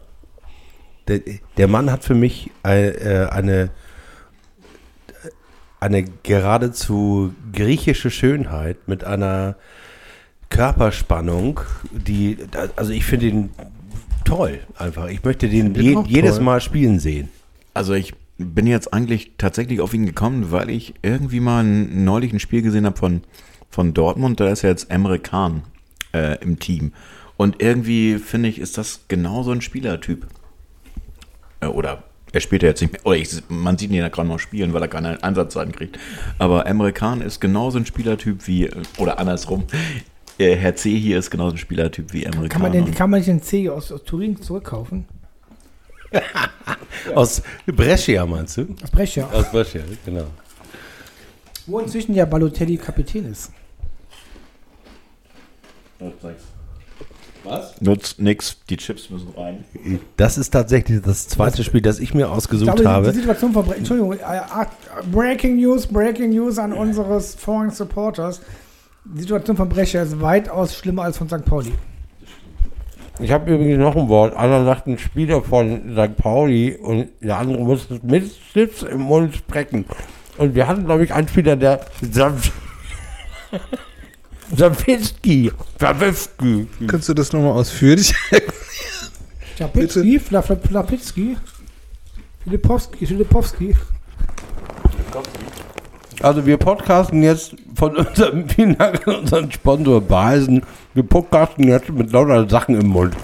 [1.08, 1.20] Der,
[1.58, 3.72] der Mann hat für mich äh, äh, eine,
[5.82, 9.56] eine geradezu griechische Schönheit mit einer
[10.50, 12.38] Körperspannung, die,
[12.76, 13.50] also ich finde ihn
[14.24, 15.08] toll einfach.
[15.08, 16.40] Ich möchte den je, jedes.
[16.40, 17.30] Mal spielen sehen.
[17.74, 22.32] Also ich bin jetzt eigentlich tatsächlich auf ihn gekommen, weil ich irgendwie mal ein, neulich
[22.32, 23.24] ein Spiel gesehen habe von,
[23.70, 24.40] von Dortmund.
[24.40, 25.64] Da ist ja jetzt Emre Can
[26.14, 26.94] äh, im Team.
[27.38, 30.28] Und irgendwie finde ich, ist das genau so ein Spielertyp.
[31.60, 32.04] Äh, oder
[32.34, 33.06] er spielt ja jetzt nicht mehr.
[33.06, 36.00] Oder ich, man sieht ihn ja gerade noch spielen, weil er keine Einsatzzeiten kriegt.
[36.40, 39.66] Aber Emre Can ist genauso ein Spielertyp wie, oder andersrum.
[40.38, 40.98] Äh, Herr C.
[40.98, 43.92] hier ist genauso ein Spielertyp wie Emre Kann man, kann man nicht den C aus,
[43.92, 45.06] aus Turin zurückkaufen?
[47.16, 48.66] Aus Brescia meinst du?
[48.80, 49.30] Das Brecher.
[49.34, 50.26] Aus Brescia, genau.
[51.66, 53.52] Wo inzwischen ja Balotelli Kapitän ist.
[57.44, 57.82] Was?
[57.82, 59.64] Nutzt nix, die Chips müssen rein.
[60.18, 63.12] Das ist tatsächlich das zweite Spiel, das ich mir Ich ausgesucht glaube, habe.
[63.12, 64.66] die Situation von Entschuldigung, äh, äh,
[65.12, 68.42] Breaking News, Breaking News an unseres Foreign Supporters.
[69.06, 71.44] Die Situation von Brecher ist weitaus schlimmer als von St.
[71.44, 71.74] Pauli.
[73.20, 74.36] Ich habe übrigens noch ein Wort.
[74.36, 76.16] Einer sagt ein Spieler von St.
[76.18, 79.86] Pauli und der andere muss mit Chips im Mund sprechen.
[80.38, 81.82] Und wir hatten, glaube ich, einen Spieler, der
[84.56, 85.52] Sawitzki.
[85.80, 86.68] Sawitzki.
[86.88, 88.14] Kannst du das nochmal ausführlich?
[89.58, 91.38] Czapicki, Fla- Fla- Flapicki,
[92.44, 93.76] Filipowski, Filipowski.
[96.22, 100.64] Also wir podcasten jetzt von unserem, vielen Dank an unseren Sponsor Beisen.
[100.94, 103.16] Wir podcasten jetzt mit lauter Sachen im Mund.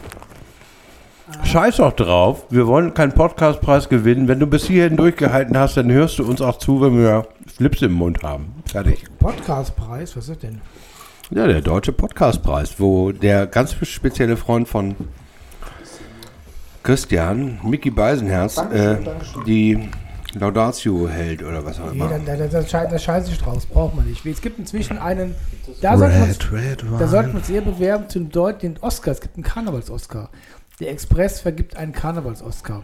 [1.43, 2.45] Scheiß doch drauf.
[2.49, 4.27] Wir wollen keinen Podcastpreis gewinnen.
[4.27, 7.81] Wenn du bis hierhin durchgehalten hast, dann hörst du uns auch zu, wenn wir Flips
[7.81, 8.53] im Mund haben.
[8.65, 9.03] Fertig.
[9.19, 10.61] Podcastpreis, was ist das denn?
[11.29, 14.95] Ja, der Deutsche Podcastpreis, wo der ganz spezielle Freund von
[16.83, 18.95] Christian, Mickey Beisenherz, äh,
[19.45, 19.89] die
[20.33, 22.09] Laudatio hält oder was auch Nee, immer.
[22.25, 24.25] da, da, da, da, da scheiße ich draus, braucht man nicht.
[24.25, 25.35] Es gibt inzwischen einen,
[25.81, 29.11] da sollten wir uns, Red, sollten wir uns eher bewerben zum Deut den Oscar.
[29.11, 30.29] Es gibt einen Karnevals-Oscar.
[30.79, 32.83] Der Express vergibt einen Karnevals-Oscar.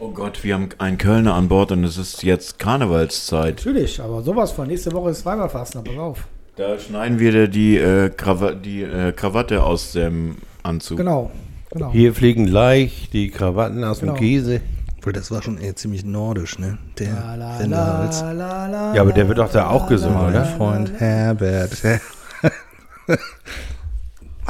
[0.00, 3.56] Oh Gott, wir haben einen Kölner an Bord und es ist jetzt Karnevalszeit.
[3.58, 4.66] Natürlich, aber sowas von.
[4.66, 6.26] Nächste Woche ist Weiberfasten, pass auf.
[6.56, 10.98] Da schneiden wir dir die, äh, Krawa die äh, Krawatte aus dem Anzug.
[10.98, 11.30] Genau,
[11.70, 11.90] genau.
[11.92, 14.12] Hier fliegen leicht die Krawatten aus Genau.
[14.12, 14.60] dem Käse.
[14.98, 16.78] Obwohl, das war schon eher ziemlich nordisch, ne?
[16.98, 17.34] Der
[17.66, 20.40] La, Ja, aber der wird doch da auch gesungen, la, Mein oder?
[20.40, 20.92] la, Freund.
[21.00, 21.70] Herbert.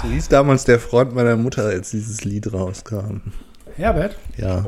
[0.03, 3.19] So hieß damals der Freund meiner Mutter, als dieses Lied rauskam.
[3.77, 4.17] Herbert?
[4.37, 4.65] Ja.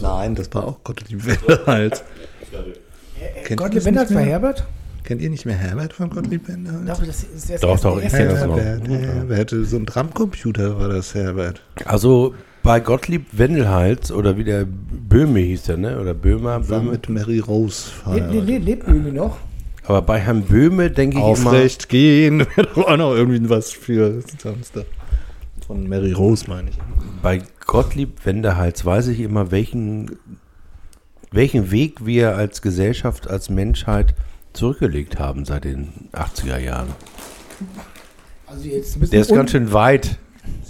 [0.00, 2.02] Nein, das war auch Gottlieb Wendehals.
[3.44, 4.22] Kennt, Gottlieb ihr das Wenders war?
[4.22, 4.66] Herbert?
[5.06, 6.84] Kennt ihr nicht mehr Herbert von Gottlieb Wendehals?
[6.98, 8.58] Doch, das ist das Doch, doch, ich erste- kenn das noch.
[8.58, 11.62] Herbert, Herbert, so ein Drumcomputer war das, Herbert.
[11.84, 12.34] Also
[12.64, 16.00] bei Gottlieb Wendelhals oder wie der Böhme hieß der, ne?
[16.00, 16.90] Oder Böhmer, War Böhme.
[16.92, 18.46] mit Mary Rose Le- le- verheiratet.
[18.48, 19.38] le- Lebt Böhmi noch?
[19.84, 24.20] Aber bei Herrn Böhme denke ich Aufrecht gehen, wäre doch auch noch irgendwie was für
[24.42, 24.86] Samstag.
[25.64, 26.78] Von Mary Rose, meine ich.
[27.22, 30.16] bei Gottlieb Wendehals weiß ich immer, welchen,
[31.30, 34.14] welchen Weg wir als Gesellschaft, als Menschheit
[34.56, 36.88] zurückgelegt haben seit den 80er Jahren.
[38.46, 40.18] Also Der ist ganz schön weit.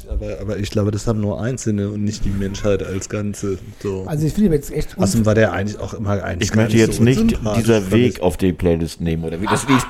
[0.08, 3.58] Aber, aber ich glaube, das haben nur Einzelne und nicht die Menschheit als Ganze.
[3.82, 4.04] So.
[4.06, 6.98] Also ich finde jetzt echt Außerdem war der eigentlich auch immer eigentlich Ich möchte jetzt
[6.98, 9.84] so nicht dieser Weg auf die Playlist nehmen, oder wie das Lied.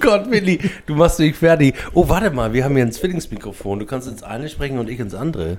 [0.00, 1.74] Gott, Willi, du machst dich fertig.
[1.92, 3.78] Oh, warte mal, wir haben hier ein Zwillingsmikrofon.
[3.78, 5.58] Du kannst ins eine sprechen und ich ins andere.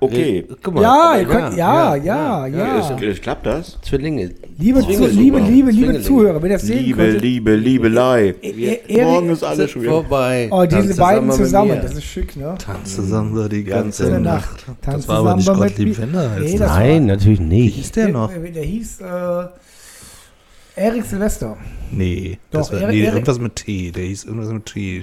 [0.00, 0.44] Okay.
[0.62, 0.82] Guck mal.
[0.82, 2.78] Ja, ihr könnt, ja, ja, ja.
[2.78, 3.78] Ist- ist- Klappt das?
[3.82, 4.30] Zwillinge.
[4.56, 6.00] Liebe, zu, liebe, liebe, liebe.
[6.00, 7.22] Zuhörer, wenn ihr das sehen Liebe, könntet.
[7.22, 8.34] Liebe, Liebelei.
[8.40, 9.90] E- Erik- Morgen ist alles schon wieder.
[9.92, 10.48] vorbei.
[10.52, 11.80] Oh, diese Tanz beiden zusammen, mir.
[11.80, 12.54] das ist schick, ne?
[12.64, 14.66] Tanz zusammen war die ganze Ganze Nacht.
[14.82, 15.98] Tanz Das war aber nicht zusammen mit Gottlieb.
[15.98, 16.40] Wendehals.
[16.44, 17.74] Nee, das Nein, natürlich Wie nicht.
[17.76, 18.30] hieß der noch?
[18.32, 21.56] Der, der hieß äh, Erik Silvester.
[21.90, 23.90] Nee, das Doch, war Erik- nee, Erik- irgendwas mit T.
[23.90, 25.02] Der hieß irgendwas mit T.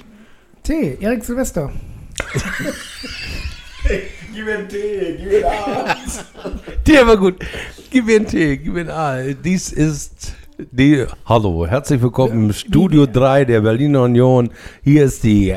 [0.63, 1.69] T, Erik Silvester.
[6.85, 7.35] Der war gut.
[7.89, 9.21] Gib mir einen Tee, gib mir einen A.
[9.33, 11.05] Dies ist die.
[11.25, 14.49] Hallo, herzlich willkommen im Studio 3 der Berliner Union.
[14.83, 15.55] Hier ist die.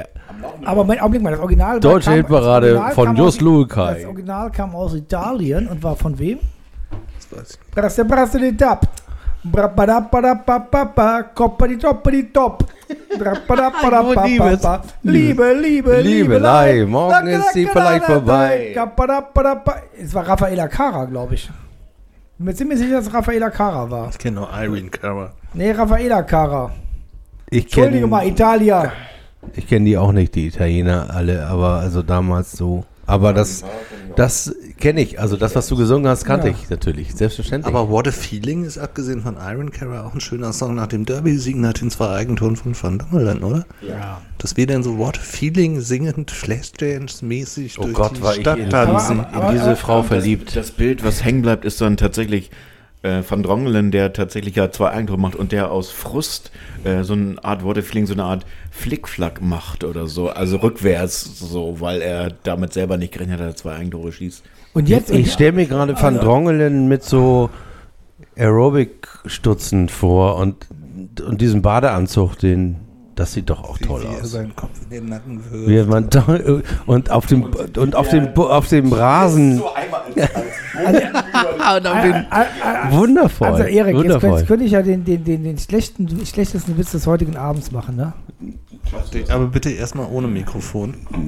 [0.65, 3.95] Aber mein Augenblick mal, das Original Deutsche Hitparade von Jos Lukai.
[3.95, 6.39] Das Original kam aus Italien und war von wem?
[7.17, 7.75] Das weiß ich.
[7.75, 8.39] Brasse, brasse.
[8.39, 9.08] Brabadabadabababa,
[11.35, 12.65] Koppa di toppa di top.
[15.03, 18.75] Liebe, Liebe, Liebelei, morgen ist sie vielleicht vorbei.
[20.01, 21.51] Es war Raffaella Cara, glaube ich.
[22.39, 24.11] Bin mir ziemlich sicher, dass Raffaella Cara war.
[24.11, 25.33] Ich kenne nur Irene Cara.
[25.55, 26.71] Nee, Raffaella Cara.
[27.51, 28.93] Ich Entschuldige mal, kenne Italia.
[29.55, 32.85] ich kenn die auch nicht, die Italiener alle, aber also damals so.
[33.09, 33.65] Aber das,
[34.17, 35.19] das kenne ich.
[35.19, 36.55] Also das, was du gesungen hast, kannte Ja.
[36.55, 37.15] ich natürlich.
[37.15, 37.75] Selbstverständlich.
[37.75, 41.05] Aber What a Feeling ist abgesehen von Iron Cara auch ein schöner Song nach dem
[41.07, 43.65] Derby-Sieg nach den zwei Eigentoren von Van Dongelen, oder?
[43.81, 44.21] Ja.
[44.37, 48.41] Dass wir dann so What a Feeling singend, Flashdance-mäßig Oh durch Gott, die war ich
[48.43, 49.21] Stadt in, tanzen.
[49.21, 50.55] Aber- in diese aber- Frau verliebt.
[50.55, 52.51] Das Bild, was hängen bleibt, ist dann tatsächlich
[53.03, 56.51] äh, Van Drongelen, der tatsächlich ja zwei Eigentore macht und der aus Frust
[56.85, 60.29] äh, so eine Art Waterfeeling, so eine Art Flickflack macht oder so.
[60.31, 64.43] Also rückwärts, so, weil er damit selber nicht gerechnet hat, dass er zwei Eigentore schießt.
[64.75, 67.51] Und jetzt, Ich stelle mir gerade Van Drongelen mit so
[68.37, 70.67] Aerobic-Stutzen vor und,
[71.21, 72.77] und diesem Badeanzug, den,
[73.19, 74.31] das sieht doch auch toll wie er aus.
[74.31, 75.69] seinen Kopf in den Nacken wirft.
[75.69, 76.25] Wie man da,
[76.87, 77.43] und auf dem
[77.77, 79.61] und auf dem auf dem Rasen
[81.77, 82.47] Und auf den- Ah,
[82.91, 83.49] Wundervoll.
[83.49, 84.21] Also Erik, jetzt wundervoll.
[84.21, 87.71] könnte, jetzt könnte ich ja den, den, den, den schlechten, schlechtesten Witz des heutigen Abends
[87.73, 88.13] machen, ne?
[89.29, 90.95] Aber bitte erstmal ohne Mikrofon.
[91.13, 91.21] Er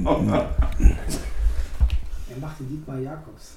[2.39, 3.55] macht den Dietmar Jakobs.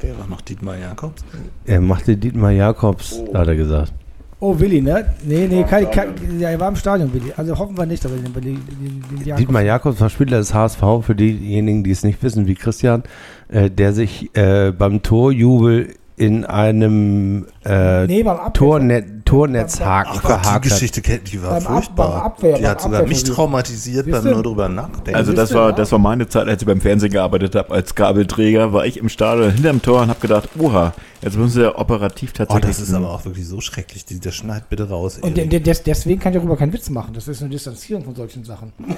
[0.00, 1.24] Wer war noch Dietmar Jakobs?
[1.64, 3.92] er machte Dietmar Jakobs, hat er gesagt.
[4.40, 5.04] Oh, Willi, ne?
[5.24, 7.32] Nee, nee, kein, kein, ja, er war im Stadion, Willi.
[7.36, 9.40] Also hoffen wir nicht, aber den, den, den, den Jakobs.
[9.40, 13.02] Dietmar Jakobs war Spieler des HSV, für diejenigen, die es nicht wissen, wie Christian,
[13.48, 18.24] äh, der sich äh, beim Torjubel in einem äh, Nee.
[18.52, 20.62] Tornet, Tornetzhaken Ach Gott, die verhakt hat.
[20.62, 22.08] Geschichte kennt, die war Beim Ab- furchtbar.
[22.10, 22.20] beim
[22.52, 25.14] Abwehr- die hat sogar mich traumatisiert Siehst beim nur drüber nachdenken.
[25.14, 25.72] Also das war, ja?
[25.76, 29.08] das war meine Zeit, als ich beim Fernsehen gearbeitet habe, als Kabelträger, war ich im
[29.08, 32.76] Stadion hinterm Tor und habe gedacht, oha, jetzt müssen wir operativ oh, tatsächlich...
[32.76, 34.04] das ist aber auch wirklich so schrecklich.
[34.04, 35.18] Die- Das schneid bitte raus.
[35.20, 37.12] Und de, de, des, deswegen kann ich darüber keinen Witz machen.
[37.14, 38.72] Das ist eine Distanzierung von solchen Sachen.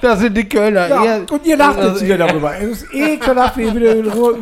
[0.00, 0.88] Das sind die Kölner.
[0.88, 2.52] Ja, Ihr- und ihr lacht Also, jetzt wieder darüber.
[2.60, 4.36] Es ist ekelhaft, wie ihr wieder so,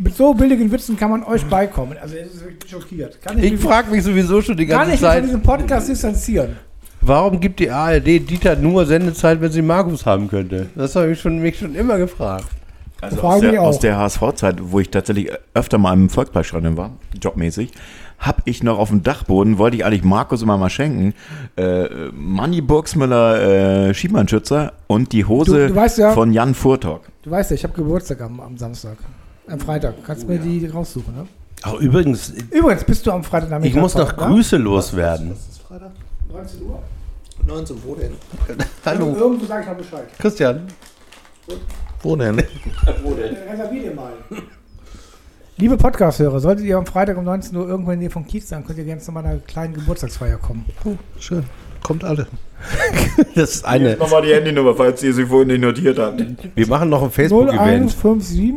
[0.00, 1.96] mit so billigen Witzen kann man euch beikommen.
[2.00, 3.18] Also es ist wirklich schockiert.
[3.22, 5.42] Kann ich, Ich frage mich sowieso schon die kann ganze ich mich von Zeit, diesem
[5.42, 6.56] Podcast distanzieren?
[7.02, 10.66] warum gibt die ARD Dieter nur Sendezeit, wenn sie Markus haben könnte?
[10.74, 12.44] Das habe ich schon, mich schon immer gefragt.
[13.00, 17.72] Also aus der, aus der HSV-Zeit, wo ich tatsächlich öfter mal im Volksparkstadion war, jobmäßig,
[18.20, 21.14] habe ich noch auf dem Dachboden, wollte ich eigentlich Markus immer mal schenken,
[21.56, 27.02] äh, Manni Burgsmüller äh, Schiebmannschützer und die Hose Du- du weißt ja- von Jan Furtok.
[27.22, 28.96] Du weißt ja, ich habe Geburtstag am, am Samstag.
[29.48, 29.94] Am Freitag.
[30.06, 31.26] Kannst du mir die raussuchen, ne?
[31.62, 35.34] Ach, übrigens, Übrigens, bist du am Freitag ich muss noch Grüße loswerden.
[36.32, 36.82] 19 Uhr.
[37.46, 38.12] 19, wo denn?
[38.84, 39.14] Hallo.
[39.18, 40.04] Irgendwo sage ich mal Bescheid.
[40.18, 40.62] Christian.
[42.02, 42.36] Wo denn?
[42.38, 44.12] Reservier dir mal.
[45.60, 48.48] Liebe Podcast-Hörer, solltet ihr am Freitag um 19 Uhr irgendwo in der Nähe von Kiez
[48.48, 50.64] sein, könnt ihr gerne zu meiner kleinen Geburtstagsfeier kommen.
[51.18, 51.44] Schön.
[51.82, 52.26] Kommt alle.
[53.34, 53.96] Das ist eine.
[53.96, 56.22] Nochmal die Handynummer, falls ihr sie vorhin nicht notiert habt.
[56.54, 57.94] Wir machen noch ein Facebook-Event.
[57.94, 58.54] 0157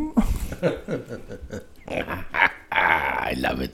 [2.70, 3.72] Ah, I love it.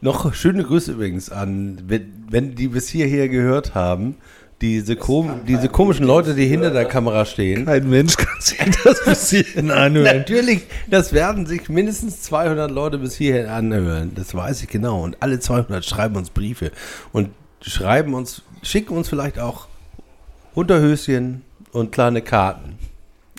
[0.00, 4.16] Noch schöne Grüße übrigens an, wenn, wenn die bis hierher gehört haben,
[4.60, 7.64] diese, kom diese komischen Leute, die hinter der Kamera stehen.
[7.64, 10.18] Kein Mensch kann sich das bis hierhin anhören.
[10.18, 14.12] Natürlich, das werden sich mindestens 200 Leute bis hierhin anhören.
[14.14, 15.02] Das weiß ich genau.
[15.02, 16.72] Und alle 200 schreiben uns Briefe
[17.12, 17.30] und
[17.62, 19.66] schreiben uns, schicken uns vielleicht auch
[20.54, 22.78] Unterhöschen und kleine Karten,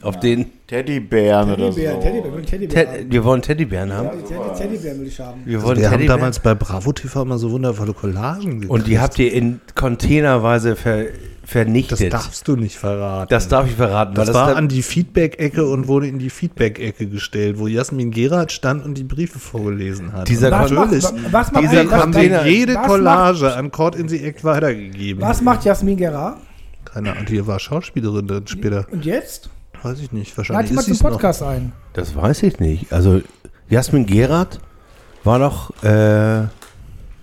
[0.03, 1.80] auf denen Teddybären oder so.
[1.80, 3.11] Teddybär, Teddybär, will einen Teddybär haben.
[3.11, 4.09] Wir wollen Teddybären haben.
[4.17, 5.41] Die Teddy- Teddybär will ich haben.
[5.45, 6.19] Wir wollen Wir haben Teddybären.
[6.19, 8.69] damals bei Bravo TV immer so wundervolle Collagen gekriegt.
[8.71, 11.11] und die habt ihr in Containerweise ver Das
[11.51, 12.13] vernichtet.
[12.13, 13.27] darfst du nicht verraten.
[13.30, 14.13] Das darf ich verraten.
[14.15, 18.53] Das, weil war an die Feedback-Ecke und wurde in die Feedback-Ecke gestellt, wo Jasmin Gerard
[18.53, 20.30] stand und die Briefe vorgelesen hat.
[20.30, 23.95] Dieser Was macht, natürlich, was macht, dieser was, haben Container- jede was Collage an Cord
[23.97, 25.21] in the Eck weitergegeben.
[25.21, 26.38] was macht Jasmin Gerard?
[26.85, 28.85] Keine Ahnung, die war Schauspielerin dann später.
[28.91, 29.49] Und jetzt?
[29.83, 31.11] Weiß ich nicht, wahrscheinlich mal ist zum sie es noch.
[31.11, 31.71] Podcast ein.
[31.93, 32.91] Das weiß ich nicht.
[32.93, 33.21] Also
[33.69, 34.59] Jasmin Gerard
[35.23, 36.43] war doch, äh,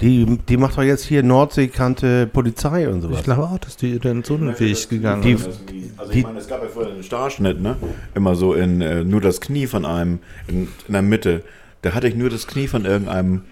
[0.01, 3.19] die, die macht doch jetzt hier Nordseekante Polizei und sowas.
[3.19, 5.49] Ich glaube auch, dass die dann so einen Weg gegangen die- ist.
[5.97, 7.77] Also Die- ich meine, es gab ja vorher einen Starschnitt, ne?
[8.15, 11.43] Immer so in äh, nur das Knie von einem in, in der Mitte.
[11.83, 13.43] Da hatte ich nur das Knie von irgendeinem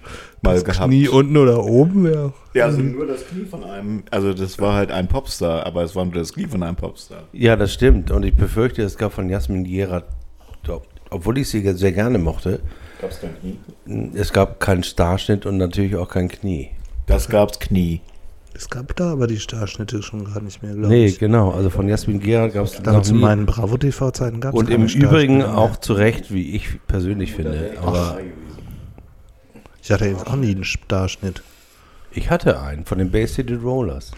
[0.42, 0.88] mal gehabt.
[0.88, 2.32] Knie unten oder oben, ja.
[2.54, 4.02] Ja, also nur das Knie von einem.
[4.10, 7.24] Also das war halt ein Popstar, aber es war nur das Knie von einem Popstar.
[7.32, 8.10] Ja, das stimmt.
[8.10, 10.04] Und ich befürchte, es gab von Jasmin Gerard,
[11.10, 12.60] obwohl ich sie sehr gerne mochte,
[13.00, 13.58] Gab es kein Knie?
[14.14, 16.70] es gab keinen Starschnitt und natürlich auch kein Knie.
[17.06, 18.00] Das gab's Knie.
[18.54, 21.18] Es gab da aber die Starschnitte schon gar nicht mehr, glaube Nee, ich.
[21.18, 21.50] genau.
[21.50, 22.78] Also von Jasmin Gerard gab es
[23.10, 23.20] in nie.
[23.22, 27.72] meinen Bravo-TV-Zeiten gab es Und im Übrigen auch zu Recht, wie ich persönlich finde.
[27.82, 28.18] Aber
[29.86, 31.44] Ich hatte jetzt auch nie einen Starschnitt.
[32.10, 34.10] ich hatte einen von den Bay City Rollers.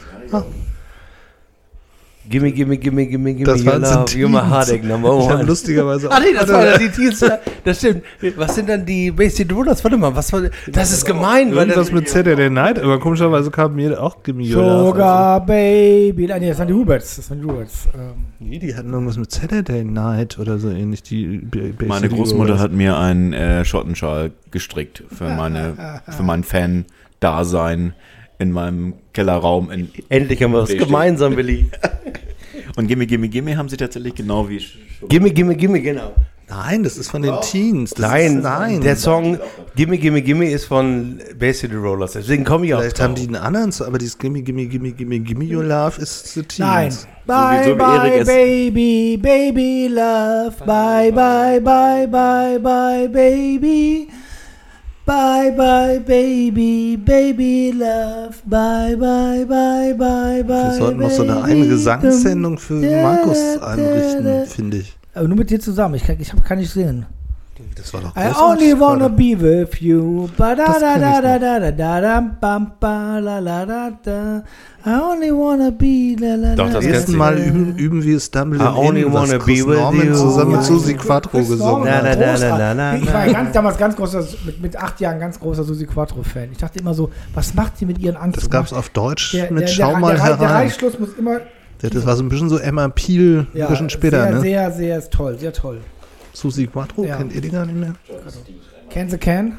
[2.29, 4.51] Gimme, gimme, gimme, gimme, gimme, Das waren love, you're my Teens.
[4.51, 5.45] heartache number Ich habe one.
[5.45, 7.25] lustigerweise Ah nee, das waren ja die Teens.
[7.65, 8.03] Das stimmt.
[8.37, 9.83] Was sind dann die Bay City Rollers?
[9.83, 13.51] Warte mal, was war Das ist gemein, weil Irgendwas das, mit Saturday Night, aber komischerweise
[13.51, 14.89] kam mir auch Gimme Your Love.
[14.91, 16.27] Sugar Baby.
[16.27, 17.17] Nein, das waren die Huberts.
[17.17, 17.89] Das waren die Huberts.
[17.95, 21.03] Ähm, Nee, die hatten irgendwas mit Saturday Night oder so ähnlich.
[21.03, 21.41] Die
[21.87, 27.95] Meine Großmutter hat mir einen äh, Schottenschal gestrickt für meine für mein Fan-Dasein
[28.39, 29.71] in meinem Kellerraum.
[29.71, 31.69] In, endlich haben wir was gemeinsam, Willi.
[32.77, 34.61] und Gimme, Gimme, Gimme haben sie tatsächlich genau wie
[35.09, 36.13] Gimme, gimme, gimme, genau.
[36.51, 37.91] Nein, das ist von den Teens.
[37.91, 38.81] Das Nein, ist, nein.
[38.81, 39.39] der Song
[39.77, 42.13] Gimme, gimme, gimme ist von Bay City Rollers.
[42.13, 43.05] Deswegen komme ich auch Vielleicht drauf.
[43.09, 46.33] haben die einen anderen, Song, aber dieses Gimme, Gimme, Gimme, Gimme, Gimme Your Love ist
[46.33, 46.59] The Teens.
[46.59, 46.95] Nein.
[47.27, 50.57] Bye, so wie bye, Erik es- baby, baby, love.
[50.65, 54.09] Bye, bye, bye, bye, bye, baby.
[55.09, 58.43] Bye, bye, baby, baby, love.
[58.45, 60.73] Bye, bye, bye, bye, bye.
[60.73, 64.99] Wir sollten noch so eine eigene Gesangssendung für Markus einrichten, finde ich.
[65.15, 65.95] Aber nur mit dir zusammen.
[65.95, 67.07] Ich kann, ich kann nicht singen.
[67.77, 70.29] Das war doch I only wanna be with you.
[70.37, 73.91] Ba da Das da da da da da da da bam ba la la da
[74.03, 74.43] da.
[74.87, 77.13] I only wanna be la la Doch, das du.
[77.17, 80.15] Mal üben, üben wir Stumble I only wanna be with Norman you.
[80.15, 81.85] zusammen mit Susi ich- Quattro gesungen.
[81.85, 85.19] Na, na, na, na, na, Ich war ganz, damals ganz großer, mit, mit acht Jahren
[85.19, 86.51] ganz großer Susi Quattro-Fan.
[86.53, 88.37] Ich dachte immer so, was macht die mit ihren Angst?
[88.37, 90.57] Das gab's auf Deutsch der, mit der, Schau der, mal der, der herein.
[90.63, 91.41] Reichschluss muss immer.
[91.81, 94.41] Das war so ein bisschen so Emma Peel, ein Ja, bisschen später, sehr, ne?
[94.41, 95.81] sehr, sehr toll, sehr toll.
[96.33, 97.17] Susi Quattro, Ja.
[97.17, 97.95] kennt ihr die gar nicht mehr?
[98.91, 99.59] Can the Can?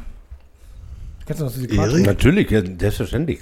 [1.25, 1.97] Kennst du noch Susi Quattro?
[1.97, 3.39] Natürlich, ja, selbstverständlich.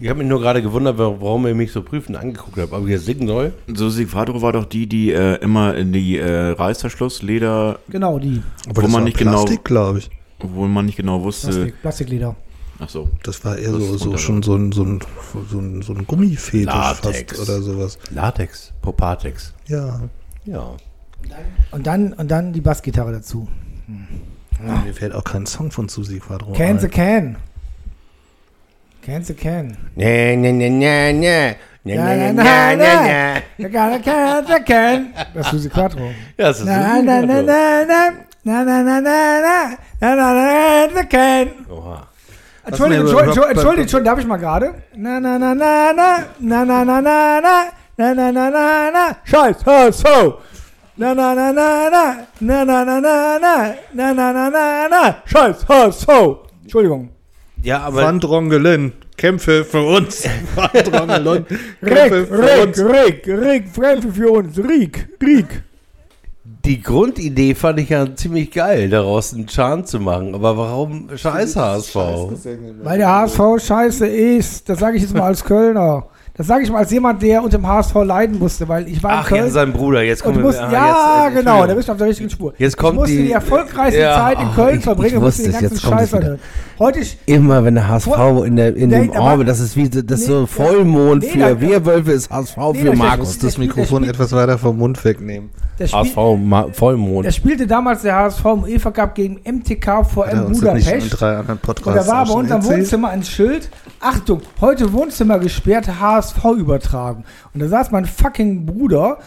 [0.00, 2.90] Ich habe mich nur gerade gewundert, warum ihr mich so prüfend angeguckt habt, ob ich
[2.90, 3.52] jetzt singen soll.
[3.72, 8.42] Susi Quadro war doch die, die äh, immer in die äh, Reißverschluss, Leder, Genau, die.
[8.66, 10.10] Aber Wo das man war nicht genau- Plastik, glaube ich.
[10.40, 11.48] wo man nicht genau wusste.
[11.48, 12.34] Plastik, Plastiklieder.
[12.80, 13.10] Ach so.
[13.22, 15.00] Das war eher Das so, so schon so ein, so ein,
[15.48, 17.36] so ein, so ein Gummifetisch Latex.
[17.38, 17.98] fast oder sowas.
[18.10, 19.54] Latex, Popatex.
[19.68, 20.00] Ja.
[20.46, 20.76] Ja.
[21.70, 23.48] Und dann, und dann die Bassgitarre dazu.
[24.84, 26.88] Mir fällt auch kein Song von Susi Quattro Can the.
[26.88, 27.36] Can.
[29.02, 29.76] Can the Can.
[29.96, 31.56] Ne, ne, ne, ne, ne.
[31.84, 33.42] Ne, Ja, ne, na, ne, na, ne, ne.
[33.58, 35.08] The can, the can.
[35.34, 36.00] Das ist Susi Quattro.
[36.38, 37.42] Ja, das ist Susi na, na, Quattro.
[37.42, 38.12] na, na.
[38.44, 39.76] Na, na, na, na, na.
[40.00, 41.48] Na, na, na, the can.
[41.68, 42.06] Oha.
[42.64, 44.74] Entschuldigung, Entschuldigung, Entschuldigung, darf ich mal gerade?
[44.94, 46.18] Na, na, na, na, na.
[46.38, 47.64] Na, na, na, na, na.
[47.98, 49.16] Na, na, na, na, na.
[49.24, 50.06] Scheiß, HSV.
[51.02, 52.26] Na, na, na, na, na.
[52.40, 53.74] Na, na, na, na, na.
[53.92, 55.22] Na, na, na, na, na.
[55.26, 56.08] Scheiß, HSV.
[56.62, 57.08] Entschuldigung.
[57.60, 60.24] Ja, aber Van Drongelen, Kämpfe für uns.
[60.54, 61.44] Van Drongelen,
[61.82, 62.78] Rick, Kämpfe für Rick, uns.
[62.78, 64.58] Rick, Rick, Kämpfe für uns.
[64.58, 65.62] Rick, Rick.
[66.64, 70.36] die Grundidee fand ich ja ziemlich geil, daraus einen Chant zu machen.
[70.36, 71.96] Aber warum scheiß HSV?
[72.84, 74.68] Weil der HSV scheiße ist.
[74.68, 76.06] Das sage ich jetzt mal als Kölner.
[76.34, 79.10] Das sage ich mal als jemand, der unter dem HSV leiden musste, weil ich war
[79.12, 79.50] in Ach ja, Köln.
[79.50, 81.92] sein Bruder, jetzt und kommen du musst, ah, ja, jetzt, äh, genau, da bist du
[81.92, 82.54] auf der richtigen Spur.
[82.56, 85.16] Jetzt kommt ich musste die, die- erfolgreichste Ja, Zeit in oh, Köln ich- verbringen ich
[85.16, 86.38] und musste den wusste es, ganzen kommt Scheiß anhören.
[86.78, 89.90] Heute ich, Immer wenn der HSV in, der, in Nee, dem Orbit, das ist wie
[89.90, 93.18] das ist Nee, so Vollmond nee, für Werwölfe, ist HSV Nee, für Markus.
[93.28, 95.50] muss das Mikrofon etwas weiter vom Mund wegnehmen.
[95.90, 97.26] Der, HSV Vollmond.
[97.26, 101.22] der spielte damals der HSV im UEFA Cup gegen MTK VM er uns Budapest.
[101.22, 102.78] Und da war bei unserem erzählt?
[102.80, 103.70] Wohnzimmer ein Schild.
[104.00, 107.24] Achtung, heute Wohnzimmer gesperrt, HSV übertragen.
[107.54, 109.18] Und da saß mein fucking Bruder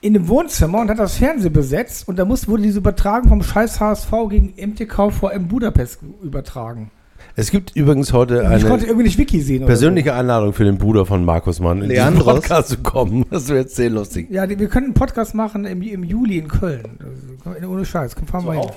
[0.00, 2.06] in dem Wohnzimmer und hat das Fernsehen besetzt.
[2.08, 6.90] Und da muss, wurde diese Übertragung vom scheiß HSV gegen MTK VM Budapest übertragen.
[7.36, 9.58] Es gibt übrigens heute Und ich konnte eine irgendwie nicht Wiki sehen.
[9.58, 12.34] oder persönliche Einladung für den Bruder von Markus Mann in diesen Leandros?
[12.34, 13.26] Podcast zu kommen.
[13.30, 14.28] Das wäre jetzt sehr lustig.
[14.28, 14.34] So.
[14.36, 16.98] Ja, wir können einen Podcast machen im, im Juli in Köln.
[17.44, 18.14] Also, Ohne Scheiß.
[18.14, 18.70] Komm, fahren wir hin.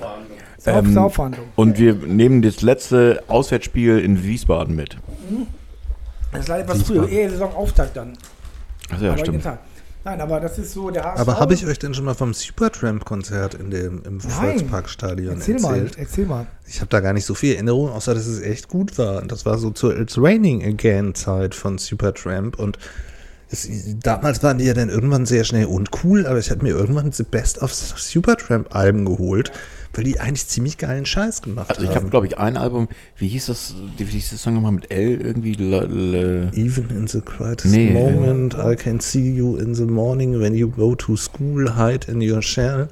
[0.66, 1.46] Ähm, Saufverhandlung.
[1.54, 4.96] Und wir nehmen das letzte Auswärtsspiel in Wiesbaden mit.
[6.32, 7.08] Das ist leider etwas früher.
[7.08, 8.14] Eher Saisonauftakt dann.
[8.90, 9.46] Ach ja, aber stimmt.
[10.08, 11.20] Nein, aber das ist so der HSV.
[11.20, 15.74] Aber habe ich euch denn schon mal vom Supertramp-Konzert in dem, im Volksparkstadion Erzähl mal,
[15.74, 15.98] erzählt?
[15.98, 16.46] erzähl mal.
[16.66, 19.20] Ich habe da gar nicht so viel Erinnerung, außer dass es echt gut war.
[19.20, 22.58] Und das war so zur It's Raining Again-Zeit von Supertramp.
[22.58, 22.78] Und
[23.50, 23.68] es,
[24.02, 27.24] damals waren die ja dann irgendwann sehr schnell uncool, aber ich hatte mir irgendwann The
[27.24, 29.52] Best of Supertramp-Alben geholt,
[29.94, 32.10] weil die eigentlich ziemlich geilen Scheiß gemacht Also ich habe, haben.
[32.10, 35.54] glaube ich, ein Album, wie hieß das, wie hieß das Song nochmal mit L irgendwie?
[35.58, 35.72] L,
[36.14, 37.90] L, Even in the quietest Nee.
[37.90, 42.20] moment, I can see you in the morning when you go to school, hide in
[42.20, 42.88] your shell.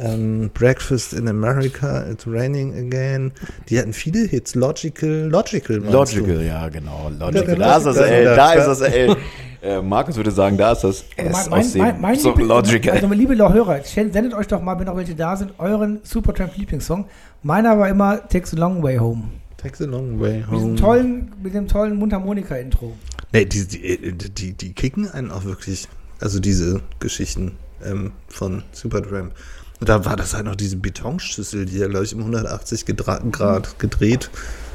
[0.00, 3.32] Ähm, Breakfast in America, It's Raining Again.
[3.68, 4.54] Die hatten viele Hits.
[4.54, 5.80] Logical, Logical.
[5.80, 6.20] meinst du?
[6.20, 7.10] Logical, ja, genau.
[7.18, 7.54] Ja, Logical.
[7.56, 7.58] genau.
[7.66, 9.16] Da ist das Da- L, da- ist das L.
[9.60, 12.94] Äh, Markus würde sagen, da ist das S Mein, aus dem mein, mein Logical.
[12.94, 17.06] Also, liebe Hörer, sendet euch doch mal, wenn noch welche da sind, euren Supertramp Lieblingssong.
[17.42, 19.24] Meiner war immer Takes a Long Way Home.
[19.58, 20.76] Takes a long way Mit dem home.
[20.76, 22.96] tollen, mit dem tollen Mundharmonika-Intro.
[23.32, 25.88] Nee, die, die, die, die kicken einen auch wirklich.
[26.20, 29.32] Also diese Geschichten ähm, von Supertramp.
[29.80, 33.20] Und da war das halt noch diese Betonschüssel, die ja, glaube ich, um 180 Gedra
[33.30, 34.30] Grad gedreht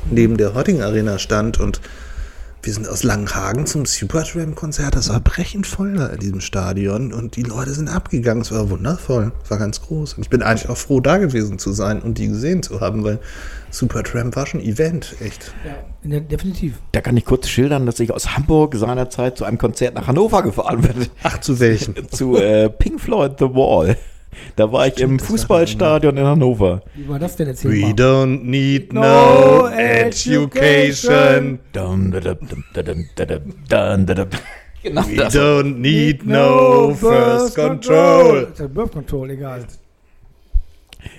[0.10, 1.60] neben der Hotting Arena stand.
[1.60, 1.82] Und
[2.64, 4.96] wir sind aus Langenhagen zum Supertramp-Konzert.
[4.96, 7.12] Das war brechend voll da in diesem Stadion.
[7.12, 8.42] Und die Leute sind abgegangen.
[8.42, 9.34] Es war wundervoll.
[9.44, 10.14] Es war ganz groß.
[10.14, 13.04] Und ich bin eigentlich auch froh, da gewesen zu sein und die gesehen zu haben,
[13.04, 13.20] weil
[13.70, 15.54] Supertramp war schon ein Event, echt.
[16.06, 16.76] Ja, definitiv.
[16.94, 20.42] Da kann ich kurz schildern, dass ich aus Hamburg seinerzeit zu einem Konzert nach Hannover
[20.42, 21.08] gefahren bin.
[21.24, 21.96] Ach, zu welchem?
[22.12, 23.98] zu äh, Pink Floyd The Wall.
[24.56, 26.82] Da war ich im Fußballstadion in Hannover.
[26.96, 27.48] Wie war das denn?
[27.48, 31.60] Erzähl We don't need No no, education.
[34.84, 35.34] Genau We das.
[35.34, 38.48] don't need no first control.
[38.74, 39.66] Birth Control, egal.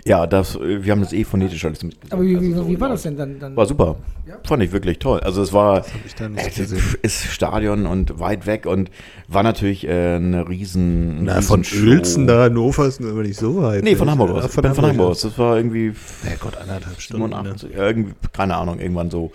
[0.07, 2.13] Ja, das, wir haben das eh phonetisch alles mitgesungen.
[2.13, 3.39] Aber wie, Also wie, so wie war das denn dann?
[3.41, 3.97] dann War super.
[4.27, 4.37] Ja.
[4.47, 5.21] Fand ich wirklich toll.
[5.21, 8.91] Also es war hab ich da nicht äh, ist Stadion und weit weg und
[9.29, 11.65] war natürlich äh, eine riesen, Na, riesen von.
[11.87, 13.83] Uelzen da Hannover ist nur immer nicht so weit.
[13.83, 14.43] Nee, von Hamburg aus.
[14.45, 15.23] Ja, Ich bin von Hamburg aus.
[15.23, 15.95] Das war irgendwie
[16.29, 17.31] Ja gut, anderthalb Stunden.
[17.31, 17.37] Ne?
[17.37, 19.33] 87, irgendwie, keine Ahnung, irgendwann so.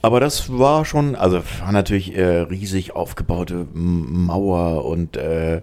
[0.00, 5.62] Aber das war schon, also war natürlich äh, riesig aufgebaute Mauer und äh,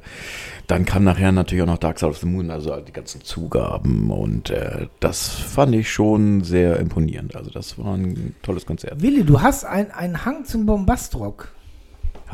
[0.68, 4.12] dann kam nachher natürlich auch noch Dark Side of the Moon, also die ganzen Zugaben
[4.12, 7.36] und äh, das fand ich schon sehr imponierend.
[7.36, 9.02] Also das war ein tolles Konzert.
[9.02, 11.55] Willi, du hast ein- einen Hang zum Bombastrock.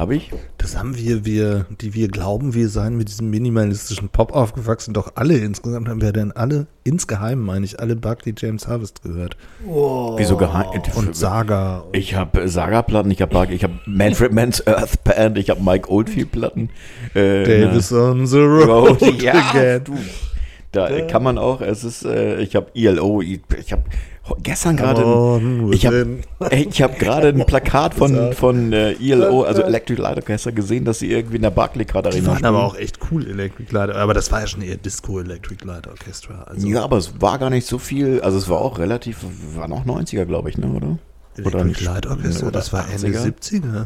[0.02, 0.32] Habe ich?
[0.58, 5.12] Das haben wir, wir, die wir glauben, wir seien mit diesem minimalistischen Pop aufgewachsen, doch
[5.14, 9.38] alle insgesamt haben wir dann alle, insgeheim meine ich, alle Buckley James Harvest gehört.
[9.64, 10.66] Wieso geheim?
[10.96, 11.82] Und Saga.
[11.82, 15.88] Und Ich habe Saga-Platten, ich habe ich hab Manfred Mann's Earth Band, ich habe Mike
[15.88, 16.72] Oldfield-Platten.
[17.14, 19.84] Äh, Davis on the Road Road, ja, again.
[19.84, 19.98] du.
[20.72, 23.84] Da kann man auch, es ist, äh, ich habe ILO, ich, ich habe
[24.44, 25.02] gestern gerade,
[25.74, 26.20] ich habe
[26.52, 31.00] ich hab gerade ein Plakat von, von äh, ILO, also Electric Light Orchestra gesehen, dass
[31.00, 33.90] sie irgendwie in der Barclaycard Die Arena waren aber auch echt cool, Electric Light.
[33.90, 36.44] Aber das war ja schon eher Disco Electric Light Orchestra.
[36.44, 39.18] Also Ja, aber es war gar nicht so viel, also es war auch relativ,
[39.56, 40.98] waren auch 90er, glaube ich, ne, oder?
[41.38, 43.24] Electric nicht- Light Orchestra, oder das war Ende 80er?
[43.24, 43.86] 70er.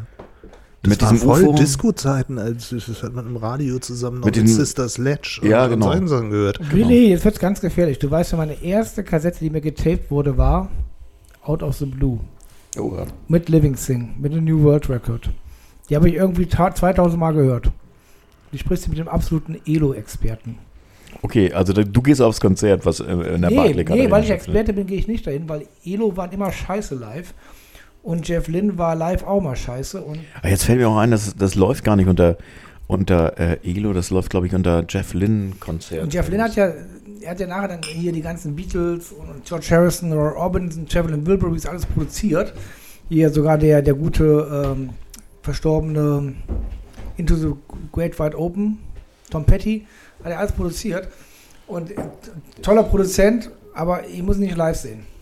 [0.86, 1.56] Das Mit war diesem voll?
[1.56, 5.66] Disco-Zeiten, also das hat man im Radio zusammen noch Mit mit, diesem- Sister Sledge Ja,
[5.66, 6.08] und, genau.
[6.08, 6.60] Sachen gehört.
[6.74, 8.00] Willi, jetzt wird's ganz gefährlich.
[8.00, 10.70] Du weißt ja, meine erste Kassette, die mir getaped wurde, war
[11.44, 12.20] Out of the Blue.
[12.78, 13.06] Oh, ja.
[13.28, 15.30] Mit Living Sing, mit dem New World Record.
[15.90, 17.72] Die habe ich irgendwie ta- 2000 Mal gehört.
[18.52, 20.58] Du sprichst mit dem absoluten Elo-Experten.
[21.22, 24.30] Okay, also du gehst aufs Konzert, was äh, in der Nee, Barclaycard nee, weil ich.
[24.32, 27.34] Experte bin, gehe ich nicht dahin, weil Elo waren immer scheiße live.
[28.06, 30.00] Und Jeff Lynn war live auch mal scheiße.
[30.00, 32.38] Und Aber jetzt fällt mir auch ein, das, das läuft gar nicht unter,
[32.86, 36.04] unter äh, Elo, das läuft, glaube ich, unter Jeff Lynn Konzert.
[36.04, 36.72] Und Jeff Lynne hat ja,
[37.22, 41.26] er hat ja nachher dann hier die ganzen Beatles und George Harrison, Roy Orbison, Traveling
[41.26, 42.54] Wilburys alles produziert.
[43.10, 44.92] Hier sogar der, der gute ähm,
[45.42, 46.36] verstorbene
[47.18, 47.54] Into the
[47.92, 48.78] Great Wide Open,
[49.32, 49.88] Tom Petty,
[50.24, 51.08] hat er alles produziert.
[51.66, 51.96] Und äh,
[52.62, 55.15] toller Produzent, aber ich muss ihn nicht live sehen.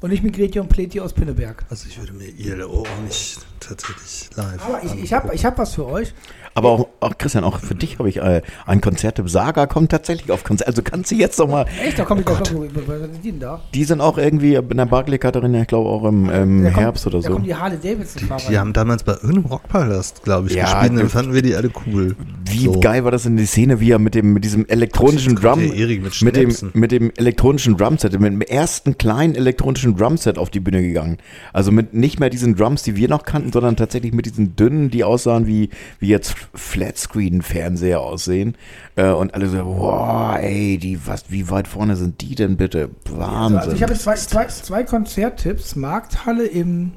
[0.00, 1.64] Und nicht mit Gretje und Pleti aus Pinneberg.
[1.68, 5.58] Also ich würde mir ILO auch nicht tatsächlich live Aber ich, ich habe ich hab
[5.58, 6.12] was für euch.
[6.52, 9.20] Aber auch, auch, Christian, auch für dich habe ich äh, ein Konzert.
[9.26, 10.66] Saga kommt tatsächlich auf Konzert.
[10.68, 12.60] Also kannst du jetzt noch mal, Echt, da komme ich gleich noch.
[12.86, 13.60] Was sind die denn da?
[13.72, 16.80] die sind auch irgendwie in der Barclaycard Arena, ich glaube auch im, im Da kommt-
[16.82, 17.32] Herbst oder Da so.
[17.34, 18.50] kommen die Harley Davidson-Fahrer.
[18.50, 21.00] Die haben damals bei irgendeinem Rockpalast, glaube ich, Ja, gespielt.
[21.00, 22.16] Dann fanden wir die alle cool.
[22.46, 22.80] Wie So.
[22.80, 26.22] geil war das in die Szene, wie er mit dem, mit diesem elektronischen Drum, mit
[26.22, 30.82] mit dem, mit dem elektronischen Drumset, mit dem ersten kleinen elektronischen Drumset auf die Bühne
[30.82, 31.18] gegangen.
[31.52, 34.90] Also mit nicht mehr diesen Drums, die wir noch kannten, sondern tatsächlich mit diesen dünnen,
[34.90, 38.56] die aussahen wie, wie jetzt Flatscreen-Fernseher aussehen.
[38.96, 42.90] Äh, und alle so, wow, ey, die, was, wie weit vorne sind die denn bitte?
[43.08, 43.58] Wahnsinn.
[43.58, 45.76] Also ich habe jetzt zwei, zwei, zwei Konzerttipps.
[45.76, 46.92] Markthalle im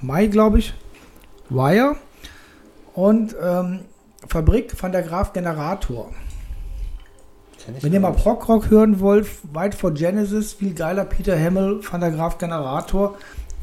[0.00, 0.74] Mai, glaube ich.
[1.48, 1.96] Wire.
[2.94, 3.80] Und ähm,
[4.28, 6.10] Fabrik von der Graf Generator.
[7.80, 12.12] Wenn ihr mal Prog-Rock hören wollt, weit vor Genesis, viel geiler Peter Hamill von der
[12.12, 13.16] Graf Generator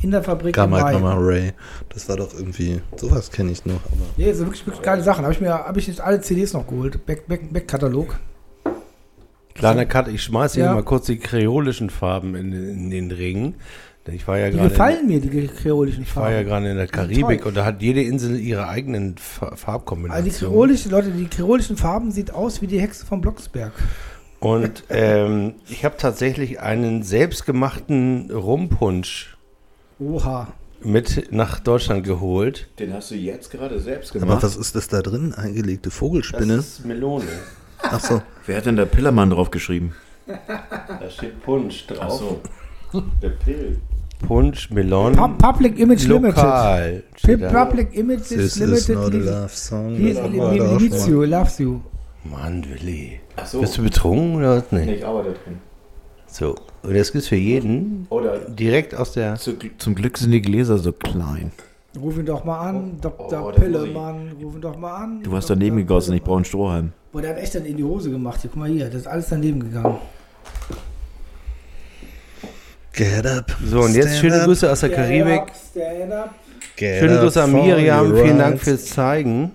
[0.04, 0.92] in der Fabrik Gamma Mai.
[0.94, 1.54] Gamma Ray.
[1.90, 3.76] Das war doch irgendwie, sowas kenne ich noch.
[3.86, 5.24] Aber Nee, das sind wirklich, wirklich geile Sachen.
[5.24, 7.06] Habe ich mir habe ich jetzt alle CDs noch geholt.
[7.06, 8.20] Back- Back- Back-Katalog.
[9.56, 10.74] Kleiner Cut, ich schmeiße hier Ja.
[10.74, 13.56] mal kurz die kreolischen Farben in, in den Ring.
[14.06, 16.50] Denn ich war ja Die gerade gefallen mir, die kreolischen ich war ja Farben.
[16.50, 17.50] gerade in der Karibik toll.
[17.50, 20.54] und da hat jede Insel ihre eigenen Fa- Also die Farbkombinationen.
[20.54, 23.72] kreolischen, Leute, die kreolischen Farben sieht aus wie die Hexe von Blocksberg.
[24.42, 29.33] Und ähm, ich habe tatsächlich einen selbstgemachten Rumpunsch
[30.08, 30.48] Oha.
[30.84, 32.68] mit nach Deutschland geholt.
[32.80, 35.34] Den hast du jetzt gerade selbst Aber was ist das da drin?
[35.34, 36.64] Eingelegte Vogelspinne?
[36.84, 37.26] Melone.
[37.82, 38.22] Ach so.
[38.46, 39.94] Wer hat denn da Pillermann drauf geschrieben?
[40.26, 42.00] Da steht Punsch drauf.
[42.02, 42.10] Ach
[42.94, 43.02] so.
[43.22, 43.78] Der Pill.
[44.28, 46.38] Punsch, Melon, Pu- Public Image Limited.
[46.38, 47.04] lokal.
[47.14, 47.66] Pu- steht da.
[47.66, 48.78] Public Image This Limited.
[48.78, 49.96] is not a love song.
[49.96, 51.82] He, Das loves you.
[52.24, 53.20] Mann, Willi.
[53.36, 53.60] Ach so.
[53.60, 54.72] Bist du betrunken oder was?
[54.72, 54.94] Nee.
[54.96, 55.58] Ich arbeite drin.
[56.34, 56.56] So.
[56.82, 58.08] Und das gibt's für jeden.
[58.10, 59.36] Oder Direkt aus der.
[59.36, 61.52] zu, zum Glück sind die Gläser so klein.
[61.96, 63.40] Ruf ihn doch mal an, Dr.
[63.40, 65.22] oh, muss Pillemann, ruf ihn doch mal an.
[65.22, 65.58] Du hast Dr.
[65.58, 66.92] daneben gegossen, ich brauche einen Strohhalm.
[67.12, 68.42] Boah, der hat echt dann in die Hose gemacht.
[68.42, 70.00] Hier, guck mal hier, das ist alles daneben gegangen.
[72.94, 73.56] Get up.
[73.64, 75.42] So, und jetzt schöne Grüße aus der Karibik.
[75.42, 76.34] up, stand up.
[76.76, 78.16] get Schöne Grüße an Miriam.
[78.16, 79.52] Vielen Dank fürs Zeigen.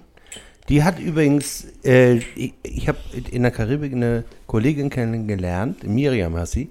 [0.69, 2.99] Die hat übrigens, äh, ich, ich habe
[3.31, 6.71] in der Karibik eine Kollegin kennengelernt, Miriam heißt sie.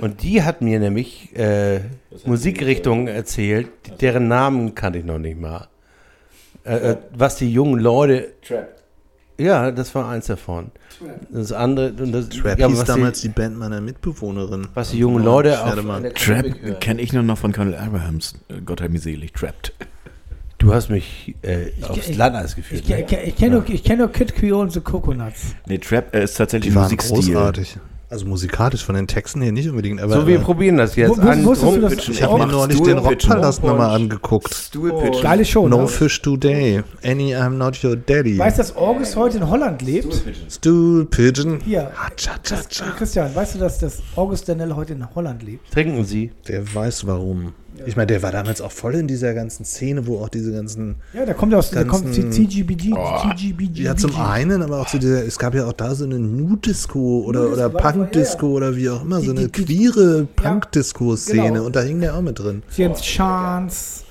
[0.00, 1.80] Und die hat mir nämlich äh,
[2.24, 3.68] Musikrichtungen erzählt,
[4.00, 5.68] deren Namen kannte ich noch nicht mal.
[6.64, 8.32] Äh, äh, was die jungen Leute.
[8.46, 8.68] Trap.
[9.38, 10.70] Ja, das war eins davon.
[11.30, 14.68] Das andere, und das, Trap ja, hieß was damals die, die Band meiner Mitbewohnerin.
[14.74, 15.74] was die jungen Leute auf
[16.14, 18.38] Trap kenne ich nur noch von Colonel Abrahams.
[18.48, 19.32] Äh, Gott hab ihn selig.
[19.32, 19.74] Trapped.
[20.62, 22.82] Du hast mich äh, aufs ich- Glatteis geführt.
[22.84, 23.00] Ich, ne?
[23.04, 25.56] ich, ich kenne nur, ich kenn nur Kid Creole und the Coconuts.
[25.66, 27.34] Nee, Trap äh, ist tatsächlich Die waren Musikstil.
[27.34, 27.78] großartig.
[28.08, 31.10] Also musikalisch von den Texten her nicht unbedingt, aber So, wir aber probieren das jetzt.
[31.10, 32.14] Wo- wo- An wusstest du, Rumpitchen.
[32.14, 34.52] ich habe mir neulich Stool den Rockpalast Rock nochmal angeguckt.
[34.54, 35.22] Stoolpitch.
[35.22, 35.88] Geile Show, No ne?
[35.88, 36.82] Fish Today.
[37.02, 38.38] Annie, I'm not your daddy.
[38.38, 40.22] Weißt du, dass August heute in Holland lebt?
[40.50, 41.58] Stool Pigeon.
[41.64, 41.90] Hier.
[41.96, 42.84] Hatscha, cha, Das, cha.
[42.90, 45.72] Christian, weißt du, dass das August Danell heute in Holland lebt?
[45.72, 46.30] Trinken Sie.
[46.46, 47.54] Der weiß warum.
[47.86, 50.96] Ich meine, der war damals auch voll in dieser ganzen Szene, wo auch diese ganzen.
[51.14, 53.82] Ja, der kommt aus der kommt TGBG, TGBG.
[53.82, 55.24] Ja, zum einen, aber auch zu dieser.
[55.24, 59.20] Es gab ja auch da so eine Nude-Disco oder, oder Punk-Disco oder wie auch immer,
[59.20, 61.64] so Die- eine die- die- queere Punk-Disco-Szene genau.
[61.66, 62.62] und da hing der auch mit drin.
[62.76, 64.04] James Chance,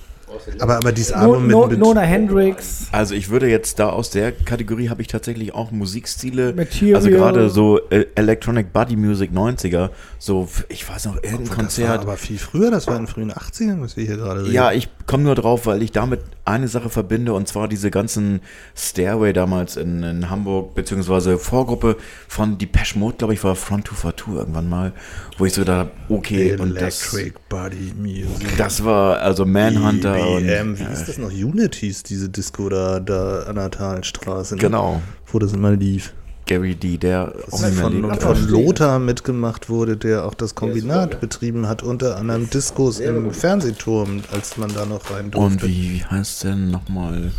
[0.60, 1.52] Aber, aber dieses no, Album mit.
[1.52, 2.86] no, mit Nona Hendrix.
[2.92, 6.96] Also ich würde jetzt da aus der Kategorie habe ich tatsächlich auch Musikstile, Material.
[6.96, 11.56] also gerade so äh, Electronic Body Music 90er, so ich weiß noch irgendein das war
[11.56, 12.00] Konzert.
[12.02, 14.54] aber viel früher, das war in den frühen 80ern, was wir hier gerade reden.
[14.54, 18.40] Ja, ich komme nur drauf, weil ich damit eine Sache verbinde und zwar diese ganzen
[18.76, 21.96] Stairway damals in, in Hamburg, beziehungsweise Vorgruppe
[22.26, 24.92] von Depeche Mode, glaube ich, war Front 242 irgendwann mal,
[25.38, 28.56] wo ich so da, okay, und das, Electric Body Music.
[28.58, 31.30] das war also Manhunter und BM, wie ja, ist das noch?
[31.30, 34.56] Unities, diese Disco da, da an der Talstraße.
[34.56, 34.60] Ne?
[34.60, 36.12] genau, Wo das immer lief.
[36.46, 38.22] Gary D, der auch Das nicht mehr von, lebt.
[38.22, 38.48] Von.
[38.48, 44.56] Lothar mitgemacht wurde, der auch das Kombinat betrieben hat, unter anderem Diskos im Fernsehturm, als
[44.56, 45.38] man da noch rein durfte.
[45.38, 47.30] Und wie, wie heißt denn nochmal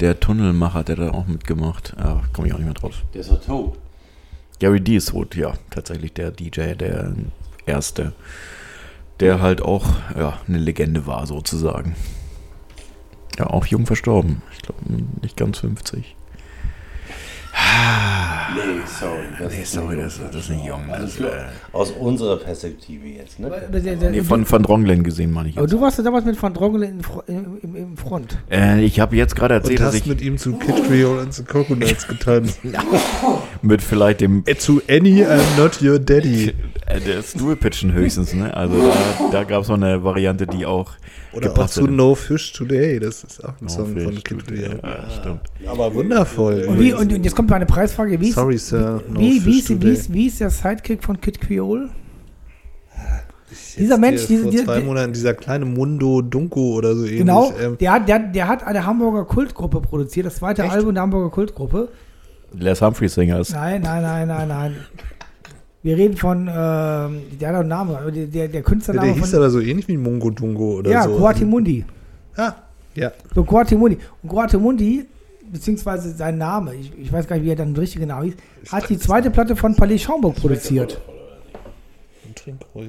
[0.00, 1.94] der Tunnelmacher, der da auch mitgemacht?
[1.98, 2.94] Ja, komme ich auch nicht mehr drauf.
[3.14, 3.78] Der ist doch tot.
[4.58, 7.14] Gary D ist tot, ja, tatsächlich der DJ, der
[7.66, 8.12] erste,
[9.20, 9.86] der halt auch
[10.18, 11.94] ja, eine Legende war sozusagen.
[13.38, 14.42] Ja, auch jung verstorben.
[14.52, 14.80] Ich glaube
[15.22, 16.16] nicht ganz 50.
[18.54, 19.16] Nee, sorry.
[19.38, 20.26] Das Nee, ist sorry, nicht das, jung.
[20.32, 20.80] das ist nicht jung.
[20.88, 21.30] Das, Also, äh,
[21.72, 23.50] aus unserer Perspektive jetzt, ne?
[23.72, 25.72] Der- nee, von Van Dronglen gesehen, meine ich aber jetzt.
[25.72, 28.38] du warst ja damals mit Van Fro- im, im, im Front.
[28.50, 31.20] Äh, ich habe jetzt gerade Und erzählt, dass hast ich mit ihm zu Kid Creole
[31.20, 32.60] and the Coconuts getanzt.
[33.62, 36.52] mit vielleicht dem Äh, zu Annie, I'm not your daddy.
[36.86, 38.54] äh, der Stoolpitchen höchstens, ne?
[38.56, 40.92] Also da, da gab es noch eine Variante, die auch
[41.32, 41.86] Oder auch zu.
[41.86, 42.98] No Fish Today.
[42.98, 44.46] Das ist auch ein No Song Fish von Kid.
[44.46, 44.80] Creole.
[44.82, 45.40] Ja, stimmt.
[45.66, 46.64] Aber wundervoll.
[46.68, 48.18] Und, wie, und, und jetzt kommt meine Preisfrage.
[48.20, 49.02] Wie ist, Sorry, Sir.
[49.08, 51.90] No wie, wie, ist, wie, ist, wie ist der Sidekick von Kid Creole?
[53.76, 57.18] Dieser Mensch, diese- vor zwei die- Monaten, dieser kleine Mundo Dunko oder so ähnlich.
[57.18, 60.72] Genau, Ähm, der, hat- der, der hat eine Hamburger Kultgruppe produziert, das zweite Echt?
[60.72, 61.88] Album der Hamburger Kultgruppe.
[62.52, 63.50] Les Humphreys Singers.
[63.52, 64.76] Nein, nein, nein, nein, nein.
[65.82, 66.48] Wir reden von, ähm,
[67.40, 69.60] der hat auch einen Namen, aber der, der, der der Künstlername hieß von, aber so
[69.60, 71.16] ähnlich wie Mungo Dungo oder ja, so.
[71.16, 71.84] Guatimundi.
[72.36, 72.52] Ah,
[72.94, 73.12] ja.
[73.34, 73.98] So, Guatimundi.
[74.22, 75.06] Und Guatimundi,
[75.52, 78.34] beziehungsweise sein Name, ich, ich weiß gar nicht, wie er dann der richtige Name hieß,
[78.72, 81.00] hat die zweite Platte von Palais Schaumburg produziert.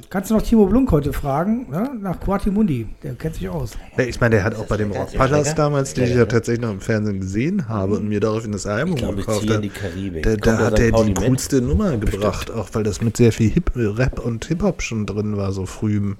[0.09, 1.91] Kannst du noch Timo Blunk heute fragen, ne?
[1.99, 3.71] nach Guatimundi, der kennt sich aus.
[3.97, 6.71] Ja, ich meine, der hat auch bei dem Rockpalast damals, den ich ja tatsächlich noch
[6.71, 9.67] im Fernsehen gesehen habe und mir daraufhin das Album Ich glaube, gekauft habe.
[9.69, 10.41] Karibik.
[10.41, 14.19] Da, hat er die coolste Nummer gebracht, auch weil das mit sehr viel Hip Rap
[14.19, 16.15] und Hip-Hop schon drin war, so früh.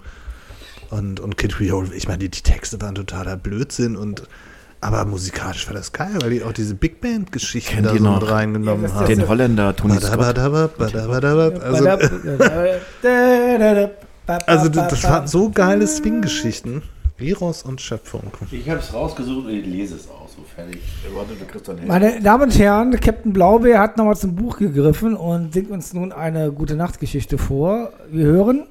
[0.90, 4.24] Und, und Kid Creole, ich meine, die, die Texte waren totaler Blödsinn und
[4.82, 8.32] aber musikalisch war das geil, weil die auch diese Big Band-Geschichten da so noch mit
[8.32, 9.06] reingenommen Ja, haben.
[9.06, 10.20] Den Holländer Tony Scott.
[14.28, 16.84] Also, also das, waren so geile Swing-Geschichten.
[17.20, 18.32] Eros und Schöpfung.
[18.50, 20.82] Ich habe es rausgesucht und ich lese es auch so fertig.
[21.86, 26.12] Meine Damen und Herren, Captain Blaubeer hat nochmal zum Buch gegriffen und singt uns nun
[26.12, 27.92] eine gute Nachtgeschichte vor.
[28.10, 28.66] Wir hören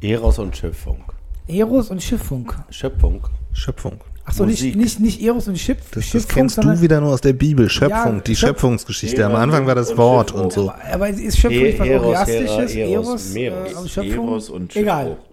[0.00, 1.04] Eros und Schöpfung.
[1.46, 2.56] Eros und Schifffunk.
[2.70, 3.28] Schöpfung.
[3.52, 4.00] Schöpfung.
[4.28, 4.76] Achso, nicht, Musik.
[4.76, 7.70] nicht, nicht Eros und Schiff, Das, das Schifffunk, kennst du wieder nur aus der Bibel.
[7.70, 9.24] Schöpfung, Ja, die Schöpf- Schöpfungsgeschichte.
[9.24, 10.44] Am Eros Anfang war das und Wort Schöpfung.
[10.46, 10.70] und so.
[10.70, 12.74] Aber, aber ist Schöpfung nicht was Eros, Orgiastisches?
[12.74, 13.84] Eros, Eros, Meros.
[13.84, 14.24] äh, Schöpfung?
[14.28, 15.06] Eros und Egal.
[15.06, 15.26] Schiffbruch.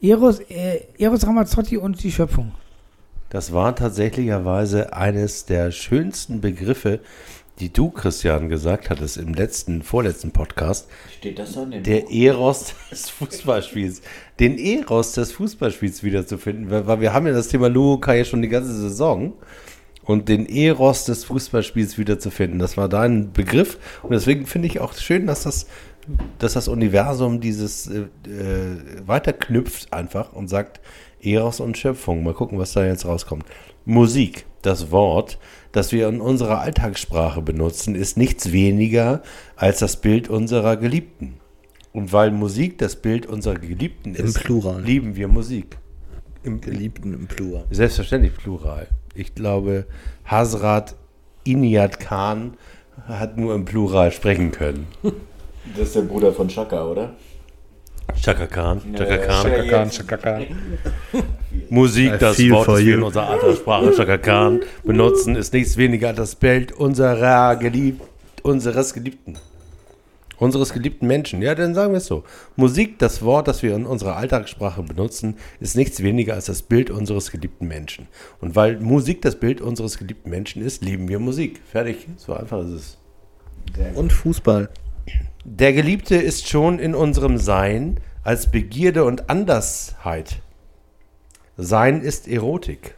[0.00, 2.52] Eros, äh, Eros Ramazzotti und die Schöpfung.
[3.30, 7.00] Das war tatsächlicherweise eines der schönsten Begriffe,
[7.60, 10.88] die du, Christian, gesagt hattest im letzten, vorletzten Podcast.
[11.18, 14.02] Steht das dann in Der Eros des Fußballspiels.
[14.38, 16.70] Den Eros des Fußballspiels wiederzufinden.
[16.70, 19.32] Weil, weil wir haben ja das Thema Luca ja schon die ganze Saison.
[20.04, 22.58] Und den Eros des Fußballspiels wiederzufinden.
[22.58, 23.78] Das war dein Begriff.
[24.02, 25.66] Und deswegen finde ich auch schön, dass das,
[26.38, 30.80] dass das Universum dieses äh, äh, weiterknüpft einfach und sagt
[31.20, 32.22] Eros und Schöpfung.
[32.22, 33.44] Mal gucken, was da jetzt rauskommt.
[33.84, 35.38] Musik, das Wort,
[35.72, 39.22] das wir in unserer Alltagssprache benutzen, ist nichts weniger
[39.56, 41.34] als das Bild unserer Geliebten.
[41.92, 44.82] Und weil Musik das Bild unserer Geliebten Im ist, Plural.
[44.82, 45.78] lieben wir Musik.
[46.42, 47.64] Im, Geliebten im Plural.
[47.70, 48.86] Selbstverständlich Plural.
[49.14, 49.86] Ich glaube,
[50.24, 50.94] Hasrat
[51.44, 52.54] Iniat Khan
[53.06, 54.86] hat nur im Plural sprechen können.
[55.76, 57.14] Das ist der Bruder von Chaka, oder?
[58.16, 59.42] Chaka Khan, Chaka Khan.
[59.42, 60.46] Chaka Khan, Chaka Khan.
[61.70, 66.16] Musik, das Wort, das wir in unserer Alterssprache Chaka Khan benutzen, ist nichts weniger als
[66.16, 68.00] das Bild unserer gelieb
[68.42, 69.38] unseres Geliebten.
[70.38, 71.42] Unseres geliebten Menschen.
[71.42, 72.22] Ja, dann sagen wir es so.
[72.54, 76.90] Musik, das Wort, das wir in unserer Alltagssprache benutzen, ist nichts weniger als das Bild
[76.90, 78.06] unseres geliebten Menschen.
[78.40, 81.60] Und weil Musik das Bild unseres geliebten Menschen ist, lieben wir Musik.
[81.72, 82.06] Fertig.
[82.16, 82.98] So einfach ist es.
[83.96, 84.68] Und Fußball.
[85.50, 90.42] Der Geliebte ist schon in unserem Sein als Begierde und Andersheit.
[91.56, 92.96] Sein ist Erotik.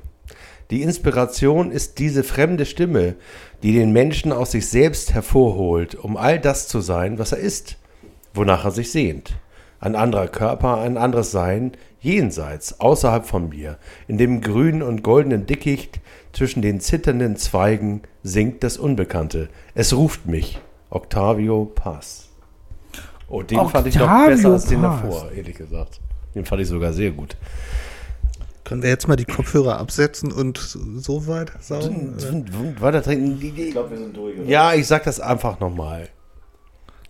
[0.73, 3.15] Die Inspiration ist diese fremde Stimme,
[3.63, 7.77] die den Menschen aus sich selbst hervorholt, um all das zu sein, was er ist,
[8.35, 9.39] wonach er sich sehnt.
[9.79, 15.47] Ein anderer Körper, ein anderes Sein, jenseits, außerhalb von mir, in dem grünen und goldenen
[15.47, 16.01] Dickicht
[16.33, 19.51] zwischen den zitternden Zweigen singt das Unbekannte.
[19.77, 20.59] Es ruft mich.
[20.91, 22.30] Octavio Paz.
[23.31, 26.01] Oh, den fand ich noch Octavio besser als den davor, ehrlich gesagt.
[26.35, 27.37] Den fand ich sogar sehr gut.
[28.65, 32.15] Können wir jetzt mal die Kopfhörer absetzen und so weiter saugen?
[32.81, 33.41] Weiter trinken.
[33.57, 34.39] Ich glaube, wir sind durch.
[34.39, 34.49] Oder?
[34.49, 36.09] Ja, ich sag das einfach nochmal.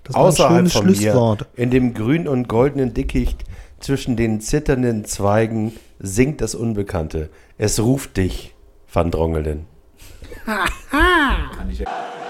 [0.04, 1.46] Das war ein Außerhalb schönes von mir, Schlusswort.
[1.56, 3.44] in dem grün und goldenen Dickicht
[3.78, 7.30] zwischen den zitternden Zweigen singt das Unbekannte.
[7.58, 8.54] Es ruft dich,
[8.92, 9.66] Van Drongelen.